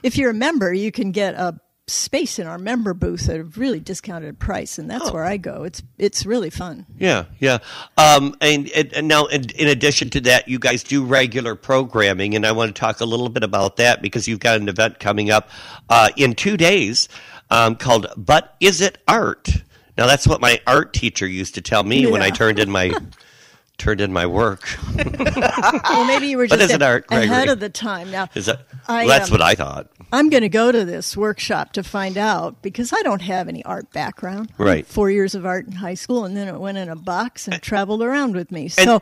If 0.03 0.17
you're 0.17 0.31
a 0.31 0.33
member, 0.33 0.73
you 0.73 0.91
can 0.91 1.13
get 1.13 1.35
a 1.35 1.57
space 1.87 2.37
in 2.39 2.47
our 2.47 2.57
member 2.57 2.93
booth 2.93 3.27
at 3.29 3.39
a 3.39 3.43
really 3.43 3.79
discounted 3.79 4.39
price, 4.39 4.77
and 4.77 4.91
Oh. 4.91 4.97
that's 4.99 5.11
where 5.11 5.23
I 5.23 5.37
go. 5.37 5.63
It's 5.63 5.81
it's 5.97 6.25
really 6.25 6.49
fun. 6.49 6.85
Yeah, 6.97 7.25
yeah. 7.39 7.59
Um, 7.97 8.35
and, 8.41 8.69
and, 8.71 8.91
and 8.93 9.07
now, 9.07 9.25
in, 9.27 9.49
in 9.51 9.67
addition 9.69 10.09
to 10.11 10.21
that, 10.21 10.49
you 10.49 10.59
guys 10.59 10.83
do 10.83 11.03
regular 11.05 11.55
programming, 11.55 12.35
and 12.35 12.45
I 12.45 12.51
want 12.51 12.75
to 12.75 12.79
talk 12.79 12.99
a 12.99 13.05
little 13.05 13.29
bit 13.29 13.43
about 13.43 13.77
that 13.77 14.01
because 14.01 14.27
you've 14.27 14.39
got 14.41 14.59
an 14.59 14.67
event 14.67 14.99
coming 14.99 15.29
up 15.31 15.49
uh, 15.89 16.09
in 16.17 16.35
two 16.35 16.57
days 16.57 17.07
um, 17.53 17.75
called 17.75 18.07
"But 18.17 18.55
Is 18.59 18.81
It 18.81 18.97
Art?" 19.07 19.49
Now, 19.97 20.07
that's 20.07 20.27
what 20.27 20.41
my 20.41 20.59
art 20.65 20.93
teacher 20.93 21.27
used 21.27 21.55
to 21.55 21.61
tell 21.61 21.83
me 21.83 22.07
when 22.07 22.21
I 22.21 22.31
turned 22.31 22.59
in 22.59 22.71
my 22.71 22.91
turned 23.77 24.01
in 24.01 24.11
my 24.13 24.25
work. 24.25 24.67
Well, 24.95 26.05
maybe 26.05 26.27
you 26.27 26.37
were 26.37 26.47
just 26.47 26.71
is 26.71 26.81
art, 26.81 27.05
ahead 27.09 27.49
of 27.49 27.59
the 27.59 27.69
time. 27.69 28.11
Now, 28.11 28.29
Is 28.33 28.47
that? 28.47 28.65
I, 28.87 29.05
well, 29.05 29.07
that's 29.19 29.29
um, 29.29 29.33
what 29.33 29.41
I 29.41 29.55
thought. 29.55 29.89
I'm 30.11 30.29
going 30.29 30.41
to 30.43 30.49
go 30.49 30.71
to 30.71 30.85
this 30.85 31.17
workshop 31.17 31.73
to 31.73 31.83
find 31.83 32.17
out 32.17 32.61
because 32.61 32.93
I 32.93 33.01
don't 33.01 33.21
have 33.21 33.47
any 33.47 33.63
art 33.65 33.91
background. 33.91 34.51
Right. 34.57 34.85
Four 34.85 35.09
years 35.09 35.35
of 35.35 35.45
art 35.45 35.65
in 35.65 35.73
high 35.73 35.95
school, 35.95 36.25
and 36.25 36.35
then 36.37 36.47
it 36.47 36.59
went 36.59 36.77
in 36.77 36.89
a 36.89 36.95
box 36.95 37.47
and 37.47 37.61
traveled 37.61 38.03
around 38.03 38.35
with 38.35 38.51
me. 38.51 38.67
So 38.67 39.01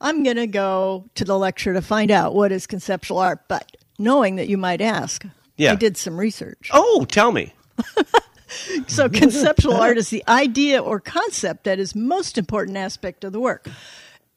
I'm 0.00 0.22
going 0.22 0.36
to 0.36 0.46
go 0.46 1.04
to 1.14 1.24
the 1.24 1.38
lecture 1.38 1.74
to 1.74 1.82
find 1.82 2.10
out 2.10 2.34
what 2.34 2.52
is 2.52 2.66
conceptual 2.66 3.18
art. 3.18 3.46
But 3.48 3.76
knowing 3.98 4.36
that 4.36 4.48
you 4.48 4.58
might 4.58 4.80
ask, 4.80 5.24
Yeah. 5.56 5.72
I 5.72 5.76
did 5.76 5.96
some 5.96 6.18
research. 6.18 6.70
Oh, 6.72 7.04
tell 7.08 7.32
me. 7.32 7.54
So 8.86 9.08
conceptual 9.08 9.74
art 9.74 9.98
is 9.98 10.08
the 10.08 10.24
idea 10.26 10.82
or 10.82 11.00
concept 11.00 11.64
that 11.64 11.78
is 11.78 11.94
most 11.94 12.38
important 12.38 12.76
aspect 12.78 13.22
of 13.24 13.32
the 13.32 13.40
work 13.40 13.68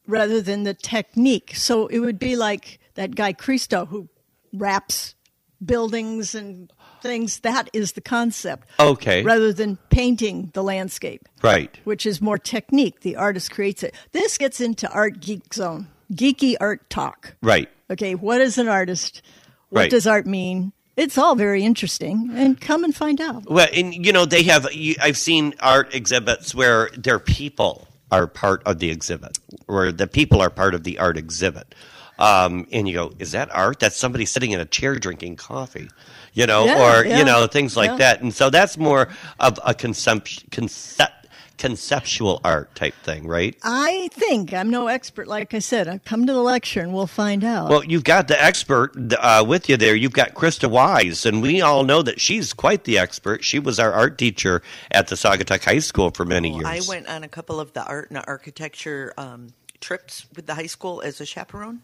rather 0.05 0.41
than 0.41 0.63
the 0.63 0.73
technique. 0.73 1.55
So 1.55 1.87
it 1.87 1.99
would 1.99 2.19
be 2.19 2.35
like 2.35 2.79
that 2.95 3.15
guy 3.15 3.31
Christo 3.33 3.85
who 3.85 4.09
wraps 4.53 5.15
buildings 5.63 6.35
and 6.35 6.71
things. 7.01 7.39
That 7.39 7.69
is 7.71 7.93
the 7.93 8.01
concept. 8.01 8.67
Okay. 8.79 9.23
Rather 9.23 9.53
than 9.53 9.77
painting 9.89 10.51
the 10.53 10.63
landscape, 10.63 11.27
Right. 11.41 11.79
which 11.85 12.05
is 12.05 12.19
more 12.21 12.37
technique. 12.37 13.01
The 13.01 13.15
artist 13.15 13.51
creates 13.51 13.81
it. 13.81 13.95
This 14.11 14.37
gets 14.37 14.59
into 14.59 14.89
art 14.91 15.21
geek 15.21 15.53
zone, 15.53 15.87
geeky 16.13 16.55
art 16.59 16.89
talk. 16.89 17.35
Right. 17.41 17.69
Okay, 17.89 18.15
what 18.15 18.41
is 18.41 18.57
an 18.57 18.67
artist? 18.67 19.21
What 19.69 19.81
Right. 19.81 19.91
does 19.91 20.05
art 20.05 20.25
mean? 20.27 20.73
It's 20.97 21.17
all 21.17 21.35
very 21.35 21.63
interesting, 21.63 22.31
and 22.33 22.59
come 22.59 22.83
and 22.83 22.93
find 22.95 23.21
out. 23.21 23.49
Well, 23.49 23.67
and 23.73 23.93
you 23.93 24.11
know 24.11 24.25
they 24.25 24.43
have. 24.43 24.67
I've 25.01 25.17
seen 25.17 25.53
art 25.61 25.95
exhibits 25.95 26.53
where 26.53 26.89
their 26.97 27.19
people 27.19 27.87
are 28.11 28.27
part 28.27 28.61
of 28.65 28.79
the 28.79 28.89
exhibit, 28.91 29.39
or 29.67 29.91
the 29.91 30.07
people 30.07 30.41
are 30.41 30.49
part 30.49 30.75
of 30.75 30.83
the 30.83 30.99
art 30.99 31.17
exhibit. 31.17 31.73
Um, 32.19 32.67
and 32.71 32.87
you 32.87 32.93
go, 32.93 33.13
is 33.17 33.31
that 33.31 33.49
art? 33.55 33.79
That's 33.79 33.95
somebody 33.95 34.25
sitting 34.25 34.51
in 34.51 34.59
a 34.59 34.65
chair 34.65 34.95
drinking 34.99 35.37
coffee, 35.37 35.89
you 36.33 36.45
know, 36.45 36.65
Yeah, 36.65 36.99
or 36.99 37.05
yeah, 37.05 37.17
you 37.17 37.25
know 37.25 37.47
things 37.47 37.75
like 37.75 37.89
yeah. 37.91 37.97
that. 37.97 38.21
And 38.21 38.31
so 38.31 38.51
that's 38.51 38.77
more 38.77 39.07
of 39.39 39.59
a 39.65 39.73
concept, 39.73 40.51
concept, 40.51 41.20
conceptual 41.61 42.41
art 42.43 42.73
type 42.73 42.95
thing, 43.03 43.27
right? 43.27 43.55
I 43.61 44.09
think 44.13 44.51
I'm 44.51 44.71
no 44.71 44.87
expert. 44.87 45.27
Like 45.27 45.53
I 45.53 45.59
said, 45.59 45.87
I 45.87 45.99
come 45.99 46.25
to 46.25 46.33
the 46.33 46.41
lecture 46.41 46.81
and 46.81 46.91
we'll 46.91 47.05
find 47.05 47.43
out. 47.43 47.69
Well, 47.69 47.83
you've 47.85 48.03
got 48.03 48.27
the 48.27 48.43
expert 48.43 48.93
uh, 49.19 49.45
with 49.47 49.69
you 49.69 49.77
there. 49.77 49.95
You've 49.95 50.11
got 50.13 50.33
Krista 50.33 50.67
Wise, 50.69 51.23
and 51.25 51.39
we 51.41 51.61
all 51.61 51.83
know 51.83 52.01
that 52.01 52.19
she's 52.19 52.51
quite 52.51 52.85
the 52.85 52.97
expert. 52.97 53.43
She 53.43 53.59
was 53.59 53.79
our 53.79 53.93
art 53.93 54.17
teacher 54.17 54.63
at 54.89 55.07
the 55.07 55.15
Saugatuck 55.15 55.63
High 55.63 55.79
School 55.79 56.09
for 56.09 56.25
many 56.25 56.49
years. 56.51 56.65
I 56.65 56.81
went 56.87 57.07
on 57.07 57.23
a 57.23 57.27
couple 57.27 57.59
of 57.59 57.73
the 57.73 57.85
art 57.85 58.09
and 58.09 58.19
architecture 58.27 59.13
um, 59.17 59.53
trips 59.79 60.25
with 60.35 60.47
the 60.47 60.55
high 60.55 60.65
school 60.65 61.01
as 61.01 61.21
a 61.21 61.25
chaperone. 61.27 61.81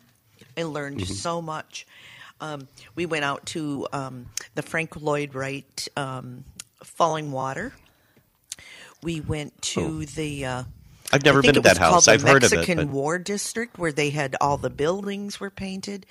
and 0.58 0.74
learned 0.74 1.02
Mm-hmm. 1.02 1.14
so 1.14 1.40
much. 1.42 1.86
Um, 2.42 2.68
we 2.96 3.06
went 3.06 3.26
out 3.26 3.46
to 3.48 3.88
um, 3.94 4.26
the 4.56 4.64
Frank 4.64 5.00
Lloyd 5.00 5.36
Wright 5.36 5.88
um, 5.96 6.44
Fallingwater. 6.84 7.72
We 9.04 9.22
went 9.22 9.62
to 9.74 10.06
the. 10.06 10.46
Uh, 10.46 10.64
I've 11.12 11.22
Oh. 11.24 11.26
never 11.26 11.42
been 11.42 11.54
to 11.54 11.62
that 11.62 11.78
house. 11.78 12.08
I've 12.08 12.22
heard 12.22 12.44
of 12.44 12.52
it, 12.52 12.58
Mexican 12.58 12.88
but- 12.88 12.94
War 12.94 13.18
District, 13.18 13.78
where 13.78 13.92
they 13.94 14.10
had 14.10 14.36
all 14.42 14.58
the 14.58 14.70
buildings 14.70 15.40
were 15.40 15.50
painted. 15.50 16.06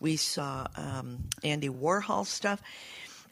We 0.00 0.16
saw 0.16 0.66
um, 0.76 1.24
Andy 1.44 1.68
Warhol 1.68 2.24
stuff, 2.26 2.62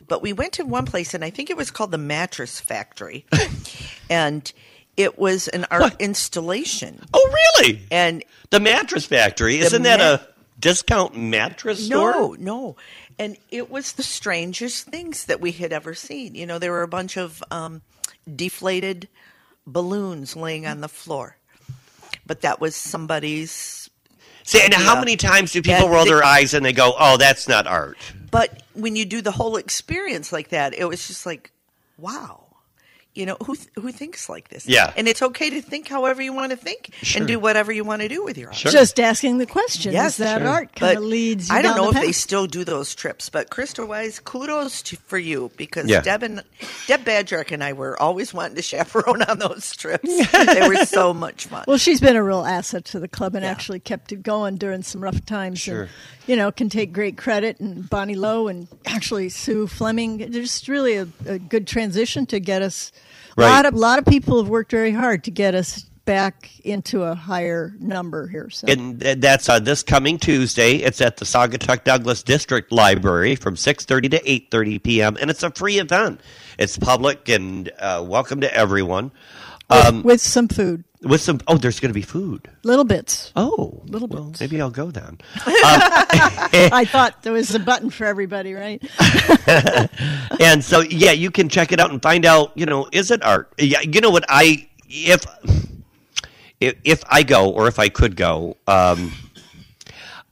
but 0.08 0.20
we 0.20 0.32
went 0.34 0.52
to 0.54 0.64
one 0.64 0.84
place, 0.84 1.14
and 1.14 1.24
I 1.24 1.30
think 1.30 1.48
it 1.48 1.56
was 1.56 1.70
called 1.70 1.90
the 1.90 1.98
Mattress 1.98 2.60
Factory, 2.60 3.24
and 4.10 4.52
it 4.96 5.18
was 5.18 5.48
an 5.48 5.66
art 5.70 5.82
What? 5.82 6.00
installation. 6.00 7.00
Oh, 7.14 7.34
really? 7.60 7.80
And 7.90 8.22
The 8.50 8.60
mattress 8.60 9.06
factory. 9.06 9.58
Isn't 9.60 9.82
that 9.82 10.00
a 10.00 10.26
discount 10.58 11.16
mattress 11.16 11.84
store? 11.86 12.12
no, 12.12 12.36
no, 12.38 12.76
and 13.18 13.36
it 13.50 13.70
was 13.70 13.92
the 13.92 14.02
strangest 14.02 14.86
things 14.86 15.24
that 15.26 15.40
we 15.40 15.52
had 15.52 15.72
ever 15.72 15.94
seen. 15.94 16.34
You 16.34 16.44
know, 16.46 16.58
there 16.58 16.72
were 16.72 16.82
a 16.82 16.88
bunch 16.88 17.16
of 17.16 17.42
um, 17.50 17.80
deflated 18.32 19.08
balloons 19.66 20.36
laying 20.36 20.66
on 20.66 20.80
the 20.80 20.88
floor, 20.88 21.36
but 22.26 22.42
that 22.42 22.60
was 22.60 22.76
somebody's 22.76 23.90
See, 24.44 24.60
and 24.62 24.72
how 24.72 25.00
many 25.00 25.16
times 25.16 25.50
do 25.52 25.60
people 25.60 25.88
roll 25.88 26.04
their 26.04 26.22
eyes 26.22 26.54
and 26.54 26.64
they 26.64 26.72
go, 26.72 26.94
"Oh, 26.96 27.16
that's 27.16 27.48
not 27.48 27.66
art"? 27.66 27.98
But 28.30 28.62
when 28.74 28.94
you 28.94 29.04
do 29.04 29.20
the 29.20 29.32
whole 29.32 29.56
experience 29.56 30.30
like 30.32 30.50
that, 30.50 30.72
it 30.72 30.84
was 30.84 31.08
just 31.08 31.26
like, 31.26 31.50
wow. 31.98 32.45
You 33.16 33.26
know, 33.26 33.36
who 33.46 33.56
th- 33.56 33.68
who 33.76 33.90
thinks 33.92 34.28
like 34.28 34.48
this? 34.48 34.66
Yeah. 34.68 34.92
And 34.96 35.08
it's 35.08 35.22
okay 35.22 35.48
to 35.50 35.62
think 35.62 35.88
however 35.88 36.20
you 36.22 36.32
want 36.34 36.50
to 36.50 36.56
think 36.56 36.90
Sure. 37.02 37.20
and 37.22 37.26
do 37.28 37.40
whatever 37.40 37.72
you 37.72 37.82
want 37.82 38.02
to 38.02 38.08
do 38.08 38.22
with 38.22 38.36
your 38.36 38.48
art. 38.48 38.56
Sure. 38.56 38.70
Just 38.70 39.00
asking 39.00 39.38
the 39.38 39.46
questions 39.46 39.94
Yes, 39.94 40.18
that 40.18 40.40
sure. 40.40 40.48
art 40.48 40.74
kind 40.76 40.98
of 40.98 41.02
leads. 41.04 41.48
You 41.48 41.54
I 41.56 41.62
don't 41.62 41.76
down 41.76 41.84
know 41.84 41.88
if 41.90 41.94
the 41.94 42.00
they 42.02 42.12
still 42.12 42.46
do 42.46 42.62
those 42.64 42.94
trips, 42.94 43.30
but 43.30 43.48
Krista 43.50 43.86
Wise, 43.88 44.18
kudos 44.20 44.82
to, 44.82 44.96
for 44.96 45.16
you 45.18 45.50
because 45.56 45.86
Yeah. 45.88 46.02
Deb 46.02 46.22
and 46.22 46.42
Deb 46.86 47.04
Badrick 47.04 47.52
and 47.52 47.64
I 47.64 47.72
were 47.72 48.00
always 48.00 48.34
wanting 48.34 48.56
to 48.56 48.62
chaperone 48.62 49.22
on 49.22 49.38
those 49.38 49.74
trips. 49.74 50.08
they 50.32 50.68
were 50.68 50.84
so 50.84 51.14
much 51.14 51.46
fun. 51.46 51.64
Well, 51.66 51.78
she's 51.78 52.00
been 52.00 52.16
a 52.16 52.22
real 52.22 52.44
asset 52.44 52.84
to 52.86 53.00
the 53.00 53.08
club 53.08 53.34
and 53.34 53.44
Yeah. 53.44 53.50
actually 53.50 53.80
kept 53.80 54.12
it 54.12 54.22
going 54.22 54.56
during 54.56 54.82
some 54.82 55.02
rough 55.02 55.24
times. 55.24 55.58
Sure. 55.60 55.82
And, 55.82 55.90
you 56.26 56.36
know, 56.36 56.52
can 56.52 56.68
take 56.68 56.92
great 56.92 57.16
credit. 57.16 57.60
And 57.60 57.88
Bonnie 57.88 58.14
Lowe 58.16 58.48
and 58.48 58.68
actually 58.84 59.30
Sue 59.30 59.66
Fleming. 59.66 60.18
There's 60.30 60.68
really 60.68 60.96
a, 60.96 61.08
a 61.26 61.38
good 61.38 61.66
transition 61.66 62.26
to 62.26 62.40
get 62.40 62.60
us. 62.62 62.92
A 63.36 63.42
Right. 63.42 63.50
lot 63.50 63.66
of 63.66 63.74
lot 63.74 63.98
of 63.98 64.06
people 64.06 64.38
have 64.38 64.48
worked 64.48 64.70
very 64.70 64.92
hard 64.92 65.24
to 65.24 65.30
get 65.30 65.54
us 65.54 65.84
back 66.06 66.50
into 66.64 67.02
a 67.02 67.14
higher 67.14 67.74
number 67.80 68.28
here. 68.28 68.48
So 68.50 68.66
And 68.68 69.00
that's 69.00 69.48
uh, 69.48 69.58
this 69.58 69.82
coming 69.82 70.18
Tuesday. 70.18 70.76
It's 70.76 71.00
at 71.00 71.16
the 71.18 71.24
Saugatuck 71.24 71.84
Douglas 71.84 72.22
District 72.22 72.72
Library 72.72 73.36
from 73.36 73.56
6:30 73.56 74.10
to 74.12 74.20
8:30 74.22 74.82
p.m. 74.82 75.16
and 75.20 75.30
it's 75.30 75.42
a 75.42 75.50
free 75.50 75.78
event. 75.78 76.20
It's 76.58 76.78
public 76.78 77.28
and 77.28 77.70
uh, 77.78 78.04
welcome 78.06 78.40
to 78.42 78.54
everyone. 78.54 79.10
With, 79.70 80.04
with 80.04 80.20
some 80.20 80.48
food, 80.48 80.84
With 81.02 81.20
some, 81.20 81.40
oh, 81.48 81.56
there's 81.56 81.80
going 81.80 81.90
to 81.90 81.94
be 81.94 82.02
food. 82.02 82.48
little 82.62 82.84
bits. 82.84 83.32
Oh, 83.36 83.82
Little 83.86 84.08
well, 84.08 84.24
bits. 84.30 84.40
maybe 84.40 84.60
I'll 84.60 84.70
go 84.70 84.90
then. 84.90 85.18
I 85.46 86.86
thought 86.90 87.22
there 87.22 87.32
was 87.32 87.54
a 87.54 87.58
button 87.58 87.90
for 87.90 88.04
everybody, 88.04 88.54
right? 88.54 88.82
and 90.40 90.62
so 90.64 90.80
yeah 90.80 91.12
you 91.12 91.30
can 91.30 91.48
check 91.48 91.72
it 91.72 91.80
out 91.80 91.90
and 91.90 92.02
find 92.02 92.24
out 92.26 92.52
you 92.54 92.66
know 92.66 92.88
is 92.92 93.10
it 93.10 93.22
art 93.24 93.52
yeah 93.58 93.80
you 93.80 94.00
know 94.00 94.10
what 94.10 94.24
i 94.28 94.66
if 94.88 95.24
if, 96.60 96.74
if 96.84 97.02
i 97.08 97.22
go 97.22 97.50
or 97.50 97.68
if 97.68 97.78
i 97.78 97.88
could 97.88 98.16
go 98.16 98.56
um 98.66 99.12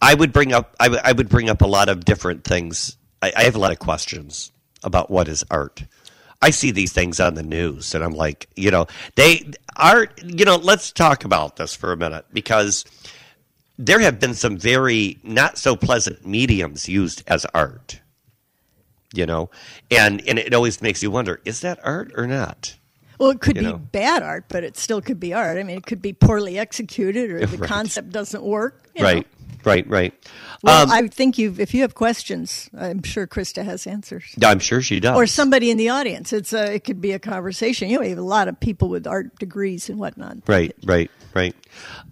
i 0.02 0.14
would 0.14 0.32
bring 0.32 0.52
up 0.52 0.74
I 0.80 0.88
would- 0.88 1.16
would 1.16 1.28
bring 1.28 1.48
up 1.48 1.62
a 1.62 1.66
lot 1.66 1.88
of 1.88 2.04
different 2.04 2.44
things 2.44 2.96
I, 3.22 3.32
I 3.36 3.42
have 3.44 3.54
a 3.56 3.58
lot 3.58 3.72
of 3.72 3.78
questions 3.78 4.52
about 4.82 5.10
what 5.10 5.28
is 5.28 5.44
art 5.50 5.84
i 6.44 6.50
see 6.50 6.70
these 6.70 6.92
things 6.92 7.18
on 7.20 7.34
the 7.34 7.42
news 7.42 7.94
and 7.94 8.04
i'm 8.04 8.12
like 8.24 8.48
you 8.56 8.70
know 8.70 8.86
they 9.16 9.50
are. 9.76 10.06
you 10.24 10.44
know 10.44 10.56
let's 10.56 10.92
talk 10.92 11.24
about 11.24 11.56
this 11.56 11.74
for 11.74 11.92
a 11.92 11.96
minute 11.96 12.24
because 12.32 12.84
there 13.78 13.98
have 14.00 14.20
been 14.20 14.34
some 14.34 14.56
very 14.56 15.18
not 15.22 15.58
so 15.58 15.74
pleasant 15.74 16.24
mediums 16.26 16.88
used 16.88 17.22
as 17.26 17.44
art 17.54 18.00
you 19.12 19.26
know 19.26 19.48
and 19.90 20.22
and 20.28 20.38
it 20.38 20.52
always 20.54 20.80
makes 20.82 21.02
you 21.02 21.10
wonder 21.10 21.40
is 21.44 21.60
that 21.60 21.78
art 21.84 22.12
or 22.16 22.26
not 22.26 22.76
Well, 23.18 23.30
it 23.30 23.40
could 23.40 23.56
You 23.56 23.62
be 23.62 23.72
know. 23.72 23.78
bad 23.78 24.22
art, 24.24 24.46
but 24.48 24.64
it 24.64 24.76
still 24.76 25.00
could 25.00 25.20
be 25.20 25.32
art. 25.32 25.56
I 25.56 25.62
mean, 25.62 25.78
it 25.78 25.86
could 25.86 26.02
be 26.02 26.12
poorly 26.12 26.58
executed, 26.58 27.30
or 27.30 27.46
the 27.46 27.58
Right. 27.58 27.68
concept 27.68 28.10
doesn't 28.10 28.42
work. 28.42 28.90
you 28.96 29.02
know. 29.02 29.22
Right, 29.64 29.88
right. 29.88 30.12
Well, 30.62 30.84
Um, 30.84 30.90
I 30.90 31.08
think 31.08 31.38
you, 31.38 31.54
if 31.58 31.74
you 31.74 31.82
have 31.82 31.94
questions, 31.94 32.70
I'm 32.76 33.02
sure 33.02 33.26
Krista 33.26 33.64
has 33.64 33.86
answers. 33.86 34.24
I'm 34.42 34.58
sure 34.58 34.80
she 34.80 35.00
does. 35.00 35.16
Or 35.16 35.26
somebody 35.26 35.70
in 35.70 35.76
the 35.76 35.90
audience. 35.90 36.32
It's 36.32 36.52
a, 36.52 36.74
it 36.74 36.84
could 36.84 37.00
be 37.00 37.12
a 37.12 37.18
conversation. 37.18 37.88
You 37.88 37.96
know, 37.96 38.00
we 38.02 38.10
have 38.10 38.18
a 38.18 38.22
lot 38.22 38.48
of 38.48 38.58
people 38.60 38.88
with 38.88 39.06
art 39.06 39.38
degrees 39.38 39.88
and 39.88 39.98
whatnot. 39.98 40.38
Right, 40.46 40.74
right, 40.84 41.10
right. 41.34 41.54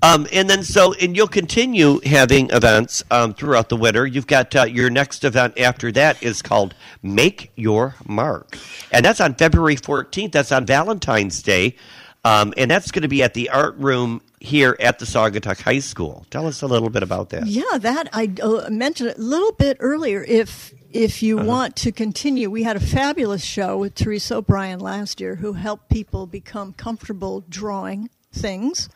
Um, 0.03 0.27
and 0.33 0.51
then 0.51 0.63
so, 0.63 0.93
and 0.95 1.17
you'll 1.17 1.29
continue 1.29 2.01
having 2.05 2.51
events 2.51 3.03
um, 3.11 3.33
throughout 3.35 3.69
the 3.69 3.77
winter. 3.77 4.07
You've 4.07 4.27
got 4.27 4.55
uh, 4.55 4.65
your 4.65 4.91
next 4.91 5.25
event 5.25 5.59
after 5.59 5.91
that 5.93 6.23
is 6.23 6.43
called 6.43 6.75
Make 7.03 7.53
Your 7.57 7.95
Mark, 8.07 8.59
and 8.91 9.05
that's 9.05 9.21
on 9.21 9.35
February 9.35 9.77
14th. 9.77 10.33
That's 10.33 10.53
on 10.53 10.67
Valentine's 10.67 11.43
Day, 11.43 11.77
um, 12.25 12.53
and 12.57 12.71
that's 12.71 12.91
going 12.91 13.03
to 13.03 13.09
be 13.09 13.23
at 13.23 13.35
the 13.35 13.51
art 13.51 13.77
room 13.77 14.21
here 14.41 14.77
at 14.81 14.99
the 14.99 15.05
Saugatuck 15.05 15.61
High 15.61 15.79
School. 15.81 16.27
Tell 16.31 16.47
us 16.47 16.63
a 16.63 16.67
little 16.67 16.91
bit 16.91 17.03
about 17.03 17.31
that. 17.31 17.47
Yeah, 17.47 17.79
that 17.79 18.09
I 18.13 18.31
uh, 18.43 18.69
mentioned 18.71 19.15
a 19.17 19.21
little 19.21 19.53
bit 19.53 19.77
earlier. 19.81 20.25
If 20.27 20.73
if 20.93 21.23
you 21.23 21.39
Uh-huh. 21.39 21.49
want 21.49 21.77
to 21.77 21.93
continue, 21.93 22.51
we 22.51 22.65
had 22.65 22.77
a 22.77 22.81
fabulous 22.81 23.43
show 23.45 23.79
with 23.79 23.95
Teresa 23.95 24.37
O'Brien 24.37 24.79
last 24.79 25.21
year, 25.21 25.37
who 25.37 25.55
helped 25.55 25.89
people 25.89 26.27
become 26.27 26.75
comfortable 26.75 27.45
drawing 27.49 28.11
things, 28.33 28.89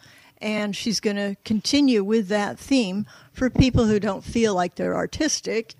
and 0.42 0.76
she's 0.76 1.00
going 1.00 1.16
to 1.16 1.36
continue 1.44 2.04
with 2.04 2.28
that 2.28 2.58
theme 2.58 3.06
for 3.32 3.48
people 3.48 3.86
who 3.86 3.98
don't 3.98 4.22
feel 4.24 4.54
like 4.54 4.74
they're 4.74 4.94
artistic, 4.96 5.74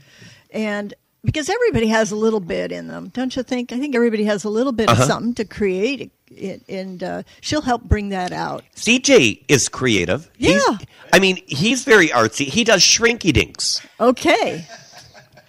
and 0.51 0.95
because 1.27 1.51
everybody 1.51 1.89
has 1.89 2.11
a 2.13 2.17
little 2.17 2.41
bit 2.41 2.73
in 2.73 2.89
them, 2.89 3.11
don't 3.13 3.35
you 3.37 3.43
think? 3.43 3.73
I 3.73 3.79
think 3.79 3.95
everybody 3.95 4.25
has 4.25 4.45
a 4.45 4.49
little 4.49 4.73
bit 4.73 4.89
Uh-huh. 4.89 5.03
of 5.03 5.07
something 5.09 5.35
to 5.35 5.45
create. 5.45 6.11
It, 6.31 6.63
and 6.69 7.03
uh, 7.03 7.23
she'll 7.41 7.63
help 7.63 7.83
bring 7.85 8.09
that 8.11 8.33
out. 8.33 8.65
CJ 8.75 9.45
is 9.49 9.69
creative. 9.69 10.29
He's- 10.39 10.63
Yeah. 10.69 10.79
I 11.13 11.19
mean, 11.21 11.39
he's 11.47 11.85
very 11.85 12.09
artsy. 12.09 12.47
He 12.47 12.65
does 12.65 12.83
shrinky 12.83 13.33
dinks. 13.33 13.81
Okay. 14.01 14.67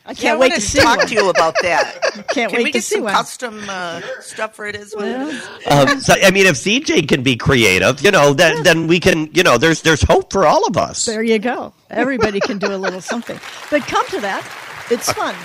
I 0.05 0.13
can't 0.13 0.19
Yeah, 0.23 0.31
I 0.33 0.37
wait 0.37 0.39
wanted 0.51 0.55
to 0.55 0.61
to 0.61 0.67
see 0.67 0.79
talk 0.79 0.97
one. 0.99 1.07
to 1.07 1.13
you 1.15 1.29
about 1.29 1.55
that. 1.63 1.99
Can't 2.29 2.49
Can 2.49 2.51
wait 2.59 2.63
we 2.63 2.71
to 2.71 2.71
get 2.77 2.83
see 2.85 2.95
some 2.95 3.03
one. 3.03 3.13
custom 3.13 3.61
uh, 3.69 3.99
stuff 4.21 4.55
for 4.55 4.65
it 4.65 4.75
as 4.77 4.93
well? 4.95 5.29
Um, 5.69 5.99
so 5.99 6.13
I 6.23 6.31
mean, 6.31 6.45
if 6.45 6.55
CJ 6.55 7.09
can 7.09 7.23
be 7.23 7.35
creative, 7.35 7.99
you 8.01 8.11
know, 8.11 8.33
then 8.33 8.63
then 8.63 8.87
we 8.87 9.01
can, 9.01 9.29
you 9.33 9.43
know, 9.43 9.57
there's 9.57 9.81
there's 9.81 10.01
hope 10.03 10.31
for 10.31 10.45
all 10.47 10.65
of 10.65 10.77
us. 10.77 11.03
There 11.05 11.21
you 11.23 11.39
go. 11.39 11.73
Everybody 11.89 12.39
can 12.39 12.57
do 12.57 12.67
a 12.73 12.77
little 12.79 13.01
something. 13.01 13.37
But 13.69 13.81
come 13.81 14.07
to 14.11 14.21
that. 14.21 14.43
It's 14.89 15.11
fun. 15.11 15.35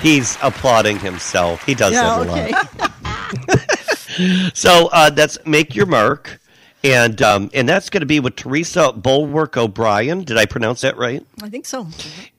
He's 0.00 0.36
applauding 0.42 0.98
himself. 0.98 1.64
He 1.64 1.74
does 1.74 1.92
Yeah, 1.92 2.18
that 2.18 2.26
a 2.26 2.30
lot. 2.30 2.90
So 4.54 4.88
uh, 4.92 5.10
that's 5.10 5.36
make 5.44 5.74
your 5.74 5.84
mark, 5.86 6.40
and 6.82 7.20
um, 7.20 7.50
and 7.52 7.68
that's 7.68 7.90
going 7.90 8.00
to 8.00 8.06
be 8.06 8.18
with 8.18 8.34
Teresa 8.36 8.92
Bulwark 8.92 9.56
O'Brien. 9.58 10.24
Did 10.24 10.38
I 10.38 10.46
pronounce 10.46 10.80
that 10.82 10.96
right? 10.96 11.24
I 11.42 11.50
think 11.50 11.66
so. 11.66 11.86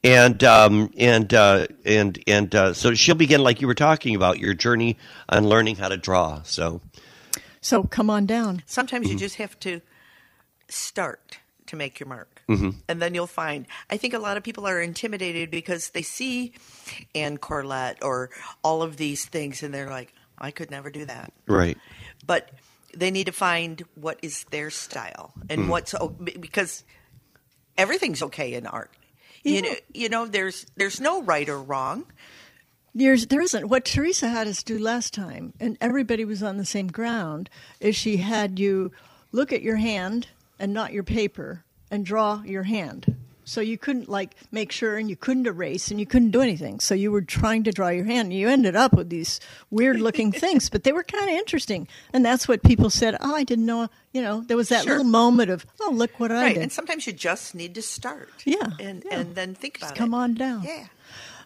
And 0.04 0.44
um, 0.44 0.92
and 0.98 1.32
uh, 1.34 1.68
and 1.86 2.18
and 2.26 2.56
uh, 2.56 2.74
so 2.74 2.96
she'll 2.96 3.14
begin 3.16 3.44
like 3.44 3.62
you 3.62 3.68
were 3.68 3.76
talking 3.76 4.16
about 4.16 4.40
your 4.40 4.56
journey 4.56 4.98
on 5.30 5.48
learning 5.48 5.76
how 5.76 5.90
to 5.90 5.98
draw. 5.98 6.42
So 6.44 6.82
So 7.62 7.84
come 7.84 8.10
on 8.10 8.26
down. 8.26 8.64
Sometimes 8.66 9.06
Mm-hmm. 9.06 9.14
you 9.14 9.20
just 9.20 9.36
have 9.36 9.60
to 9.60 9.82
start 10.70 11.38
to 11.68 11.76
make 11.76 12.00
your 12.00 12.10
mark. 12.10 12.37
Mm-hmm. 12.50 12.70
And 12.88 13.02
then 13.02 13.14
you'll 13.14 13.28
find. 13.28 13.66
I 13.90 13.98
think 13.98 14.14
a 14.14 14.20
lot 14.20 14.38
of 14.38 14.44
people 14.44 14.66
are 14.68 14.82
intimidated 14.82 15.52
because 15.52 15.90
they 15.90 16.02
see 16.02 16.54
Anne 17.14 17.38
Corlett 17.38 17.98
or 18.02 18.30
all 18.64 18.82
of 18.82 18.98
these 18.98 19.26
things 19.26 19.64
and 19.64 19.74
they're 19.74 19.90
like, 19.90 20.14
I 20.38 20.52
could 20.52 20.72
never 20.72 20.90
do 20.90 21.04
that. 21.06 21.34
right, 21.48 21.78
But 22.26 22.52
they 22.96 23.12
need 23.12 23.26
to 23.26 23.32
find 23.34 23.84
what 23.96 24.18
is 24.22 24.46
their 24.52 24.70
style 24.70 25.34
and 25.50 25.64
Mm. 25.64 25.68
what's 25.68 25.94
because 26.40 26.84
everything's 27.78 28.22
okay 28.24 28.54
in 28.54 28.66
art. 28.66 28.92
You 29.44 29.62
know, 29.62 29.74
you 29.94 30.10
know, 30.10 30.26
there's 30.26 30.66
there's 30.76 31.00
no 31.00 31.22
right 31.22 31.48
or 31.48 31.62
wrong. 31.62 32.06
There's, 32.96 33.28
there 33.28 33.42
isn't. 33.42 33.68
What 33.70 33.86
Teresa 33.86 34.28
had 34.30 34.48
us 34.48 34.64
do 34.64 34.80
last 34.80 35.14
time, 35.14 35.54
and 35.60 35.78
everybody 35.80 36.26
was 36.26 36.42
on 36.42 36.58
the 36.58 36.66
same 36.66 36.88
ground, 36.88 37.50
is 37.80 37.96
she 37.96 38.18
had 38.18 38.58
you 38.58 38.92
look 39.32 39.54
at 39.54 39.62
your 39.62 39.76
hand 39.76 40.28
and 40.60 40.74
not 40.74 40.94
your 40.94 41.04
paper 41.04 41.64
and 41.92 42.06
draw 42.06 42.42
your 42.44 42.64
hand. 42.64 43.16
So 43.46 43.62
you 43.62 43.78
couldn't 43.78 44.10
like 44.10 44.36
make 44.52 44.74
sure 44.74 44.98
and 44.98 45.10
you 45.10 45.16
couldn't 45.16 45.48
erase 45.48 45.90
and 45.90 46.02
you 46.02 46.06
couldn't 46.06 46.32
do 46.32 46.42
anything. 46.42 46.82
So 46.82 46.94
you 46.94 47.14
were 47.14 47.22
trying 47.22 47.64
to 47.64 47.72
draw 47.72 47.88
your 47.88 48.04
hand 48.04 48.26
and 48.26 48.34
you 48.34 48.50
ended 48.50 48.76
up 48.76 48.92
with 48.92 49.10
these 49.10 49.40
weird 49.72 50.02
looking 50.02 50.32
things, 50.44 50.70
but 50.70 50.84
they 50.84 50.92
were 50.92 51.04
kind 51.04 51.24
of 51.24 51.30
interesting. 51.30 51.88
And 52.12 52.26
that's 52.26 52.46
what 52.46 52.62
people 52.62 52.90
said, 52.90 53.16
"Oh, 53.22 53.34
I 53.34 53.46
didn't 53.46 53.66
know, 53.66 53.88
you 54.12 54.22
know, 54.22 54.42
there 54.42 54.58
was 54.58 54.68
that 54.68 54.84
Sure. 54.84 54.98
little 54.98 55.10
moment 55.10 55.50
of, 55.50 55.66
"Oh, 55.80 55.92
look 55.94 56.20
what 56.20 56.30
I 56.30 56.50
did." 56.56 56.62
And 56.64 56.72
sometimes 56.74 57.08
you 57.08 57.14
just 57.14 57.56
need 57.56 57.74
to 57.76 57.82
start. 57.82 58.30
Yeah, 58.44 58.58
And 58.82 59.06
yeah. 59.10 59.20
and 59.20 59.34
then 59.36 59.56
think 59.56 59.78
about 59.78 59.88
Just 59.92 59.96
it. 59.96 60.00
come 60.00 60.14
on 60.14 60.34
down. 60.34 60.64
Yeah. 60.64 60.88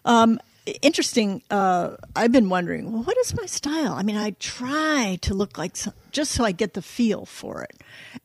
Um, 0.04 0.40
interesting. 0.82 1.42
Uh, 1.50 1.96
I've 2.14 2.32
been 2.32 2.48
wondering, 2.48 2.92
well, 2.92 3.02
what 3.02 3.16
is 3.18 3.34
my 3.34 3.46
style? 3.46 3.92
I 3.94 4.02
mean, 4.02 4.16
I 4.16 4.30
try 4.38 5.18
to 5.22 5.34
look 5.34 5.58
like 5.58 5.76
some, 5.76 5.94
just 6.10 6.32
so 6.32 6.44
I 6.44 6.52
get 6.52 6.74
the 6.74 6.82
feel 6.82 7.26
for 7.26 7.62
it, 7.62 7.80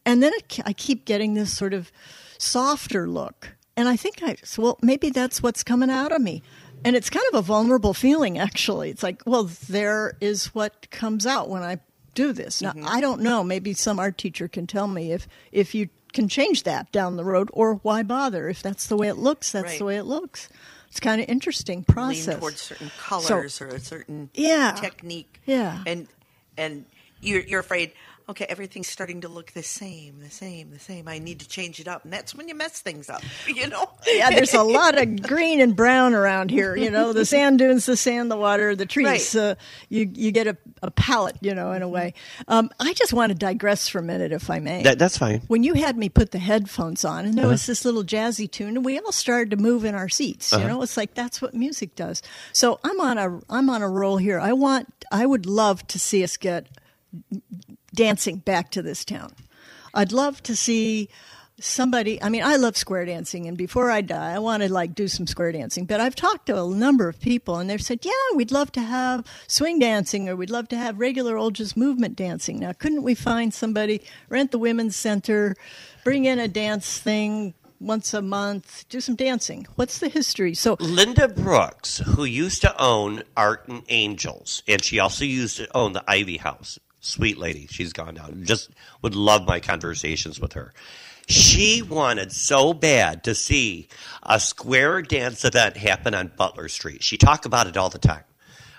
and 0.05 0.21
then 0.21 0.33
it, 0.35 0.59
I 0.65 0.73
keep 0.73 1.05
getting 1.05 1.33
this 1.33 1.55
sort 1.55 1.73
of 1.73 1.91
softer 2.37 3.07
look, 3.07 3.55
and 3.75 3.87
I 3.87 3.95
think 3.95 4.21
I 4.21 4.35
so, 4.43 4.61
well 4.61 4.77
maybe 4.81 5.09
that's 5.09 5.41
what's 5.41 5.63
coming 5.63 5.89
out 5.89 6.11
of 6.11 6.21
me. 6.21 6.41
And 6.85 6.95
it's 6.95 7.09
kind 7.09 7.25
of 7.33 7.39
a 7.39 7.41
vulnerable 7.41 7.95
feeling, 7.95 8.37
actually. 8.37 8.91
It's 8.91 9.01
like, 9.01 9.23
well, 9.25 9.45
there 9.67 10.15
is 10.21 10.53
what 10.53 10.91
comes 10.91 11.25
out 11.25 11.49
when 11.49 11.63
I 11.63 11.79
do 12.13 12.31
this. 12.33 12.61
Now, 12.61 12.73
I 12.85 13.01
don't 13.01 13.21
know. 13.21 13.43
Maybe 13.43 13.73
some 13.73 13.97
art 13.99 14.19
teacher 14.19 14.47
can 14.47 14.67
tell 14.67 14.87
me 14.87 15.11
if 15.11 15.27
if 15.51 15.73
you 15.73 15.89
can 16.13 16.27
change 16.29 16.63
that 16.63 16.91
down 16.91 17.15
the 17.15 17.25
road, 17.25 17.49
or 17.51 17.75
why 17.81 18.03
bother? 18.03 18.47
If 18.47 18.61
that's 18.61 18.85
the 18.85 18.95
way 18.95 19.07
it 19.07 19.17
looks, 19.17 19.51
that's 19.51 19.65
Right. 19.71 19.79
the 19.79 19.85
way 19.85 19.97
it 19.97 20.03
looks. 20.03 20.49
It's 20.89 20.99
kind 20.99 21.21
of 21.21 21.29
interesting 21.29 21.83
process. 21.83 22.27
lean 22.27 22.37
towards 22.39 22.61
certain 22.61 22.91
colors 22.97 23.61
or 23.61 23.67
a 23.67 23.79
certain 23.79 24.29
Yeah. 24.33 24.71
technique. 24.79 25.41
Yeah. 25.45 25.83
And 25.85 26.07
and 26.57 26.85
you're 27.21 27.41
you're 27.41 27.59
afraid, 27.59 27.91
okay, 28.29 28.45
everything's 28.49 28.87
starting 28.89 29.21
to 29.21 29.29
look 29.29 29.51
the 29.53 29.63
same, 29.63 30.19
the 30.19 30.29
same, 30.29 30.69
the 30.71 30.79
same. 30.79 31.07
I 31.07 31.17
need 31.19 31.39
to 31.39 31.47
change 31.47 31.79
it 31.79 31.87
up. 31.87 32.03
And 32.03 32.11
that's 32.11 32.35
when 32.35 32.47
you 32.49 32.55
mess 32.55 32.81
things 32.81 33.09
up. 33.09 33.21
You 33.47 33.67
know? 33.67 33.89
yeah, 34.05 34.29
there's 34.29 34.53
a 34.53 34.61
lot 34.63 34.97
of 35.01 35.21
green 35.31 35.61
and 35.61 35.75
brown 35.75 36.13
around 36.13 36.51
here. 36.51 36.75
You 36.75 36.91
know, 36.91 37.13
the 37.13 37.25
sand 37.25 37.59
dunes, 37.59 37.85
the 37.85 37.95
sand, 37.97 38.29
the 38.29 38.35
water, 38.37 38.75
the 38.75 38.85
trees. 38.85 39.33
Right. 39.33 39.41
Uh, 39.51 39.55
you 39.89 40.09
you 40.13 40.31
get 40.31 40.47
a, 40.47 40.57
a 40.83 40.91
palette, 40.91 41.37
you 41.41 41.55
know, 41.55 41.71
in 41.71 41.81
a 41.81 41.87
way. 41.87 42.13
Um, 42.47 42.69
I 42.79 42.93
just 42.93 43.13
want 43.13 43.31
to 43.31 43.37
digress 43.37 43.87
for 43.87 43.99
a 43.99 44.03
minute, 44.03 44.31
if 44.31 44.49
I 44.49 44.59
may. 44.59 44.83
that, 44.83 44.99
that's 44.99 45.17
fine. 45.17 45.41
when 45.47 45.63
you 45.63 45.73
had 45.75 45.97
me 45.97 46.09
put 46.09 46.31
the 46.31 46.39
headphones 46.39 47.05
on, 47.05 47.25
and 47.25 47.35
there 47.35 47.45
Uh-huh. 47.45 47.51
was 47.53 47.65
this 47.65 47.85
little 47.85 48.03
jazzy 48.03 48.49
tune, 48.51 48.75
and 48.75 48.85
we 48.85 48.99
all 48.99 49.11
started 49.13 49.51
to 49.51 49.57
move 49.57 49.85
in 49.85 49.95
our 49.95 50.09
seats. 50.09 50.51
Uh-huh. 50.51 50.61
You 50.63 50.67
know, 50.69 50.81
it's 50.81 50.97
like 50.97 51.13
that's 51.15 51.41
what 51.41 51.53
music 51.53 51.95
does. 51.95 52.21
So 52.53 52.79
I'm 52.83 52.99
on 52.99 53.17
a 53.17 53.39
I'm 53.49 53.69
on 53.69 53.81
a 53.81 53.89
roll 53.89 54.17
here. 54.17 54.39
I 54.39 54.53
want 54.53 54.93
I 55.11 55.25
would 55.25 55.45
love 55.45 55.87
to 55.87 55.97
see 55.99 56.23
us 56.23 56.35
get 56.37 56.67
dancing 57.97 58.37
back 58.37 58.71
to 58.71 58.81
this 58.81 59.03
town. 59.03 59.33
I'd 59.93 60.13
love 60.13 60.41
to 60.43 60.55
see 60.55 61.09
somebody 61.59 62.21
I 62.21 62.29
mean 62.29 62.43
I 62.43 62.55
love 62.55 62.77
square 62.77 63.03
dancing 63.03 63.47
and 63.47 63.57
before 63.57 63.89
I 63.89 64.01
die 64.01 64.33
I 64.35 64.37
want 64.37 64.61
to 64.61 64.71
like 64.71 64.93
do 64.93 65.07
some 65.07 65.25
square 65.25 65.51
dancing 65.51 65.85
but 65.85 65.99
I've 65.99 66.13
talked 66.13 66.45
to 66.47 66.63
a 66.63 66.69
number 66.69 67.09
of 67.09 67.19
people 67.19 67.57
and 67.57 67.67
they've 67.67 67.81
said 67.81 68.01
yeah 68.03 68.11
we'd 68.35 68.51
love 68.51 68.71
to 68.73 68.81
have 68.81 69.25
swing 69.47 69.79
dancing 69.79 70.29
or 70.29 70.35
we'd 70.35 70.51
love 70.51 70.67
to 70.67 70.77
have 70.77 70.99
regular 70.99 71.35
old 71.35 71.55
just 71.55 71.75
movement 71.75 72.15
dancing 72.15 72.59
now 72.59 72.73
couldn't 72.73 73.01
we 73.01 73.15
find 73.15 73.55
somebody 73.55 74.03
rent 74.29 74.51
the 74.51 74.59
women's 74.59 74.95
center 74.95 75.55
bring 76.03 76.25
in 76.25 76.37
a 76.37 76.47
dance 76.47 76.99
thing 76.99 77.55
once 77.79 78.13
a 78.13 78.21
month 78.21 78.85
do 78.89 79.01
some 79.01 79.15
dancing 79.15 79.65
what's 79.77 79.97
the 79.97 80.09
history 80.09 80.53
so 80.53 80.77
Linda 80.79 81.27
Brooks, 81.27 81.97
who 82.05 82.23
used 82.23 82.61
to 82.61 82.79
own 82.79 83.23
Art 83.35 83.67
and 83.67 83.81
Angels, 83.89 84.61
and 84.67 84.83
she 84.83 84.99
also 84.99 85.25
used 85.25 85.57
to 85.57 85.75
own 85.75 85.93
the 85.93 86.03
Ivy 86.07 86.37
House. 86.37 86.77
Sweet 87.07 87.37
lady, 87.37 87.67
she's 87.69 87.93
gone 87.93 88.15
now. 88.15 88.27
Just 88.43 88.69
would 89.01 89.15
love 89.15 89.47
my 89.47 89.61
conversations 89.61 90.39
with 90.41 90.53
her. 90.53 90.73
She 91.29 91.81
wanted 91.81 92.31
so 92.33 92.73
bad 92.73 93.23
to 93.25 93.33
see 93.35 93.87
a 94.23 94.39
square 94.39 95.01
dance 95.01 95.45
event 95.45 95.77
happen 95.77 96.13
on 96.13 96.31
Butler 96.35 96.67
Street. 96.67 97.03
She 97.03 97.17
talked 97.17 97.45
about 97.45 97.67
it 97.67 97.77
all 97.77 97.89
the 97.89 97.97
time. 97.97 98.23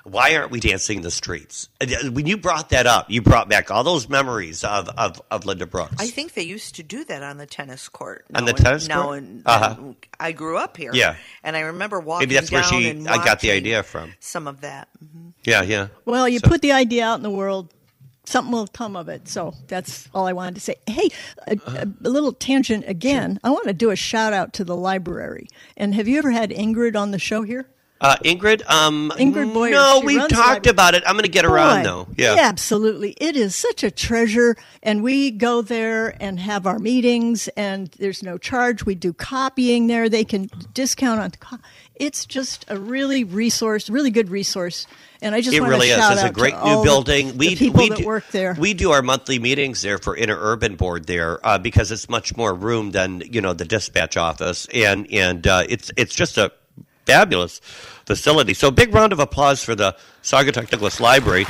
Why 0.05 0.36
aren't 0.36 0.50
we 0.50 0.59
dancing 0.60 0.98
in 0.98 1.02
the 1.02 1.10
streets? 1.10 1.68
When 2.10 2.26
you 2.26 2.38
brought 2.38 2.70
that 2.70 2.86
up, 2.86 3.10
you 3.10 3.20
brought 3.20 3.50
back 3.50 3.70
all 3.70 3.84
those 3.84 4.09
memories 4.09 4.64
of, 4.64 4.88
of, 4.88 5.20
of 5.30 5.44
Linda 5.44 5.66
Brooks. 5.66 5.96
I 5.98 6.06
think 6.06 6.32
they 6.32 6.44
used 6.44 6.76
to 6.76 6.82
do 6.82 7.05
that 7.05 7.22
on 7.22 7.36
the 7.36 7.44
tennis 7.44 7.90
court. 7.90 8.24
On 8.34 8.46
the 8.46 8.52
Now 8.52 8.56
and- 8.56 8.64
tennis 8.64 8.88
now 8.88 9.02
court? 9.02 9.18
and- 9.18 9.42
Uh-huh. 9.44 9.74
and 9.78 9.96
I 10.18 10.32
grew 10.32 10.56
up 10.56 10.78
here. 10.78 10.92
Yeah. 10.94 11.16
and 11.44 11.55
I 11.55 11.60
remember 11.60 12.00
walking. 12.00 12.28
Maybe 12.28 12.36
that's 12.36 12.50
where 12.50 12.62
she- 12.62 12.88
I 13.06 13.22
got 13.22 13.40
the 13.40 13.50
idea 13.50 13.82
from. 13.82 14.14
Some 14.20 14.46
of 14.48 14.62
that. 14.62 14.88
yeah, 15.44 15.60
yeah. 15.62 15.88
Well, 16.06 16.26
you 16.26 16.38
So- 16.38 16.48
put 16.48 16.62
the 16.62 16.72
idea 16.72 17.05
out 17.06 17.16
in 17.16 17.22
the 17.22 17.28
world, 17.30 17.74
something 18.28 18.52
will 18.52 18.66
come 18.66 18.96
of 18.96 19.09
it. 19.09 19.28
So 19.28 19.55
that's 19.66 20.09
all 20.14 20.26
I 20.26 20.32
wanted 20.32 20.55
to 20.56 20.60
say. 20.60 20.76
Hey, 20.86 21.09
a, 21.46 21.59
a, 21.66 22.09
little 22.09 22.32
tangent 22.32 22.84
again. 22.86 23.40
I 23.42 23.50
want 23.50 23.66
to 23.66 23.72
do 23.72 23.90
a 23.90 23.96
shout 23.96 24.32
out 24.32 24.52
to 24.55 24.64
the 24.64 24.76
library. 24.76 25.48
And 25.76 25.94
have 25.94 26.06
you 26.06 26.18
ever 26.18 26.30
had 26.30 26.50
Ingrid 26.50 26.96
on 26.96 27.10
the 27.10 27.18
show 27.18 27.42
here? 27.42 27.68
Uh, 28.00 28.16
Ingrid, 28.24 28.68
um, 28.70 29.10
Ingrid 29.16 29.52
Boyer, 29.52 29.72
No, 29.72 29.98
she 30.00 30.06
we've 30.06 30.28
talked 30.28 30.68
about 30.68 30.94
it. 30.94 31.02
I'm 31.05 31.14
going 31.14 31.24
to 31.24 31.28
get 31.28 31.44
her 31.44 31.59
on 31.59 31.78
Boy, 31.78 31.82
though. 31.82 32.09
Yeah. 32.16 32.36
absolutely. 32.38 33.16
It 33.20 33.36
is 33.36 33.56
such 33.56 33.82
a 33.82 33.90
treasure. 33.90 34.56
And 34.84 35.02
we 35.02 35.32
go 35.32 35.62
there 35.62 36.14
and 36.22 36.38
have 36.38 36.64
our 36.64 36.78
meetings, 36.78 37.48
and 37.56 37.88
there's 37.98 38.22
no 38.22 38.38
charge. 38.38 38.86
We 38.86 38.94
do 38.94 39.12
copying 39.12 39.88
there. 39.88 40.09
They 40.09 40.24
can 40.24 40.48
discount 40.72 41.20
on. 41.20 41.59
It's 41.99 42.27
just 42.27 42.65
a 42.69 42.79
really 42.79 43.25
resource, 43.25 43.91
really 43.91 44.11
good 44.11 44.31
resource. 44.31 44.87
And 45.20 45.35
I 45.35 45.41
just 45.41 45.57
It 45.57 45.61
want 45.61 45.70
really 45.70 45.89
to 45.89 45.99
is. 45.99 46.11
It's 46.11 46.23
a 46.23 46.31
great 46.31 46.55
new 46.65 46.83
building. 46.83 47.33
the 47.33 47.37
we 47.37 47.57
people 47.57 47.83
we 47.83 47.89
that 47.89 47.99
do, 47.99 48.07
work 48.07 48.29
there. 48.31 48.55
We 48.59 48.73
do 48.75 48.93
our 48.93 49.03
monthly 49.03 49.39
meetings 49.39 49.83
there 49.83 49.99
for 49.99 50.16
Interurban 50.16 50.77
Board 50.77 51.07
there 51.07 51.45
uh, 51.45 51.59
because 51.59 51.91
it's 51.91 52.09
much 52.09 52.37
more 52.37 52.55
room 52.55 52.93
than 52.93 53.23
you 53.29 53.41
know 53.41 53.53
the 53.53 53.65
dispatch 53.65 54.16
office, 54.16 54.69
and 54.73 55.12
and 55.12 55.47
uh, 55.47 55.65
it's 55.69 55.91
it's 55.97 56.15
just 56.15 56.39
a 56.39 56.53
fabulous 57.05 57.61
facility. 58.07 58.55
So, 58.55 58.70
big 58.70 58.95
round 58.95 59.12
of 59.12 59.19
applause 59.19 59.65
for 59.65 59.75
the 59.75 59.97
Saugatuck 60.23 60.69
Douglas 60.70 61.01
Library. 61.01 61.47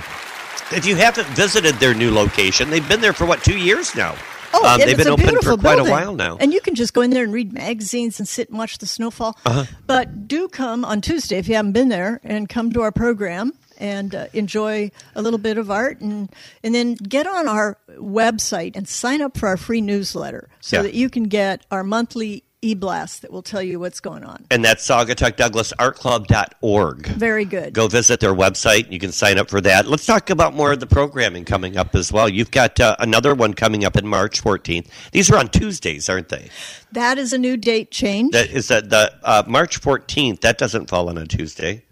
If 0.71 0.85
you 0.87 0.97
haven't 0.97 1.29
visited 1.29 1.75
their 1.77 1.95
new 1.95 2.13
location, 2.13 2.71
they've 2.71 2.87
been 2.89 3.01
there 3.01 3.13
for 3.13 3.27
what 3.27 3.43
two 3.43 3.59
years 3.59 3.95
now. 3.95 4.17
Oh, 4.55 4.65
Um, 4.67 4.81
and 4.81 4.83
they've 4.83 4.99
it's 4.99 5.05
been 5.05 5.09
a 5.09 5.13
open 5.13 5.43
for 5.43 5.57
quite 5.57 5.77
building. 5.77 5.87
a 5.93 5.97
while 5.97 6.15
now. 6.15 6.37
And 6.41 6.53
you 6.53 6.61
can 6.61 6.75
just 6.75 6.95
go 6.95 7.01
in 7.03 7.11
there 7.11 7.25
and 7.25 7.33
read 7.33 7.53
magazines 7.53 8.19
and 8.19 8.27
sit 8.29 8.49
and 8.49 8.59
watch 8.59 8.79
the 8.79 8.87
snowfall. 8.87 9.37
Uh-huh. 9.45 9.65
But 9.87 10.27
do 10.29 10.49
come 10.49 10.85
on 10.85 11.01
Tuesday 11.01 11.39
if 11.39 11.49
you 11.49 11.55
haven't 11.55 11.73
been 11.73 11.89
there 11.89 12.21
and 12.25 12.49
come 12.49 12.73
to 12.73 12.81
our 12.83 12.93
program 12.93 13.53
and 13.81 14.15
uh, 14.15 14.27
enjoy 14.33 14.91
a 15.15 15.23
little 15.23 15.39
bit 15.39 15.57
of 15.59 15.71
art 15.71 16.01
and 16.01 16.29
and 16.65 16.75
then 16.75 16.95
get 16.95 17.27
on 17.29 17.47
our 17.47 17.77
website 17.97 18.75
and 18.75 18.89
sign 18.89 19.23
up 19.23 19.37
for 19.39 19.49
our 19.49 19.57
free 19.57 19.81
newsletter 19.81 20.49
so 20.61 20.79
Yeah. 20.79 20.83
that 20.83 20.95
you 20.95 21.09
can 21.09 21.25
get 21.25 21.65
our 21.71 21.85
monthly 21.85 22.43
e-blast 22.63 23.23
that 23.23 23.31
will 23.33 23.43
tell 23.43 23.63
you 23.63 23.79
what's 23.81 24.01
going 24.01 24.25
on. 24.25 24.45
and 24.51 24.65
that's 24.65 24.87
saugatuckdouglasartclub.org. 24.87 27.07
Very 27.07 27.45
good. 27.45 27.73
Go 27.73 27.87
visit 27.89 28.21
their 28.21 28.35
website. 28.35 28.91
You 28.91 28.99
can 28.99 29.13
sign 29.13 29.39
up 29.39 29.49
for 29.51 29.61
that. 29.61 29.87
Let's 29.87 30.07
talk 30.07 30.31
about 30.31 30.55
more 30.55 30.73
of 30.73 30.81
the 30.81 30.87
programming 30.87 31.45
coming 31.45 31.77
up 31.77 31.95
as 31.95 32.13
well. 32.13 32.29
You've 32.29 32.51
got 32.51 32.79
uh, 32.81 32.97
another 32.99 33.35
one 33.35 33.55
coming 33.55 33.85
up 33.85 33.97
in 33.97 34.07
March 34.07 34.43
14th. 34.43 34.89
These 35.13 35.31
are 35.31 35.37
on 35.37 35.49
Tuesdays, 35.49 36.09
aren't 36.09 36.29
they? 36.31 36.49
That 36.93 37.19
is 37.19 37.33
a 37.33 37.39
new 37.39 37.57
date 37.57 37.91
change. 37.91 38.33
That 38.33 38.51
is 38.51 38.69
that 38.69 38.91
the 38.91 39.13
uh, 39.23 39.43
March 39.47 39.81
14th. 39.81 40.41
That 40.41 40.59
doesn't 40.59 40.89
fall 40.89 41.09
on 41.09 41.19
a 41.19 41.27
Tuesday. 41.27 41.85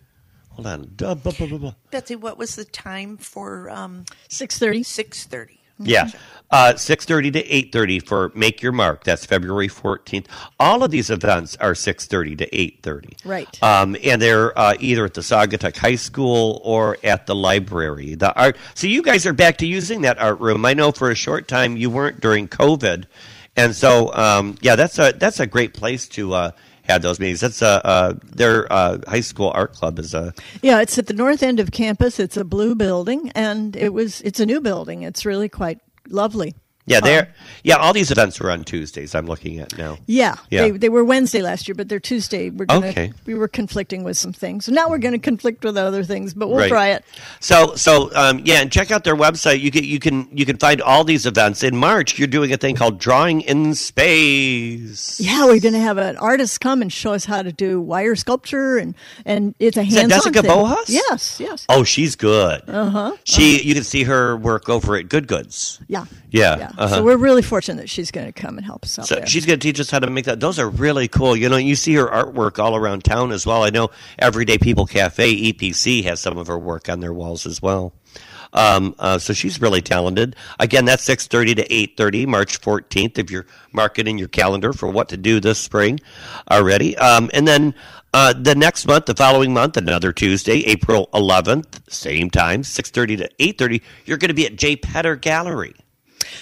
Hold 0.50 0.66
on. 0.66 0.90
Duh, 0.96 1.14
blah, 1.14 1.32
blah, 1.32 1.46
blah, 1.46 1.58
blah. 1.58 1.74
Betsy, 1.90 2.16
what 2.16 2.38
was 2.38 2.56
the 2.56 2.64
time 2.64 3.18
for 3.18 3.68
um, 3.70 4.06
6:30. 4.30 4.84
six 4.86 5.24
thirty? 5.26 5.55
Yeah, 5.78 6.08
uh, 6.50 6.76
six 6.76 7.04
thirty 7.04 7.30
to 7.32 7.44
eight 7.44 7.72
thirty 7.72 7.98
for 7.98 8.32
Make 8.34 8.62
Your 8.62 8.72
Mark. 8.72 9.04
That's 9.04 9.26
February 9.26 9.68
fourteenth. 9.68 10.28
All 10.58 10.82
of 10.82 10.90
these 10.90 11.10
events 11.10 11.56
are 11.56 11.74
six 11.74 12.06
thirty 12.06 12.34
to 12.36 12.56
eight 12.56 12.78
thirty. 12.82 13.16
Right. 13.24 13.62
Um, 13.62 13.96
and 14.02 14.22
they're 14.22 14.58
uh, 14.58 14.74
either 14.80 15.04
at 15.04 15.14
the 15.14 15.20
Saugatuck 15.20 15.76
High 15.76 15.96
School 15.96 16.60
or 16.64 16.96
at 17.04 17.26
the 17.26 17.34
library. 17.34 18.14
The 18.14 18.34
art. 18.34 18.56
So 18.74 18.86
you 18.86 19.02
guys 19.02 19.26
are 19.26 19.32
back 19.32 19.58
to 19.58 19.66
using 19.66 20.02
that 20.02 20.18
art 20.18 20.40
room. 20.40 20.64
I 20.64 20.74
know 20.74 20.92
for 20.92 21.10
a 21.10 21.14
short 21.14 21.48
time 21.48 21.76
you 21.76 21.90
weren't 21.90 22.20
during 22.20 22.48
COVID, 22.48 23.04
and 23.56 23.74
so 23.74 24.12
um, 24.14 24.56
yeah, 24.62 24.76
that's 24.76 24.98
a 24.98 25.12
that's 25.12 25.40
a 25.40 25.46
great 25.46 25.74
place 25.74 26.08
to. 26.08 26.32
Uh, 26.32 26.50
have 26.86 27.02
those 27.02 27.20
meetings. 27.20 27.40
That's 27.40 27.62
uh, 27.62 27.80
uh, 27.84 28.14
their 28.24 28.72
uh, 28.72 28.98
high 29.06 29.20
school 29.20 29.50
art 29.54 29.72
club 29.72 29.98
is 29.98 30.14
a 30.14 30.34
Yeah, 30.62 30.80
it's 30.80 30.98
at 30.98 31.06
the 31.06 31.14
north 31.14 31.42
end 31.42 31.60
of 31.60 31.70
campus. 31.72 32.18
It's 32.18 32.36
a 32.36 32.44
blue 32.44 32.74
building 32.74 33.30
and 33.34 33.76
it 33.76 33.92
was 33.92 34.20
it's 34.22 34.40
a 34.40 34.46
new 34.46 34.60
building. 34.60 35.02
It's 35.02 35.26
really 35.26 35.48
quite 35.48 35.80
lovely. 36.08 36.54
Yeah. 36.86 37.00
There, 37.00 37.34
yeah. 37.64 37.76
All 37.76 37.92
these 37.92 38.10
events 38.10 38.40
are 38.40 38.50
on 38.50 38.64
Tuesdays. 38.64 39.14
I'm 39.14 39.26
looking 39.26 39.58
at 39.58 39.76
now. 39.76 39.98
Yeah, 40.06 40.36
Yeah. 40.50 40.62
They, 40.62 40.70
they 40.72 40.88
were 40.88 41.04
Wednesday 41.04 41.42
last 41.42 41.66
year, 41.68 41.74
but 41.74 41.88
they're 41.88 42.00
Tuesday. 42.00 42.50
We're 42.50 42.66
gonna, 42.66 42.86
Okay. 42.86 43.12
We 43.26 43.34
were 43.34 43.48
conflicting 43.48 44.04
with 44.04 44.16
some 44.16 44.32
things. 44.32 44.64
So 44.66 44.72
now 44.72 44.88
we're 44.88 44.98
going 44.98 45.12
to 45.14 45.18
conflict 45.18 45.64
with 45.64 45.76
other 45.76 46.04
things, 46.04 46.32
but 46.34 46.48
we'll 46.48 46.58
Right. 46.58 46.68
try 46.70 46.88
it. 46.88 47.04
So, 47.40 47.74
so 47.74 48.10
um, 48.14 48.40
yeah, 48.44 48.60
and 48.60 48.70
check 48.72 48.90
out 48.90 49.04
their 49.04 49.16
website. 49.16 49.60
You 49.60 49.70
can 49.70 49.84
you 49.84 49.98
can 49.98 50.28
you 50.32 50.46
can 50.46 50.56
find 50.58 50.80
all 50.80 51.04
these 51.04 51.26
events 51.26 51.62
in 51.62 51.76
March. 51.76 52.18
You're 52.18 52.28
doing 52.28 52.52
a 52.52 52.56
thing 52.56 52.76
called 52.76 52.98
Drawing 52.98 53.40
in 53.42 53.74
Space. 53.74 55.20
Yeah, 55.20 55.44
we're 55.46 55.60
going 55.60 55.74
to 55.74 55.80
have 55.80 55.98
an 55.98 56.16
artist 56.18 56.60
come 56.60 56.82
and 56.82 56.92
show 56.92 57.12
us 57.12 57.24
how 57.24 57.42
to 57.42 57.52
do 57.52 57.80
wire 57.80 58.14
sculpture, 58.16 58.78
and 58.78 58.94
and 59.24 59.54
it's 59.58 59.76
a 59.76 59.82
hands-on 59.84 60.08
Jessica 60.10 60.42
thing. 60.42 60.50
Bohas? 60.50 60.84
Yes, 60.88 61.40
yes. 61.40 61.66
Oh, 61.68 61.84
she's 61.84 62.16
good. 62.16 62.62
Uh 62.68 62.90
huh. 62.90 63.16
She, 63.24 63.60
you 63.62 63.74
can 63.74 63.84
see 63.84 64.04
her 64.04 64.36
work 64.36 64.68
over 64.68 64.96
at 64.96 65.08
Good 65.08 65.26
Goods. 65.26 65.80
Yeah, 65.88 66.04
Yeah, 66.30 66.58
yeah. 66.58 66.70
Uh-huh. 66.78 66.96
So 66.96 67.04
we're 67.04 67.16
really 67.16 67.42
fortunate 67.42 67.80
that 67.80 67.88
she's 67.88 68.10
going 68.10 68.26
to 68.26 68.32
come 68.32 68.56
and 68.58 68.64
help 68.66 68.84
us 68.84 68.98
out 68.98 69.06
So 69.06 69.16
there. 69.16 69.26
she's 69.26 69.46
going 69.46 69.58
to 69.58 69.66
teach 69.66 69.80
us 69.80 69.90
how 69.90 69.98
to 69.98 70.10
make 70.10 70.24
that. 70.26 70.40
Those 70.40 70.58
are 70.58 70.68
really 70.68 71.08
cool. 71.08 71.36
You 71.36 71.48
know, 71.48 71.56
you 71.56 71.74
see 71.76 71.94
her 71.94 72.06
artwork 72.06 72.58
all 72.58 72.76
around 72.76 73.04
town 73.04 73.32
as 73.32 73.46
well. 73.46 73.62
I 73.62 73.70
know 73.70 73.90
Everyday 74.18 74.58
People 74.58 74.86
Cafe 74.86 75.52
(EPC) 75.52 76.04
has 76.04 76.20
some 76.20 76.36
of 76.38 76.46
her 76.48 76.58
work 76.58 76.88
on 76.88 77.00
their 77.00 77.12
walls 77.12 77.46
as 77.46 77.60
well. 77.62 77.92
Um, 78.52 78.94
uh, 78.98 79.18
so 79.18 79.32
she's 79.32 79.60
really 79.60 79.82
talented. 79.82 80.36
Again, 80.60 80.84
that's 80.84 81.02
six 81.02 81.26
thirty 81.26 81.54
to 81.54 81.72
eight 81.72 81.96
thirty, 81.96 82.26
March 82.26 82.58
fourteenth. 82.58 83.18
If 83.18 83.30
you're 83.30 83.46
marking 83.72 84.18
your 84.18 84.28
calendar 84.28 84.72
for 84.72 84.88
what 84.88 85.08
to 85.10 85.16
do 85.16 85.40
this 85.40 85.58
spring 85.58 86.00
already, 86.50 86.96
um, 86.96 87.28
and 87.34 87.46
then 87.46 87.74
uh, 88.14 88.32
the 88.32 88.54
next 88.54 88.86
month, 88.86 89.06
the 89.06 89.14
following 89.14 89.52
month, 89.52 89.76
another 89.76 90.12
Tuesday, 90.12 90.60
April 90.60 91.10
eleventh, 91.12 91.80
same 91.92 92.30
time, 92.30 92.62
six 92.62 92.88
thirty 92.90 93.16
to 93.16 93.28
eight 93.40 93.58
thirty. 93.58 93.82
You're 94.06 94.16
going 94.18 94.28
to 94.30 94.34
be 94.34 94.46
at 94.46 94.56
J. 94.56 94.76
Petter 94.76 95.16
Gallery. 95.16 95.74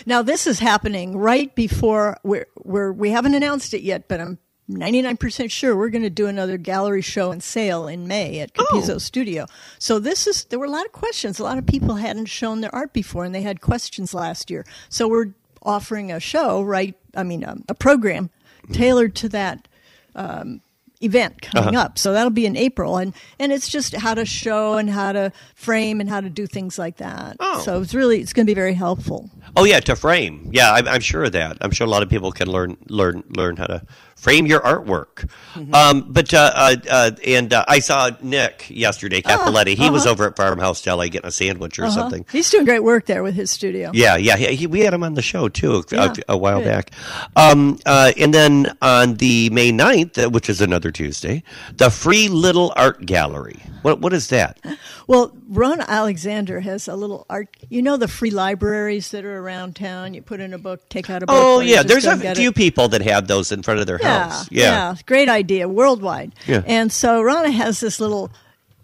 Now 0.07 0.23
this 0.23 0.47
is 0.47 0.59
happening 0.59 1.17
right 1.17 1.55
before 1.55 2.19
we're, 2.23 2.47
we're 2.63 2.93
we 2.93 3.11
haven't 3.11 3.35
announced 3.35 3.75
it 3.75 3.83
yet, 3.83 4.09
but 4.09 4.21
I'm 4.21 4.39
99% 4.71 5.51
sure 5.51 5.77
we're 5.77 5.91
going 5.91 6.03
to 6.05 6.11
do 6.11 6.27
another 6.27 6.57
gallery 6.57 7.03
show 7.03 7.31
and 7.31 7.43
sale 7.43 7.87
in 7.87 8.09
May 8.09 8.41
at 8.41 8.55
Capizzo 8.55 8.95
Oh. 8.95 8.99
Studio. 8.99 9.47
So 9.79 9.99
this 9.99 10.27
is 10.27 10.45
there 10.45 10.59
were 10.59 10.65
a 10.65 10.71
lot 10.71 10.87
of 10.87 10.93
questions. 10.93 11.39
A 11.39 11.43
lot 11.45 11.59
of 11.59 11.67
people 11.67 11.97
hadn't 11.97 12.27
shown 12.27 12.63
their 12.63 12.75
art 12.75 12.93
before 12.95 13.25
and 13.25 13.35
they 13.35 13.43
had 13.43 13.61
questions 13.61 14.15
last 14.15 14.51
year. 14.51 14.65
So 14.89 15.07
we're 15.07 15.33
offering 15.63 16.11
a 16.11 16.19
show, 16.21 16.63
right? 16.63 16.95
I 17.15 17.23
mean, 17.25 17.45
um, 17.45 17.65
a 17.69 17.75
program 17.75 18.31
tailored 18.73 19.15
to 19.17 19.29
that 19.31 19.69
um, 20.15 20.61
event 21.05 21.43
coming 21.43 21.77
Uh-huh. 21.77 21.85
up. 21.87 21.99
So 21.99 22.13
that'll 22.13 22.31
be 22.31 22.47
in 22.47 22.57
April, 22.57 22.97
and 22.97 23.13
and 23.39 23.53
it's 23.53 23.69
just 23.69 23.95
how 23.95 24.15
to 24.15 24.25
show 24.25 24.75
and 24.79 24.89
how 24.91 25.13
to 25.13 25.33
frame 25.55 26.01
and 26.01 26.09
how 26.09 26.21
to 26.21 26.31
do 26.31 26.47
things 26.47 26.79
like 26.79 26.97
that. 26.99 27.37
Oh. 27.41 27.61
So 27.65 27.81
it's 27.83 27.95
really 27.95 28.21
it's 28.21 28.33
going 28.33 28.47
to 28.47 28.51
be 28.51 28.55
very 28.55 28.75
helpful. 28.75 29.31
Oh 29.57 29.65
yeah, 29.65 29.81
to 29.81 29.95
frame. 29.97 30.51
Yeah, 30.53 30.73
I'm, 30.73 30.89
I'm 30.89 31.01
sure 31.01 31.25
of 31.25 31.33
that. 31.33 31.59
I'm 31.61 31.71
sure 31.71 31.87
a 31.87 31.91
lot 31.91 32.03
of 32.03 32.09
people 32.09 32.33
can 32.33 32.49
learn 32.51 32.77
learn 32.89 33.23
learn 33.29 33.57
how 33.57 33.67
to 33.67 33.83
frame 34.17 34.47
your 34.47 34.61
artwork. 34.61 35.29
Um, 35.73 36.07
but 36.09 36.33
uh, 36.35 36.51
uh, 36.55 36.77
uh, 36.91 37.11
and 37.27 37.53
uh, 37.53 37.65
I 37.69 37.79
saw 37.79 38.11
Nick 38.23 38.67
yesterday, 38.71 39.21
Capoletti. 39.23 39.77
he 39.77 39.91
was 39.91 40.07
over 40.07 40.27
at 40.27 40.37
Farmhouse 40.37 40.83
Deli 40.83 41.11
getting 41.11 41.29
a 41.29 41.33
sandwich 41.33 41.79
or 41.79 41.91
something. 41.91 42.25
He's 42.33 42.51
doing 42.51 42.65
great 42.65 42.83
work 42.83 43.07
there 43.07 43.23
with 43.23 43.35
his 43.35 43.51
studio. 43.51 43.91
Yeah, 43.95 44.17
yeah, 44.17 44.37
he, 44.37 44.57
he- 44.57 44.67
we 44.67 44.81
had 44.81 44.95
him 44.95 45.05
on 45.05 45.15
the 45.15 45.23
show 45.23 45.49
too 45.49 45.85
a, 45.93 45.95
Yeah, 45.95 46.15
a 46.29 46.37
while 46.37 46.61
good. 46.61 46.69
back. 46.69 46.91
Um, 47.37 47.79
uh, 47.87 48.13
and 48.19 48.33
then 48.35 48.77
on 48.83 49.15
the 49.15 49.51
May 49.51 49.71
9th, 49.73 50.25
uh, 50.27 50.31
which 50.31 50.49
is 50.49 50.61
another 50.61 50.91
Tuesday, 50.91 51.43
the 51.75 51.91
Free 51.91 52.29
Little 52.29 52.73
Art 52.77 53.05
Gallery. 53.07 53.61
What 53.83 54.01
what 54.01 54.13
is 54.13 54.29
that? 54.29 54.59
Well, 55.07 55.37
Rana 55.51 55.85
Alexander 55.87 56.61
has 56.61 56.89
a 56.89 56.97
little 56.97 57.27
art. 57.29 57.55
You 57.69 57.83
know 57.83 57.99
the 57.99 58.09
free 58.09 58.31
libraries 58.31 59.11
that 59.11 59.23
are 59.27 59.39
around 59.39 59.77
town. 59.77 60.15
You 60.15 60.23
put 60.23 60.41
in 60.41 60.55
a 60.55 60.59
book, 60.59 60.89
take 60.89 61.11
out 61.11 61.23
a 61.23 61.27
book. 61.27 61.37
Oh 61.39 61.61
yeah, 61.61 61.83
there's 61.83 62.07
a 62.07 62.17
few 62.35 62.49
it. 62.49 62.55
people 62.55 62.89
that 62.89 63.03
have 63.03 63.29
those 63.29 63.53
in 63.53 63.63
front 63.63 63.81
of 63.81 63.87
their 63.87 63.99
Yeah, 64.05 64.29
house. 64.29 64.51
yeah, 64.51 64.95
great 65.07 65.29
idea, 65.29 65.69
worldwide. 65.69 66.35
Yeah. 66.47 66.63
And 66.67 66.93
so 66.93 67.23
Rana 67.23 67.51
has 67.51 67.81
this 67.81 68.01
little 68.01 68.31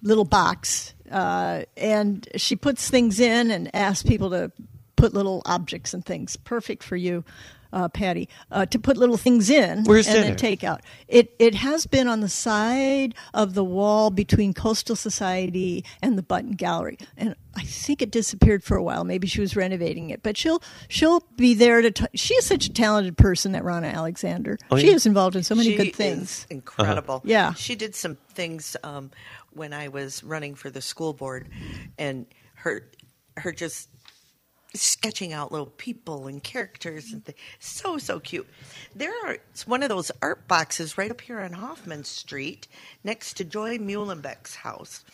little 0.02 0.24
box, 0.24 0.94
uh, 1.10 1.62
and 1.76 2.26
she 2.36 2.56
puts 2.56 2.88
things 2.88 3.20
in 3.20 3.50
and 3.50 3.74
asks 3.74 4.02
people 4.02 4.30
to 4.30 4.50
put 4.96 5.14
little 5.14 5.42
objects 5.46 5.94
and 5.94 6.04
things. 6.04 6.36
Perfect 6.36 6.82
for 6.82 6.96
you. 6.96 7.24
Uh, 7.72 7.88
Patty, 7.88 8.28
uh, 8.50 8.66
to 8.66 8.78
put 8.80 8.96
little 8.96 9.16
things 9.16 9.48
in 9.48 9.84
Where's 9.84 10.08
and 10.08 10.16
that 10.16 10.22
then 10.22 10.32
at? 10.32 10.38
take 10.38 10.64
out. 10.64 10.80
It 11.06 11.34
it 11.38 11.54
has 11.54 11.86
been 11.86 12.08
on 12.08 12.20
the 12.20 12.28
side 12.28 13.14
of 13.32 13.54
the 13.54 13.62
wall 13.62 14.10
between 14.10 14.52
Coastal 14.54 14.96
Society 14.96 15.84
and 16.02 16.18
the 16.18 16.22
Button 16.22 16.52
Gallery, 16.52 16.98
and 17.16 17.36
I 17.54 17.62
think 17.62 18.02
it 18.02 18.10
disappeared 18.10 18.64
for 18.64 18.76
a 18.76 18.82
while. 18.82 19.04
Maybe 19.04 19.28
she 19.28 19.40
was 19.40 19.54
renovating 19.54 20.10
it, 20.10 20.22
but 20.22 20.36
she'll 20.36 20.62
she'll 20.88 21.24
be 21.36 21.54
there 21.54 21.80
to. 21.82 21.90
T- 21.92 22.06
she 22.14 22.34
is 22.34 22.44
such 22.46 22.66
a 22.66 22.72
talented 22.72 23.16
person, 23.16 23.52
that 23.52 23.62
Rana 23.64 23.86
Alexander. 23.88 24.58
Oh, 24.70 24.76
she 24.76 24.88
yeah? 24.88 24.94
is 24.94 25.06
involved 25.06 25.36
in 25.36 25.42
so 25.44 25.54
many 25.54 25.70
she 25.70 25.76
good 25.76 25.94
things. 25.94 26.22
Is 26.22 26.46
incredible. 26.50 27.22
Yeah. 27.24 27.52
she 27.54 27.76
did 27.76 27.94
some 27.94 28.16
things 28.34 28.76
um, 28.82 29.10
when 29.52 29.72
I 29.72 29.88
was 29.88 30.24
running 30.24 30.54
for 30.54 30.70
the 30.70 30.80
school 30.82 31.12
board, 31.12 31.48
and 31.98 32.26
her 32.54 32.84
her 33.36 33.52
just 33.52 33.88
sketching 34.74 35.32
out 35.32 35.50
little 35.50 35.66
people 35.66 36.26
and 36.26 36.42
characters 36.42 37.12
and 37.12 37.24
things. 37.24 37.38
So 37.58 37.98
so 37.98 38.20
cute. 38.20 38.48
There 38.94 39.12
are 39.24 39.32
it's 39.32 39.66
one 39.66 39.82
of 39.82 39.88
those 39.88 40.10
art 40.22 40.46
boxes 40.46 40.96
right 40.96 41.10
up 41.10 41.20
here 41.20 41.40
on 41.40 41.52
Hoffman 41.52 42.04
Street 42.04 42.68
next 43.02 43.34
to 43.38 43.44
Joy 43.44 43.78
Muhlenbeck's 43.78 44.56
house. 44.56 45.04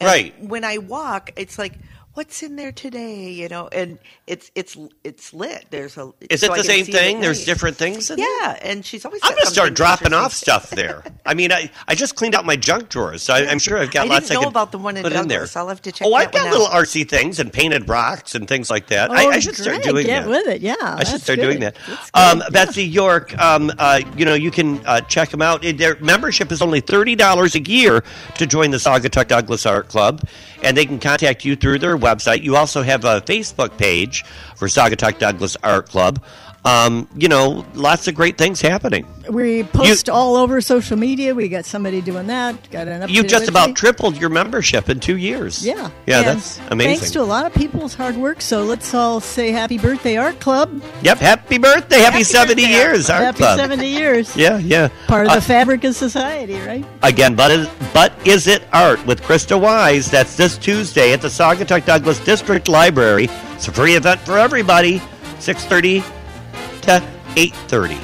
And 0.00 0.06
Right. 0.06 0.42
When 0.42 0.64
I 0.64 0.78
walk, 0.78 1.30
it's 1.36 1.58
like, 1.58 1.74
what's 2.14 2.42
in 2.42 2.56
there 2.56 2.72
today? 2.72 3.30
You 3.30 3.48
know, 3.48 3.68
and 3.68 3.98
it's 4.26 4.50
it's 4.54 4.76
it's 5.04 5.32
lit. 5.32 5.66
There's 5.70 5.96
a. 5.96 6.12
Is 6.28 6.40
so 6.40 6.52
it 6.52 6.56
the 6.56 6.64
same 6.64 6.84
see 6.84 6.92
it 6.92 6.94
at 6.94 7.00
thing? 7.00 7.20
There's 7.20 7.44
different 7.44 7.76
things 7.76 8.10
in 8.10 8.16
there? 8.16 8.26
Yeah, 8.42 8.58
and 8.62 8.84
she's 8.84 9.04
always. 9.04 9.20
I'm 9.24 9.30
going 9.32 9.44
to 9.44 9.50
start 9.50 9.74
dropping 9.74 10.12
off 10.12 10.32
stuff 10.32 10.70
there. 10.70 11.02
I 11.26 11.34
mean, 11.34 11.52
I, 11.52 11.70
I 11.86 11.94
just 11.94 12.16
cleaned 12.16 12.34
out 12.34 12.44
my 12.44 12.56
junk 12.56 12.88
drawers, 12.88 13.22
so 13.22 13.34
I, 13.34 13.46
I'm 13.48 13.58
sure 13.58 13.78
I've 13.78 13.90
got 13.90 14.06
I 14.06 14.10
lots 14.10 14.28
didn't 14.28 14.32
I 14.32 14.34
know 14.34 14.40
could 14.46 14.48
about 14.52 14.72
the 14.72 14.78
one 14.78 14.96
in 14.96 15.02
put 15.02 15.12
in 15.12 15.28
there. 15.28 15.38
Douglas. 15.40 15.56
I'll 15.56 15.68
have 15.68 15.82
to 15.82 15.92
check 15.92 16.06
Oh, 16.08 16.14
I've 16.14 16.32
got 16.32 16.50
little 16.50 16.66
out. 16.66 16.84
RC 16.84 17.08
things 17.08 17.38
and 17.38 17.52
painted 17.52 17.88
rocks 17.88 18.34
and 18.34 18.48
things 18.48 18.70
like 18.70 18.88
that. 18.88 19.10
Oh, 19.10 19.14
I, 19.14 19.26
I 19.26 19.38
should 19.38 19.54
start 19.56 19.82
great. 19.82 19.84
doing 19.84 20.06
Get 20.06 20.22
that. 20.24 20.28
with 20.30 20.46
it. 20.48 20.60
Yeah, 20.62 20.74
I 20.80 21.04
should 21.04 21.20
start 21.20 21.38
good. 21.38 21.46
doing 21.46 21.60
that. 21.60 21.76
Um, 22.14 22.40
good. 22.40 22.52
Betsy 22.52 22.84
York, 22.84 23.36
um, 23.38 23.70
uh, 23.78 24.00
you 24.16 24.24
know, 24.24 24.34
you 24.34 24.50
can 24.50 24.84
uh, 24.86 25.00
check 25.02 25.28
them 25.30 25.42
out. 25.42 25.62
Their 25.62 25.96
membership 26.00 26.50
is 26.52 26.62
only 26.62 26.80
thirty 26.80 27.14
dollars 27.14 27.54
a 27.54 27.60
year 27.60 28.02
to 28.36 28.46
join 28.46 28.70
the 28.70 28.78
Saugatuck 28.78 29.28
Douglas 29.28 29.66
Art 29.66 29.88
Club, 29.88 30.26
and 30.62 30.76
they 30.76 30.86
can 30.86 30.98
contact 30.98 31.44
you 31.44 31.54
through 31.56 31.78
their 31.78 31.96
website. 32.00 32.42
You 32.42 32.56
also 32.56 32.82
have 32.82 33.04
a 33.04 33.20
Facebook 33.20 33.76
page 33.78 34.24
for 34.56 34.68
Saugatuck 34.68 35.18
Douglas 35.18 35.56
Art 35.62 35.88
Club. 35.88 36.22
Um, 36.62 37.08
you 37.16 37.28
know, 37.28 37.64
lots 37.74 38.06
of 38.06 38.14
great 38.14 38.36
things 38.36 38.60
happening. 38.60 39.06
We 39.30 39.62
post 39.62 40.10
all 40.10 40.36
over 40.36 40.60
social 40.60 40.98
media. 40.98 41.34
We 41.34 41.48
got 41.48 41.64
somebody 41.64 42.02
doing 42.02 42.26
that. 42.26 42.70
Got 42.70 42.86
an. 42.88 43.08
You've 43.08 43.28
just 43.28 43.48
about 43.48 43.74
tripled 43.76 44.18
your 44.20 44.28
membership 44.28 44.90
in 44.90 45.00
two 45.00 45.16
years. 45.16 45.64
Yeah. 45.64 45.90
yeah, 46.06 46.18
And 46.18 46.26
that's 46.26 46.60
amazing. 46.70 46.96
Thanks 46.98 47.10
to 47.12 47.22
a 47.22 47.24
lot 47.24 47.46
of 47.46 47.54
people's 47.54 47.94
hard 47.94 48.16
work. 48.16 48.42
So 48.42 48.62
let's 48.64 48.92
all 48.92 49.20
say 49.20 49.52
happy 49.52 49.78
birthday, 49.78 50.16
Art 50.18 50.38
Club. 50.40 50.82
Yep, 51.02 51.18
happy 51.18 51.56
birthday, 51.58 51.96
happy, 52.00 52.12
Happy 52.12 52.24
seventy 52.24 52.62
birthday, 52.64 52.74
years, 52.76 53.08
Art 53.08 53.22
happy 53.22 53.38
Club. 53.38 53.58
70 53.58 53.86
years. 53.88 54.36
Yeah, 54.40 54.58
yeah. 54.58 54.88
Part 55.06 55.26
of 55.26 55.32
Uh, 55.32 55.34
the 55.36 55.42
fabric 55.42 55.84
of 55.84 55.94
society, 55.94 56.58
right? 56.60 56.84
Again, 57.02 57.34
but 57.34 57.50
is, 57.50 57.68
but 57.94 58.12
is 58.26 58.46
it 58.46 58.64
art 58.72 59.04
with 59.06 59.22
Krista 59.22 59.58
Wise? 59.60 60.10
That's 60.10 60.36
this 60.36 60.58
Tuesday 60.58 61.12
at 61.12 61.22
the 61.22 61.28
Saugatuck 61.28 61.84
Douglas 61.86 62.18
District 62.20 62.68
Library. 62.68 63.28
It's 63.54 63.68
a 63.68 63.72
free 63.72 63.94
event 63.96 64.20
for 64.20 64.36
everybody. 64.38 65.00
Six 65.38 65.64
thirty 65.64 66.02
to 66.82 67.02
eight 67.36 67.54
thirty. 67.68 67.98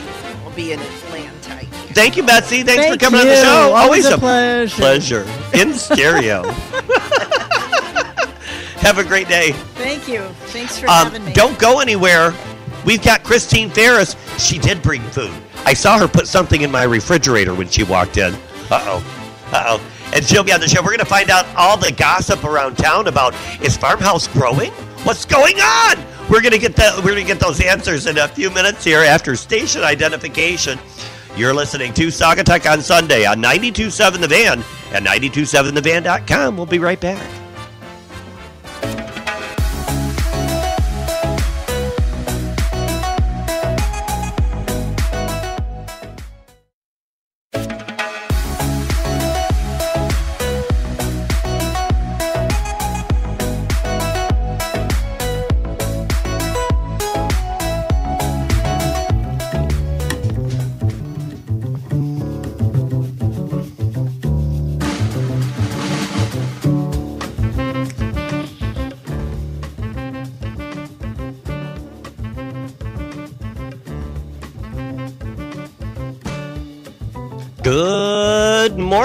We'll 0.44 0.54
be 0.54 0.72
in 0.72 0.80
Atlanta. 0.80 1.56
Thank 1.94 2.16
you, 2.16 2.22
Betsy. 2.22 2.62
Thanks 2.62 2.84
for 2.84 2.90
Thank 2.90 3.00
coming 3.00 3.20
on 3.20 3.26
the 3.26 3.36
show. 3.36 3.72
Always 3.74 4.06
a 4.06 4.18
pleasure. 4.18 4.76
pleasure 4.76 5.26
in 5.54 5.72
stereo. 5.72 6.42
Have 8.80 8.98
a 8.98 9.04
great 9.04 9.28
day. 9.28 9.52
Thank 9.74 10.06
you. 10.06 10.22
Thanks 10.52 10.78
for 10.78 10.86
Um, 10.88 11.06
having 11.10 11.24
me. 11.24 11.32
don't 11.32 11.58
go 11.58 11.80
anywhere. 11.80 12.32
We've 12.84 13.02
got 13.02 13.24
Christine 13.24 13.70
Ferris. 13.70 14.14
She 14.38 14.58
did 14.58 14.80
bring 14.82 15.02
food. 15.10 15.32
I 15.64 15.74
saw 15.74 15.98
her 15.98 16.06
put 16.06 16.28
something 16.28 16.60
in 16.62 16.70
my 16.70 16.84
refrigerator 16.84 17.54
when 17.54 17.68
she 17.68 17.82
walked 17.82 18.16
in. 18.16 18.32
Uh 18.70 18.80
oh. 18.84 19.04
Uh 19.52 19.64
oh. 19.78 19.80
And 20.14 20.24
she'll 20.24 20.44
be 20.44 20.52
on 20.52 20.60
the 20.60 20.68
show. 20.68 20.80
We're 20.82 20.88
going 20.90 20.98
to 21.00 21.04
find 21.04 21.30
out 21.30 21.46
all 21.56 21.76
the 21.76 21.90
gossip 21.90 22.44
around 22.44 22.76
town 22.76 23.08
about 23.08 23.34
is 23.60 23.76
farmhouse 23.76 24.28
growing? 24.28 24.70
What's 25.02 25.24
going 25.24 25.56
on? 25.60 25.96
We're 26.28 26.40
to 26.42 26.58
get 26.58 26.74
that. 26.76 27.04
We're 27.04 27.14
to 27.14 27.22
get 27.22 27.38
those 27.38 27.60
answers 27.60 28.06
in 28.06 28.18
a 28.18 28.26
few 28.26 28.50
minutes 28.50 28.82
here 28.82 29.00
after 29.00 29.36
station 29.36 29.82
identification. 29.82 30.78
You're 31.36 31.54
listening 31.54 31.92
to 31.94 32.08
Saugatuck 32.08 32.70
on 32.70 32.80
Sunday 32.80 33.26
on 33.26 33.42
92.7 33.42 34.20
The 34.20 34.28
Van 34.28 34.64
and 34.92 35.06
92.7thevan.com. 35.06 36.56
We'll 36.56 36.66
be 36.66 36.78
right 36.78 37.00
back. 37.00 37.45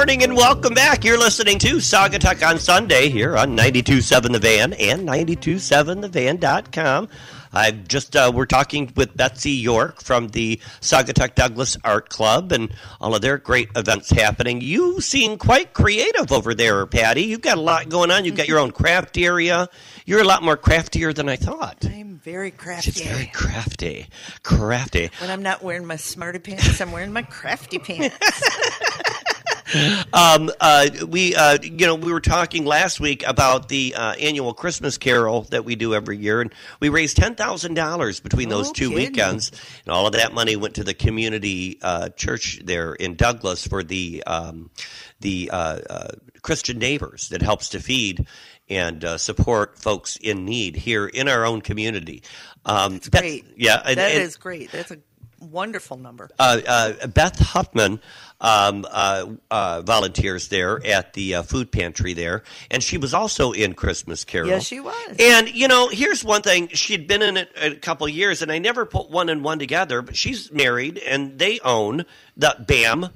Morning 0.01 0.23
and 0.23 0.35
welcome 0.35 0.73
back. 0.73 1.05
You're 1.05 1.19
listening 1.19 1.59
to 1.59 1.75
Saugatuck 1.75 2.43
on 2.43 2.57
Sunday 2.57 3.09
here 3.09 3.37
on 3.37 3.55
92.7 3.55 4.31
The 4.31 4.39
Van 4.39 4.73
and 4.73 5.07
92.7thevan.com. 5.07 7.07
I've 7.53 7.87
just, 7.87 8.15
uh, 8.15 8.31
we're 8.33 8.47
talking 8.47 8.91
with 8.95 9.15
Betsy 9.15 9.51
York 9.51 10.01
from 10.01 10.29
the 10.29 10.59
Saugatuck 10.79 11.35
Douglas 11.35 11.77
Art 11.83 12.09
Club 12.09 12.51
and 12.51 12.73
all 12.99 13.13
of 13.13 13.21
their 13.21 13.37
great 13.37 13.69
events 13.75 14.09
happening. 14.09 14.61
You 14.61 15.01
seem 15.01 15.37
quite 15.37 15.73
creative 15.73 16.31
over 16.31 16.55
there, 16.55 16.83
Patty. 16.87 17.21
You've 17.21 17.41
got 17.41 17.59
a 17.59 17.61
lot 17.61 17.87
going 17.87 18.09
on. 18.09 18.25
You've 18.25 18.37
got 18.37 18.47
your 18.47 18.57
own 18.57 18.71
craft 18.71 19.19
area. 19.19 19.69
You're 20.07 20.21
a 20.21 20.25
lot 20.25 20.41
more 20.41 20.57
craftier 20.57 21.13
than 21.13 21.29
I 21.29 21.35
thought. 21.35 21.85
I'm 21.85 22.17
very 22.17 22.49
crafty. 22.49 22.89
She's 22.89 23.03
very 23.03 23.27
crafty. 23.27 24.07
Crafty. 24.41 25.11
when 25.19 25.29
I'm 25.29 25.43
not 25.43 25.61
wearing 25.61 25.85
my 25.85 25.97
smarty 25.97 26.39
pants, 26.39 26.81
I'm 26.81 26.91
wearing 26.91 27.13
my 27.13 27.21
crafty 27.21 27.77
pants. 27.77 28.17
Um, 30.13 30.51
uh, 30.59 30.89
we, 31.07 31.35
uh, 31.35 31.57
you 31.61 31.85
know, 31.85 31.95
we 31.95 32.11
were 32.11 32.19
talking 32.21 32.65
last 32.65 32.99
week 32.99 33.23
about 33.25 33.69
the 33.69 33.95
uh, 33.95 34.13
annual 34.13 34.53
Christmas 34.53 34.97
Carol 34.97 35.43
that 35.51 35.63
we 35.63 35.75
do 35.75 35.93
every 35.95 36.17
year, 36.17 36.41
and 36.41 36.53
we 36.79 36.89
raised 36.89 37.15
ten 37.17 37.35
thousand 37.35 37.75
dollars 37.75 38.19
between 38.19 38.49
those 38.49 38.67
No 38.67 38.73
two 38.73 38.89
kidding. 38.89 39.05
weekends, 39.11 39.51
and 39.85 39.93
all 39.93 40.05
of 40.07 40.13
that 40.13 40.33
money 40.33 40.55
went 40.57 40.75
to 40.75 40.83
the 40.83 40.93
community 40.93 41.79
uh, 41.81 42.09
church 42.09 42.59
there 42.65 42.93
in 42.93 43.15
Douglas 43.15 43.65
for 43.65 43.83
the 43.83 44.21
um, 44.27 44.69
the 45.21 45.49
uh, 45.51 45.79
uh, 45.89 46.07
Christian 46.41 46.77
neighbors 46.77 47.29
that 47.29 47.41
helps 47.41 47.69
to 47.69 47.79
feed 47.79 48.27
and 48.69 49.03
uh, 49.05 49.17
support 49.17 49.77
folks 49.79 50.17
in 50.17 50.43
need 50.45 50.75
here 50.75 51.07
in 51.07 51.27
our 51.29 51.45
own 51.45 51.61
community. 51.61 52.23
Um, 52.65 52.97
Beth- 52.97 53.21
great. 53.21 53.45
yeah, 53.55 53.81
and- 53.85 53.97
that 53.97 54.11
and- 54.11 54.21
is 54.23 54.35
great. 54.35 54.71
That's 54.71 54.91
a 54.91 54.97
wonderful 55.41 55.97
number. 55.97 56.29
uh, 56.39 56.61
uh, 56.67 57.07
Beth 57.07 57.39
Huffman 57.39 57.99
um, 58.39 58.85
uh, 58.89 59.27
uh, 59.49 59.81
volunteers 59.81 60.47
there 60.47 60.85
at 60.85 61.13
the 61.13 61.35
uh, 61.35 61.43
food 61.43 61.71
pantry 61.71 62.13
there, 62.13 62.43
and 62.69 62.81
she 62.83 62.97
was 62.97 63.13
also 63.13 63.51
in 63.51 63.73
Christmas 63.73 64.23
Carol. 64.23 64.49
Yes, 64.49 64.65
she 64.65 64.79
was. 64.79 65.15
And 65.19 65.53
you 65.53 65.67
know, 65.67 65.89
here's 65.89 66.23
one 66.23 66.41
thing: 66.41 66.69
she'd 66.69 67.07
been 67.07 67.21
in 67.21 67.37
it 67.37 67.51
a 67.55 67.75
couple 67.75 68.07
of 68.07 68.13
years, 68.13 68.41
and 68.41 68.51
I 68.51 68.59
never 68.59 68.85
put 68.85 69.09
one 69.09 69.29
and 69.29 69.43
one 69.43 69.59
together. 69.59 70.01
But 70.01 70.15
she's 70.15 70.51
married, 70.51 70.97
and 70.97 71.37
they 71.37 71.59
own 71.59 72.05
the 72.35 72.55
BAM. 72.67 73.09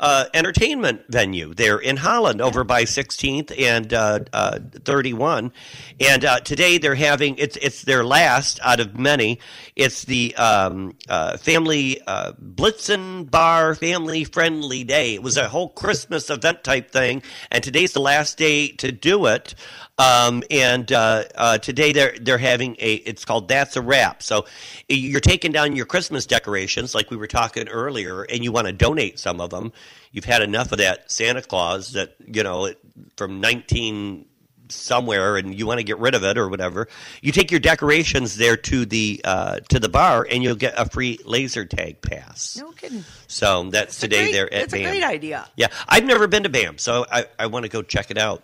Uh, 0.00 0.24
entertainment 0.34 1.02
venue 1.08 1.54
there 1.54 1.78
in 1.78 1.96
Holland 1.96 2.40
over 2.40 2.64
by 2.64 2.82
16th 2.82 3.56
and 3.56 3.94
uh, 3.94 4.18
uh, 4.32 4.58
31. 4.84 5.52
And 6.00 6.24
uh, 6.24 6.40
today 6.40 6.78
they're 6.78 6.96
having 6.96 7.36
it's 7.38 7.56
it's 7.58 7.82
their 7.82 8.04
last 8.04 8.58
out 8.64 8.80
of 8.80 8.98
many. 8.98 9.38
It's 9.76 10.04
the 10.04 10.34
um, 10.34 10.96
uh, 11.08 11.36
family 11.36 12.00
uh, 12.08 12.32
Blitzen 12.32 13.30
Bar 13.30 13.76
Family 13.76 14.24
Friendly 14.24 14.82
Day. 14.82 15.14
It 15.14 15.22
was 15.22 15.36
a 15.36 15.48
whole 15.48 15.68
Christmas 15.68 16.28
event 16.28 16.64
type 16.64 16.90
thing, 16.90 17.22
and 17.52 17.62
today's 17.62 17.92
the 17.92 18.00
last 18.00 18.36
day 18.36 18.68
to 18.72 18.90
do 18.90 19.26
it. 19.26 19.54
Um, 19.96 20.42
and 20.50 20.90
uh, 20.90 21.24
uh, 21.36 21.58
today 21.58 21.92
they're 21.92 22.14
they're 22.20 22.38
having 22.38 22.74
a 22.80 22.94
it's 22.94 23.24
called 23.24 23.46
That's 23.48 23.76
a 23.76 23.80
Wrap. 23.82 24.22
So 24.24 24.44
you're 24.88 25.20
taking 25.20 25.52
down 25.52 25.76
your 25.76 25.86
Christmas 25.86 26.26
decorations 26.26 26.94
like 26.96 27.10
we 27.12 27.16
were 27.16 27.28
talking 27.28 27.68
earlier, 27.68 28.22
and 28.22 28.42
you 28.42 28.50
want 28.50 28.66
to 28.66 28.72
donate 28.72 29.20
some 29.20 29.40
of 29.40 29.50
them. 29.50 29.72
You've 30.10 30.24
had 30.24 30.42
enough 30.42 30.72
of 30.72 30.78
that 30.78 31.10
Santa 31.12 31.42
Claus 31.42 31.92
that 31.92 32.16
you 32.26 32.42
know 32.42 32.64
it- 32.66 32.78
from 33.16 33.40
19 33.40 34.26
somewhere 34.70 35.36
and 35.36 35.54
you 35.54 35.66
want 35.66 35.78
to 35.78 35.84
get 35.84 35.98
rid 35.98 36.14
of 36.14 36.24
it 36.24 36.38
or 36.38 36.48
whatever 36.48 36.88
you 37.20 37.30
take 37.30 37.50
your 37.50 37.60
decorations 37.60 38.36
there 38.38 38.56
to 38.56 38.86
the 38.86 39.20
uh, 39.22 39.60
to 39.68 39.78
the 39.78 39.90
bar 39.90 40.26
and 40.30 40.42
you'll 40.42 40.54
get 40.56 40.72
a 40.78 40.88
free 40.88 41.18
laser 41.26 41.66
tag 41.66 42.00
pass 42.00 42.56
No 42.58 42.70
kidding. 42.72 43.04
so 43.26 43.64
that's 43.64 43.98
a 43.98 44.00
today 44.00 44.22
great- 44.24 44.32
there 44.32 44.46
at 44.46 44.60
that's 44.70 44.72
a 44.72 44.82
great 44.82 45.02
idea. 45.04 45.46
Yeah, 45.56 45.66
I've 45.86 46.04
never 46.04 46.26
been 46.26 46.44
to 46.44 46.48
BAM, 46.48 46.78
so 46.78 47.04
I, 47.12 47.26
I 47.38 47.46
want 47.46 47.64
to 47.64 47.68
go 47.68 47.82
check 47.82 48.10
it 48.10 48.16
out. 48.16 48.42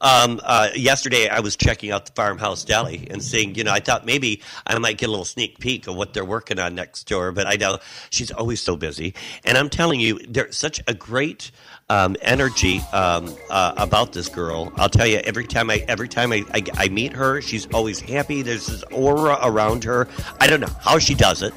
Um, 0.00 0.40
uh, 0.42 0.70
yesterday, 0.74 1.28
I 1.28 1.40
was 1.40 1.56
checking 1.56 1.90
out 1.90 2.06
the 2.06 2.12
farmhouse 2.12 2.64
deli 2.64 3.06
and 3.10 3.22
seeing, 3.22 3.54
you 3.54 3.64
know, 3.64 3.72
I 3.72 3.80
thought 3.80 4.06
maybe 4.06 4.42
I 4.66 4.78
might 4.78 4.98
get 4.98 5.06
a 5.06 5.10
little 5.10 5.24
sneak 5.24 5.58
peek 5.58 5.86
of 5.86 5.96
what 5.96 6.14
they're 6.14 6.24
working 6.24 6.58
on 6.58 6.74
next 6.74 7.06
door, 7.06 7.32
but 7.32 7.46
I 7.46 7.56
know 7.56 7.78
she's 8.10 8.30
always 8.30 8.60
so 8.62 8.76
busy. 8.76 9.14
And 9.44 9.58
I'm 9.58 9.68
telling 9.68 10.00
you, 10.00 10.18
there's 10.28 10.56
such 10.56 10.80
a 10.86 10.94
great 10.94 11.50
um, 11.90 12.16
energy 12.22 12.80
um, 12.92 13.34
uh, 13.50 13.74
about 13.76 14.12
this 14.12 14.28
girl. 14.28 14.72
I'll 14.76 14.88
tell 14.88 15.06
you, 15.06 15.18
every 15.18 15.46
time 15.46 15.70
I 15.70 15.84
every 15.88 16.08
time 16.08 16.32
I, 16.32 16.44
I, 16.54 16.62
I 16.74 16.88
meet 16.88 17.12
her, 17.12 17.40
she's 17.42 17.66
always 17.74 18.00
happy. 18.00 18.42
There's 18.42 18.66
this 18.66 18.84
aura 18.84 19.38
around 19.42 19.84
her. 19.84 20.08
I 20.40 20.46
don't 20.46 20.60
know 20.60 20.74
how 20.80 20.98
she 20.98 21.14
does 21.14 21.42
it, 21.42 21.52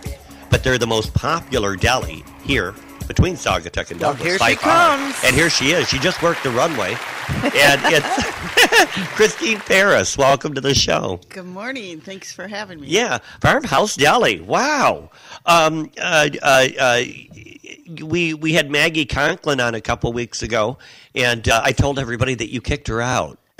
but 0.50 0.64
they're 0.64 0.80
the 0.80 0.88
most 0.88 1.14
popular 1.14 1.76
deli 1.76 2.26
here 2.44 2.74
between 3.08 3.36
Saugatuck 3.36 3.92
and 3.92 4.00
Douglas. 4.00 4.24
here 4.26 4.40
by 4.40 4.52
she 4.52 4.56
comes. 4.58 5.16
And 5.24 5.36
here 5.36 5.50
she 5.50 5.72
is. 5.72 5.88
She 5.90 6.00
just 6.00 6.22
worked 6.22 6.44
the 6.44 6.52
runway. 6.52 6.92
and 7.44 7.82
it's 7.86 9.08
Christine 9.16 9.60
Paris. 9.60 10.18
Welcome 10.18 10.54
to 10.56 10.62
the 10.62 10.74
show. 10.74 11.20
Good 11.30 11.46
morning. 11.46 12.02
Thanks 12.02 12.34
for 12.34 12.48
having 12.48 12.82
me. 12.82 12.88
Yeah, 12.88 13.20
Farmhouse 13.42 13.96
Deli. 13.96 14.42
Wow. 14.42 15.10
Um, 15.46 15.92
uh, 16.02 16.30
uh, 16.42 16.68
uh, 16.80 17.04
we 18.04 18.34
we 18.34 18.54
had 18.54 18.70
Maggie 18.72 19.06
Conklin 19.06 19.60
on 19.60 19.76
a 19.76 19.82
couple 19.82 20.12
weeks 20.14 20.42
ago, 20.42 20.78
and 21.16 21.48
uh, 21.48 21.62
I 21.64 21.72
told 21.72 22.00
everybody 22.00 22.36
that 22.36 22.52
you 22.52 22.62
kicked 22.62 22.88
her 22.88 23.02
out. 23.02 23.38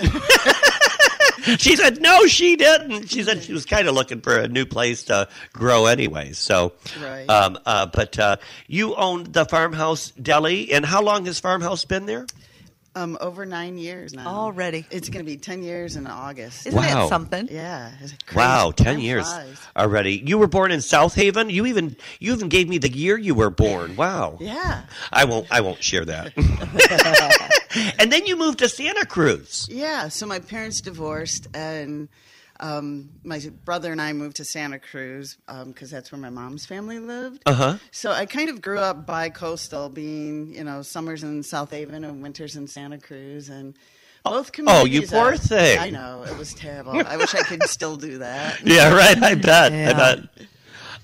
she 1.58 1.76
said 1.76 2.00
no, 2.00 2.26
she 2.26 2.56
didn't. 2.56 3.08
She 3.08 3.22
said 3.22 3.42
she 3.42 3.52
was 3.52 3.64
kind 3.64 3.88
of 3.88 3.94
looking 3.94 4.20
for 4.20 4.36
a 4.38 4.48
new 4.48 4.64
place 4.66 5.02
to 5.04 5.28
grow 5.52 5.86
anyway. 5.86 6.32
So, 6.32 6.72
Right. 7.02 7.28
um, 7.28 7.58
uh, 7.66 7.86
but 7.86 8.18
uh, 8.18 8.36
you 8.66 8.94
owned 8.94 9.32
the 9.32 9.44
Farmhouse 9.44 10.10
Deli, 10.12 10.72
and 10.72 10.84
how 10.84 11.02
long 11.02 11.26
has 11.26 11.38
Farmhouse 11.40 11.84
been 11.84 12.06
there? 12.06 12.26
Um, 12.96 13.18
over 13.20 13.44
nine 13.44 13.76
years 13.76 14.14
now. 14.14 14.26
Already. 14.28 14.86
It's 14.90 15.08
going 15.08 15.24
to 15.24 15.28
be 15.30 15.36
10 15.36 15.62
years 15.64 15.96
in 15.96 16.06
August. 16.06 16.64
Isn't 16.66 16.78
Wow. 16.78 17.02
that 17.02 17.08
something? 17.08 17.48
yeah. 17.50 17.90
It's 18.00 18.12
crazy. 18.24 18.36
Wow, 18.38 18.70
ten 18.70 18.86
Time 18.94 18.98
years 19.00 19.26
flies. 19.28 19.58
already. 19.76 20.22
You 20.24 20.38
were 20.38 20.46
born 20.46 20.70
in 20.70 20.80
South 20.80 21.14
Haven. 21.14 21.50
You 21.50 21.66
even 21.66 21.96
you 22.20 22.32
even 22.32 22.48
gave 22.48 22.68
me 22.68 22.78
the 22.78 22.88
year 22.90 23.18
you 23.18 23.34
were 23.34 23.50
born. 23.50 23.96
Wow. 23.96 24.38
Yeah. 24.40 24.82
I 25.12 25.24
won't. 25.24 25.46
I 25.50 25.60
won't 25.60 25.82
share 25.82 26.04
that. 26.04 26.32
and 27.98 28.12
then 28.12 28.26
you 28.26 28.36
moved 28.36 28.60
to 28.60 28.68
Santa 28.68 29.04
Cruz. 29.06 29.66
Yeah. 29.70 30.08
So 30.08 30.26
my 30.26 30.38
parents 30.38 30.80
divorced, 30.80 31.48
and 31.54 32.08
um, 32.64 33.10
my 33.22 33.40
brother 33.66 33.92
and 33.92 34.00
I 34.00 34.14
moved 34.14 34.36
to 34.36 34.44
Santa 34.44 34.78
Cruz 34.78 35.36
because 35.66 35.90
that's 35.90 36.10
where 36.10 36.18
my 36.18 36.30
mom's 36.30 36.64
family 36.64 36.98
lived. 36.98 37.42
Uh 37.44 37.52
huh. 37.52 37.78
So 37.90 38.10
I 38.10 38.24
kind 38.24 38.48
of 38.48 38.62
grew 38.62 38.78
up 38.78 39.04
bi-coastal, 39.06 39.90
being 39.90 40.54
you 40.54 40.64
know 40.64 40.80
summers 40.80 41.22
in 41.22 41.42
South 41.42 41.70
Haven 41.72 42.04
and 42.04 42.22
winters 42.22 42.56
in 42.56 42.66
Santa 42.66 42.96
Cruz, 42.98 43.50
and 43.50 43.74
both 44.24 44.52
communities. 44.52 44.82
oh, 44.82 44.86
you 44.86 45.06
poor 45.06 45.34
are- 45.34 45.36
thing. 45.36 45.78
I 45.78 45.90
know 45.90 46.24
it 46.26 46.38
was 46.38 46.54
terrible. 46.54 46.92
I 47.06 47.18
wish 47.18 47.34
I 47.34 47.42
could 47.42 47.64
still 47.64 47.96
do 47.96 48.18
that. 48.18 48.60
Yeah. 48.64 48.94
Right. 48.94 49.22
I 49.22 49.34
bet. 49.34 49.72
I 49.72 49.92
bet. 49.92 50.18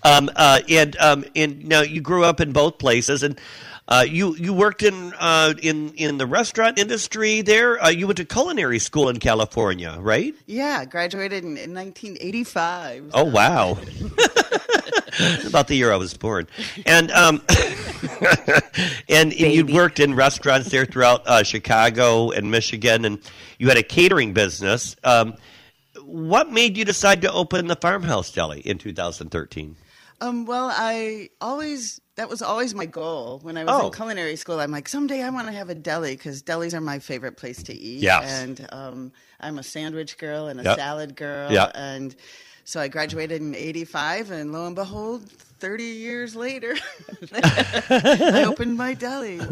Um. 0.03 0.31
Uh. 0.35 0.61
And 0.69 0.97
um. 0.99 1.25
And 1.37 1.67
now 1.67 1.83
you 1.83 2.01
grew 2.01 2.25
up 2.25 2.41
in 2.41 2.53
both 2.53 2.79
places, 2.79 3.23
and. 3.23 3.39
Uh, 3.91 4.05
you 4.09 4.37
you 4.37 4.53
worked 4.53 4.85
in 4.85 5.13
uh, 5.19 5.53
in 5.61 5.93
in 5.95 6.17
the 6.17 6.27
restaurant 6.27 6.79
industry 6.79 7.43
there. 7.43 7.83
Uh, 7.83 7.89
you 7.89 8.07
went 8.07 8.19
to 8.19 8.25
culinary 8.25 8.79
school 8.79 9.09
in 9.09 9.19
California, 9.19 9.97
right? 9.99 10.33
Yeah, 10.47 10.85
graduated 10.85 11.43
in, 11.43 11.57
in 11.57 11.75
1985. 11.75 13.11
Oh 13.15 13.25
wow! 13.25 13.73
About 15.45 15.67
the 15.67 15.75
year 15.75 15.93
I 15.93 15.97
was 15.97 16.15
born, 16.17 16.47
and 16.87 17.11
um, 17.11 17.43
and, 19.09 19.33
and 19.33 19.35
you 19.35 19.67
worked 19.67 19.99
in 19.99 20.15
restaurants 20.15 20.71
there 20.71 20.87
throughout 20.87 21.27
uh, 21.27 21.43
Chicago 21.43 22.31
and 22.31 22.51
Michigan, 22.51 23.05
and 23.05 23.19
you 23.59 23.69
had 23.69 23.77
a 23.77 23.83
catering 23.83 24.33
business. 24.33 24.95
Um, 25.03 25.35
what 26.05 26.51
made 26.51 26.77
you 26.77 26.85
decide 26.85 27.23
to 27.23 27.33
open 27.33 27.67
the 27.67 27.77
Farmhouse 27.77 28.31
Deli 28.31 28.61
in 28.61 28.79
2013? 28.79 29.77
Um, 30.21 30.45
well, 30.45 30.71
I 30.73 31.31
always 31.41 32.00
that 32.17 32.29
was 32.29 32.43
always 32.43 32.75
my 32.75 32.87
goal 32.87 33.39
when 33.43 33.57
I 33.57 33.65
was 33.65 33.75
Oh. 33.75 33.87
in 33.87 33.93
culinary 33.93 34.37
school. 34.37 34.61
I'm 34.61 34.71
like, 34.73 34.89
someday 34.89 35.23
I 35.23 35.31
want 35.31 35.47
to 35.47 35.53
have 35.53 35.71
a 35.71 35.75
deli 35.75 36.17
because 36.17 36.43
delis 36.43 36.75
are 36.75 36.81
my 36.81 36.99
favorite 36.99 37.37
place 37.37 37.63
to 37.65 37.75
eat. 37.75 38.01
Yes. 38.01 38.31
and 38.43 38.67
um, 38.73 39.13
I'm 39.41 39.59
a 39.59 39.63
sandwich 39.63 40.19
girl 40.19 40.49
and 40.49 40.61
a 40.61 40.65
Yep. 40.65 40.77
salad 40.77 41.17
girl. 41.17 41.51
Yep. 41.53 41.73
and 41.75 42.15
so 42.65 42.79
I 42.79 42.87
graduated 42.89 43.41
in 43.41 43.55
'85, 43.57 44.31
and 44.31 44.53
lo 44.53 44.67
and 44.67 44.77
behold, 44.77 45.29
30 45.29 45.83
years 45.83 46.37
later, 46.37 46.77
I 47.33 48.45
opened 48.47 48.77
my 48.77 48.95
deli. 48.95 49.41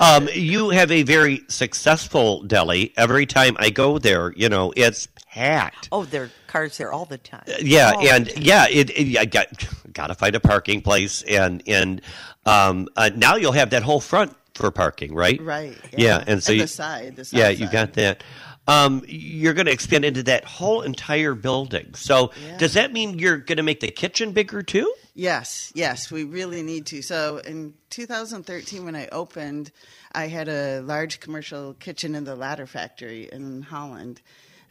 Um, 0.00 0.28
you 0.32 0.70
have 0.70 0.90
a 0.92 1.02
very 1.02 1.42
successful 1.48 2.42
deli. 2.44 2.92
Every 2.96 3.26
time 3.26 3.56
I 3.58 3.70
go 3.70 3.98
there, 3.98 4.32
you 4.36 4.48
know 4.48 4.72
it's 4.76 5.08
packed. 5.30 5.88
Oh, 5.90 6.04
there 6.04 6.24
are 6.24 6.30
cars 6.46 6.78
there 6.78 6.92
all 6.92 7.04
the 7.04 7.18
time. 7.18 7.42
Yeah, 7.60 7.92
All 7.94 8.00
the 8.02 8.10
and 8.10 8.28
time. 8.30 8.42
yeah, 8.42 8.66
it, 8.70 8.90
it 8.90 9.18
I 9.18 9.24
got 9.24 9.48
got 9.92 10.08
to 10.08 10.14
find 10.14 10.34
a 10.34 10.40
parking 10.40 10.80
place, 10.82 11.22
and 11.22 11.62
and 11.66 12.00
um, 12.46 12.88
uh, 12.96 13.10
now 13.14 13.36
you'll 13.36 13.52
have 13.52 13.70
that 13.70 13.82
whole 13.82 14.00
front 14.00 14.34
for 14.54 14.70
parking, 14.70 15.14
right? 15.14 15.40
Right. 15.40 15.76
Yeah, 15.96 16.22
and 16.26 16.42
so 16.42 16.52
the 16.52 16.58
you, 16.58 16.66
side. 16.66 17.16
The 17.16 17.28
yeah, 17.36 17.48
south 17.48 17.60
you 17.60 17.68
got 17.70 17.92
that. 17.94 18.24
Um, 18.66 19.02
you're 19.08 19.54
going 19.54 19.64
to 19.64 19.72
expand 19.72 20.04
into 20.04 20.22
that 20.24 20.44
whole 20.44 20.82
entire 20.82 21.34
building. 21.34 21.94
So 21.94 22.32
Yeah. 22.44 22.58
does 22.58 22.74
that 22.74 22.92
mean 22.92 23.18
you're 23.18 23.38
going 23.38 23.56
to 23.56 23.62
make 23.62 23.80
the 23.80 23.90
kitchen 23.90 24.32
bigger 24.32 24.62
too? 24.62 24.92
Yes, 25.14 25.72
yes, 25.74 26.10
we 26.10 26.24
really 26.24 26.62
need 26.62 26.84
to. 26.86 27.00
So 27.00 27.38
in 27.38 27.72
2013, 27.88 28.84
when 28.84 28.94
I 28.94 29.08
opened, 29.08 29.72
I 30.12 30.28
had 30.28 30.48
a 30.48 30.80
large 30.80 31.18
commercial 31.18 31.74
kitchen 31.74 32.14
in 32.14 32.24
the 32.24 32.36
ladder 32.36 32.66
factory 32.66 33.28
in 33.32 33.62
Holland. 33.62 34.20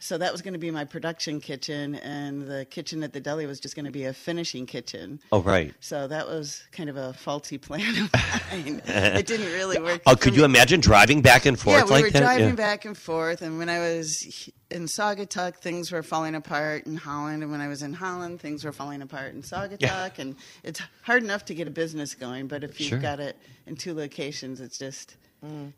So 0.00 0.16
that 0.18 0.30
was 0.30 0.42
going 0.42 0.52
to 0.52 0.58
be 0.60 0.70
my 0.70 0.84
production 0.84 1.40
kitchen, 1.40 1.96
and 1.96 2.42
the 2.42 2.64
kitchen 2.64 3.02
at 3.02 3.12
the 3.12 3.20
deli 3.20 3.46
was 3.46 3.58
just 3.58 3.74
going 3.74 3.84
to 3.86 3.90
be 3.90 4.04
a 4.04 4.12
finishing 4.12 4.64
kitchen. 4.66 5.20
Oh, 5.32 5.42
right. 5.42 5.74
So 5.80 6.06
that 6.06 6.26
was 6.28 6.62
kind 6.72 6.88
of 6.88 6.96
a 6.96 7.12
faulty 7.12 7.58
plan 7.58 7.80
of 8.04 8.12
mine. 8.12 8.80
it 8.86 9.26
didn't 9.26 9.52
really 9.52 9.78
work. 9.82 10.02
Oh, 10.06 10.14
could 10.14 10.34
me. 10.34 10.38
you 10.38 10.44
imagine 10.44 10.80
driving 10.80 11.20
back 11.20 11.46
and 11.46 11.58
forth 11.58 11.78
Yeah, 11.78 11.84
we 11.84 11.90
like 11.90 12.04
were 12.04 12.10
that? 12.10 12.20
driving 12.20 12.48
Yeah. 12.50 12.54
back 12.54 12.84
and 12.84 12.96
forth, 12.96 13.42
and 13.42 13.58
when 13.58 13.68
I 13.68 13.78
was 13.80 14.48
in 14.70 14.84
Saugatuck, 14.84 15.56
things 15.56 15.90
were 15.90 16.02
falling 16.02 16.34
apart 16.34 16.86
in 16.86 16.96
Holland, 16.96 17.42
and 17.42 17.50
when 17.50 17.60
I 17.60 17.68
was 17.68 17.82
in 17.82 17.92
Holland, 17.94 18.40
things 18.40 18.64
were 18.64 18.72
falling 18.72 19.02
apart 19.02 19.34
in 19.34 19.42
Saugatuck, 19.42 19.80
Yeah. 19.80 20.10
and 20.18 20.36
it's 20.62 20.80
hard 21.02 21.22
enough 21.24 21.44
to 21.46 21.54
get 21.54 21.66
a 21.66 21.70
business 21.70 22.14
going, 22.14 22.46
but 22.46 22.62
if 22.62 22.78
you've 22.80 22.90
Sure. 22.90 22.98
got 22.98 23.18
it 23.18 23.36
in 23.66 23.74
two 23.76 23.94
locations, 23.94 24.60
it's 24.60 24.78
just 24.78 25.16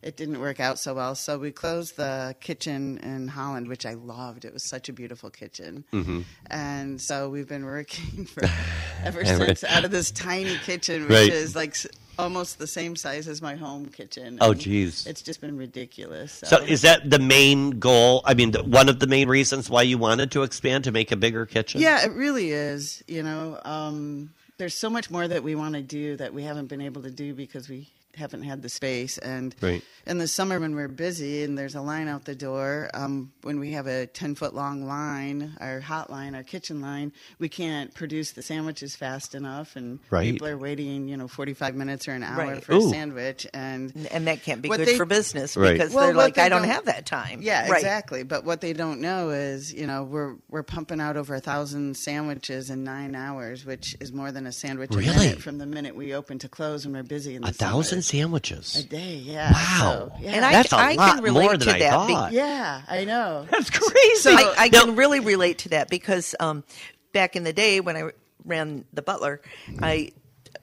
it 0.02 0.16
didn't 0.16 0.40
work 0.40 0.60
out 0.60 0.78
so 0.78 0.94
well. 0.94 1.14
So 1.14 1.38
we 1.38 1.50
closed 1.50 1.96
the 1.96 2.34
kitchen 2.40 2.98
in 2.98 3.28
Holland, 3.28 3.68
which 3.68 3.84
I 3.86 3.94
loved. 3.94 4.44
It 4.44 4.52
was 4.52 4.62
such 4.62 4.88
a 4.88 4.92
beautiful 4.92 5.30
kitchen, 5.30 5.84
Mm-hmm. 5.92 6.20
and 6.50 7.00
so 7.00 7.28
we've 7.28 7.48
been 7.48 7.64
working 7.64 8.24
for 8.32 8.42
ever 9.04 9.24
since 9.24 9.64
out 9.64 9.84
of 9.84 9.90
this 9.90 10.10
tiny 10.10 10.56
kitchen, 10.58 11.02
which 11.02 11.10
Right. 11.10 11.32
is 11.32 11.54
like. 11.56 11.76
Almost 12.18 12.58
the 12.58 12.66
same 12.66 12.96
size 12.96 13.26
as 13.28 13.40
my 13.40 13.54
home 13.56 13.86
kitchen. 13.86 14.36
Oh, 14.42 14.52
geez. 14.52 15.06
It's 15.06 15.22
just 15.22 15.40
been 15.40 15.56
ridiculous. 15.56 16.42
So 16.44 16.58
is 16.58 16.82
that 16.82 17.08
the 17.08 17.18
main 17.18 17.78
goal? 17.78 18.20
I 18.26 18.34
mean, 18.34 18.52
one 18.52 18.90
of 18.90 18.98
the 18.98 19.06
main 19.06 19.26
reasons 19.26 19.70
why 19.70 19.82
you 19.82 19.96
wanted 19.96 20.30
to 20.32 20.42
expand 20.42 20.84
to 20.84 20.92
make 20.92 21.12
a 21.12 21.16
bigger 21.16 21.46
kitchen? 21.46 21.80
Yeah, 21.80 22.04
it 22.04 22.12
really 22.12 22.50
is. 22.50 23.02
You 23.08 23.22
know, 23.22 23.58
um, 23.64 24.34
there's 24.58 24.74
so 24.74 24.90
much 24.90 25.10
more 25.10 25.26
that 25.26 25.42
we 25.42 25.54
want 25.54 25.76
to 25.76 25.80
do 25.82 26.16
that 26.18 26.34
we 26.34 26.42
haven't 26.42 26.66
been 26.66 26.82
able 26.82 27.00
to 27.04 27.10
do 27.10 27.32
because 27.32 27.70
we 27.70 27.88
haven't 28.16 28.42
had 28.42 28.62
the 28.62 28.68
space. 28.68 29.18
And 29.18 29.54
Right. 29.60 29.82
in 30.06 30.18
the 30.18 30.26
summer 30.28 30.58
when 30.58 30.74
we're 30.74 30.88
busy 30.88 31.42
and 31.44 31.56
there's 31.56 31.74
a 31.74 31.80
line 31.80 32.08
out 32.08 32.24
the 32.24 32.34
door, 32.34 32.90
um, 32.94 33.32
when 33.42 33.60
we 33.60 33.72
have 33.72 33.86
a 33.86 34.06
10 34.06 34.34
foot 34.34 34.54
long 34.54 34.84
line, 34.84 35.56
our 35.60 35.80
hot 35.80 36.10
line, 36.10 36.34
our 36.34 36.42
kitchen 36.42 36.80
line, 36.80 37.12
we 37.38 37.48
can't 37.48 37.94
produce 37.94 38.32
the 38.32 38.42
sandwiches 38.42 38.96
fast 38.96 39.34
enough. 39.34 39.76
And 39.76 40.00
Right. 40.10 40.32
people 40.32 40.46
are 40.48 40.58
waiting, 40.58 41.08
you 41.08 41.16
know, 41.16 41.28
45 41.28 41.74
minutes 41.74 42.08
or 42.08 42.12
an 42.12 42.22
hour 42.22 42.36
Right. 42.54 42.64
for 42.64 42.72
Ooh. 42.74 42.86
a 42.88 42.90
sandwich. 42.90 43.46
And 43.54 43.92
and 44.10 44.26
that 44.26 44.42
can't 44.42 44.60
be 44.62 44.68
good 44.68 44.80
they- 44.86 44.96
for 44.96 45.04
business 45.06 45.56
Right. 45.56 45.72
because 45.72 45.92
Well, 45.92 46.06
they're 46.06 46.14
like, 46.14 46.34
they 46.34 46.42
I 46.42 46.48
don't 46.48 46.62
don't- 46.62 46.70
have 46.70 46.86
that 46.86 47.06
time. 47.06 47.40
Yeah, 47.42 47.68
Right. 47.68 47.78
exactly. 47.78 48.22
But 48.24 48.44
what 48.44 48.60
they 48.60 48.72
don't 48.72 49.00
know 49.00 49.30
is, 49.30 49.72
you 49.72 49.86
know, 49.86 50.02
we're 50.04 50.34
we're 50.48 50.62
pumping 50.64 51.00
out 51.00 51.16
over 51.16 51.34
a 51.34 51.40
thousand 51.40 51.96
sandwiches 51.96 52.70
in 52.70 52.82
nine 52.84 53.14
hours, 53.14 53.64
which 53.64 53.96
is 54.00 54.12
more 54.12 54.32
than 54.32 54.46
a 54.46 54.52
sandwich 54.52 54.90
Really? 54.90 55.08
a 55.08 55.18
minute 55.18 55.42
from 55.42 55.58
the 55.58 55.66
minute 55.66 55.94
we 55.94 56.12
open 56.12 56.38
to 56.40 56.48
close 56.48 56.84
when 56.84 56.94
we're 56.94 57.02
busy 57.02 57.34
in 57.36 57.42
the 57.42 57.48
A 57.48 57.52
thousand 57.52 57.99
summer. 58.02 58.20
sandwiches. 58.22 58.76
a 58.76 58.82
day. 58.88 59.16
Yeah. 59.16 59.52
Wow. 59.52 59.78
So, 59.80 60.12
yeah. 60.20 60.30
And 60.32 60.44
I, 60.44 60.52
That's 60.52 60.72
a 60.72 60.76
I 60.76 60.94
lot 60.94 61.14
can 61.16 61.24
relate 61.24 61.42
more 61.42 61.56
than 61.56 61.68
to 61.68 61.74
I 61.74 61.78
that. 61.80 62.06
be- 62.06 62.12
thought. 62.14 62.32
yeah, 62.32 62.82
I 62.88 63.04
know. 63.04 63.46
That's 63.50 63.70
crazy. 63.70 64.14
So- 64.16 64.32
I, 64.32 64.54
I 64.58 64.68
Now- 64.68 64.84
can 64.84 64.96
really 64.96 65.20
relate 65.20 65.58
to 65.58 65.68
that 65.70 65.88
because 65.90 66.34
um, 66.40 66.64
back 67.12 67.36
in 67.36 67.44
the 67.44 67.52
day 67.52 67.80
when 67.80 67.96
I 67.96 68.10
ran 68.44 68.84
the 68.92 69.02
Butler, 69.02 69.40
I 69.82 70.12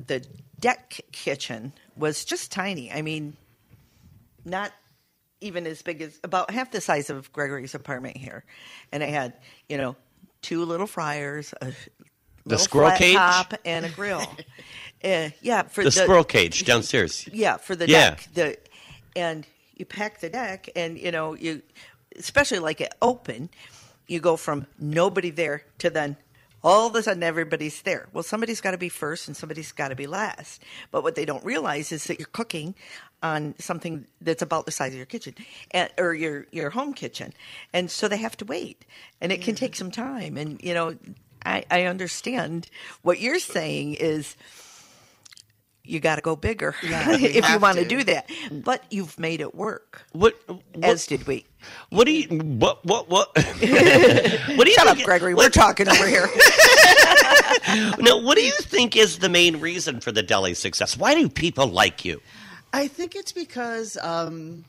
the 0.05 0.25
deck 0.59 0.99
kitchen 1.11 1.73
was 1.95 2.25
just 2.25 2.51
tiny. 2.51 2.91
I 2.91 3.01
mean, 3.01 3.35
not 4.45 4.71
even 5.41 5.67
as 5.67 5.81
big 5.81 6.01
as 6.01 6.19
about 6.23 6.49
half 6.51 6.71
the 6.71 6.81
size 6.81 7.09
of 7.09 7.31
Gregory's 7.31 7.75
apartment 7.75 8.17
here, 8.17 8.43
and 8.91 9.03
it 9.03 9.09
had 9.09 9.33
you 9.69 9.77
know 9.77 9.95
two 10.41 10.63
little 10.65 10.87
fryers, 10.87 11.53
a 11.61 11.71
little 12.51 12.63
squirrel 12.63 12.91
cage? 12.91 13.15
top, 13.15 13.53
and 13.65 13.85
a 13.85 13.89
grill. 13.89 14.21
uh, 15.03 15.29
yeah, 15.41 15.63
for 15.63 15.83
the 15.83 15.91
squirrel 15.91 16.23
cage 16.23 16.63
downstairs. 16.65 17.27
yeah, 17.31 17.57
for 17.57 17.75
the 17.75 17.87
Yeah. 17.87 18.09
deck. 18.11 18.27
The 18.33 18.57
and 19.15 19.45
you 19.75 19.85
pack 19.85 20.19
the 20.19 20.29
deck, 20.29 20.69
and 20.75 20.97
you 20.97 21.11
know 21.11 21.33
you, 21.35 21.61
especially 22.17 22.59
like 22.59 22.81
it 22.81 22.93
open, 23.01 23.49
you 24.07 24.19
go 24.19 24.37
from 24.37 24.67
nobody 24.79 25.29
there 25.29 25.63
to 25.79 25.89
then 25.89 26.17
all 26.63 26.87
of 26.87 26.95
a 26.95 27.03
sudden 27.03 27.23
everybody's 27.23 27.81
there. 27.83 28.07
Well, 28.11 28.23
somebody's 28.23 28.61
got 28.61 28.71
to 28.71 28.77
be 28.77 28.89
first, 28.89 29.27
and 29.27 29.37
somebody's 29.37 29.71
got 29.71 29.89
to 29.89 29.95
be 29.95 30.07
last. 30.07 30.63
But 30.91 31.03
what 31.03 31.15
they 31.15 31.23
don't 31.25 31.45
realize 31.45 31.91
is 31.91 32.05
that 32.05 32.19
you're 32.19 32.27
cooking 32.31 32.75
on 33.23 33.55
something 33.59 34.05
that's 34.21 34.41
about 34.41 34.65
the 34.65 34.71
size 34.71 34.91
of 34.91 34.97
your 34.97 35.05
kitchen, 35.05 35.33
and, 35.71 35.89
or 35.97 36.13
your 36.13 36.45
your 36.51 36.69
home 36.71 36.93
kitchen, 36.93 37.33
and 37.73 37.89
so 37.89 38.07
they 38.07 38.17
have 38.17 38.37
to 38.37 38.45
wait, 38.45 38.85
and 39.21 39.31
it 39.31 39.41
can 39.41 39.55
take 39.55 39.75
some 39.75 39.91
time. 39.91 40.37
And 40.37 40.61
you 40.61 40.73
know, 40.73 40.95
I, 41.45 41.63
I 41.71 41.83
understand 41.83 42.69
what 43.01 43.19
you're 43.19 43.39
saying 43.39 43.95
is 43.95 44.35
you 45.83 45.99
got 46.01 46.15
to 46.17 46.21
go 46.21 46.35
bigger 46.35 46.75
Yeah, 46.83 47.05
if 47.11 47.49
you 47.49 47.59
want 47.59 47.77
to 47.77 47.83
to. 47.83 47.89
do 47.89 48.03
that. 48.05 48.29
But 48.51 48.83
you've 48.91 49.17
made 49.17 49.39
it 49.39 49.55
work, 49.55 50.01
What? 50.11 50.35
What, 50.47 50.61
as 50.83 51.07
did 51.07 51.25
we. 51.27 51.45
what 51.89 52.05
do 52.05 52.11
you? 52.11 52.27
What? 52.27 52.83
What? 52.85 53.07
What? 53.09 53.29
what 53.37 53.59
do 53.61 53.67
you? 53.67 54.73
Shut 54.73 54.87
up, 54.87 54.95
think- 54.95 55.05
Gregory. 55.05 55.33
We're 55.33 55.49
talking 55.49 55.87
over 55.87 56.05
here. 56.07 56.27
No. 57.99 58.17
What 58.17 58.37
do 58.37 58.43
you 58.43 58.53
think 58.53 58.95
is 58.95 59.19
the 59.19 59.27
main 59.29 59.59
reason 59.59 59.99
for 59.99 60.11
the 60.11 60.23
deli 60.23 60.53
success? 60.53 60.95
Why 60.97 61.15
do 61.15 61.27
people 61.27 61.67
like 61.67 62.05
you? 62.05 62.21
I 62.71 62.87
think 62.87 63.15
it's 63.15 63.31
because 63.33 63.97
um, 64.01 64.63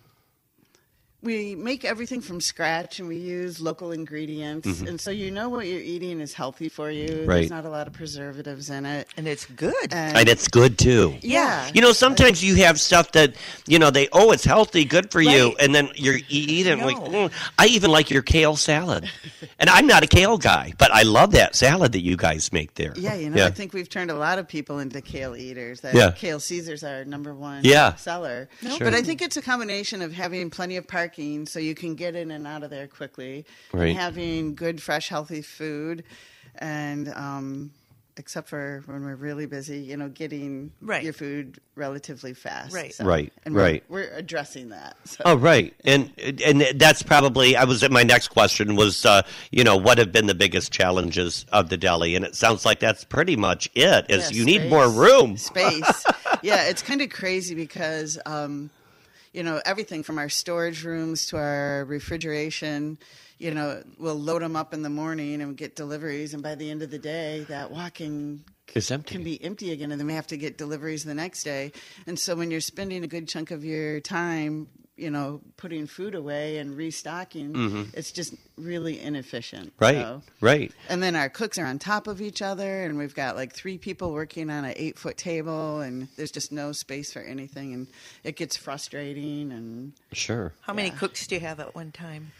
we 1.22 1.54
make 1.56 1.84
everything 1.84 2.20
from 2.20 2.40
scratch 2.40 3.00
and 3.00 3.08
we 3.08 3.16
use 3.16 3.60
local 3.60 3.92
ingredients, 3.92 4.80
and 4.82 5.00
so 5.00 5.10
you 5.10 5.30
know 5.30 5.48
what 5.48 5.66
you're 5.66 5.80
eating 5.80 6.20
is 6.20 6.32
healthy 6.32 6.68
for 6.68 6.90
you. 6.90 7.08
Mm-hmm. 7.08 7.26
Right. 7.28 7.36
There's 7.38 7.50
not 7.50 7.64
a 7.64 7.70
lot 7.70 7.86
of 7.86 7.92
preservatives 7.92 8.70
in 8.70 8.86
it, 8.86 9.08
and 9.16 9.26
it's 9.26 9.44
good. 9.46 9.92
And 9.92 10.28
it's 10.28 10.48
good 10.48 10.78
too. 10.78 11.16
yeah, 11.20 11.70
You 11.74 11.80
know, 11.80 11.92
sometimes 11.92 12.44
you 12.44 12.54
have 12.56 12.80
stuff 12.80 13.12
that 13.12 13.34
you 13.66 13.78
know 13.78 13.90
they 13.90 14.08
oh 14.12 14.30
it's 14.32 14.44
healthy, 14.44 14.84
good 14.84 15.10
for 15.10 15.20
you, 15.20 15.56
and 15.58 15.74
then 15.74 15.90
you're 15.94 16.18
eating 16.28 16.48
eat 16.48 16.66
it 16.66 16.72
and 16.72 16.82
like 16.82 16.96
mm. 16.96 17.32
I 17.58 17.66
even 17.66 17.90
like 17.90 18.10
your 18.10 18.22
kale 18.22 18.56
salad, 18.56 19.10
and 19.58 19.68
I'm 19.68 19.86
not 19.86 20.02
a 20.02 20.06
kale 20.06 20.38
guy, 20.38 20.72
but 20.78 20.92
I 20.92 21.02
love 21.02 21.32
that 21.32 21.56
salad 21.56 21.92
that 21.92 22.00
you 22.02 22.16
guys 22.16 22.52
make 22.52 22.74
there. 22.74 22.92
Yeah, 22.96 23.14
you 23.14 23.28
know, 23.30 23.44
I 23.44 23.50
think 23.50 23.72
we've 23.72 23.88
turned 23.88 24.10
a 24.10 24.14
lot 24.14 24.38
of 24.38 24.46
people 24.46 24.78
into 24.78 25.00
kale 25.00 25.34
eaters. 25.36 25.80
That 25.80 25.94
Yeah. 25.94 26.10
kale 26.12 26.38
Caesar's 26.40 26.84
our 26.84 27.04
number 27.04 27.34
one 27.34 27.64
Yeah. 27.64 27.96
seller. 27.96 28.48
Sure. 28.62 28.78
But 28.78 28.94
I 28.94 29.02
think 29.02 29.20
it's 29.20 29.36
a 29.36 29.42
combination 29.42 30.00
of 30.00 30.12
having 30.12 30.48
plenty 30.50 30.76
of 30.76 30.86
parking 31.08 31.46
so 31.46 31.58
you 31.58 31.74
can 31.74 31.94
get 31.94 32.14
in 32.14 32.30
and 32.30 32.46
out 32.46 32.62
of 32.62 32.70
there 32.70 32.86
quickly, 32.86 33.44
Right. 33.72 33.96
having 33.96 34.54
good, 34.54 34.80
fresh, 34.82 35.08
healthy 35.08 35.40
food, 35.42 36.04
and 36.56 37.08
um, 37.14 37.70
except 38.18 38.48
for 38.48 38.82
when 38.86 39.04
we're 39.04 39.14
really 39.14 39.46
busy, 39.46 39.78
you 39.78 39.96
know, 39.96 40.08
getting 40.08 40.70
Right. 40.82 41.02
your 41.02 41.12
food 41.14 41.60
relatively 41.76 42.34
fast. 42.34 42.74
Right. 42.74 42.94
Right, 43.00 43.32
And 43.46 43.54
right. 43.54 43.82
We're, 43.88 44.02
we're 44.10 44.16
addressing 44.16 44.68
that. 44.70 44.96
So. 45.04 45.22
Oh 45.24 45.36
right, 45.36 45.72
and 45.84 46.10
and 46.44 46.60
that's 46.74 47.02
probably 47.02 47.56
I 47.56 47.64
was 47.64 47.88
my 47.88 48.02
next 48.02 48.28
question 48.28 48.76
was 48.76 49.06
uh, 49.06 49.22
you 49.50 49.64
know 49.64 49.76
what 49.76 49.96
have 49.98 50.12
been 50.12 50.26
the 50.26 50.34
biggest 50.34 50.70
challenges 50.72 51.46
of 51.52 51.70
the 51.70 51.76
deli, 51.78 52.16
and 52.16 52.24
it 52.24 52.34
sounds 52.34 52.64
like 52.66 52.80
that's 52.80 53.04
pretty 53.04 53.36
much 53.36 53.70
it. 53.74 54.06
Is 54.10 54.30
Yeah, 54.30 54.36
you 54.36 54.44
need 54.44 54.68
more 54.68 54.90
room. 54.90 55.36
Space. 55.38 56.04
yeah, 56.42 56.64
it's 56.64 56.82
kind 56.82 57.00
of 57.00 57.08
crazy 57.10 57.54
because, 57.54 58.18
um, 58.26 58.68
you 59.38 59.44
know, 59.44 59.60
everything 59.64 60.02
from 60.02 60.18
our 60.18 60.28
storage 60.28 60.82
rooms 60.82 61.26
to 61.26 61.36
our 61.36 61.84
refrigeration, 61.84 62.98
you 63.38 63.54
know, 63.54 63.84
we'll 63.96 64.18
load 64.18 64.42
them 64.42 64.56
up 64.56 64.74
in 64.74 64.82
the 64.82 64.90
morning 64.90 65.40
and 65.40 65.56
get 65.56 65.76
deliveries, 65.76 66.34
and 66.34 66.42
by 66.42 66.56
the 66.56 66.68
end 66.68 66.82
of 66.82 66.90
the 66.90 66.98
day, 66.98 67.46
that 67.48 67.70
walking 67.70 68.44
It's 68.74 68.90
empty. 68.90 69.14
can 69.14 69.22
be 69.22 69.40
empty 69.44 69.70
again, 69.70 69.92
and 69.92 70.00
then 70.00 70.08
we 70.08 70.14
have 70.14 70.26
to 70.26 70.36
get 70.36 70.58
deliveries 70.58 71.04
the 71.04 71.14
next 71.14 71.44
day. 71.44 71.70
And 72.08 72.18
so 72.18 72.34
when 72.34 72.50
you're 72.50 72.60
spending 72.60 73.04
a 73.04 73.06
good 73.06 73.28
chunk 73.28 73.52
of 73.52 73.64
your 73.64 74.00
time, 74.00 74.66
you 74.98 75.10
know, 75.10 75.40
putting 75.56 75.86
food 75.86 76.14
away 76.14 76.58
and 76.58 76.76
restocking, 76.76 77.88
it's 77.94 78.10
just 78.12 78.34
really 78.56 79.00
inefficient. 79.00 79.66
Mm-hmm. 79.76 79.84
Right, 79.84 79.94
So- 79.96 80.22
right. 80.40 80.72
and 80.88 81.02
then 81.02 81.14
our 81.16 81.28
cooks 81.28 81.56
are 81.58 81.64
on 81.66 81.78
top 81.78 82.06
of 82.06 82.20
each 82.20 82.42
other, 82.42 82.84
and 82.84 82.98
we've 82.98 83.14
got 83.14 83.36
like 83.36 83.52
three 83.54 83.78
people 83.78 84.12
working 84.12 84.50
on 84.50 84.64
an 84.64 84.74
eight 84.76 84.98
foot 84.98 85.16
table, 85.16 85.80
and 85.80 86.08
there's 86.16 86.30
just 86.32 86.50
no 86.52 86.72
space 86.72 87.12
for 87.12 87.20
anything, 87.22 87.72
and 87.72 87.86
it 88.24 88.36
gets 88.36 88.56
frustrating. 88.56 89.52
And 89.52 89.92
Sure. 90.12 90.52
How 90.62 90.72
many 90.72 90.90
cooks 90.90 91.26
do 91.26 91.36
you 91.36 91.40
have 91.42 91.60
at 91.60 91.74
one 91.74 91.92
time? 91.92 92.32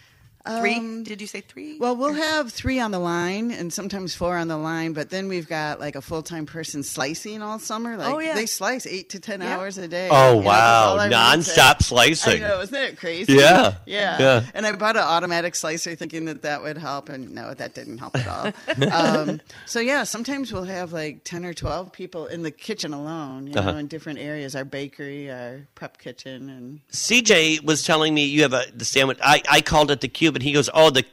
Three? 0.60 0.76
Um, 0.76 1.02
Did 1.02 1.20
you 1.20 1.26
say 1.26 1.40
three? 1.42 1.78
well, 1.78 1.94
we'll 1.96 2.14
have 2.14 2.52
three 2.52 2.80
on 2.80 2.90
the 2.90 2.98
line, 2.98 3.50
and 3.50 3.72
sometimes 3.72 4.14
four 4.14 4.36
on 4.36 4.48
the 4.48 4.56
line, 4.56 4.92
but 4.94 5.10
then 5.10 5.28
we've 5.28 5.48
got 5.48 5.80
like 5.80 5.94
a 5.96 6.00
full 6.00 6.22
time 6.22 6.46
person 6.46 6.82
slicing 6.82 7.42
all 7.42 7.58
summer. 7.58 7.96
Like 7.96 8.12
Oh, 8.14 8.18
yeah. 8.18 8.34
they 8.34 8.46
slice 8.46 8.86
eight 8.86 9.10
to 9.10 9.20
ten 9.20 9.40
Yeah. 9.40 9.56
hours 9.56 9.78
a 9.78 9.86
day. 9.88 10.08
Oh 10.10 10.38
you 10.40 10.46
wow, 10.46 10.84
all 10.90 11.00
our 11.00 11.08
meats 11.08 11.18
are- 11.18 11.36
nonstop 11.76 11.82
slicing. 11.82 12.42
I 12.44 12.48
know, 12.48 12.60
isn't 12.60 12.74
it 12.74 12.96
crazy? 12.98 13.34
Yeah. 13.34 13.74
yeah, 13.86 14.18
Yeah. 14.18 14.44
And 14.54 14.66
I 14.66 14.72
bought 14.72 14.96
an 14.96 15.02
automatic 15.02 15.54
slicer 15.54 15.94
thinking 15.94 16.24
that 16.26 16.42
that 16.42 16.62
would 16.62 16.78
help, 16.78 17.08
and 17.08 17.34
no, 17.34 17.52
that 17.54 17.74
didn't 17.74 17.98
help 17.98 18.16
at 18.16 18.26
all. 18.26 18.88
um, 18.92 19.40
so 19.66 19.80
yeah, 19.80 20.04
sometimes 20.04 20.52
we'll 20.52 20.64
have 20.64 20.92
like 20.92 21.24
ten 21.24 21.44
or 21.44 21.52
twelve 21.54 21.92
people 21.92 22.26
in 22.26 22.42
the 22.42 22.50
kitchen 22.50 22.92
alone, 22.94 23.46
you 23.48 23.54
know, 23.54 23.60
Uh-huh. 23.60 23.76
in 23.78 23.86
different 23.86 24.18
areas. 24.18 24.54
Our 24.56 24.64
bakery, 24.64 25.30
our 25.30 25.66
prep 25.74 25.98
kitchen, 25.98 26.48
and 26.48 26.80
CJ 26.92 27.64
was 27.64 27.82
telling 27.84 28.14
me 28.14 28.24
you 28.24 28.42
have 28.42 28.52
a 28.52 28.64
the 28.74 28.84
sandwich. 28.84 29.18
I, 29.22 29.42
I 29.50 29.60
called 29.60 29.90
it 29.90 30.00
the 30.00 30.08
Cuban. 30.08 30.37
And 30.38 30.42
he 30.44 30.52
goes, 30.52 30.70
oh 30.72 30.90
the 30.90 31.04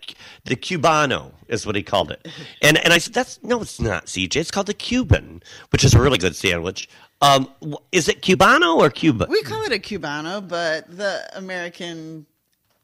the 0.43 0.55
Cubano 0.55 1.31
is 1.47 1.65
what 1.65 1.75
he 1.75 1.81
called 1.81 2.11
it, 2.11 2.27
and 2.61 2.77
and 2.77 2.93
I 2.93 2.99
said 2.99 3.15
that's 3.15 3.41
no, 3.41 3.59
it's 3.59 3.81
not 3.81 4.05
CJ. 4.05 4.35
It's 4.35 4.51
called 4.51 4.67
the 4.67 4.75
Cuban, 4.75 5.41
which 5.71 5.83
is 5.83 5.95
a 5.95 5.99
really 5.99 6.19
good 6.19 6.35
sandwich. 6.35 6.87
Um, 7.23 7.49
is 7.91 8.07
it 8.07 8.21
Cubano 8.21 8.77
or 8.77 8.91
Cuba? 8.91 9.25
we 9.27 9.41
call 9.41 9.63
it 9.63 9.71
a 9.71 9.79
cubano, 9.79 10.47
but 10.47 10.95
the 10.95 11.27
American 11.35 12.27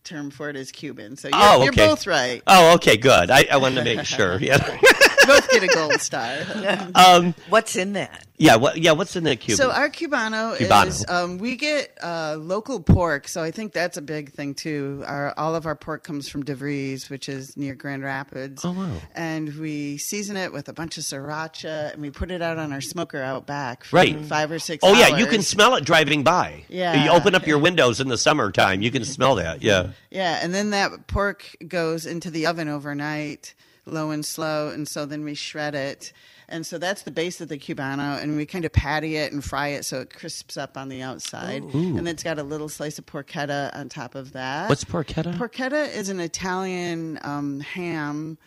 term 0.04 0.32
for 0.32 0.50
it 0.50 0.56
is 0.56 0.72
Cuban. 0.72 1.16
So 1.16 1.28
you're, 1.28 1.38
Oh, 1.40 1.64
you're 1.64 1.74
both 1.74 2.08
right. 2.08 2.42
Oh, 2.48 2.74
okay, 2.76 2.98
good. 2.98 3.30
I, 3.30 3.46
I 3.52 3.58
wanted 3.58 3.84
to 3.84 3.96
make 3.96 4.06
sure. 4.18 4.40
Yeah, 4.40 4.58
both 5.28 5.48
get 5.52 5.62
a 5.62 5.68
gold 5.68 6.02
star. 6.02 6.38
um, 6.96 7.36
What's 7.50 7.76
in 7.76 7.94
that? 7.94 8.26
Yeah. 8.42 8.56
What? 8.56 8.78
Yeah. 8.78 8.92
What's 8.94 9.16
in 9.16 9.24
the 9.24 9.36
Cuban? 9.36 9.58
So 9.58 9.72
our 9.72 9.90
cubano, 9.90 10.58
Cubano. 10.58 10.88
is 10.88 11.06
um, 11.08 11.38
we 11.38 11.56
get 11.56 11.98
uh, 12.02 12.38
local 12.40 12.80
pork, 12.82 13.28
so 13.28 13.42
I 13.44 13.52
think 13.52 13.72
that's 13.74 13.98
a 13.98 14.02
big 14.02 14.32
thing 14.32 14.54
too. 14.56 15.04
Our 15.06 15.34
all 15.38 15.56
of 15.56 15.66
our 15.66 15.76
pork 15.76 16.04
comes 16.04 16.28
from 16.28 16.44
DeVries, 16.44 17.10
which 17.10 17.30
is 17.30 17.56
near 17.56 17.76
Grand 17.76 18.04
Rapids. 18.04 18.66
Oh, 18.66 18.72
wow. 18.72 18.90
And 19.16 19.54
we 19.58 19.98
season 19.98 20.38
it 20.38 20.52
with 20.52 20.68
a 20.70 20.74
bunch 20.74 20.98
of 20.98 21.04
sriracha, 21.04 21.94
and 21.94 22.02
we 22.02 22.10
put 22.10 22.32
it 22.32 22.42
out 22.42 22.58
on 22.58 22.74
our 22.74 22.82
smoker 22.82 23.22
out 23.22 23.46
back 23.46 23.84
for 23.84 23.96
Right. 23.98 24.20
five 24.26 24.52
or 24.52 24.60
six. 24.60 24.82
Oh 24.84 24.94
yeah, 24.94 25.18
you 25.18 25.26
can 25.28 25.42
smell 25.42 25.76
it 25.76 25.86
driving 25.86 26.24
by. 26.24 26.64
Yeah. 26.70 27.04
you 27.06 27.12
open 27.12 27.36
up 27.36 27.46
your 27.48 27.58
windows 27.60 28.00
in 28.00 28.08
the 28.08 28.18
summertime, 28.18 28.82
you 28.82 28.92
can 28.92 29.06
smell 29.06 29.36
that. 29.36 29.62
Yeah, 29.62 29.90
Yeah, 30.10 30.40
and 30.42 30.54
then 30.54 30.72
that 30.72 31.08
pork 31.08 31.56
goes 31.68 32.06
into 32.06 32.30
the 32.32 32.48
oven 32.48 32.68
overnight, 32.68 33.54
low 33.86 34.10
and 34.12 34.26
slow, 34.26 34.70
and 34.70 34.88
so 34.88 35.06
then 35.06 35.24
we 35.24 35.34
shred 35.36 35.76
it. 35.76 36.12
And 36.52 36.66
so 36.66 36.78
that's 36.78 37.04
the 37.04 37.12
base 37.12 37.40
of 37.42 37.48
the 37.48 37.58
cubano, 37.58 38.22
and 38.22 38.36
we 38.36 38.46
kind 38.46 38.66
of 38.66 38.74
patty 38.74 39.16
it 39.16 39.32
and 39.32 39.44
fry 39.44 39.70
it 39.70 39.86
so 39.86 40.02
it 40.02 40.14
crisps 40.14 40.58
up 40.58 40.78
on 40.78 40.90
the 40.90 41.02
outside. 41.02 41.64
And 41.64 41.98
then 41.98 42.08
it's 42.08 42.24
got 42.24 42.38
a 42.40 42.44
little 42.44 42.68
slice 42.70 43.00
of 43.00 43.06
porchetta 43.06 43.74
on 43.76 43.88
top 43.90 44.16
of 44.16 44.34
that. 44.34 44.68
What's 44.70 44.84
porchetta? 44.84 45.38
Porchetta 45.38 45.88
is 45.96 46.10
an 46.10 46.20
Italian 46.20 47.18
um, 47.24 47.62
ham 47.62 48.38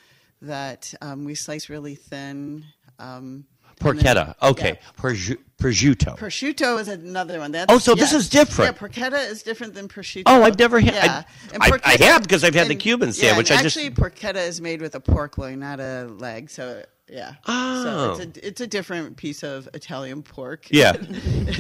that 0.42 0.92
um, 1.00 1.24
we 1.24 1.34
slice 1.34 1.68
really 1.70 1.94
thin. 1.94 2.64
Um, 2.98 3.46
and 3.80 3.98
then- 3.98 4.04
porchetta. 4.16 4.34
Okay, 4.42 4.78
yeah. 4.80 5.02
Prosciu- 5.02 5.38
prosciutto. 5.58 6.16
Prosciutto 6.18 6.78
is 6.80 6.88
another 6.88 7.38
one. 7.40 7.52
That's, 7.52 7.72
Oh, 7.72 7.78
so 7.78 7.94
this 7.94 8.12
is 8.12 8.28
different. 8.28 8.76
Yeah, 8.76 8.86
porchetta 8.88 9.28
is 9.30 9.42
different 9.42 9.74
than 9.74 9.88
prosciutto. 9.88 10.24
Oh, 10.26 10.42
I've 10.42 10.58
never 10.58 10.78
had- 10.78 10.94
Yeah. 10.94 11.22
I- 11.60 11.70
I- 11.72 11.80
I 11.84 12.04
have 12.04 12.22
because 12.22 12.44
I've 12.44 12.54
had 12.54 12.68
the 12.68 12.72
and- 12.72 12.80
Cuban 12.80 13.08
yeah, 13.08 13.14
sandwich. 13.14 13.50
and 13.50 13.58
I 13.58 13.62
just- 13.62 13.76
actually, 13.76 13.94
porchetta 13.94 14.46
is 14.46 14.60
made 14.60 14.80
with 14.82 14.94
a 14.94 15.00
pork 15.00 15.38
loin, 15.38 15.58
not 15.60 15.80
a 15.80 16.04
leg. 16.18 16.50
So 16.50 16.84
yeah. 17.14 17.34
Oh. 17.46 17.82
So 17.84 18.22
it's 18.22 18.38
a, 18.38 18.46
it's 18.48 18.60
a 18.60 18.66
different 18.66 19.16
piece 19.16 19.42
of 19.44 19.68
Italian 19.72 20.22
pork. 20.22 20.66
yeah, 20.70 20.92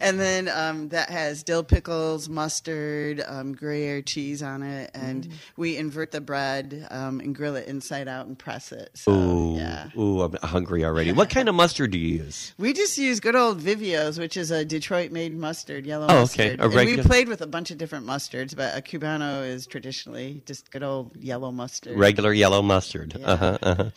And 0.00 0.20
then 0.20 0.48
um, 0.48 0.88
that 0.90 1.08
has 1.10 1.42
dill 1.42 1.62
pickles, 1.62 2.28
mustard, 2.28 3.22
um, 3.26 3.54
Gruyere 3.54 4.02
cheese 4.02 4.42
on 4.42 4.62
it, 4.62 4.90
and 4.94 5.16
Mm. 5.26 5.32
we 5.56 5.76
invert 5.76 6.10
the 6.10 6.20
bread 6.20 6.86
um, 6.90 7.20
and 7.20 7.34
grill 7.34 7.56
it 7.56 7.66
inside 7.68 8.08
out 8.08 8.26
and 8.26 8.38
press 8.38 8.72
it. 8.72 8.90
So 8.94 9.12
ooh, 9.12 9.56
yeah. 9.56 9.88
ooh, 9.96 10.22
I'm 10.22 10.34
hungry 10.42 10.84
already. 10.84 11.12
What 11.12 11.30
kind 11.30 11.48
of 11.48 11.54
mustard 11.62 11.92
do 11.92 11.98
you 11.98 12.18
use? 12.24 12.52
We 12.58 12.72
just 12.72 12.98
use 12.98 13.20
good 13.20 13.36
old 13.36 13.58
Vivio's, 13.60 14.18
which 14.18 14.36
is 14.36 14.50
a 14.50 14.64
Detroit-made 14.64 15.34
mustard, 15.36 15.86
yellow 15.86 16.06
Oh, 16.08 16.22
okay. 16.24 16.56
mustard. 16.56 16.60
A 16.60 16.64
and 16.64 16.74
we 16.74 17.02
played 17.02 17.28
with 17.28 17.40
a 17.40 17.46
bunch 17.46 17.70
of 17.70 17.78
different 17.78 18.06
mustards, 18.06 18.54
but 18.56 18.76
a 18.76 18.82
Cubano 18.82 19.46
is 19.46 19.66
traditionally 19.66 20.42
just 20.46 20.70
good 20.70 20.82
old 20.82 21.16
yellow 21.16 21.50
mustard. 21.52 21.96
Regular 21.98 22.32
yellow 22.32 22.62
mustard. 22.62 23.16
Uh 23.24 23.36
huh. 23.36 23.58
Uh-huh. 23.62 23.90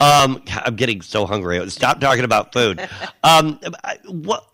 Um, 0.00 0.42
I'm 0.54 0.76
getting 0.76 1.02
so 1.02 1.26
hungry. 1.26 1.68
Stop 1.70 2.00
talking 2.00 2.24
about 2.24 2.52
food. 2.52 2.86
Um, 3.24 3.58
what? 4.06 4.46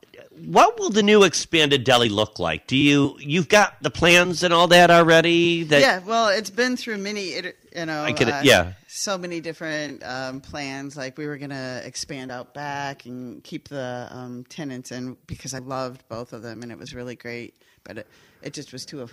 What 0.46 0.78
will 0.78 0.88
the 0.90 1.02
new 1.02 1.24
expanded 1.24 1.84
deli 1.84 2.08
look 2.08 2.38
like? 2.38 2.66
Do 2.66 2.76
you 2.76 3.16
you've 3.18 3.48
got 3.48 3.82
the 3.82 3.90
plans 3.90 4.42
and 4.42 4.54
all 4.54 4.68
that 4.68 4.90
already? 4.90 5.64
That 5.64 5.80
Yeah, 5.82 5.98
well, 6.06 6.28
it's 6.28 6.48
been 6.48 6.76
through 6.78 6.96
many, 6.98 7.34
you 7.34 7.84
know, 7.84 8.04
I 8.04 8.10
it, 8.10 8.22
uh, 8.22 8.40
yeah. 8.42 8.72
so 8.86 9.18
many 9.18 9.40
different 9.40 10.02
um, 10.02 10.40
plans. 10.40 10.96
Like 10.96 11.18
we 11.18 11.26
were 11.26 11.36
going 11.36 11.50
to 11.50 11.82
expand 11.84 12.30
out 12.30 12.54
back 12.54 13.04
and 13.04 13.44
keep 13.44 13.68
the 13.68 14.08
um, 14.10 14.44
tenants 14.48 14.92
in 14.92 15.16
because 15.26 15.52
I 15.52 15.58
loved 15.58 16.08
both 16.08 16.32
of 16.32 16.40
them 16.42 16.62
and 16.62 16.72
it 16.72 16.78
was 16.78 16.94
really 16.94 17.16
great, 17.16 17.54
but 17.84 17.98
it, 17.98 18.06
it 18.40 18.54
just 18.54 18.72
was 18.72 18.86
too 18.86 19.08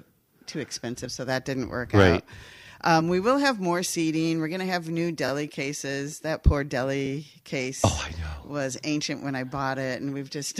too 0.45 0.59
expensive, 0.59 1.11
so 1.11 1.25
that 1.25 1.43
didn't 1.43 1.67
work 1.69 1.91
Right. 1.93 2.13
out. 2.13 2.23
Um, 2.81 3.07
we 3.09 3.19
will 3.19 3.37
have 3.39 3.59
more 3.59 3.81
seating. 3.83 4.39
We're 4.39 4.47
going 4.49 4.59
to 4.61 4.67
have 4.67 4.87
new 4.87 5.11
deli 5.11 5.47
cases. 5.47 6.19
That 6.19 6.43
poor 6.43 6.63
deli 6.63 7.25
case 7.43 7.81
Oh, 7.83 8.05
I 8.05 8.11
know. 8.11 8.51
was 8.53 8.77
ancient 8.83 9.23
when 9.23 9.35
I 9.35 9.43
bought 9.43 9.77
it, 9.79 10.01
and 10.01 10.13
we've 10.13 10.29
just 10.29 10.59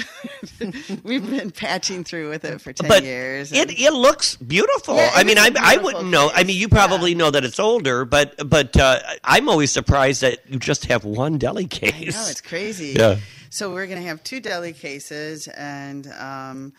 we've 1.03 1.29
been 1.29 1.51
patching 1.51 2.03
through 2.03 2.29
with 2.29 2.43
it 2.45 2.59
for 2.61 2.73
ten 2.73 2.87
but 2.87 3.03
years. 3.03 3.51
it 3.51 3.69
and- 3.69 3.71
it 3.79 3.91
looks 3.93 4.35
beautiful. 4.35 4.95
Yeah, 4.95 5.11
I 5.13 5.23
mean, 5.23 5.37
I 5.37 5.43
I 5.43 5.47
a 5.47 5.49
I 5.49 5.51
beautiful 5.51 5.83
wouldn't 5.83 6.09
know. 6.09 6.31
I 6.33 6.43
mean, 6.43 6.57
you 6.57 6.67
probably 6.69 7.11
Yeah. 7.11 7.17
know 7.17 7.31
that 7.31 7.43
it's 7.45 7.59
older, 7.59 8.05
but 8.05 8.49
but 8.49 8.75
uh, 8.77 8.99
I'm 9.23 9.47
always 9.49 9.71
surprised 9.71 10.21
that 10.21 10.39
you 10.49 10.59
just 10.59 10.85
have 10.85 11.03
one 11.05 11.37
deli 11.37 11.67
case. 11.67 12.15
No, 12.15 12.29
it's 12.29 12.41
crazy. 12.41 12.93
Yeah. 12.97 13.17
So 13.49 13.71
we're 13.73 13.87
going 13.87 14.01
to 14.01 14.07
have 14.07 14.23
two 14.23 14.39
deli 14.41 14.73
cases, 14.73 15.47
and 15.47 16.07
um, 16.19 16.73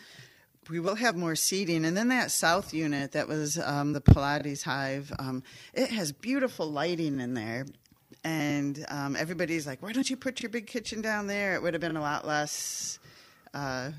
we 0.69 0.81
will 0.81 0.97
have 0.97 1.17
more 1.17 1.37
seating. 1.37 1.85
And 1.85 1.97
then 1.97 2.09
that 2.09 2.31
south 2.31 2.75
unit, 2.75 3.13
that 3.13 3.29
was 3.29 3.59
um, 3.59 3.93
the 3.93 4.01
Pilates 4.01 4.63
Hive, 4.63 5.13
um, 5.19 5.43
it 5.75 5.91
has 5.91 6.13
beautiful 6.13 6.71
lighting 6.71 7.21
in 7.21 7.35
there. 7.35 7.67
And 8.25 8.85
um, 8.89 9.17
everybody's 9.17 9.67
like, 9.67 9.83
why 9.83 9.93
don't 9.93 10.09
you 10.11 10.17
put 10.17 10.43
your 10.43 10.51
big 10.51 10.67
kitchen 10.67 11.01
down 11.01 11.27
there? 11.29 11.55
It 11.55 11.63
would 11.63 11.75
have 11.75 11.81
been 11.81 11.97
a 11.97 12.01
lot 12.01 12.27
less 12.27 12.99
uh, 13.59 13.91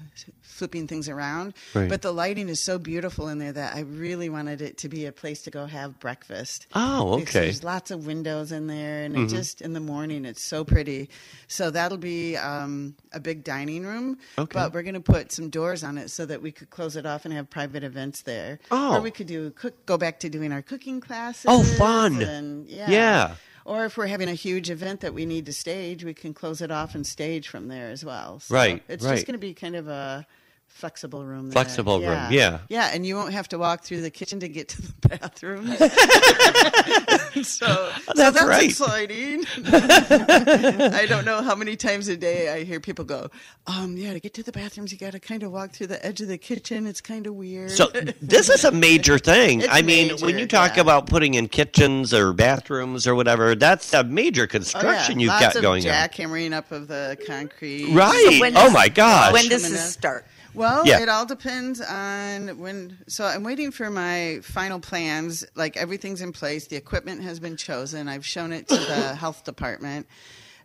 flipping 0.42 0.88
things 0.88 1.10
around. 1.10 1.54
Right. 1.74 1.90
But 1.90 2.02
the 2.02 2.12
lighting 2.12 2.50
is 2.50 2.60
so 2.60 2.78
beautiful 2.80 3.28
in 3.28 3.40
there 3.40 3.52
that 3.52 3.76
I 3.76 3.82
really 3.82 4.30
wanted 4.30 4.62
it 4.62 4.78
to 4.80 4.90
be 4.90 5.06
a 5.06 5.12
place 5.12 5.42
to 5.44 5.52
go 5.52 5.66
have 5.66 6.00
breakfast. 6.00 6.68
Oh, 6.74 7.14
okay. 7.22 7.42
There's 7.42 7.64
lots 7.64 7.92
of 7.92 8.06
windows 8.06 8.52
in 8.52 8.68
there, 8.68 9.04
and 9.04 9.16
Mm-hmm. 9.16 9.26
it 9.26 9.30
just 9.38 9.62
in 9.62 9.74
the 9.74 9.80
morning 9.80 10.26
it's 10.26 10.44
so 10.44 10.64
pretty. 10.64 11.10
So 11.48 11.72
that'll 11.72 11.98
be 11.98 12.38
um, 12.38 12.96
a 13.12 13.20
big 13.20 13.44
dining 13.44 13.86
room. 13.86 14.18
Okay. 14.38 14.54
But 14.54 14.74
we're 14.74 14.84
going 14.84 14.94
to 14.96 15.02
put 15.02 15.32
some 15.32 15.50
doors 15.50 15.84
on 15.84 15.98
it 15.98 16.10
so 16.10 16.26
that 16.26 16.42
we 16.42 16.52
could 16.52 16.70
close 16.70 16.96
it 16.96 17.06
off 17.06 17.26
and 17.26 17.34
have 17.34 17.50
private 17.50 17.84
events 17.84 18.22
there. 18.24 18.60
Oh. 18.72 18.96
Or 18.96 19.02
we 19.02 19.12
could 19.12 19.28
do 19.28 19.52
cook, 19.52 19.86
go 19.86 19.98
back 19.98 20.20
to 20.22 20.30
doing 20.30 20.52
our 20.52 20.62
cooking 20.62 21.02
classes. 21.02 21.46
Oh, 21.48 21.64
fun. 21.64 22.22
And, 22.22 22.68
yeah. 22.68 22.90
Yeah. 22.90 23.36
Or 23.66 23.86
if 23.86 23.98
we're 23.98 24.08
having 24.08 24.30
a 24.30 24.34
huge 24.34 24.70
event 24.70 25.02
that 25.02 25.14
we 25.14 25.26
need 25.26 25.46
to 25.48 25.54
stage, 25.54 26.04
we 26.04 26.14
can 26.14 26.34
close 26.34 26.62
it 26.62 26.72
off 26.72 26.96
and 26.96 27.06
stage 27.06 27.48
from 27.48 27.68
there 27.68 27.90
as 27.90 28.04
well. 28.06 28.40
So 28.40 28.56
Right, 28.56 28.84
It's 28.88 29.04
right. 29.06 29.16
just 29.16 29.26
going 29.28 29.34
to 29.34 29.40
be 29.40 29.54
kind 29.54 29.76
of 29.76 29.88
a 29.88 30.26
flexible 30.70 31.26
room. 31.26 31.46
there. 31.50 31.52
Flexible 31.54 32.00
room, 32.00 32.32
yeah. 32.32 32.60
Yeah, 32.70 32.90
and 32.94 33.06
you 33.06 33.16
won't 33.16 33.34
have 33.34 33.48
to 33.50 33.58
walk 33.58 33.84
through 33.84 34.02
the 34.02 34.10
kitchen 34.10 34.40
to 34.40 34.48
get 34.48 34.70
to 34.70 34.82
the 34.82 34.94
bathroom. 35.10 35.68
so, 37.44 37.44
so 37.44 37.92
That's 38.16 38.34
that's 38.40 38.44
right. 38.44 38.64
exciting. 38.70 39.46
I 39.68 41.06
don't 41.08 41.26
know 41.26 41.42
how 41.42 41.56
many 41.56 41.76
times 41.76 42.08
a 42.08 42.18
day 42.18 42.50
I 42.50 42.64
hear 42.64 42.80
people 42.80 43.06
go, 43.06 43.30
um, 43.68 43.98
yeah, 43.98 44.14
to 44.14 44.20
get 44.20 44.34
to 44.36 44.44
the 44.44 44.52
bathrooms, 44.52 44.92
you 44.92 44.98
got 44.98 45.12
to 45.12 45.20
kind 45.20 45.44
of 45.44 45.52
walk 45.52 45.72
through 45.72 45.88
the 45.88 46.04
edge 46.06 46.22
of 46.22 46.28
the 46.28 46.38
kitchen. 46.38 46.88
It's 46.88 47.02
kind 47.02 47.28
of 47.28 47.36
weird. 47.36 47.72
So 47.72 47.88
this 48.22 48.50
is 48.50 48.64
a 48.64 48.72
major 48.72 49.18
thing. 49.20 49.62
It's 49.62 49.70
I 49.72 49.82
mean, 49.82 50.18
when 50.20 50.38
you 50.40 50.48
talk 50.48 50.76
yeah. 50.76 50.82
about 50.82 51.08
putting 51.08 51.34
in 51.36 51.48
kitchens 51.48 52.14
or 52.14 52.34
bathrooms 52.34 53.06
or 53.08 53.16
whatever, 53.16 53.56
that's 53.56 53.94
a 53.94 54.04
major 54.04 54.40
Oh, 54.40 54.44
yeah. 54.44 54.48
construction 54.48 55.20
you've 55.20 55.30
Lots 55.30 55.42
got 55.48 55.56
of 55.58 55.62
going 55.62 55.86
on. 55.88 55.94
jackhammering 55.94 56.54
up 56.54 56.72
of 56.72 56.88
the 56.88 57.18
concrete. 57.28 57.92
Right. 57.94 58.38
when 58.40 58.56
oh 58.56 58.66
does- 58.66 58.74
my 58.74 58.88
gosh. 58.90 59.34
When 59.34 59.50
does 59.50 59.70
this 59.70 59.92
start? 59.94 60.26
Well, 60.54 60.86
Yeah. 60.88 61.00
it 61.00 61.10
all 61.10 61.26
depends 61.26 61.80
on 61.82 62.58
when. 62.60 62.98
So 63.08 63.26
I'm 63.26 63.44
waiting 63.44 63.72
for 63.72 63.90
my 63.90 64.40
final 64.44 64.80
plans. 64.80 65.46
Like 65.56 65.78
everything's 65.78 66.22
in 66.22 66.32
place. 66.32 66.68
The 66.68 66.76
equipment 66.76 67.22
has 67.24 67.40
been 67.40 67.56
chosen. 67.58 68.08
I've 68.08 68.26
shown 68.26 68.52
it 68.52 68.68
to 68.70 68.76
the 68.76 69.16
health 69.20 69.44
department. 69.44 70.08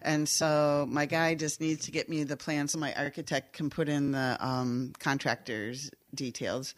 And 0.02 0.28
so 0.28 0.86
my 0.90 1.06
guy 1.06 1.35
just 1.35 1.61
needs 1.61 1.86
to 1.86 1.90
get 1.90 2.09
me 2.11 2.24
the 2.24 2.36
plan 2.36 2.69
so 2.69 2.78
my 2.78 2.93
architect 2.94 3.55
can 3.55 3.70
put 3.70 3.89
in 3.89 4.12
the 4.12 4.36
um, 4.39 4.93
contractor's 4.98 5.90
details. 6.15 6.74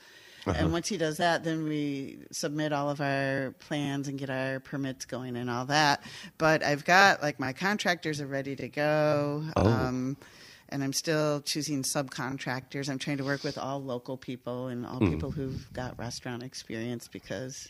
And 0.47 0.71
once 0.71 0.87
he 0.87 0.97
does 0.97 1.17
that, 1.17 1.43
then 1.43 1.65
we 1.65 2.19
submit 2.31 2.73
all 2.73 2.89
of 2.89 3.01
our 3.01 3.53
plans 3.59 4.07
and 4.07 4.17
get 4.17 4.31
our 4.31 4.61
permits 4.61 5.05
going 5.05 5.37
and 5.37 5.51
all 5.51 5.65
that. 5.67 6.05
But 6.39 6.63
I've 6.63 6.85
got 6.85 7.21
like 7.21 7.41
my 7.41 7.53
contractors 7.53 8.21
are 8.21 8.29
ready 8.29 8.55
to 8.55 8.69
go. 8.69 9.43
Um, 9.57 10.17
and 10.69 10.83
I'm 10.83 10.93
still 10.93 11.41
choosing 11.43 11.83
subcontractors. 11.83 12.89
I'm 12.89 12.99
trying 12.99 13.19
to 13.19 13.25
work 13.25 13.43
with 13.45 13.59
all 13.59 13.83
local 13.83 14.17
people 14.17 14.69
and 14.69 14.87
all 14.87 14.99
people 15.01 15.31
who've 15.31 15.73
got 15.73 15.99
restaurant 15.99 16.43
experience 16.43 17.09
because 17.09 17.69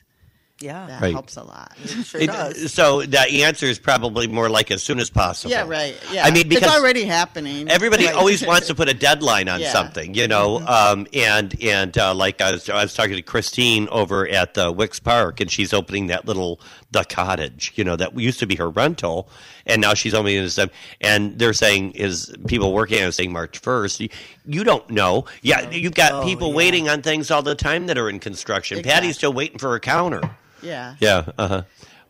Yeah, 0.58 0.86
that 0.86 1.02
Right. 1.02 1.12
helps 1.12 1.36
a 1.36 1.42
lot. 1.42 1.76
it 1.84 2.06
sure 2.06 2.18
It- 2.18 2.28
does. 2.28 2.72
so 2.72 3.02
the 3.02 3.20
answer 3.44 3.66
is 3.66 3.78
probably 3.78 4.26
more 4.26 4.48
like 4.48 4.70
as 4.70 4.82
soon 4.82 4.98
as 5.00 5.10
possible. 5.10 5.50
yeah, 5.50 5.66
right. 5.68 5.94
Yeah, 6.10 6.24
I 6.24 6.30
mean, 6.30 6.48
because 6.48 6.64
it's 6.68 6.74
already 6.74 7.04
happening. 7.04 7.68
Everybody 7.68 8.06
Right. 8.06 8.14
always 8.14 8.42
wants 8.46 8.66
to 8.68 8.74
put 8.74 8.88
a 8.88 8.94
deadline 8.94 9.50
on 9.50 9.60
Yeah. 9.60 9.70
something, 9.70 10.14
you 10.14 10.26
know. 10.26 10.66
Um, 10.66 11.06
and 11.12 11.54
and 11.62 11.98
uh, 11.98 12.14
like 12.14 12.40
I 12.40 12.52
was, 12.52 12.70
I 12.70 12.82
was 12.82 12.94
talking 12.94 13.16
to 13.16 13.20
Christine 13.22 13.86
over 13.90 14.26
at 14.26 14.54
the 14.54 14.72
Wicks 14.72 14.98
Park, 14.98 15.40
and 15.40 15.50
she's 15.50 15.74
opening 15.74 16.06
that 16.06 16.24
little 16.24 16.58
the 16.96 17.04
cottage, 17.04 17.72
you 17.76 17.84
know, 17.84 17.96
that 17.96 18.18
used 18.18 18.40
to 18.40 18.46
be 18.46 18.56
her 18.56 18.68
rental, 18.68 19.28
and 19.66 19.80
now 19.80 19.94
she's 19.94 20.14
only 20.14 20.36
in 20.36 20.42
this 20.44 20.58
up. 20.58 20.70
And 21.00 21.38
they're 21.38 21.52
saying 21.52 21.92
is 21.92 22.34
people 22.46 22.72
working 22.72 23.02
on 23.04 23.12
saying 23.12 23.32
March 23.32 23.58
first. 23.58 24.00
You, 24.00 24.08
you 24.46 24.64
don't 24.64 24.88
know. 24.90 25.26
Yeah, 25.42 25.70
you've 25.70 25.94
got 25.94 26.12
Oh, 26.12 26.24
people 26.24 26.48
yeah. 26.50 26.54
waiting 26.56 26.88
on 26.88 27.02
things 27.02 27.30
all 27.30 27.42
the 27.42 27.54
time 27.54 27.86
that 27.86 27.98
are 27.98 28.08
in 28.08 28.18
construction. 28.18 28.78
Exactly. 28.78 28.92
Patty's 29.00 29.16
still 29.16 29.32
waiting 29.32 29.58
for 29.58 29.70
her 29.70 29.80
counter. 29.80 30.22
Yeah. 30.62 30.96
Yeah. 31.00 31.26
Uh-huh. 31.38 31.62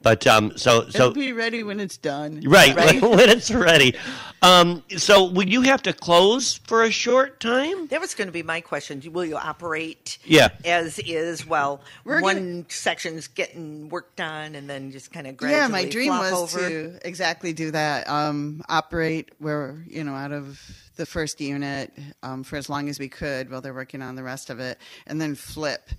But 0.07 0.25
um, 0.29 0.57
so 0.57 0.89
so 0.89 0.99
It'll 1.09 1.11
be 1.15 1.33
ready 1.33 1.65
when 1.65 1.81
it's 1.81 1.97
done. 1.97 2.41
Right, 2.47 2.77
when 3.03 3.29
it's 3.29 3.51
ready. 3.51 3.97
Um, 4.41 4.85
so, 4.97 5.25
will 5.25 5.49
you 5.49 5.63
have 5.63 5.83
to 5.83 5.93
close 5.93 6.59
for 6.59 6.85
a 6.85 6.93
short 6.93 7.41
time? 7.41 7.89
That 7.89 8.01
was 8.01 8.15
going 8.15 8.29
to 8.29 8.33
be 8.33 8.45
my 8.45 8.61
question. 8.61 9.03
Will 9.13 9.25
you 9.25 9.37
operate 9.37 10.19
Yeah. 10.25 10.51
as 10.65 11.01
is 11.01 11.45
well, 11.45 11.81
We're 12.05 12.21
one 12.21 12.37
gonna- 12.37 12.65
section's 12.69 13.27
getting 13.27 13.89
worked 13.89 14.21
on 14.21 14.55
and 14.55 14.71
then 14.71 14.93
just 14.93 15.11
kind 15.11 15.27
of 15.27 15.37
gradually 15.37 15.61
Yeah, 15.61 15.67
my 15.67 15.85
dream 15.87 16.13
flop 16.13 16.31
was 16.31 16.55
over? 16.57 16.69
to 16.69 16.99
exactly 17.05 17.53
do 17.53 17.73
that. 17.73 18.09
Um, 18.09 18.63
operate 18.69 19.31
where 19.41 19.83
you 19.89 20.05
know 20.05 20.15
out 20.15 20.31
of 20.31 20.61
the 20.95 21.05
first 21.07 21.41
unit 21.41 21.93
um, 22.23 22.45
for 22.45 22.55
as 22.55 22.71
long 22.71 22.89
as 22.89 23.01
we 23.01 23.09
could 23.09 23.51
while 23.51 23.61
they're 23.61 23.75
working 23.75 24.03
on 24.03 24.15
the 24.15 24.23
rest 24.23 24.51
of 24.51 24.61
it, 24.61 24.79
and 25.09 25.21
then 25.21 25.35
flip 25.35 25.91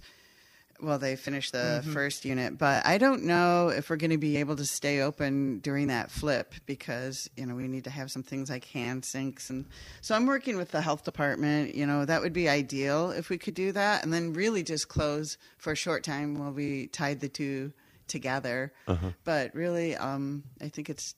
while 0.80 1.00
they 1.00 1.16
finish 1.16 1.52
the 1.52 1.58
Mm-hmm. 1.82 1.94
first 1.94 2.24
unit. 2.26 2.58
But 2.58 2.86
I 2.86 2.98
don't 2.98 3.24
know 3.24 3.70
if 3.70 3.90
we're 3.90 3.96
going 3.98 4.12
to 4.12 4.18
be 4.18 4.38
able 4.38 4.56
to 4.58 4.66
stay 4.66 5.02
open 5.02 5.60
during 5.60 5.88
that 5.88 6.12
flip 6.12 6.54
because 6.66 7.30
you 7.36 7.46
know 7.46 7.56
we 7.56 7.68
need 7.68 7.84
to 7.86 7.90
have 7.90 8.12
some 8.12 8.24
things 8.24 8.50
like 8.50 8.66
hand 8.66 9.04
sinks, 9.06 9.50
and 9.50 9.66
so 10.02 10.16
I'm 10.16 10.26
working 10.26 10.58
with 10.58 10.72
the 10.72 10.82
health 10.82 11.04
department. 11.04 11.76
You 11.76 11.86
know 11.86 12.06
that 12.06 12.22
would 12.22 12.34
be 12.34 12.48
ideal 12.50 13.12
if 13.12 13.30
we 13.30 13.38
could 13.38 13.54
do 13.56 13.72
that, 13.74 14.04
and 14.04 14.14
then 14.14 14.34
really 14.34 14.64
just 14.64 14.88
close 14.88 15.38
for 15.58 15.72
a 15.72 15.76
short 15.76 16.04
time 16.04 16.38
while 16.38 16.52
we 16.52 16.88
tied 16.88 17.20
the 17.22 17.30
two 17.30 17.74
together. 18.08 18.72
Uh-huh. 18.88 19.10
But 19.24 19.54
really, 19.56 19.96
um, 19.96 20.44
I 20.62 20.70
think 20.70 20.90
it's 20.90 21.16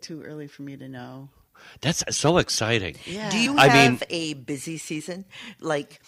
too 0.00 0.22
early 0.22 0.46
for 0.48 0.62
me 0.62 0.76
to 0.76 0.88
know. 0.88 1.30
That's 1.80 2.04
so 2.14 2.36
exciting. 2.36 2.96
Yeah. 3.06 3.30
Do 3.30 3.38
you 3.38 3.56
I 3.56 3.68
have 3.68 3.90
mean- 3.92 4.00
a 4.10 4.34
busy 4.34 4.76
season? 4.76 5.24
Like, 5.58 6.02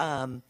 um, 0.00 0.42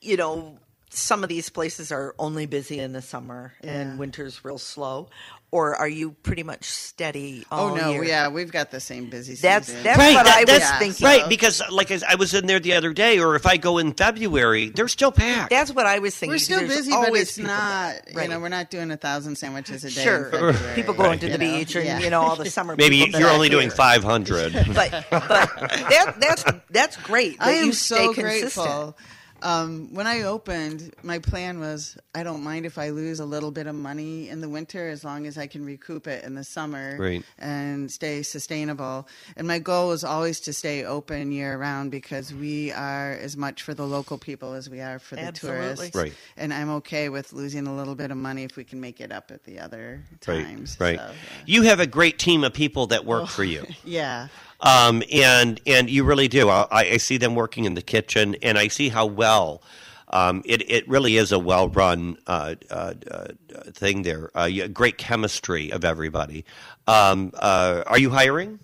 you 0.00 0.16
know, 0.16 0.58
some 0.90 1.22
of 1.22 1.28
these 1.28 1.48
places 1.50 1.92
are 1.92 2.14
only 2.18 2.46
busy 2.46 2.78
in 2.80 2.92
the 2.92 3.02
summer 3.02 3.52
Yeah. 3.62 3.70
and 3.80 3.98
winter's 3.98 4.44
real 4.44 4.58
slow. 4.58 5.08
Or 5.52 5.74
are 5.74 5.88
you 5.88 6.12
pretty 6.22 6.44
much 6.44 6.62
steady 6.64 7.44
oh, 7.50 7.56
all 7.56 7.70
oh 7.72 7.74
no, 7.74 7.90
year? 7.90 8.04
yeah, 8.04 8.28
we've 8.28 8.52
got 8.52 8.70
the 8.70 8.78
same 8.78 9.10
busy 9.10 9.34
That's- 9.34 9.66
season. 9.66 9.82
that's 9.82 9.98
right, 9.98 10.14
what 10.14 10.26
that- 10.26 10.36
I 10.36 10.40
was 10.42 10.46
that's- 10.60 10.78
thinking. 10.78 11.04
Right, 11.04 11.28
because 11.28 11.60
like 11.72 11.90
I, 11.90 11.98
I 12.10 12.14
was 12.14 12.34
in 12.34 12.46
there 12.46 12.60
the 12.60 12.74
other 12.74 12.92
day, 12.92 13.18
or 13.18 13.34
if 13.34 13.46
I 13.46 13.56
go 13.56 13.78
in 13.78 13.92
February, 13.94 14.68
they're 14.68 14.86
still 14.86 15.10
packed. 15.10 15.50
That's 15.50 15.72
what 15.72 15.86
I 15.86 15.98
was 15.98 16.14
thinking. 16.14 16.34
we're 16.34 16.38
still 16.38 16.60
There's 16.60 16.76
busy, 16.76 16.92
but 16.92 17.12
it's 17.14 17.34
people 17.36 17.50
not. 17.50 17.94
there. 17.94 18.02
You 18.12 18.16
Right. 18.16 18.30
know, 18.30 18.38
we're 18.38 18.48
not 18.48 18.70
doing 18.70 18.92
a 18.92 18.96
thousand 18.96 19.34
sandwiches 19.38 19.82
a 19.84 19.90
day. 19.90 20.02
Sure, 20.04 20.54
people 20.76 20.94
going 20.94 21.18
to 21.18 21.26
you 21.26 21.32
the 21.32 21.38
know? 21.38 21.58
beach, 21.58 21.74
or 21.74 21.82
Yeah. 21.82 21.98
you 21.98 22.10
know, 22.10 22.20
all 22.20 22.36
the 22.36 22.48
summer. 22.48 22.76
Maybe 22.78 23.04
people 23.04 23.18
you're 23.18 23.28
are 23.28 23.32
only 23.34 23.48
doing 23.48 23.70
500. 23.70 24.52
but 24.72 25.04
but 25.10 25.10
that 25.10 26.14
that's 26.20 26.44
that's 26.70 26.96
great. 26.98 27.40
That 27.40 27.48
I 27.48 27.52
am 27.54 27.66
you 27.66 27.72
stay 27.72 27.96
so 27.96 28.14
consistent. 28.14 28.54
grateful. 28.66 28.98
Um, 29.42 29.94
when 29.94 30.06
I 30.06 30.22
opened, 30.22 30.92
my 31.02 31.18
plan 31.18 31.60
was 31.60 31.96
I 32.14 32.22
don't 32.22 32.42
mind 32.42 32.66
if 32.66 32.78
I 32.78 32.90
lose 32.90 33.20
a 33.20 33.24
little 33.24 33.50
bit 33.50 33.66
of 33.66 33.74
money 33.74 34.28
in 34.28 34.40
the 34.40 34.48
winter 34.48 34.88
as 34.88 35.04
long 35.04 35.26
as 35.26 35.38
I 35.38 35.46
can 35.46 35.64
recoup 35.64 36.06
it 36.06 36.24
in 36.24 36.34
the 36.34 36.44
summer 36.44 36.96
Right. 36.98 37.24
and 37.38 37.90
stay 37.90 38.22
sustainable. 38.22 39.08
And 39.36 39.46
my 39.46 39.58
goal 39.58 39.88
was 39.88 40.04
always 40.04 40.40
to 40.40 40.52
stay 40.52 40.84
open 40.84 41.32
year 41.32 41.56
round 41.56 41.90
because 41.90 42.32
we 42.34 42.72
are 42.72 43.12
as 43.12 43.36
much 43.36 43.62
for 43.62 43.74
the 43.74 43.86
local 43.86 44.18
people 44.18 44.52
as 44.54 44.68
we 44.68 44.80
are 44.80 44.98
for 44.98 45.16
the 45.16 45.22
Absolutely. 45.22 45.60
tourists. 45.76 45.96
Right. 45.96 46.12
And 46.36 46.52
I'm 46.52 46.70
okay 46.70 47.08
with 47.08 47.32
losing 47.32 47.66
a 47.66 47.74
little 47.74 47.94
bit 47.94 48.10
of 48.10 48.16
money 48.16 48.44
if 48.44 48.56
we 48.56 48.64
can 48.64 48.80
make 48.80 49.00
it 49.00 49.12
up 49.12 49.30
at 49.30 49.44
the 49.44 49.60
other 49.60 50.02
times. 50.20 50.76
right. 50.80 50.98
So, 50.98 51.12
You 51.46 51.62
have 51.62 51.80
a 51.80 51.86
great 51.86 52.18
team 52.18 52.44
of 52.44 52.52
people 52.52 52.88
that 52.88 53.04
work 53.04 53.28
for 53.28 53.44
you. 53.44 53.64
yeah. 53.84 54.28
Um, 54.60 55.02
and 55.12 55.60
and 55.66 55.88
you 55.90 56.04
really 56.04 56.28
do. 56.28 56.48
I, 56.48 56.66
I 56.70 56.96
see 56.98 57.16
them 57.16 57.34
working 57.34 57.64
in 57.64 57.74
the 57.74 57.82
kitchen, 57.82 58.36
and 58.42 58.58
I 58.58 58.68
see 58.68 58.88
how 58.88 59.06
well 59.06 59.62
um, 60.08 60.42
it 60.44 60.68
it 60.70 60.88
really 60.88 61.16
is 61.16 61.32
a 61.32 61.38
well 61.38 61.68
run 61.68 62.18
uh, 62.26 62.54
uh, 62.70 62.94
uh, 63.10 63.28
thing 63.72 64.02
there. 64.02 64.30
Uh, 64.34 64.48
great 64.72 64.98
chemistry 64.98 65.72
of 65.72 65.84
everybody. 65.84 66.44
Um, 66.86 67.32
uh, 67.34 67.84
are 67.86 67.98
you 67.98 68.10
hiring? 68.10 68.58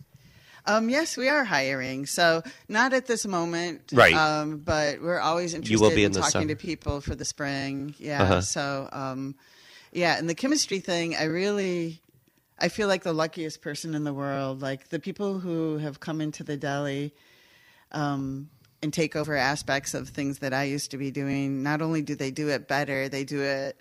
Um, 0.68 0.88
yes, 0.88 1.16
we 1.16 1.28
are 1.28 1.44
hiring. 1.44 2.06
So 2.06 2.42
not 2.68 2.92
at 2.92 3.06
this 3.06 3.24
moment, 3.24 3.82
Right. 3.92 4.14
Um, 4.14 4.58
but 4.58 5.00
we're 5.00 5.20
always 5.20 5.54
interested 5.54 5.72
You 5.72 5.80
will 5.80 5.94
be 5.94 6.02
in, 6.02 6.10
in 6.10 6.16
talking 6.16 6.30
summer. 6.30 6.46
to 6.48 6.56
people 6.56 7.00
for 7.00 7.14
the 7.14 7.24
spring. 7.24 7.94
Yeah. 7.98 8.22
Uh-huh. 8.24 8.40
So 8.40 8.88
um, 8.90 9.36
yeah, 9.92 10.18
and 10.18 10.28
the 10.28 10.34
chemistry 10.34 10.80
thing, 10.80 11.14
I 11.14 11.24
really, 11.24 12.00
I 12.58 12.68
feel 12.68 12.88
like 12.88 13.02
the 13.02 13.12
luckiest 13.12 13.60
person 13.60 13.94
in 13.94 14.04
the 14.04 14.14
world. 14.14 14.62
Like 14.62 14.88
the 14.88 14.98
people 14.98 15.38
who 15.38 15.78
have 15.78 16.00
come 16.00 16.20
into 16.20 16.44
the 16.44 16.56
deli. 16.56 17.14
Um, 17.92 18.50
and 18.82 18.92
take 18.92 19.16
over 19.16 19.34
aspects 19.34 19.94
of 19.94 20.08
things 20.08 20.40
that 20.40 20.52
I 20.52 20.64
used 20.64 20.90
to 20.90 20.98
be 20.98 21.10
doing. 21.10 21.62
Not 21.62 21.82
only 21.82 22.02
do 22.02 22.14
they 22.14 22.30
do 22.30 22.48
it 22.50 22.68
better, 22.68 23.08
they 23.08 23.24
do 23.24 23.42
it 23.42 23.80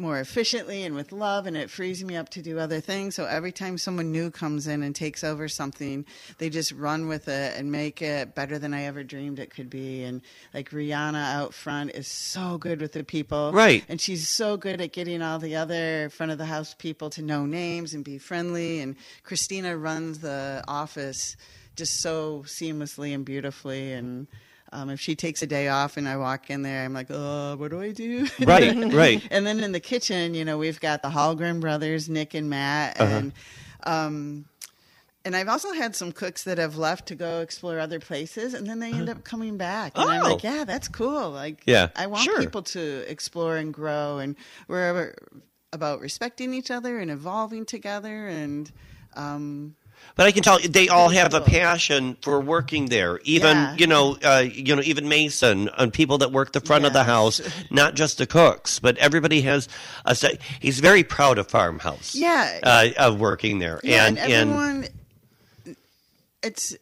more 0.00 0.18
efficiently 0.18 0.82
and 0.82 0.94
with 0.94 1.12
love, 1.12 1.46
and 1.46 1.56
it 1.56 1.70
frees 1.70 2.02
me 2.02 2.16
up 2.16 2.30
to 2.30 2.42
do 2.42 2.58
other 2.58 2.80
things. 2.80 3.14
So 3.14 3.26
every 3.26 3.52
time 3.52 3.78
someone 3.78 4.10
new 4.10 4.30
comes 4.30 4.66
in 4.66 4.82
and 4.82 4.94
takes 4.94 5.22
over 5.22 5.46
something, 5.46 6.04
they 6.38 6.50
just 6.50 6.72
run 6.72 7.06
with 7.06 7.28
it 7.28 7.56
and 7.56 7.70
make 7.70 8.02
it 8.02 8.34
better 8.34 8.58
than 8.58 8.74
I 8.74 8.84
ever 8.84 9.04
dreamed 9.04 9.38
it 9.38 9.50
could 9.54 9.70
be. 9.70 10.02
And 10.02 10.22
like 10.52 10.70
Rihanna 10.70 11.34
out 11.34 11.54
front 11.54 11.92
is 11.92 12.08
so 12.08 12.58
good 12.58 12.80
with 12.80 12.92
the 12.92 13.04
people, 13.04 13.52
Right. 13.52 13.84
And 13.88 14.00
she's 14.00 14.28
so 14.28 14.56
good 14.56 14.80
at 14.80 14.92
getting 14.92 15.22
all 15.22 15.38
the 15.38 15.56
other 15.56 16.08
front 16.10 16.32
of 16.32 16.38
the 16.38 16.46
house 16.46 16.74
people 16.74 17.10
to 17.10 17.22
know 17.22 17.46
names 17.46 17.94
and 17.94 18.02
be 18.02 18.18
friendly. 18.18 18.80
And 18.80 18.96
Christina 19.22 19.76
runs 19.76 20.18
the 20.20 20.64
office 20.66 21.36
just 21.76 22.00
so 22.00 22.42
seamlessly 22.46 23.14
and 23.14 23.24
beautifully 23.24 23.92
and. 23.92 24.26
Um, 24.72 24.88
if 24.90 25.00
she 25.00 25.16
takes 25.16 25.42
a 25.42 25.46
day 25.48 25.68
off 25.68 25.96
and 25.96 26.08
I 26.08 26.16
walk 26.16 26.48
in 26.48 26.62
there, 26.62 26.84
I'm 26.84 26.92
like, 26.92 27.08
oh, 27.10 27.56
what 27.56 27.70
do 27.72 27.80
I 27.80 27.90
do? 27.90 28.28
Right, 28.40 28.76
right. 28.92 29.20
And 29.30 29.44
then 29.46 29.60
in 29.64 29.72
the 29.72 29.80
kitchen, 29.80 30.34
you 30.34 30.44
know, 30.44 30.58
we've 30.58 30.78
got 30.80 31.02
the 31.02 31.08
Hallgren 31.10 31.60
brothers, 31.60 32.08
Nick 32.08 32.34
and 32.34 32.48
Matt, 32.48 33.00
Uh-huh. 33.00 33.12
and 33.16 33.32
um, 33.84 34.44
and 35.24 35.36
I've 35.36 35.48
also 35.48 35.72
had 35.72 35.94
some 35.94 36.12
cooks 36.12 36.44
that 36.44 36.56
have 36.56 36.76
left 36.78 37.08
to 37.08 37.14
go 37.14 37.40
explore 37.40 37.78
other 37.78 38.00
places, 38.00 38.54
and 38.54 38.66
then 38.66 38.78
they 38.78 38.92
end 38.92 39.08
up 39.10 39.22
coming 39.22 39.56
back. 39.58 39.92
And 39.98 40.08
I'm 40.08 40.24
Oh. 40.24 40.30
like, 40.34 40.42
yeah, 40.42 40.64
that's 40.64 40.88
cool. 40.88 41.30
Like, 41.30 41.62
Yeah, 41.66 41.88
I 41.94 42.06
want 42.06 42.24
sure. 42.24 42.38
people 42.38 42.62
to 42.62 43.04
explore 43.10 43.56
and 43.56 43.72
grow, 43.74 44.18
and 44.18 44.34
we're 44.66 45.14
about 45.72 46.00
respecting 46.00 46.54
each 46.54 46.70
other 46.70 46.98
and 46.98 47.10
evolving 47.10 47.66
together, 47.66 48.28
and 48.28 48.70
um, 49.14 49.74
But 50.16 50.26
I 50.26 50.32
can 50.32 50.42
tell 50.42 50.58
they 50.58 50.88
all 50.88 51.08
have 51.08 51.32
a 51.32 51.40
passion 51.40 52.16
for 52.20 52.40
working 52.40 52.86
there. 52.86 53.20
Even 53.24 53.56
Yeah. 53.56 53.76
you 53.76 53.86
know, 53.86 54.18
uh, 54.22 54.44
you 54.52 54.76
know, 54.76 54.82
even 54.82 55.08
Mason 55.08 55.70
and 55.78 55.92
people 55.92 56.18
that 56.18 56.30
work 56.30 56.52
the 56.52 56.60
front 56.60 56.84
of 56.84 56.92
the 56.92 57.04
house, 57.04 57.40
not 57.70 57.94
just 57.94 58.18
the 58.18 58.26
cooks, 58.26 58.78
but 58.80 58.98
everybody 58.98 59.40
has 59.42 59.68
a. 60.04 60.14
se- 60.14 60.38
He's 60.58 60.80
very 60.80 61.04
proud 61.04 61.38
of 61.38 61.46
Farmhouse. 61.48 62.14
Yeah. 62.14 62.58
uh, 62.62 62.88
of 62.98 63.18
working 63.20 63.60
there, 63.60 63.80
yeah, 63.82 64.06
and 64.06 64.18
and 64.18 64.32
and 64.32 64.50
everyone, 64.50 64.88
it's 66.42 66.76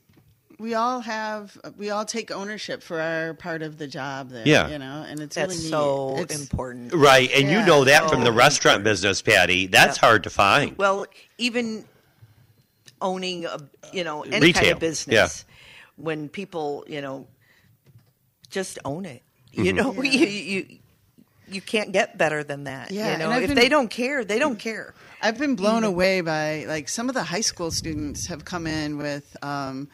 we 0.59 0.74
all 0.74 1.01
have 1.01 1.57
we 1.77 1.90
all 1.90 2.05
take 2.05 2.31
ownership 2.32 2.82
for 2.82 3.01
our 3.01 3.35
part 3.35 3.62
of 3.62 3.78
the 3.78 3.86
job 3.86 4.31
there. 4.31 4.43
Yeah. 4.47 4.69
you 4.69 4.78
know, 4.78 5.05
and 5.09 5.20
it's 5.20 5.36
That's 5.36 5.51
really 5.53 5.62
neat. 5.65 5.70
so 5.70 6.19
It's- 6.19 6.40
important. 6.40 6.93
right, 6.93 7.31
and 7.32 7.49
you 7.51 7.65
know 7.65 7.85
that 7.85 8.09
from 8.11 8.24
the 8.24 8.32
restaurant 8.32 8.82
business, 8.82 9.23
Patty. 9.23 9.66
That's 9.69 9.99
Yeah. 9.99 10.07
hard 10.09 10.24
to 10.24 10.31
find. 10.31 10.77
Well, 10.77 11.07
even 11.39 11.85
owning 13.01 13.45
a 13.47 13.59
you 13.93 14.05
know 14.05 14.23
any 14.23 14.53
kind 14.53 14.69
of 14.69 14.79
business, 14.79 15.45
when 15.97 16.29
people 16.29 16.85
you 16.89 17.01
know 17.01 17.27
just 18.51 18.79
own 18.85 19.05
it, 19.05 19.23
Mm-hmm. 19.53 19.65
you 19.65 19.73
know 19.73 19.93
you, 20.03 20.27
you 20.27 20.79
you 21.51 21.61
can't 21.62 21.93
get 21.93 22.19
better 22.19 22.45
than 22.45 22.65
that. 22.65 22.91
Yeah, 22.91 23.12
you 23.12 23.19
know 23.19 23.31
if 23.33 23.47
been- 23.49 23.57
they 23.57 23.69
don't 23.70 23.89
care, 23.89 24.25
they 24.25 24.39
don't 24.39 24.59
care. 24.59 24.95
I've 25.23 25.39
been 25.39 25.57
blown 25.57 25.83
away 25.85 26.20
by 26.20 26.65
like 26.69 26.89
some 26.89 27.09
of 27.09 27.15
the 27.15 27.25
high 27.25 27.41
school 27.41 27.70
students 27.70 28.27
have 28.27 28.45
come 28.45 28.66
in 28.66 28.99
with 28.99 29.37
um, 29.43 29.89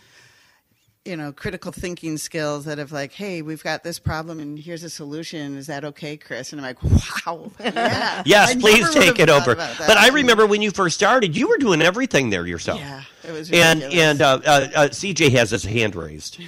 you 1.04 1.16
know 1.16 1.32
critical 1.32 1.70
thinking 1.72 2.16
skills 2.16 2.64
that 2.64 2.78
have 2.78 2.92
like, 2.92 3.12
hey, 3.12 3.42
we've 3.42 3.62
got 3.62 3.82
this 3.84 3.98
problem 3.98 4.40
and 4.40 4.58
here's 4.58 4.82
a 4.82 4.90
solution. 4.90 5.56
Is 5.56 5.66
that 5.66 5.84
okay, 5.84 6.16
Chris? 6.16 6.52
And 6.52 6.60
I'm 6.60 6.74
like, 6.74 6.82
wow, 7.26 7.50
yeah, 7.60 8.22
Yes, 8.24 8.50
I 8.50 8.54
please 8.58 8.90
take 8.90 9.18
it 9.18 9.28
over. 9.28 9.54
But 9.54 9.96
I 9.96 10.08
remember 10.08 10.46
when 10.46 10.62
you 10.62 10.70
first 10.70 10.94
started, 10.96 11.36
you 11.36 11.48
were 11.48 11.58
doing 11.58 11.82
everything 11.82 12.30
there 12.30 12.46
yourself. 12.46 12.80
yeah, 12.80 13.02
it 13.22 13.32
was 13.32 13.50
And 13.50 13.82
and 13.82 14.22
uh, 14.22 14.40
uh, 14.44 14.68
uh, 14.74 14.88
CJ 14.88 15.30
has 15.32 15.50
his 15.50 15.64
hand 15.64 15.94
raised. 15.94 16.40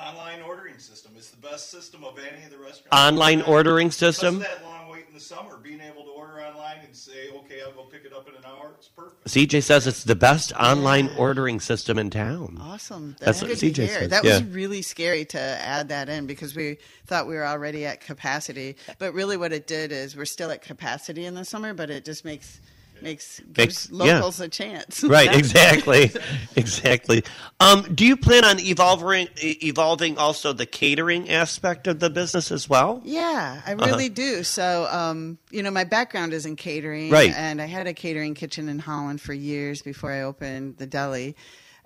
Online 0.00 0.40
ordering 0.42 0.78
system. 0.78 1.12
It's 1.16 1.30
the 1.30 1.36
best 1.36 1.70
system 1.70 2.04
of 2.04 2.18
any 2.18 2.44
of 2.44 2.50
the 2.50 2.58
restaurants. 2.58 2.88
Online 2.92 3.42
ordering 3.42 3.90
system. 3.90 4.36
Plus 4.38 4.48
that 4.48 4.64
long 4.64 4.88
wait 4.90 5.04
in 5.08 5.14
the 5.14 5.20
summer, 5.20 5.58
being 5.62 5.80
able 5.80 6.04
to 6.04 6.10
order 6.10 6.40
online 6.40 6.78
and 6.84 6.94
say, 6.96 7.28
okay, 7.34 7.60
I'll 7.64 7.72
go 7.72 7.82
pick 7.82 8.04
it 8.04 8.12
up 8.12 8.26
in 8.28 8.34
an 8.34 8.42
hour. 8.46 8.72
It's 8.78 8.87
perfect. 8.87 8.87
CJ 9.26 9.62
says 9.62 9.86
it's 9.86 10.04
the 10.04 10.14
best 10.14 10.52
online 10.54 11.10
ordering 11.18 11.60
system 11.60 11.98
in 11.98 12.08
town. 12.08 12.58
Awesome. 12.60 13.14
That's 13.20 13.40
That's, 13.40 13.62
what 13.62 13.72
CJ 13.72 13.76
hear. 13.76 13.88
says, 13.88 14.08
That 14.08 14.24
yeah. 14.24 14.34
was 14.34 14.44
really 14.44 14.80
scary 14.82 15.24
to 15.26 15.38
add 15.40 15.88
that 15.90 16.08
in 16.08 16.26
because 16.26 16.56
we 16.56 16.78
thought 17.06 17.26
we 17.26 17.34
were 17.34 17.46
already 17.46 17.84
at 17.84 18.00
capacity. 18.00 18.76
But 18.98 19.12
really, 19.12 19.36
what 19.36 19.52
it 19.52 19.66
did 19.66 19.92
is 19.92 20.16
we're 20.16 20.24
still 20.24 20.50
at 20.50 20.62
capacity 20.62 21.26
in 21.26 21.34
the 21.34 21.44
summer, 21.44 21.74
but 21.74 21.90
it 21.90 22.04
just 22.04 22.24
makes 22.24 22.60
makes 23.02 23.40
gives 23.52 23.90
Makes- 23.90 24.06
yeah. 24.06 24.14
locals 24.14 24.40
a 24.40 24.48
chance. 24.48 25.02
Right, 25.04 25.34
exactly, 25.38 26.10
exactly. 26.56 27.24
Um, 27.60 27.82
do 27.94 28.06
you 28.06 28.16
plan 28.16 28.44
on 28.44 28.60
evolving, 28.60 29.28
evolving 29.36 30.18
also 30.18 30.52
the 30.52 30.66
catering 30.66 31.30
aspect 31.30 31.86
of 31.86 32.00
the 32.00 32.10
business 32.10 32.50
as 32.50 32.68
well? 32.68 33.00
Yeah, 33.04 33.60
I 33.66 33.72
really 33.72 34.08
do. 34.08 34.42
So, 34.42 34.86
um, 34.90 35.38
you 35.50 35.62
know, 35.62 35.70
my 35.70 35.84
background 35.84 36.32
is 36.32 36.46
in 36.46 36.56
catering, 36.56 37.10
Right. 37.10 37.32
And 37.34 37.60
I 37.60 37.66
had 37.66 37.86
a 37.86 37.94
catering 37.94 38.34
kitchen 38.34 38.68
in 38.68 38.78
Holland 38.78 39.20
for 39.20 39.32
years 39.32 39.82
before 39.82 40.12
I 40.12 40.22
opened 40.22 40.76
the 40.78 40.86
deli, 40.86 41.36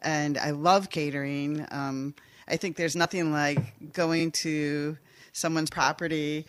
and 0.00 0.38
I 0.38 0.50
love 0.50 0.90
catering. 0.90 1.66
Um, 1.70 2.14
I 2.48 2.56
think 2.56 2.76
there's 2.76 2.96
nothing 2.96 3.32
like 3.32 3.92
going 3.92 4.32
to 4.42 4.96
someone's 5.32 5.70
property 5.70 6.46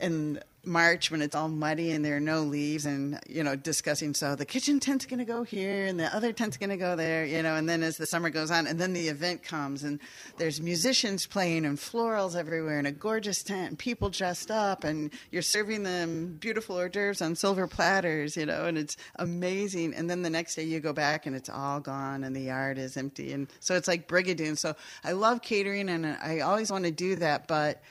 in 0.00 0.40
March 0.66 1.10
when 1.10 1.22
it's 1.22 1.34
all 1.34 1.48
muddy 1.48 1.92
and 1.92 2.04
there 2.04 2.16
are 2.16 2.20
no 2.20 2.42
leaves, 2.42 2.86
and 2.86 3.20
you 3.28 3.42
know, 3.42 3.56
discussing. 3.56 4.14
So 4.14 4.34
the 4.34 4.44
kitchen 4.44 4.80
tent's 4.80 5.06
going 5.06 5.18
to 5.20 5.24
go 5.24 5.42
here, 5.42 5.86
and 5.86 5.98
the 5.98 6.14
other 6.14 6.32
tent's 6.32 6.56
going 6.56 6.70
to 6.70 6.76
go 6.76 6.96
there, 6.96 7.24
you 7.24 7.42
know. 7.42 7.54
And 7.54 7.68
then 7.68 7.82
as 7.82 7.96
the 7.96 8.06
summer 8.06 8.30
goes 8.30 8.50
on, 8.50 8.66
and 8.66 8.78
then 8.80 8.92
the 8.92 9.08
event 9.08 9.42
comes, 9.42 9.84
and 9.84 10.00
there's 10.38 10.60
musicians 10.60 11.26
playing, 11.26 11.64
and 11.64 11.78
florals 11.78 12.34
everywhere, 12.34 12.78
and 12.78 12.86
a 12.86 12.92
gorgeous 12.92 13.42
tent, 13.42 13.68
and 13.68 13.78
people 13.78 14.10
dressed 14.10 14.50
up, 14.50 14.84
and 14.84 15.10
you're 15.30 15.42
serving 15.42 15.82
them 15.82 16.36
beautiful 16.40 16.76
hors 16.76 16.88
d'oeuvres 16.88 17.22
on 17.22 17.34
silver 17.36 17.66
platters, 17.66 18.36
you 18.36 18.46
know, 18.46 18.64
and 18.64 18.76
it's 18.76 18.96
amazing. 19.16 19.94
And 19.94 20.10
then 20.10 20.22
the 20.22 20.30
next 20.30 20.56
day 20.56 20.64
you 20.64 20.80
go 20.80 20.92
back, 20.92 21.26
and 21.26 21.36
it's 21.36 21.48
all 21.48 21.80
gone, 21.80 22.24
and 22.24 22.34
the 22.34 22.42
yard 22.42 22.78
is 22.78 22.96
empty, 22.96 23.32
and 23.32 23.48
so 23.60 23.74
it's 23.76 23.88
like 23.88 24.08
Brigadoon. 24.08 24.58
So 24.58 24.74
I 25.04 25.12
love 25.12 25.42
catering, 25.42 25.88
and 25.88 26.06
I 26.06 26.40
always 26.40 26.70
want 26.70 26.84
to 26.84 26.90
do 26.90 27.16
that, 27.16 27.46
but. 27.46 27.82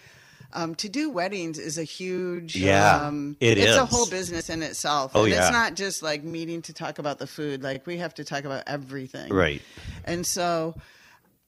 Um, 0.54 0.76
to 0.76 0.88
do 0.90 1.10
weddings 1.10 1.58
is 1.60 1.78
a 1.78 1.84
huge 1.84 2.56
Yeah, 2.56 2.96
um, 3.08 3.36
it 3.40 3.58
it's 3.58 3.76
a 3.78 3.86
whole 3.86 4.06
business 4.08 4.50
in 4.50 4.64
itself 4.64 5.12
Oh, 5.16 5.24
and 5.24 5.32
yeah. 5.34 5.42
it's 5.42 5.52
not 5.52 5.76
just 5.76 6.02
like 6.04 6.24
meeting 6.24 6.62
to 6.64 6.74
talk 6.74 7.00
about 7.00 7.20
the 7.20 7.28
food 7.28 7.62
like 7.64 7.86
we 7.86 7.98
have 7.98 8.14
to 8.16 8.24
talk 8.24 8.46
about 8.46 8.64
everything 8.68 9.34
Right. 9.34 9.62
and 10.06 10.26
so 10.26 10.76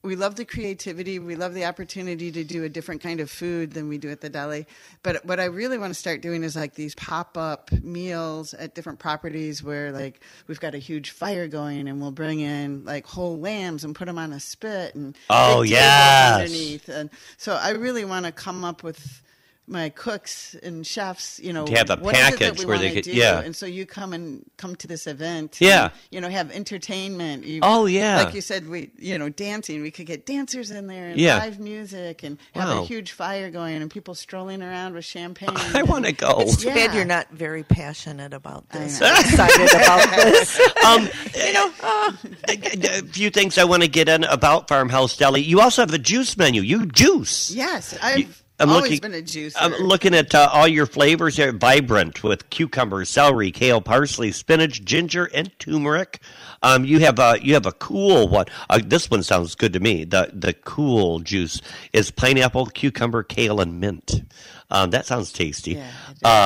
we 0.02 0.14
love 0.14 0.36
the 0.36 0.44
creativity. 0.44 1.18
We 1.18 1.34
love 1.34 1.54
the 1.54 1.64
opportunity 1.64 2.30
to 2.32 2.44
do 2.44 2.62
a 2.64 2.68
different 2.68 3.02
kind 3.02 3.20
of 3.20 3.30
food 3.30 3.72
than 3.72 3.88
we 3.88 3.98
do 3.98 4.10
at 4.10 4.20
the 4.20 4.28
deli. 4.30 4.66
But 5.02 5.24
what 5.24 5.40
i 5.40 5.44
really 5.46 5.76
want 5.78 5.92
to 5.92 5.98
start 5.98 6.20
doing 6.20 6.44
is 6.44 6.54
like 6.54 6.74
these 6.74 6.94
pop-up 6.94 7.72
meals 7.72 8.54
at 8.54 8.74
different 8.74 8.98
properties 9.00 9.62
where 9.62 9.90
like 9.90 10.20
we've 10.46 10.60
got 10.60 10.74
a 10.74 10.78
huge 10.78 11.10
fire 11.10 11.48
going 11.48 11.88
and 11.88 12.00
we'll 12.00 12.12
bring 12.12 12.40
in 12.40 12.84
like 12.84 13.06
whole 13.06 13.38
lambs 13.38 13.84
and 13.84 13.94
put 13.94 14.06
them 14.06 14.18
on 14.18 14.32
a 14.32 14.40
spit 14.40 14.94
and 14.94 15.16
Oh, 15.30 15.62
yeah 15.62 16.38
underneath. 16.40 16.88
And 16.88 17.10
so 17.36 17.54
i 17.54 17.70
really 17.70 18.04
want 18.04 18.26
to 18.26 18.32
come 18.32 18.64
up 18.64 18.82
with 18.82 19.22
my 19.68 19.90
cooks 19.90 20.54
and 20.62 20.86
chefs, 20.86 21.38
you 21.40 21.52
know, 21.52 21.66
To 21.66 21.76
have 21.76 21.90
a 21.90 21.96
what 21.96 22.16
is 22.16 22.20
it 22.20 22.30
that 22.30 22.38
package 22.38 22.64
where 22.64 22.78
they 22.78 22.94
could- 22.94 23.04
do? 23.04 23.12
yeah. 23.12 23.40
And 23.40 23.54
so 23.54 23.66
you 23.66 23.84
come 23.86 24.12
and 24.12 24.44
come 24.56 24.74
to 24.76 24.86
this 24.86 25.06
event, 25.06 25.58
Yeah. 25.60 25.84
and, 25.84 25.92
you 26.10 26.20
know, 26.20 26.28
have 26.28 26.50
entertainment. 26.50 27.44
You, 27.44 27.60
Oh, 27.62 27.86
yeah. 27.86 28.22
like 28.24 28.34
you 28.34 28.40
said, 28.40 28.68
we, 28.68 28.90
you 28.98 29.18
know, 29.18 29.28
dancing. 29.28 29.82
We 29.82 29.90
could 29.90 30.06
get 30.06 30.24
dancers 30.26 30.70
in 30.70 30.86
there 30.86 31.08
and 31.10 31.20
Yeah. 31.20 31.38
live 31.38 31.58
music 31.60 32.22
and 32.22 32.38
have 32.54 32.68
a 32.68 32.84
huge 32.84 33.12
fire 33.12 33.50
going 33.50 33.82
and 33.82 33.90
people 33.90 34.14
strolling 34.14 34.62
around 34.62 34.94
with 34.94 35.04
champagne. 35.04 35.50
I 35.74 35.82
want 35.82 36.06
to 36.06 36.12
go. 36.12 36.36
It's 36.40 36.56
too 36.56 36.68
bad 36.70 36.94
you're 36.94 37.04
not 37.04 37.30
very 37.30 37.62
passionate 37.62 38.32
about 38.32 38.68
this. 38.70 39.00
know. 39.00 39.06
or 39.08 39.20
excited 39.20 39.68
about 39.74 40.10
this. 40.16 40.60
Um, 40.84 41.08
you 41.36 41.52
know, 41.52 41.72
a, 41.82 42.98
a 42.98 43.02
few 43.02 43.30
things 43.30 43.58
I 43.58 43.64
want 43.64 43.82
to 43.82 43.88
get 43.88 44.08
in 44.08 44.24
about 44.24 44.68
Farmhouse 44.68 45.16
Deli. 45.16 45.42
You 45.42 45.60
also 45.60 45.82
have 45.82 45.92
a 45.92 45.98
juice 45.98 46.36
menu. 46.36 46.62
You 46.62 46.86
juice. 46.86 47.50
Yes, 47.50 47.96
I've 48.02 48.42
I'm 48.60 48.70
always 48.70 48.90
looking- 48.90 49.00
been 49.10 49.14
a 49.20 49.22
juicer. 49.22 49.56
I'm 49.58 49.72
looking 49.74 50.14
at 50.14 50.34
uh, 50.34 50.48
all 50.52 50.66
your 50.66 50.86
flavors 50.86 51.36
there. 51.36 51.52
Vibrant 51.52 52.22
with 52.24 52.50
cucumber, 52.50 53.04
celery, 53.04 53.50
kale, 53.50 53.80
parsley, 53.80 54.32
spinach, 54.32 54.84
ginger, 54.84 55.26
and 55.32 55.56
turmeric. 55.58 56.20
Um, 56.62 56.84
you 56.84 56.98
have 57.00 57.18
a 57.18 57.38
you 57.40 57.54
have 57.54 57.66
a 57.66 57.72
cool 57.72 58.28
one. 58.28 58.46
Uh, 58.68 58.80
this 58.84 59.10
one 59.10 59.22
sounds 59.22 59.54
good 59.54 59.72
to 59.74 59.80
me. 59.80 60.04
The 60.04 60.30
the 60.32 60.52
cool 60.54 61.20
juice 61.20 61.60
is 61.92 62.10
pineapple, 62.10 62.66
cucumber, 62.66 63.22
kale, 63.22 63.60
and 63.60 63.78
mint. 63.78 64.22
Um, 64.70 64.90
that 64.90 65.06
sounds 65.06 65.32
tasty. 65.32 65.74
Yeah, 65.74 65.90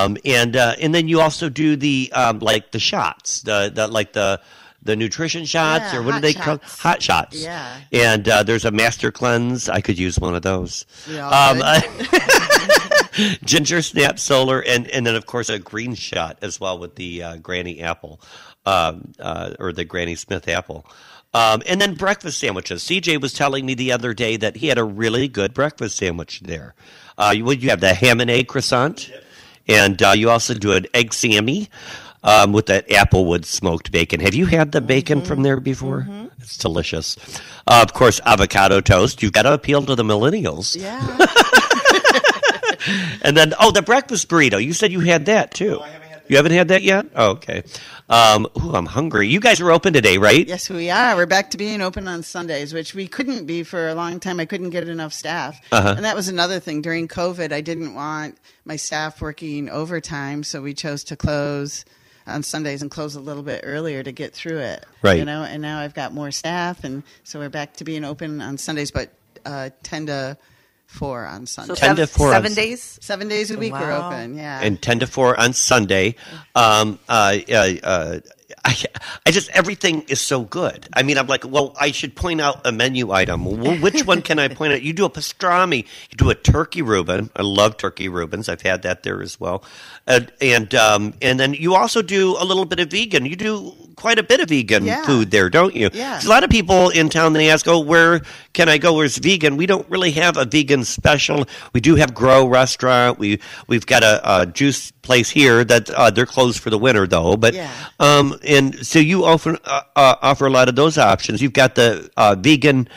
um, 0.05 0.17
and 0.25 0.55
uh, 0.55 0.75
and 0.81 0.95
then 0.95 1.09
you 1.09 1.21
also 1.21 1.49
do 1.49 1.77
the 1.77 2.13
um, 2.15 2.39
like 2.41 2.71
the 2.73 2.79
shots, 2.79 3.43
the, 3.43 3.73
the 3.75 3.89
like 3.89 4.13
the 4.13 4.41
the 4.83 4.97
nutrition 4.97 5.45
shots 5.45 5.93
Yeah, 5.93 5.99
or 5.99 6.03
what 6.03 6.11
do 6.11 6.13
hot 6.15 6.23
they 6.23 6.33
call 6.35 6.59
shots. 6.59 6.79
hot 6.81 7.03
shots? 7.03 7.43
Yeah. 7.43 7.77
And 7.93 8.29
uh, 8.29 8.43
there's 8.43 8.65
a 8.65 8.71
master 8.71 9.13
cleanse. 9.13 9.69
I 9.69 9.81
could 9.81 9.99
use 9.99 10.19
one 10.19 10.35
of 10.35 10.43
those. 10.43 10.85
We 11.09 11.19
all 11.19 11.33
Um, 11.33 11.61
could. 11.83 12.21
ginger 13.45 13.83
snap 13.83 14.19
solar 14.19 14.61
and 14.63 14.87
and 14.89 15.07
then 15.07 15.15
of 15.15 15.27
course 15.27 15.51
a 15.51 15.59
green 15.59 15.95
shot 15.95 16.39
as 16.41 16.59
well 16.59 16.79
with 16.79 16.95
the 16.97 17.23
uh, 17.23 17.37
granny 17.37 17.81
apple 17.83 18.19
um, 18.65 19.13
uh, 19.21 19.53
or 19.59 19.71
the 19.73 19.85
granny 19.85 20.15
smith 20.15 20.49
apple 20.49 20.87
um, 21.35 21.63
and 21.67 21.79
then 21.79 21.95
breakfast 21.95 22.39
sandwiches 22.39 22.83
cj 22.85 23.21
was 23.21 23.35
telling 23.35 23.67
me 23.67 23.75
the 23.75 23.93
other 23.93 24.15
day 24.15 24.37
that 24.39 24.57
he 24.57 24.69
had 24.69 24.79
a 24.79 24.85
really 24.85 25.29
good 25.29 25.53
breakfast 25.53 25.97
sandwich 25.99 26.41
there 26.41 26.75
uh, 27.19 27.33
you, 27.37 27.51
you 27.53 27.69
have 27.69 27.81
the 27.81 27.93
ham 27.93 28.19
and 28.19 28.31
egg 28.31 28.49
croissant 28.49 29.11
and 29.69 30.03
uh, 30.03 30.13
you 30.17 30.31
also 30.31 30.55
do 30.55 30.73
an 30.73 30.87
egg 30.95 31.13
sammy 31.13 31.69
um, 32.25 32.53
with 32.53 32.67
that 32.67 32.89
applewood 32.89 33.45
smoked 33.45 33.91
bacon. 33.93 34.21
Have 34.21 34.35
you 34.35 34.47
had 34.47 34.73
the 34.73 34.81
bacon 34.81 35.19
Mm-hmm. 35.19 35.27
from 35.29 35.43
there 35.43 35.59
before? 35.61 36.07
It's 36.41 36.57
delicious. 36.59 37.17
Uh, 37.67 37.81
of 37.83 37.93
course, 37.93 38.21
avocado 38.25 38.81
toast. 38.81 39.23
You've 39.23 39.33
got 39.33 39.43
to 39.43 39.53
appeal 39.53 39.83
to 39.85 39.95
the 39.95 40.03
millennials. 40.03 40.77
Yeah. 40.81 41.01
And 43.23 43.37
then, 43.37 43.55
oh, 43.61 43.71
the 43.71 43.83
breakfast 43.83 44.29
burrito. 44.29 44.63
You 44.63 44.73
said 44.73 44.91
you 44.91 44.99
had 45.01 45.27
that 45.27 45.55
too. 45.55 45.81
You 46.29 46.37
haven't 46.37 46.51
had 46.53 46.69
that 46.69 46.83
yet? 46.83 47.07
Oh, 47.15 47.31
okay. 47.33 47.63
Um, 48.09 48.49
ooh, 48.61 48.73
I'm 48.75 48.87
hungry. 48.87 49.29
You 49.29 49.39
guys 49.39 49.61
are 49.61 49.71
open 49.71 49.93
today, 49.93 50.19
right? 50.19 50.45
Yes, 50.47 50.69
we 50.69 50.91
are. 50.91 51.15
We're 51.15 51.27
back 51.27 51.51
to 51.51 51.57
being 51.57 51.81
open 51.81 52.09
on 52.09 52.25
Sundays, 52.25 52.75
which 52.75 52.93
we 52.95 53.07
couldn't 53.07 53.47
be 53.47 53.63
for 53.63 53.89
a 53.89 53.95
long 53.95 54.19
time. 54.19 54.41
I 54.41 54.47
couldn't 54.47 54.71
get 54.71 54.89
enough 54.89 55.13
staff. 55.13 55.61
Uh-huh. 55.71 55.95
And 55.97 56.05
that 56.05 56.17
was 56.17 56.27
another 56.29 56.59
thing. 56.59 56.83
During 56.83 57.07
COVID, 57.07 57.53
I 57.53 57.61
didn't 57.61 57.95
want 57.95 58.37
my 58.65 58.75
staff 58.77 59.21
working 59.21 59.69
overtime, 59.71 60.43
so 60.43 60.61
we 60.61 60.75
chose 60.75 61.05
to 61.05 61.17
close 61.17 61.85
on 62.27 62.43
Sundays 62.43 62.83
and 62.83 62.91
close 62.91 63.15
a 63.15 63.21
little 63.21 63.43
bit 63.43 63.61
earlier 63.65 64.03
to 64.03 64.13
get 64.13 64.33
through 64.35 64.59
it. 64.59 64.85
Right. 65.03 65.19
You 65.19 65.25
know, 65.25 65.43
and 65.43 65.61
now 65.63 65.81
I've 65.81 65.95
got 65.95 66.13
more 66.15 66.31
staff, 66.31 66.85
and 66.85 67.03
so 67.25 67.39
we're 67.39 67.49
back 67.49 67.75
to 67.79 67.85
being 67.85 68.05
open 68.05 68.41
on 68.41 68.59
Sundays, 68.59 68.91
but 68.91 69.11
uh, 69.45 69.71
10 69.83 70.07
to 70.07 70.37
4 70.87 71.27
on 71.27 71.47
So 71.47 71.63
Sundays. 71.63 71.79
10 71.81 71.97
to 71.97 72.07
seven, 72.07 72.19
4 72.19 72.27
on 72.29 72.33
seven 72.35 72.51
s- 72.53 72.57
days. 72.57 72.99
Seven 73.01 73.29
days 73.29 73.51
a 73.51 73.59
week 73.59 73.73
we're 73.73 73.93
open, 73.93 74.37
yeah. 74.37 74.61
and 74.63 74.81
10 74.81 75.01
to 75.01 75.07
4 75.07 75.41
on 75.41 75.53
Sunday. 75.53 76.15
Um, 76.55 76.99
uh, 77.09 77.39
uh, 77.51 77.69
uh, 77.83 78.21
I, 78.65 78.77
I 79.27 79.33
just, 79.33 79.51
everything 79.51 80.03
is 80.03 80.21
so 80.21 80.43
good. 80.43 80.89
I 80.93 81.03
mean, 81.03 81.19
I'm 81.19 81.27
like, 81.27 81.45
well, 81.45 81.75
I 81.81 81.91
should 81.91 82.15
point 82.15 82.41
out 82.41 82.65
a 82.65 82.71
menu 82.71 83.11
item. 83.11 83.45
Well, 83.45 83.77
which 83.79 84.07
one 84.07 84.23
can 84.23 84.39
I 84.39 84.49
point 84.49 84.73
out? 84.73 84.83
You 84.83 84.93
do 84.93 85.05
a 85.05 85.11
pastrami, 85.11 85.85
you 86.11 86.17
do 86.17 86.31
a 86.31 86.35
turkey 86.35 86.81
Reuben. 86.81 87.31
I 87.35 87.43
love 87.43 87.77
turkey 87.77 88.09
Reubens. 88.09 88.49
I've 88.49 88.63
had 88.63 88.83
that 88.83 89.03
there 89.03 89.21
as 89.21 89.41
well. 89.41 89.65
And, 90.07 90.33
and, 90.41 90.73
um, 90.77 91.15
and 91.21 91.41
then 91.41 91.55
you 91.55 91.75
also 91.75 92.03
do 92.03 92.37
a 92.39 92.45
little 92.45 92.65
bit 92.65 92.79
of 92.79 92.91
vegan. 92.91 93.27
You 93.27 93.37
do 93.37 93.75
quite 94.03 94.19
a 94.19 94.23
bit 94.23 94.41
of 94.41 94.49
vegan 94.49 94.85
Yeah. 94.85 95.07
food 95.07 95.31
there, 95.31 95.49
don't 95.49 95.75
you? 95.77 95.89
Yeah. 95.93 96.13
There's 96.13 96.27
a 96.27 96.29
lot 96.29 96.43
of 96.45 96.51
people 96.51 96.91
in 96.91 97.09
town, 97.09 97.33
they 97.35 97.49
ask, 97.51 97.67
oh, 97.69 97.79
where 97.81 98.21
can 98.53 98.69
I 98.69 98.77
go? 98.79 98.95
Where's 98.95 99.17
vegan? 99.17 99.57
We 99.57 99.67
don't 99.67 99.89
really 99.89 100.11
have 100.13 100.37
a 100.37 100.45
vegan 100.45 100.85
special. 100.85 101.47
We 101.73 101.81
do 101.81 101.95
have 101.95 102.13
Grow 102.13 102.47
Restaurant. 102.47 103.19
We, 103.19 103.39
we've 103.69 103.87
got 103.87 104.03
a, 104.03 104.21
a 104.43 104.47
juice 104.47 104.91
place 105.03 105.31
here 105.31 105.63
that 105.65 105.89
uh, 105.91 106.11
they're 106.11 106.27
closed 106.27 106.59
for 106.61 106.71
the 106.71 106.79
winter, 106.79 107.07
though. 107.07 107.37
But 107.37 107.55
Yeah. 107.55 107.71
um, 108.01 108.37
and 108.47 108.85
so 108.87 108.99
you 108.99 109.25
offer 109.25 109.57
uh, 109.65 109.81
uh, 109.97 110.17
offer 110.21 110.47
a 110.47 110.51
lot 110.51 110.69
of 110.69 110.75
those 110.75 110.99
options. 110.99 111.41
You've 111.41 111.53
got 111.55 111.77
the 111.77 112.11
uh, 112.17 112.35
vegan. 112.39 112.89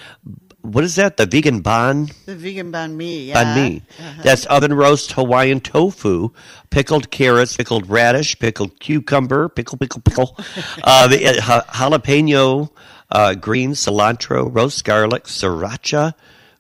What 0.66 0.84
is 0.84 0.96
that? 0.96 1.18
The 1.18 1.26
vegan 1.26 1.62
banh 1.62 2.12
the 2.26 2.36
vegan 2.36 2.72
banh 2.72 2.96
mi, 2.96 3.26
yeah. 3.30 3.44
banh 3.44 3.56
mi. 3.56 3.84
That's 4.24 4.46
oven 4.48 4.74
roast 4.74 5.12
Hawaiian 5.14 5.60
tofu, 5.60 6.30
pickled 6.70 7.12
carrots, 7.12 7.56
pickled 7.56 7.90
radish, 7.90 8.38
pickled 8.40 8.80
cucumber, 8.80 9.50
pickle, 9.50 9.78
pickle, 9.78 10.02
pickle, 10.02 10.36
uh, 10.84 11.08
the, 11.08 11.28
uh, 11.28 11.62
jalapeno, 11.72 12.70
uh, 13.12 13.36
green 13.36 13.72
cilantro, 13.72 14.54
roast 14.54 14.84
garlic, 14.84 15.26
sriracha. 15.26 16.14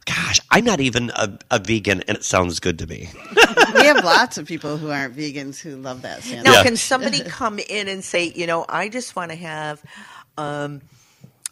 Gosh, 0.05 0.39
I'm 0.51 0.63
not 0.63 0.81
even 0.81 1.09
a, 1.15 1.39
a 1.49 1.57
vegan, 1.57 2.03
and 2.07 2.15
it 2.15 2.23
sounds 2.23 2.59
good 2.59 2.77
to 2.77 2.85
me. 2.85 3.09
we 3.73 3.85
have 3.87 4.03
lots 4.05 4.37
of 4.37 4.45
people 4.45 4.77
who 4.77 4.91
aren't 4.91 5.15
vegans 5.15 5.59
who 5.59 5.77
love 5.77 6.03
that 6.03 6.21
sandwich. 6.21 6.45
Now, 6.45 6.53
Yeah. 6.53 6.63
can 6.63 6.77
somebody 6.77 7.21
come 7.25 7.57
in 7.57 7.87
and 7.87 8.03
say, 8.03 8.31
you 8.35 8.45
know, 8.45 8.65
I 8.69 8.87
just 8.87 9.15
want 9.15 9.31
to 9.31 9.35
have 9.37 9.81
um, 10.37 10.81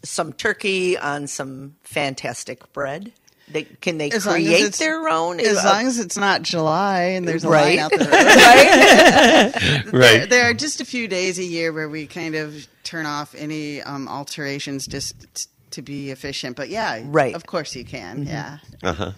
some 0.03 0.33
turkey 0.33 0.97
on 0.97 1.27
some 1.27 1.75
fantastic 1.83 2.71
bread? 2.73 3.11
They, 3.49 3.63
can 3.63 3.97
they 3.97 4.09
As 4.09 4.25
long 4.25 4.37
as 4.37 4.47
create 4.47 4.73
their 4.75 5.07
own? 5.09 5.39
As 5.39 5.57
Uh, 5.57 5.63
long 5.65 5.85
as 5.85 5.99
it's 5.99 6.17
not 6.17 6.43
July 6.43 7.01
and 7.15 7.27
there's 7.27 7.43
a 7.43 7.49
Right. 7.49 7.77
line 7.77 7.79
out 7.79 7.91
there. 7.97 8.09
right? 8.09 9.83
There, 9.91 10.25
there 10.27 10.49
are 10.49 10.53
just 10.53 10.79
a 10.81 10.85
few 10.85 11.07
days 11.07 11.37
a 11.39 11.43
year 11.43 11.71
where 11.73 11.89
we 11.89 12.07
kind 12.07 12.35
of 12.35 12.67
turn 12.83 13.05
off 13.05 13.35
any 13.37 13.81
um, 13.81 14.07
alterations 14.07 14.87
just 14.87 15.15
t- 15.35 15.45
to 15.71 15.81
be 15.81 16.09
efficient. 16.11 16.55
But 16.55 16.69
yeah, 16.69 17.01
Right. 17.05 17.35
Of 17.35 17.45
course 17.45 17.75
you 17.75 17.83
can. 17.85 18.25
Yeah. 18.25 18.57
Uh-huh. 18.81 19.11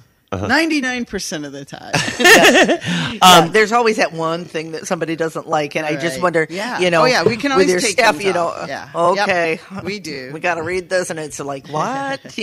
Ninety-nine 0.48 1.06
percent 1.06 1.45
of 1.45 1.52
the 1.52 1.66
time. 1.66 1.94
Yeah, 3.26 3.48
there's 3.48 3.72
always 3.72 3.98
that 3.98 4.12
one 4.14 4.45
thing 4.45 4.72
that 4.74 4.88
somebody 4.88 5.16
doesn't 5.16 5.48
like, 5.48 5.76
and 5.76 5.86
I 5.86 5.95
just 5.95 6.22
wonder, 6.22 6.45
Yeah. 6.49 6.80
you 6.80 6.90
know, 6.91 7.03
Oh, 7.03 7.06
yeah, 7.06 7.24
we 7.24 7.38
can 7.38 7.49
with 7.52 7.53
always 7.53 7.72
your 7.72 7.80
take 7.80 7.91
staff, 7.91 8.22
you 8.24 8.34
know, 8.34 8.48
off. 8.48 8.68
Yeah. 8.68 8.90
okay, 8.94 9.60
Yep, 9.74 9.84
we 9.84 9.99
do. 10.12 10.32
we 10.34 10.40
got 10.40 10.56
to 10.56 10.64
read 10.64 10.90
this, 10.90 11.10
and 11.10 11.20
it's 11.20 11.40
like, 11.40 11.68
what? 11.70 12.38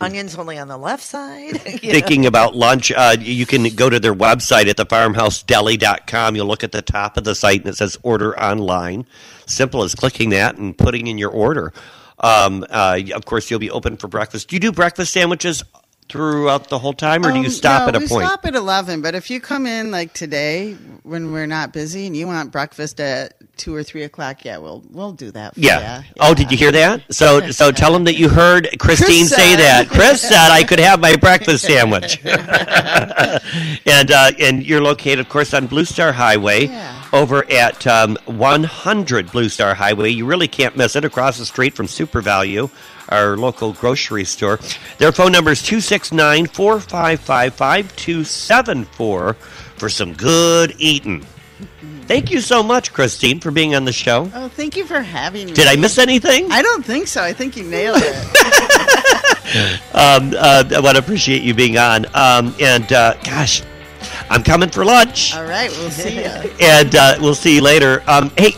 Onions 0.00 0.36
only 0.36 0.58
on 0.58 0.68
the 0.68 0.76
left 0.76 1.02
side. 1.02 1.54
You 1.82 1.92
know? 1.92 1.98
Thinking 1.98 2.26
about 2.26 2.54
lunch, 2.54 2.92
uh, 2.92 3.16
you 3.18 3.46
can 3.46 3.64
go 3.74 3.88
to 3.90 3.98
their 3.98 4.14
website 4.14 4.68
at 4.68 4.76
thefarmhousedeli.com. 4.76 6.36
You'll 6.36 6.46
look 6.46 6.64
at 6.64 6.72
the 6.72 6.82
top 6.82 7.16
of 7.16 7.24
the 7.24 7.34
site 7.34 7.60
and 7.60 7.68
it 7.68 7.76
says 7.76 7.98
order 8.02 8.38
online. 8.38 9.06
Simple 9.46 9.82
as 9.82 9.94
clicking 9.94 10.30
that 10.30 10.56
and 10.56 10.76
putting 10.76 11.06
in 11.06 11.18
your 11.18 11.30
order. 11.30 11.72
Um, 12.20 12.64
uh, 12.68 12.98
of 13.14 13.24
course, 13.24 13.50
you'll 13.50 13.60
be 13.60 13.70
open 13.70 13.96
for 13.96 14.08
breakfast. 14.08 14.48
Do 14.48 14.56
you 14.56 14.60
do 14.60 14.72
breakfast 14.72 15.12
sandwiches 15.12 15.62
throughout 16.08 16.68
the 16.68 16.78
whole 16.78 16.92
time, 16.94 17.24
or 17.24 17.32
do 17.32 17.38
you 17.38 17.46
Um, 17.46 17.50
stop 17.50 17.82
no, 17.82 17.88
at 17.88 17.96
a 17.96 17.98
we 18.00 18.08
point? 18.08 18.26
stop 18.26 18.46
at 18.46 18.54
eleven. 18.54 19.02
But 19.02 19.14
if 19.14 19.30
you 19.30 19.40
come 19.40 19.66
in 19.66 19.90
like 19.90 20.12
today 20.14 20.74
when 21.02 21.32
we're 21.32 21.46
not 21.46 21.72
busy 21.72 22.06
and 22.06 22.16
you 22.16 22.26
want 22.26 22.50
breakfast 22.52 23.00
at 23.00 23.34
two 23.56 23.74
or 23.74 23.82
three 23.82 24.04
o'clock, 24.04 24.44
yeah, 24.44 24.58
we'll 24.58 24.82
we'll 24.90 25.12
do 25.12 25.30
that. 25.32 25.56
Yeah. 25.56 25.98
ya. 25.98 26.02
Oh, 26.20 26.34
did 26.34 26.50
you 26.50 26.56
hear 26.56 26.72
that? 26.72 27.02
So, 27.12 27.50
so 27.50 27.70
tell 27.82 27.92
them 27.92 28.04
that 28.04 28.14
you 28.16 28.28
heard 28.28 28.68
Christine 28.78 29.26
Chris 29.26 29.34
say 29.34 29.56
that. 29.56 29.88
Chris 29.88 30.22
said 30.22 30.50
I 30.50 30.62
could 30.64 30.78
have 30.80 31.00
my 31.00 31.16
breakfast 31.16 31.64
sandwich. 31.66 32.20
and 32.24 34.10
uh, 34.10 34.30
and 34.40 34.64
you're 34.64 34.80
located, 34.82 35.20
of 35.20 35.28
course, 35.28 35.54
on 35.54 35.66
Blue 35.66 35.84
Star 35.84 36.12
Highway, 36.12 36.66
Yeah. 36.66 37.02
over 37.12 37.44
at 37.50 37.86
um, 37.86 38.16
100 38.26 39.32
Blue 39.32 39.48
Star 39.48 39.74
Highway. 39.74 40.10
You 40.10 40.26
really 40.26 40.48
can't 40.48 40.76
miss 40.76 40.96
it. 40.96 41.04
Across 41.04 41.38
the 41.38 41.46
street 41.46 41.74
from 41.74 41.86
Super 41.86 42.20
Value, 42.20 42.68
our 43.08 43.36
local 43.36 43.72
grocery 43.72 44.24
store. 44.24 44.58
Their 44.98 45.12
phone 45.12 45.32
number 45.32 45.50
is 45.52 45.62
269 45.62 46.46
455 46.46 47.52
5274 47.54 49.34
for 49.34 49.88
some 49.88 50.12
good 50.14 50.74
eating. 50.78 51.24
Thank 52.06 52.30
you 52.30 52.40
so 52.40 52.62
much, 52.62 52.92
Christine, 52.92 53.38
for 53.40 53.50
being 53.50 53.74
on 53.74 53.84
the 53.84 53.92
show. 53.92 54.30
Oh, 54.34 54.48
thank 54.48 54.76
you 54.76 54.86
for 54.86 55.00
having 55.02 55.46
me. 55.48 55.52
Did 55.52 55.66
I 55.66 55.76
miss 55.76 55.98
anything? 55.98 56.50
I 56.50 56.62
don't 56.62 56.84
think 56.84 57.06
so. 57.06 57.22
I 57.22 57.32
think 57.34 57.56
you 57.56 57.64
nailed 57.64 57.98
it. 58.00 58.14
Um, 59.94 60.34
uh, 60.38 60.62
I 60.76 60.80
want 60.80 60.96
to 60.98 61.02
appreciate 61.02 61.42
you 61.42 61.54
being 61.54 61.78
on. 61.78 62.04
Um, 62.14 62.54
and 62.60 62.92
uh, 62.92 63.14
gosh, 63.24 63.62
I'm 64.28 64.42
coming 64.42 64.68
for 64.68 64.84
lunch. 64.84 65.34
All 65.34 65.44
right, 65.44 65.70
we'll 65.70 65.90
see 65.90 66.16
you. 66.22 66.50
And 66.60 66.94
uh, 66.94 67.16
we'll 67.18 67.34
see 67.34 67.54
you 67.54 67.62
later. 67.62 68.02
Um, 68.06 68.30
hey, 68.36 68.50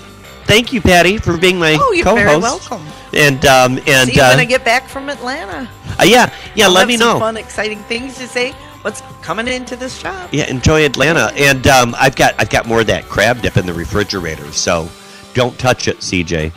thank 0.46 0.72
you, 0.72 0.80
Patty, 0.80 1.18
for 1.18 1.36
being 1.38 1.60
my 1.60 1.78
Oh, 1.80 1.92
you're 1.92 2.04
co-host. 2.04 2.24
very 2.26 2.38
welcome. 2.40 2.84
And 3.12 3.44
um, 3.46 3.78
and 3.86 4.08
See 4.08 4.16
you 4.16 4.22
uh, 4.22 4.30
when 4.30 4.40
I 4.40 4.44
get 4.44 4.64
back 4.64 4.88
from 4.88 5.08
Atlanta. 5.08 5.68
uh, 5.98 6.04
yeah, 6.04 6.32
yeah. 6.54 6.66
I'll 6.66 6.72
let 6.72 6.86
me 6.86 6.96
some 6.96 7.14
know. 7.14 7.18
Fun, 7.18 7.36
exciting 7.36 7.78
things 7.84 8.16
to 8.18 8.28
say. 8.28 8.52
What's 8.82 9.02
coming 9.20 9.46
into 9.48 9.76
this 9.76 9.98
shop? 9.98 10.30
Yeah, 10.32 10.46
enjoy 10.48 10.84
Atlanta. 10.86 11.30
And 11.36 11.66
um, 11.66 11.94
I've 11.98 12.16
got 12.16 12.34
I've 12.38 12.50
got 12.50 12.66
more 12.66 12.80
of 12.80 12.86
that 12.86 13.04
crab 13.04 13.42
dip 13.42 13.56
in 13.56 13.66
the 13.66 13.74
refrigerator. 13.74 14.50
So 14.52 14.88
don't 15.34 15.58
touch 15.58 15.86
it, 15.88 15.98
CJ. 15.98 16.52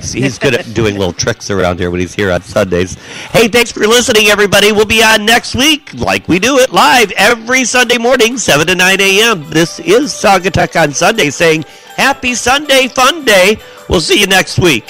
See, 0.00 0.20
He's 0.20 0.38
good 0.38 0.54
at 0.54 0.72
doing 0.74 0.96
little 0.96 1.12
tricks 1.12 1.50
around 1.50 1.80
here 1.80 1.90
when 1.90 1.98
he's 1.98 2.14
here 2.14 2.30
on 2.30 2.42
Sundays. 2.42 2.94
Hey, 3.32 3.48
thanks 3.48 3.72
for 3.72 3.80
listening, 3.80 4.26
everybody. 4.26 4.70
We'll 4.70 4.84
be 4.84 5.02
on 5.02 5.24
next 5.26 5.56
week, 5.56 5.92
like 5.94 6.28
we 6.28 6.38
do 6.38 6.58
it 6.58 6.70
live 6.72 7.10
every 7.12 7.64
Sunday 7.64 7.98
morning, 7.98 8.38
7 8.38 8.68
to 8.68 8.76
9 8.76 9.00
a.m. 9.00 9.50
This 9.50 9.80
is 9.80 10.12
Saugatuck 10.12 10.80
on 10.80 10.92
Sunday 10.92 11.30
saying, 11.30 11.64
Happy 11.96 12.34
Sunday, 12.36 12.86
fun 12.86 13.24
day. 13.24 13.56
We'll 13.88 14.00
see 14.00 14.20
you 14.20 14.28
next 14.28 14.60
week. 14.60 14.84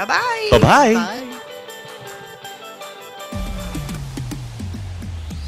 Bye 0.00 0.06
bye. 0.06 0.48
Bye 0.52 0.58
bye. 0.58 0.94
Bye. 0.94 1.40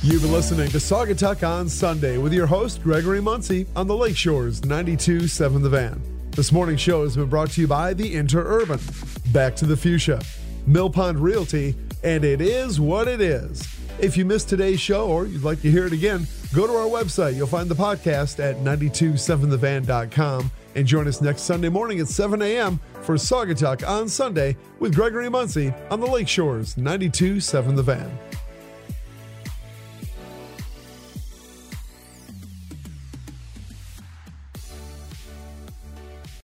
You've 0.03 0.20
been 0.20 0.33
listening 0.33 0.69
to 0.70 0.77
Saugatuck 0.77 1.47
on 1.49 1.70
Sunday 1.70 2.19
with 2.19 2.35
your 2.35 2.47
host, 2.47 2.83
Gregory 2.83 3.23
Muncie, 3.23 3.66
on 3.74 3.87
the 3.87 3.97
Lakeshores 3.97 4.61
92.7 4.61 5.62
The 5.62 5.70
Van. 5.70 6.03
This 6.33 6.53
morning's 6.53 6.83
show 6.83 7.03
has 7.03 7.16
been 7.16 7.31
brought 7.31 7.53
to 7.53 7.62
you 7.62 7.66
by 7.66 7.95
the 7.95 8.15
Interurban, 8.15 9.33
Back 9.33 9.57
to 9.57 9.65
the 9.65 9.77
Fuchsia, 9.77 10.20
Mill 10.66 10.91
Pond 10.91 11.19
Realty, 11.20 11.74
and 12.05 12.23
it 12.23 12.43
is 12.43 12.79
what 12.79 13.09
it 13.09 13.23
is. 13.23 13.66
If 14.01 14.19
you 14.19 14.27
missed 14.27 14.51
today's 14.51 14.81
show 14.81 15.07
or 15.07 15.24
you'd 15.24 15.45
like 15.45 15.62
to 15.62 15.70
hear 15.70 15.87
it 15.87 15.95
again, 15.95 16.27
go 16.55 16.66
to 16.66 16.74
our 16.74 16.89
website. 16.89 17.37
You'll 17.37 17.47
find 17.47 17.70
the 17.70 17.74
podcast 17.74 18.39
at 18.39 18.57
927thevan.com 18.57 20.51
and 20.74 20.86
join 20.86 21.09
us 21.09 21.20
next 21.20 21.43
Sunday 21.43 21.69
morning 21.69 22.01
at 22.01 22.09
7 22.09 22.40
a.m. 22.43 22.81
for 23.03 23.16
Saugatuck 23.16 23.86
on 23.86 24.09
Sunday 24.09 24.57
with 24.78 24.94
Gregory 24.94 25.28
Muncie 25.28 25.73
on 25.90 26.01
the 26.01 26.07
Lakeshores 26.07 26.74
92.7 26.77 27.77
The 27.77 27.82
Van. 27.82 28.32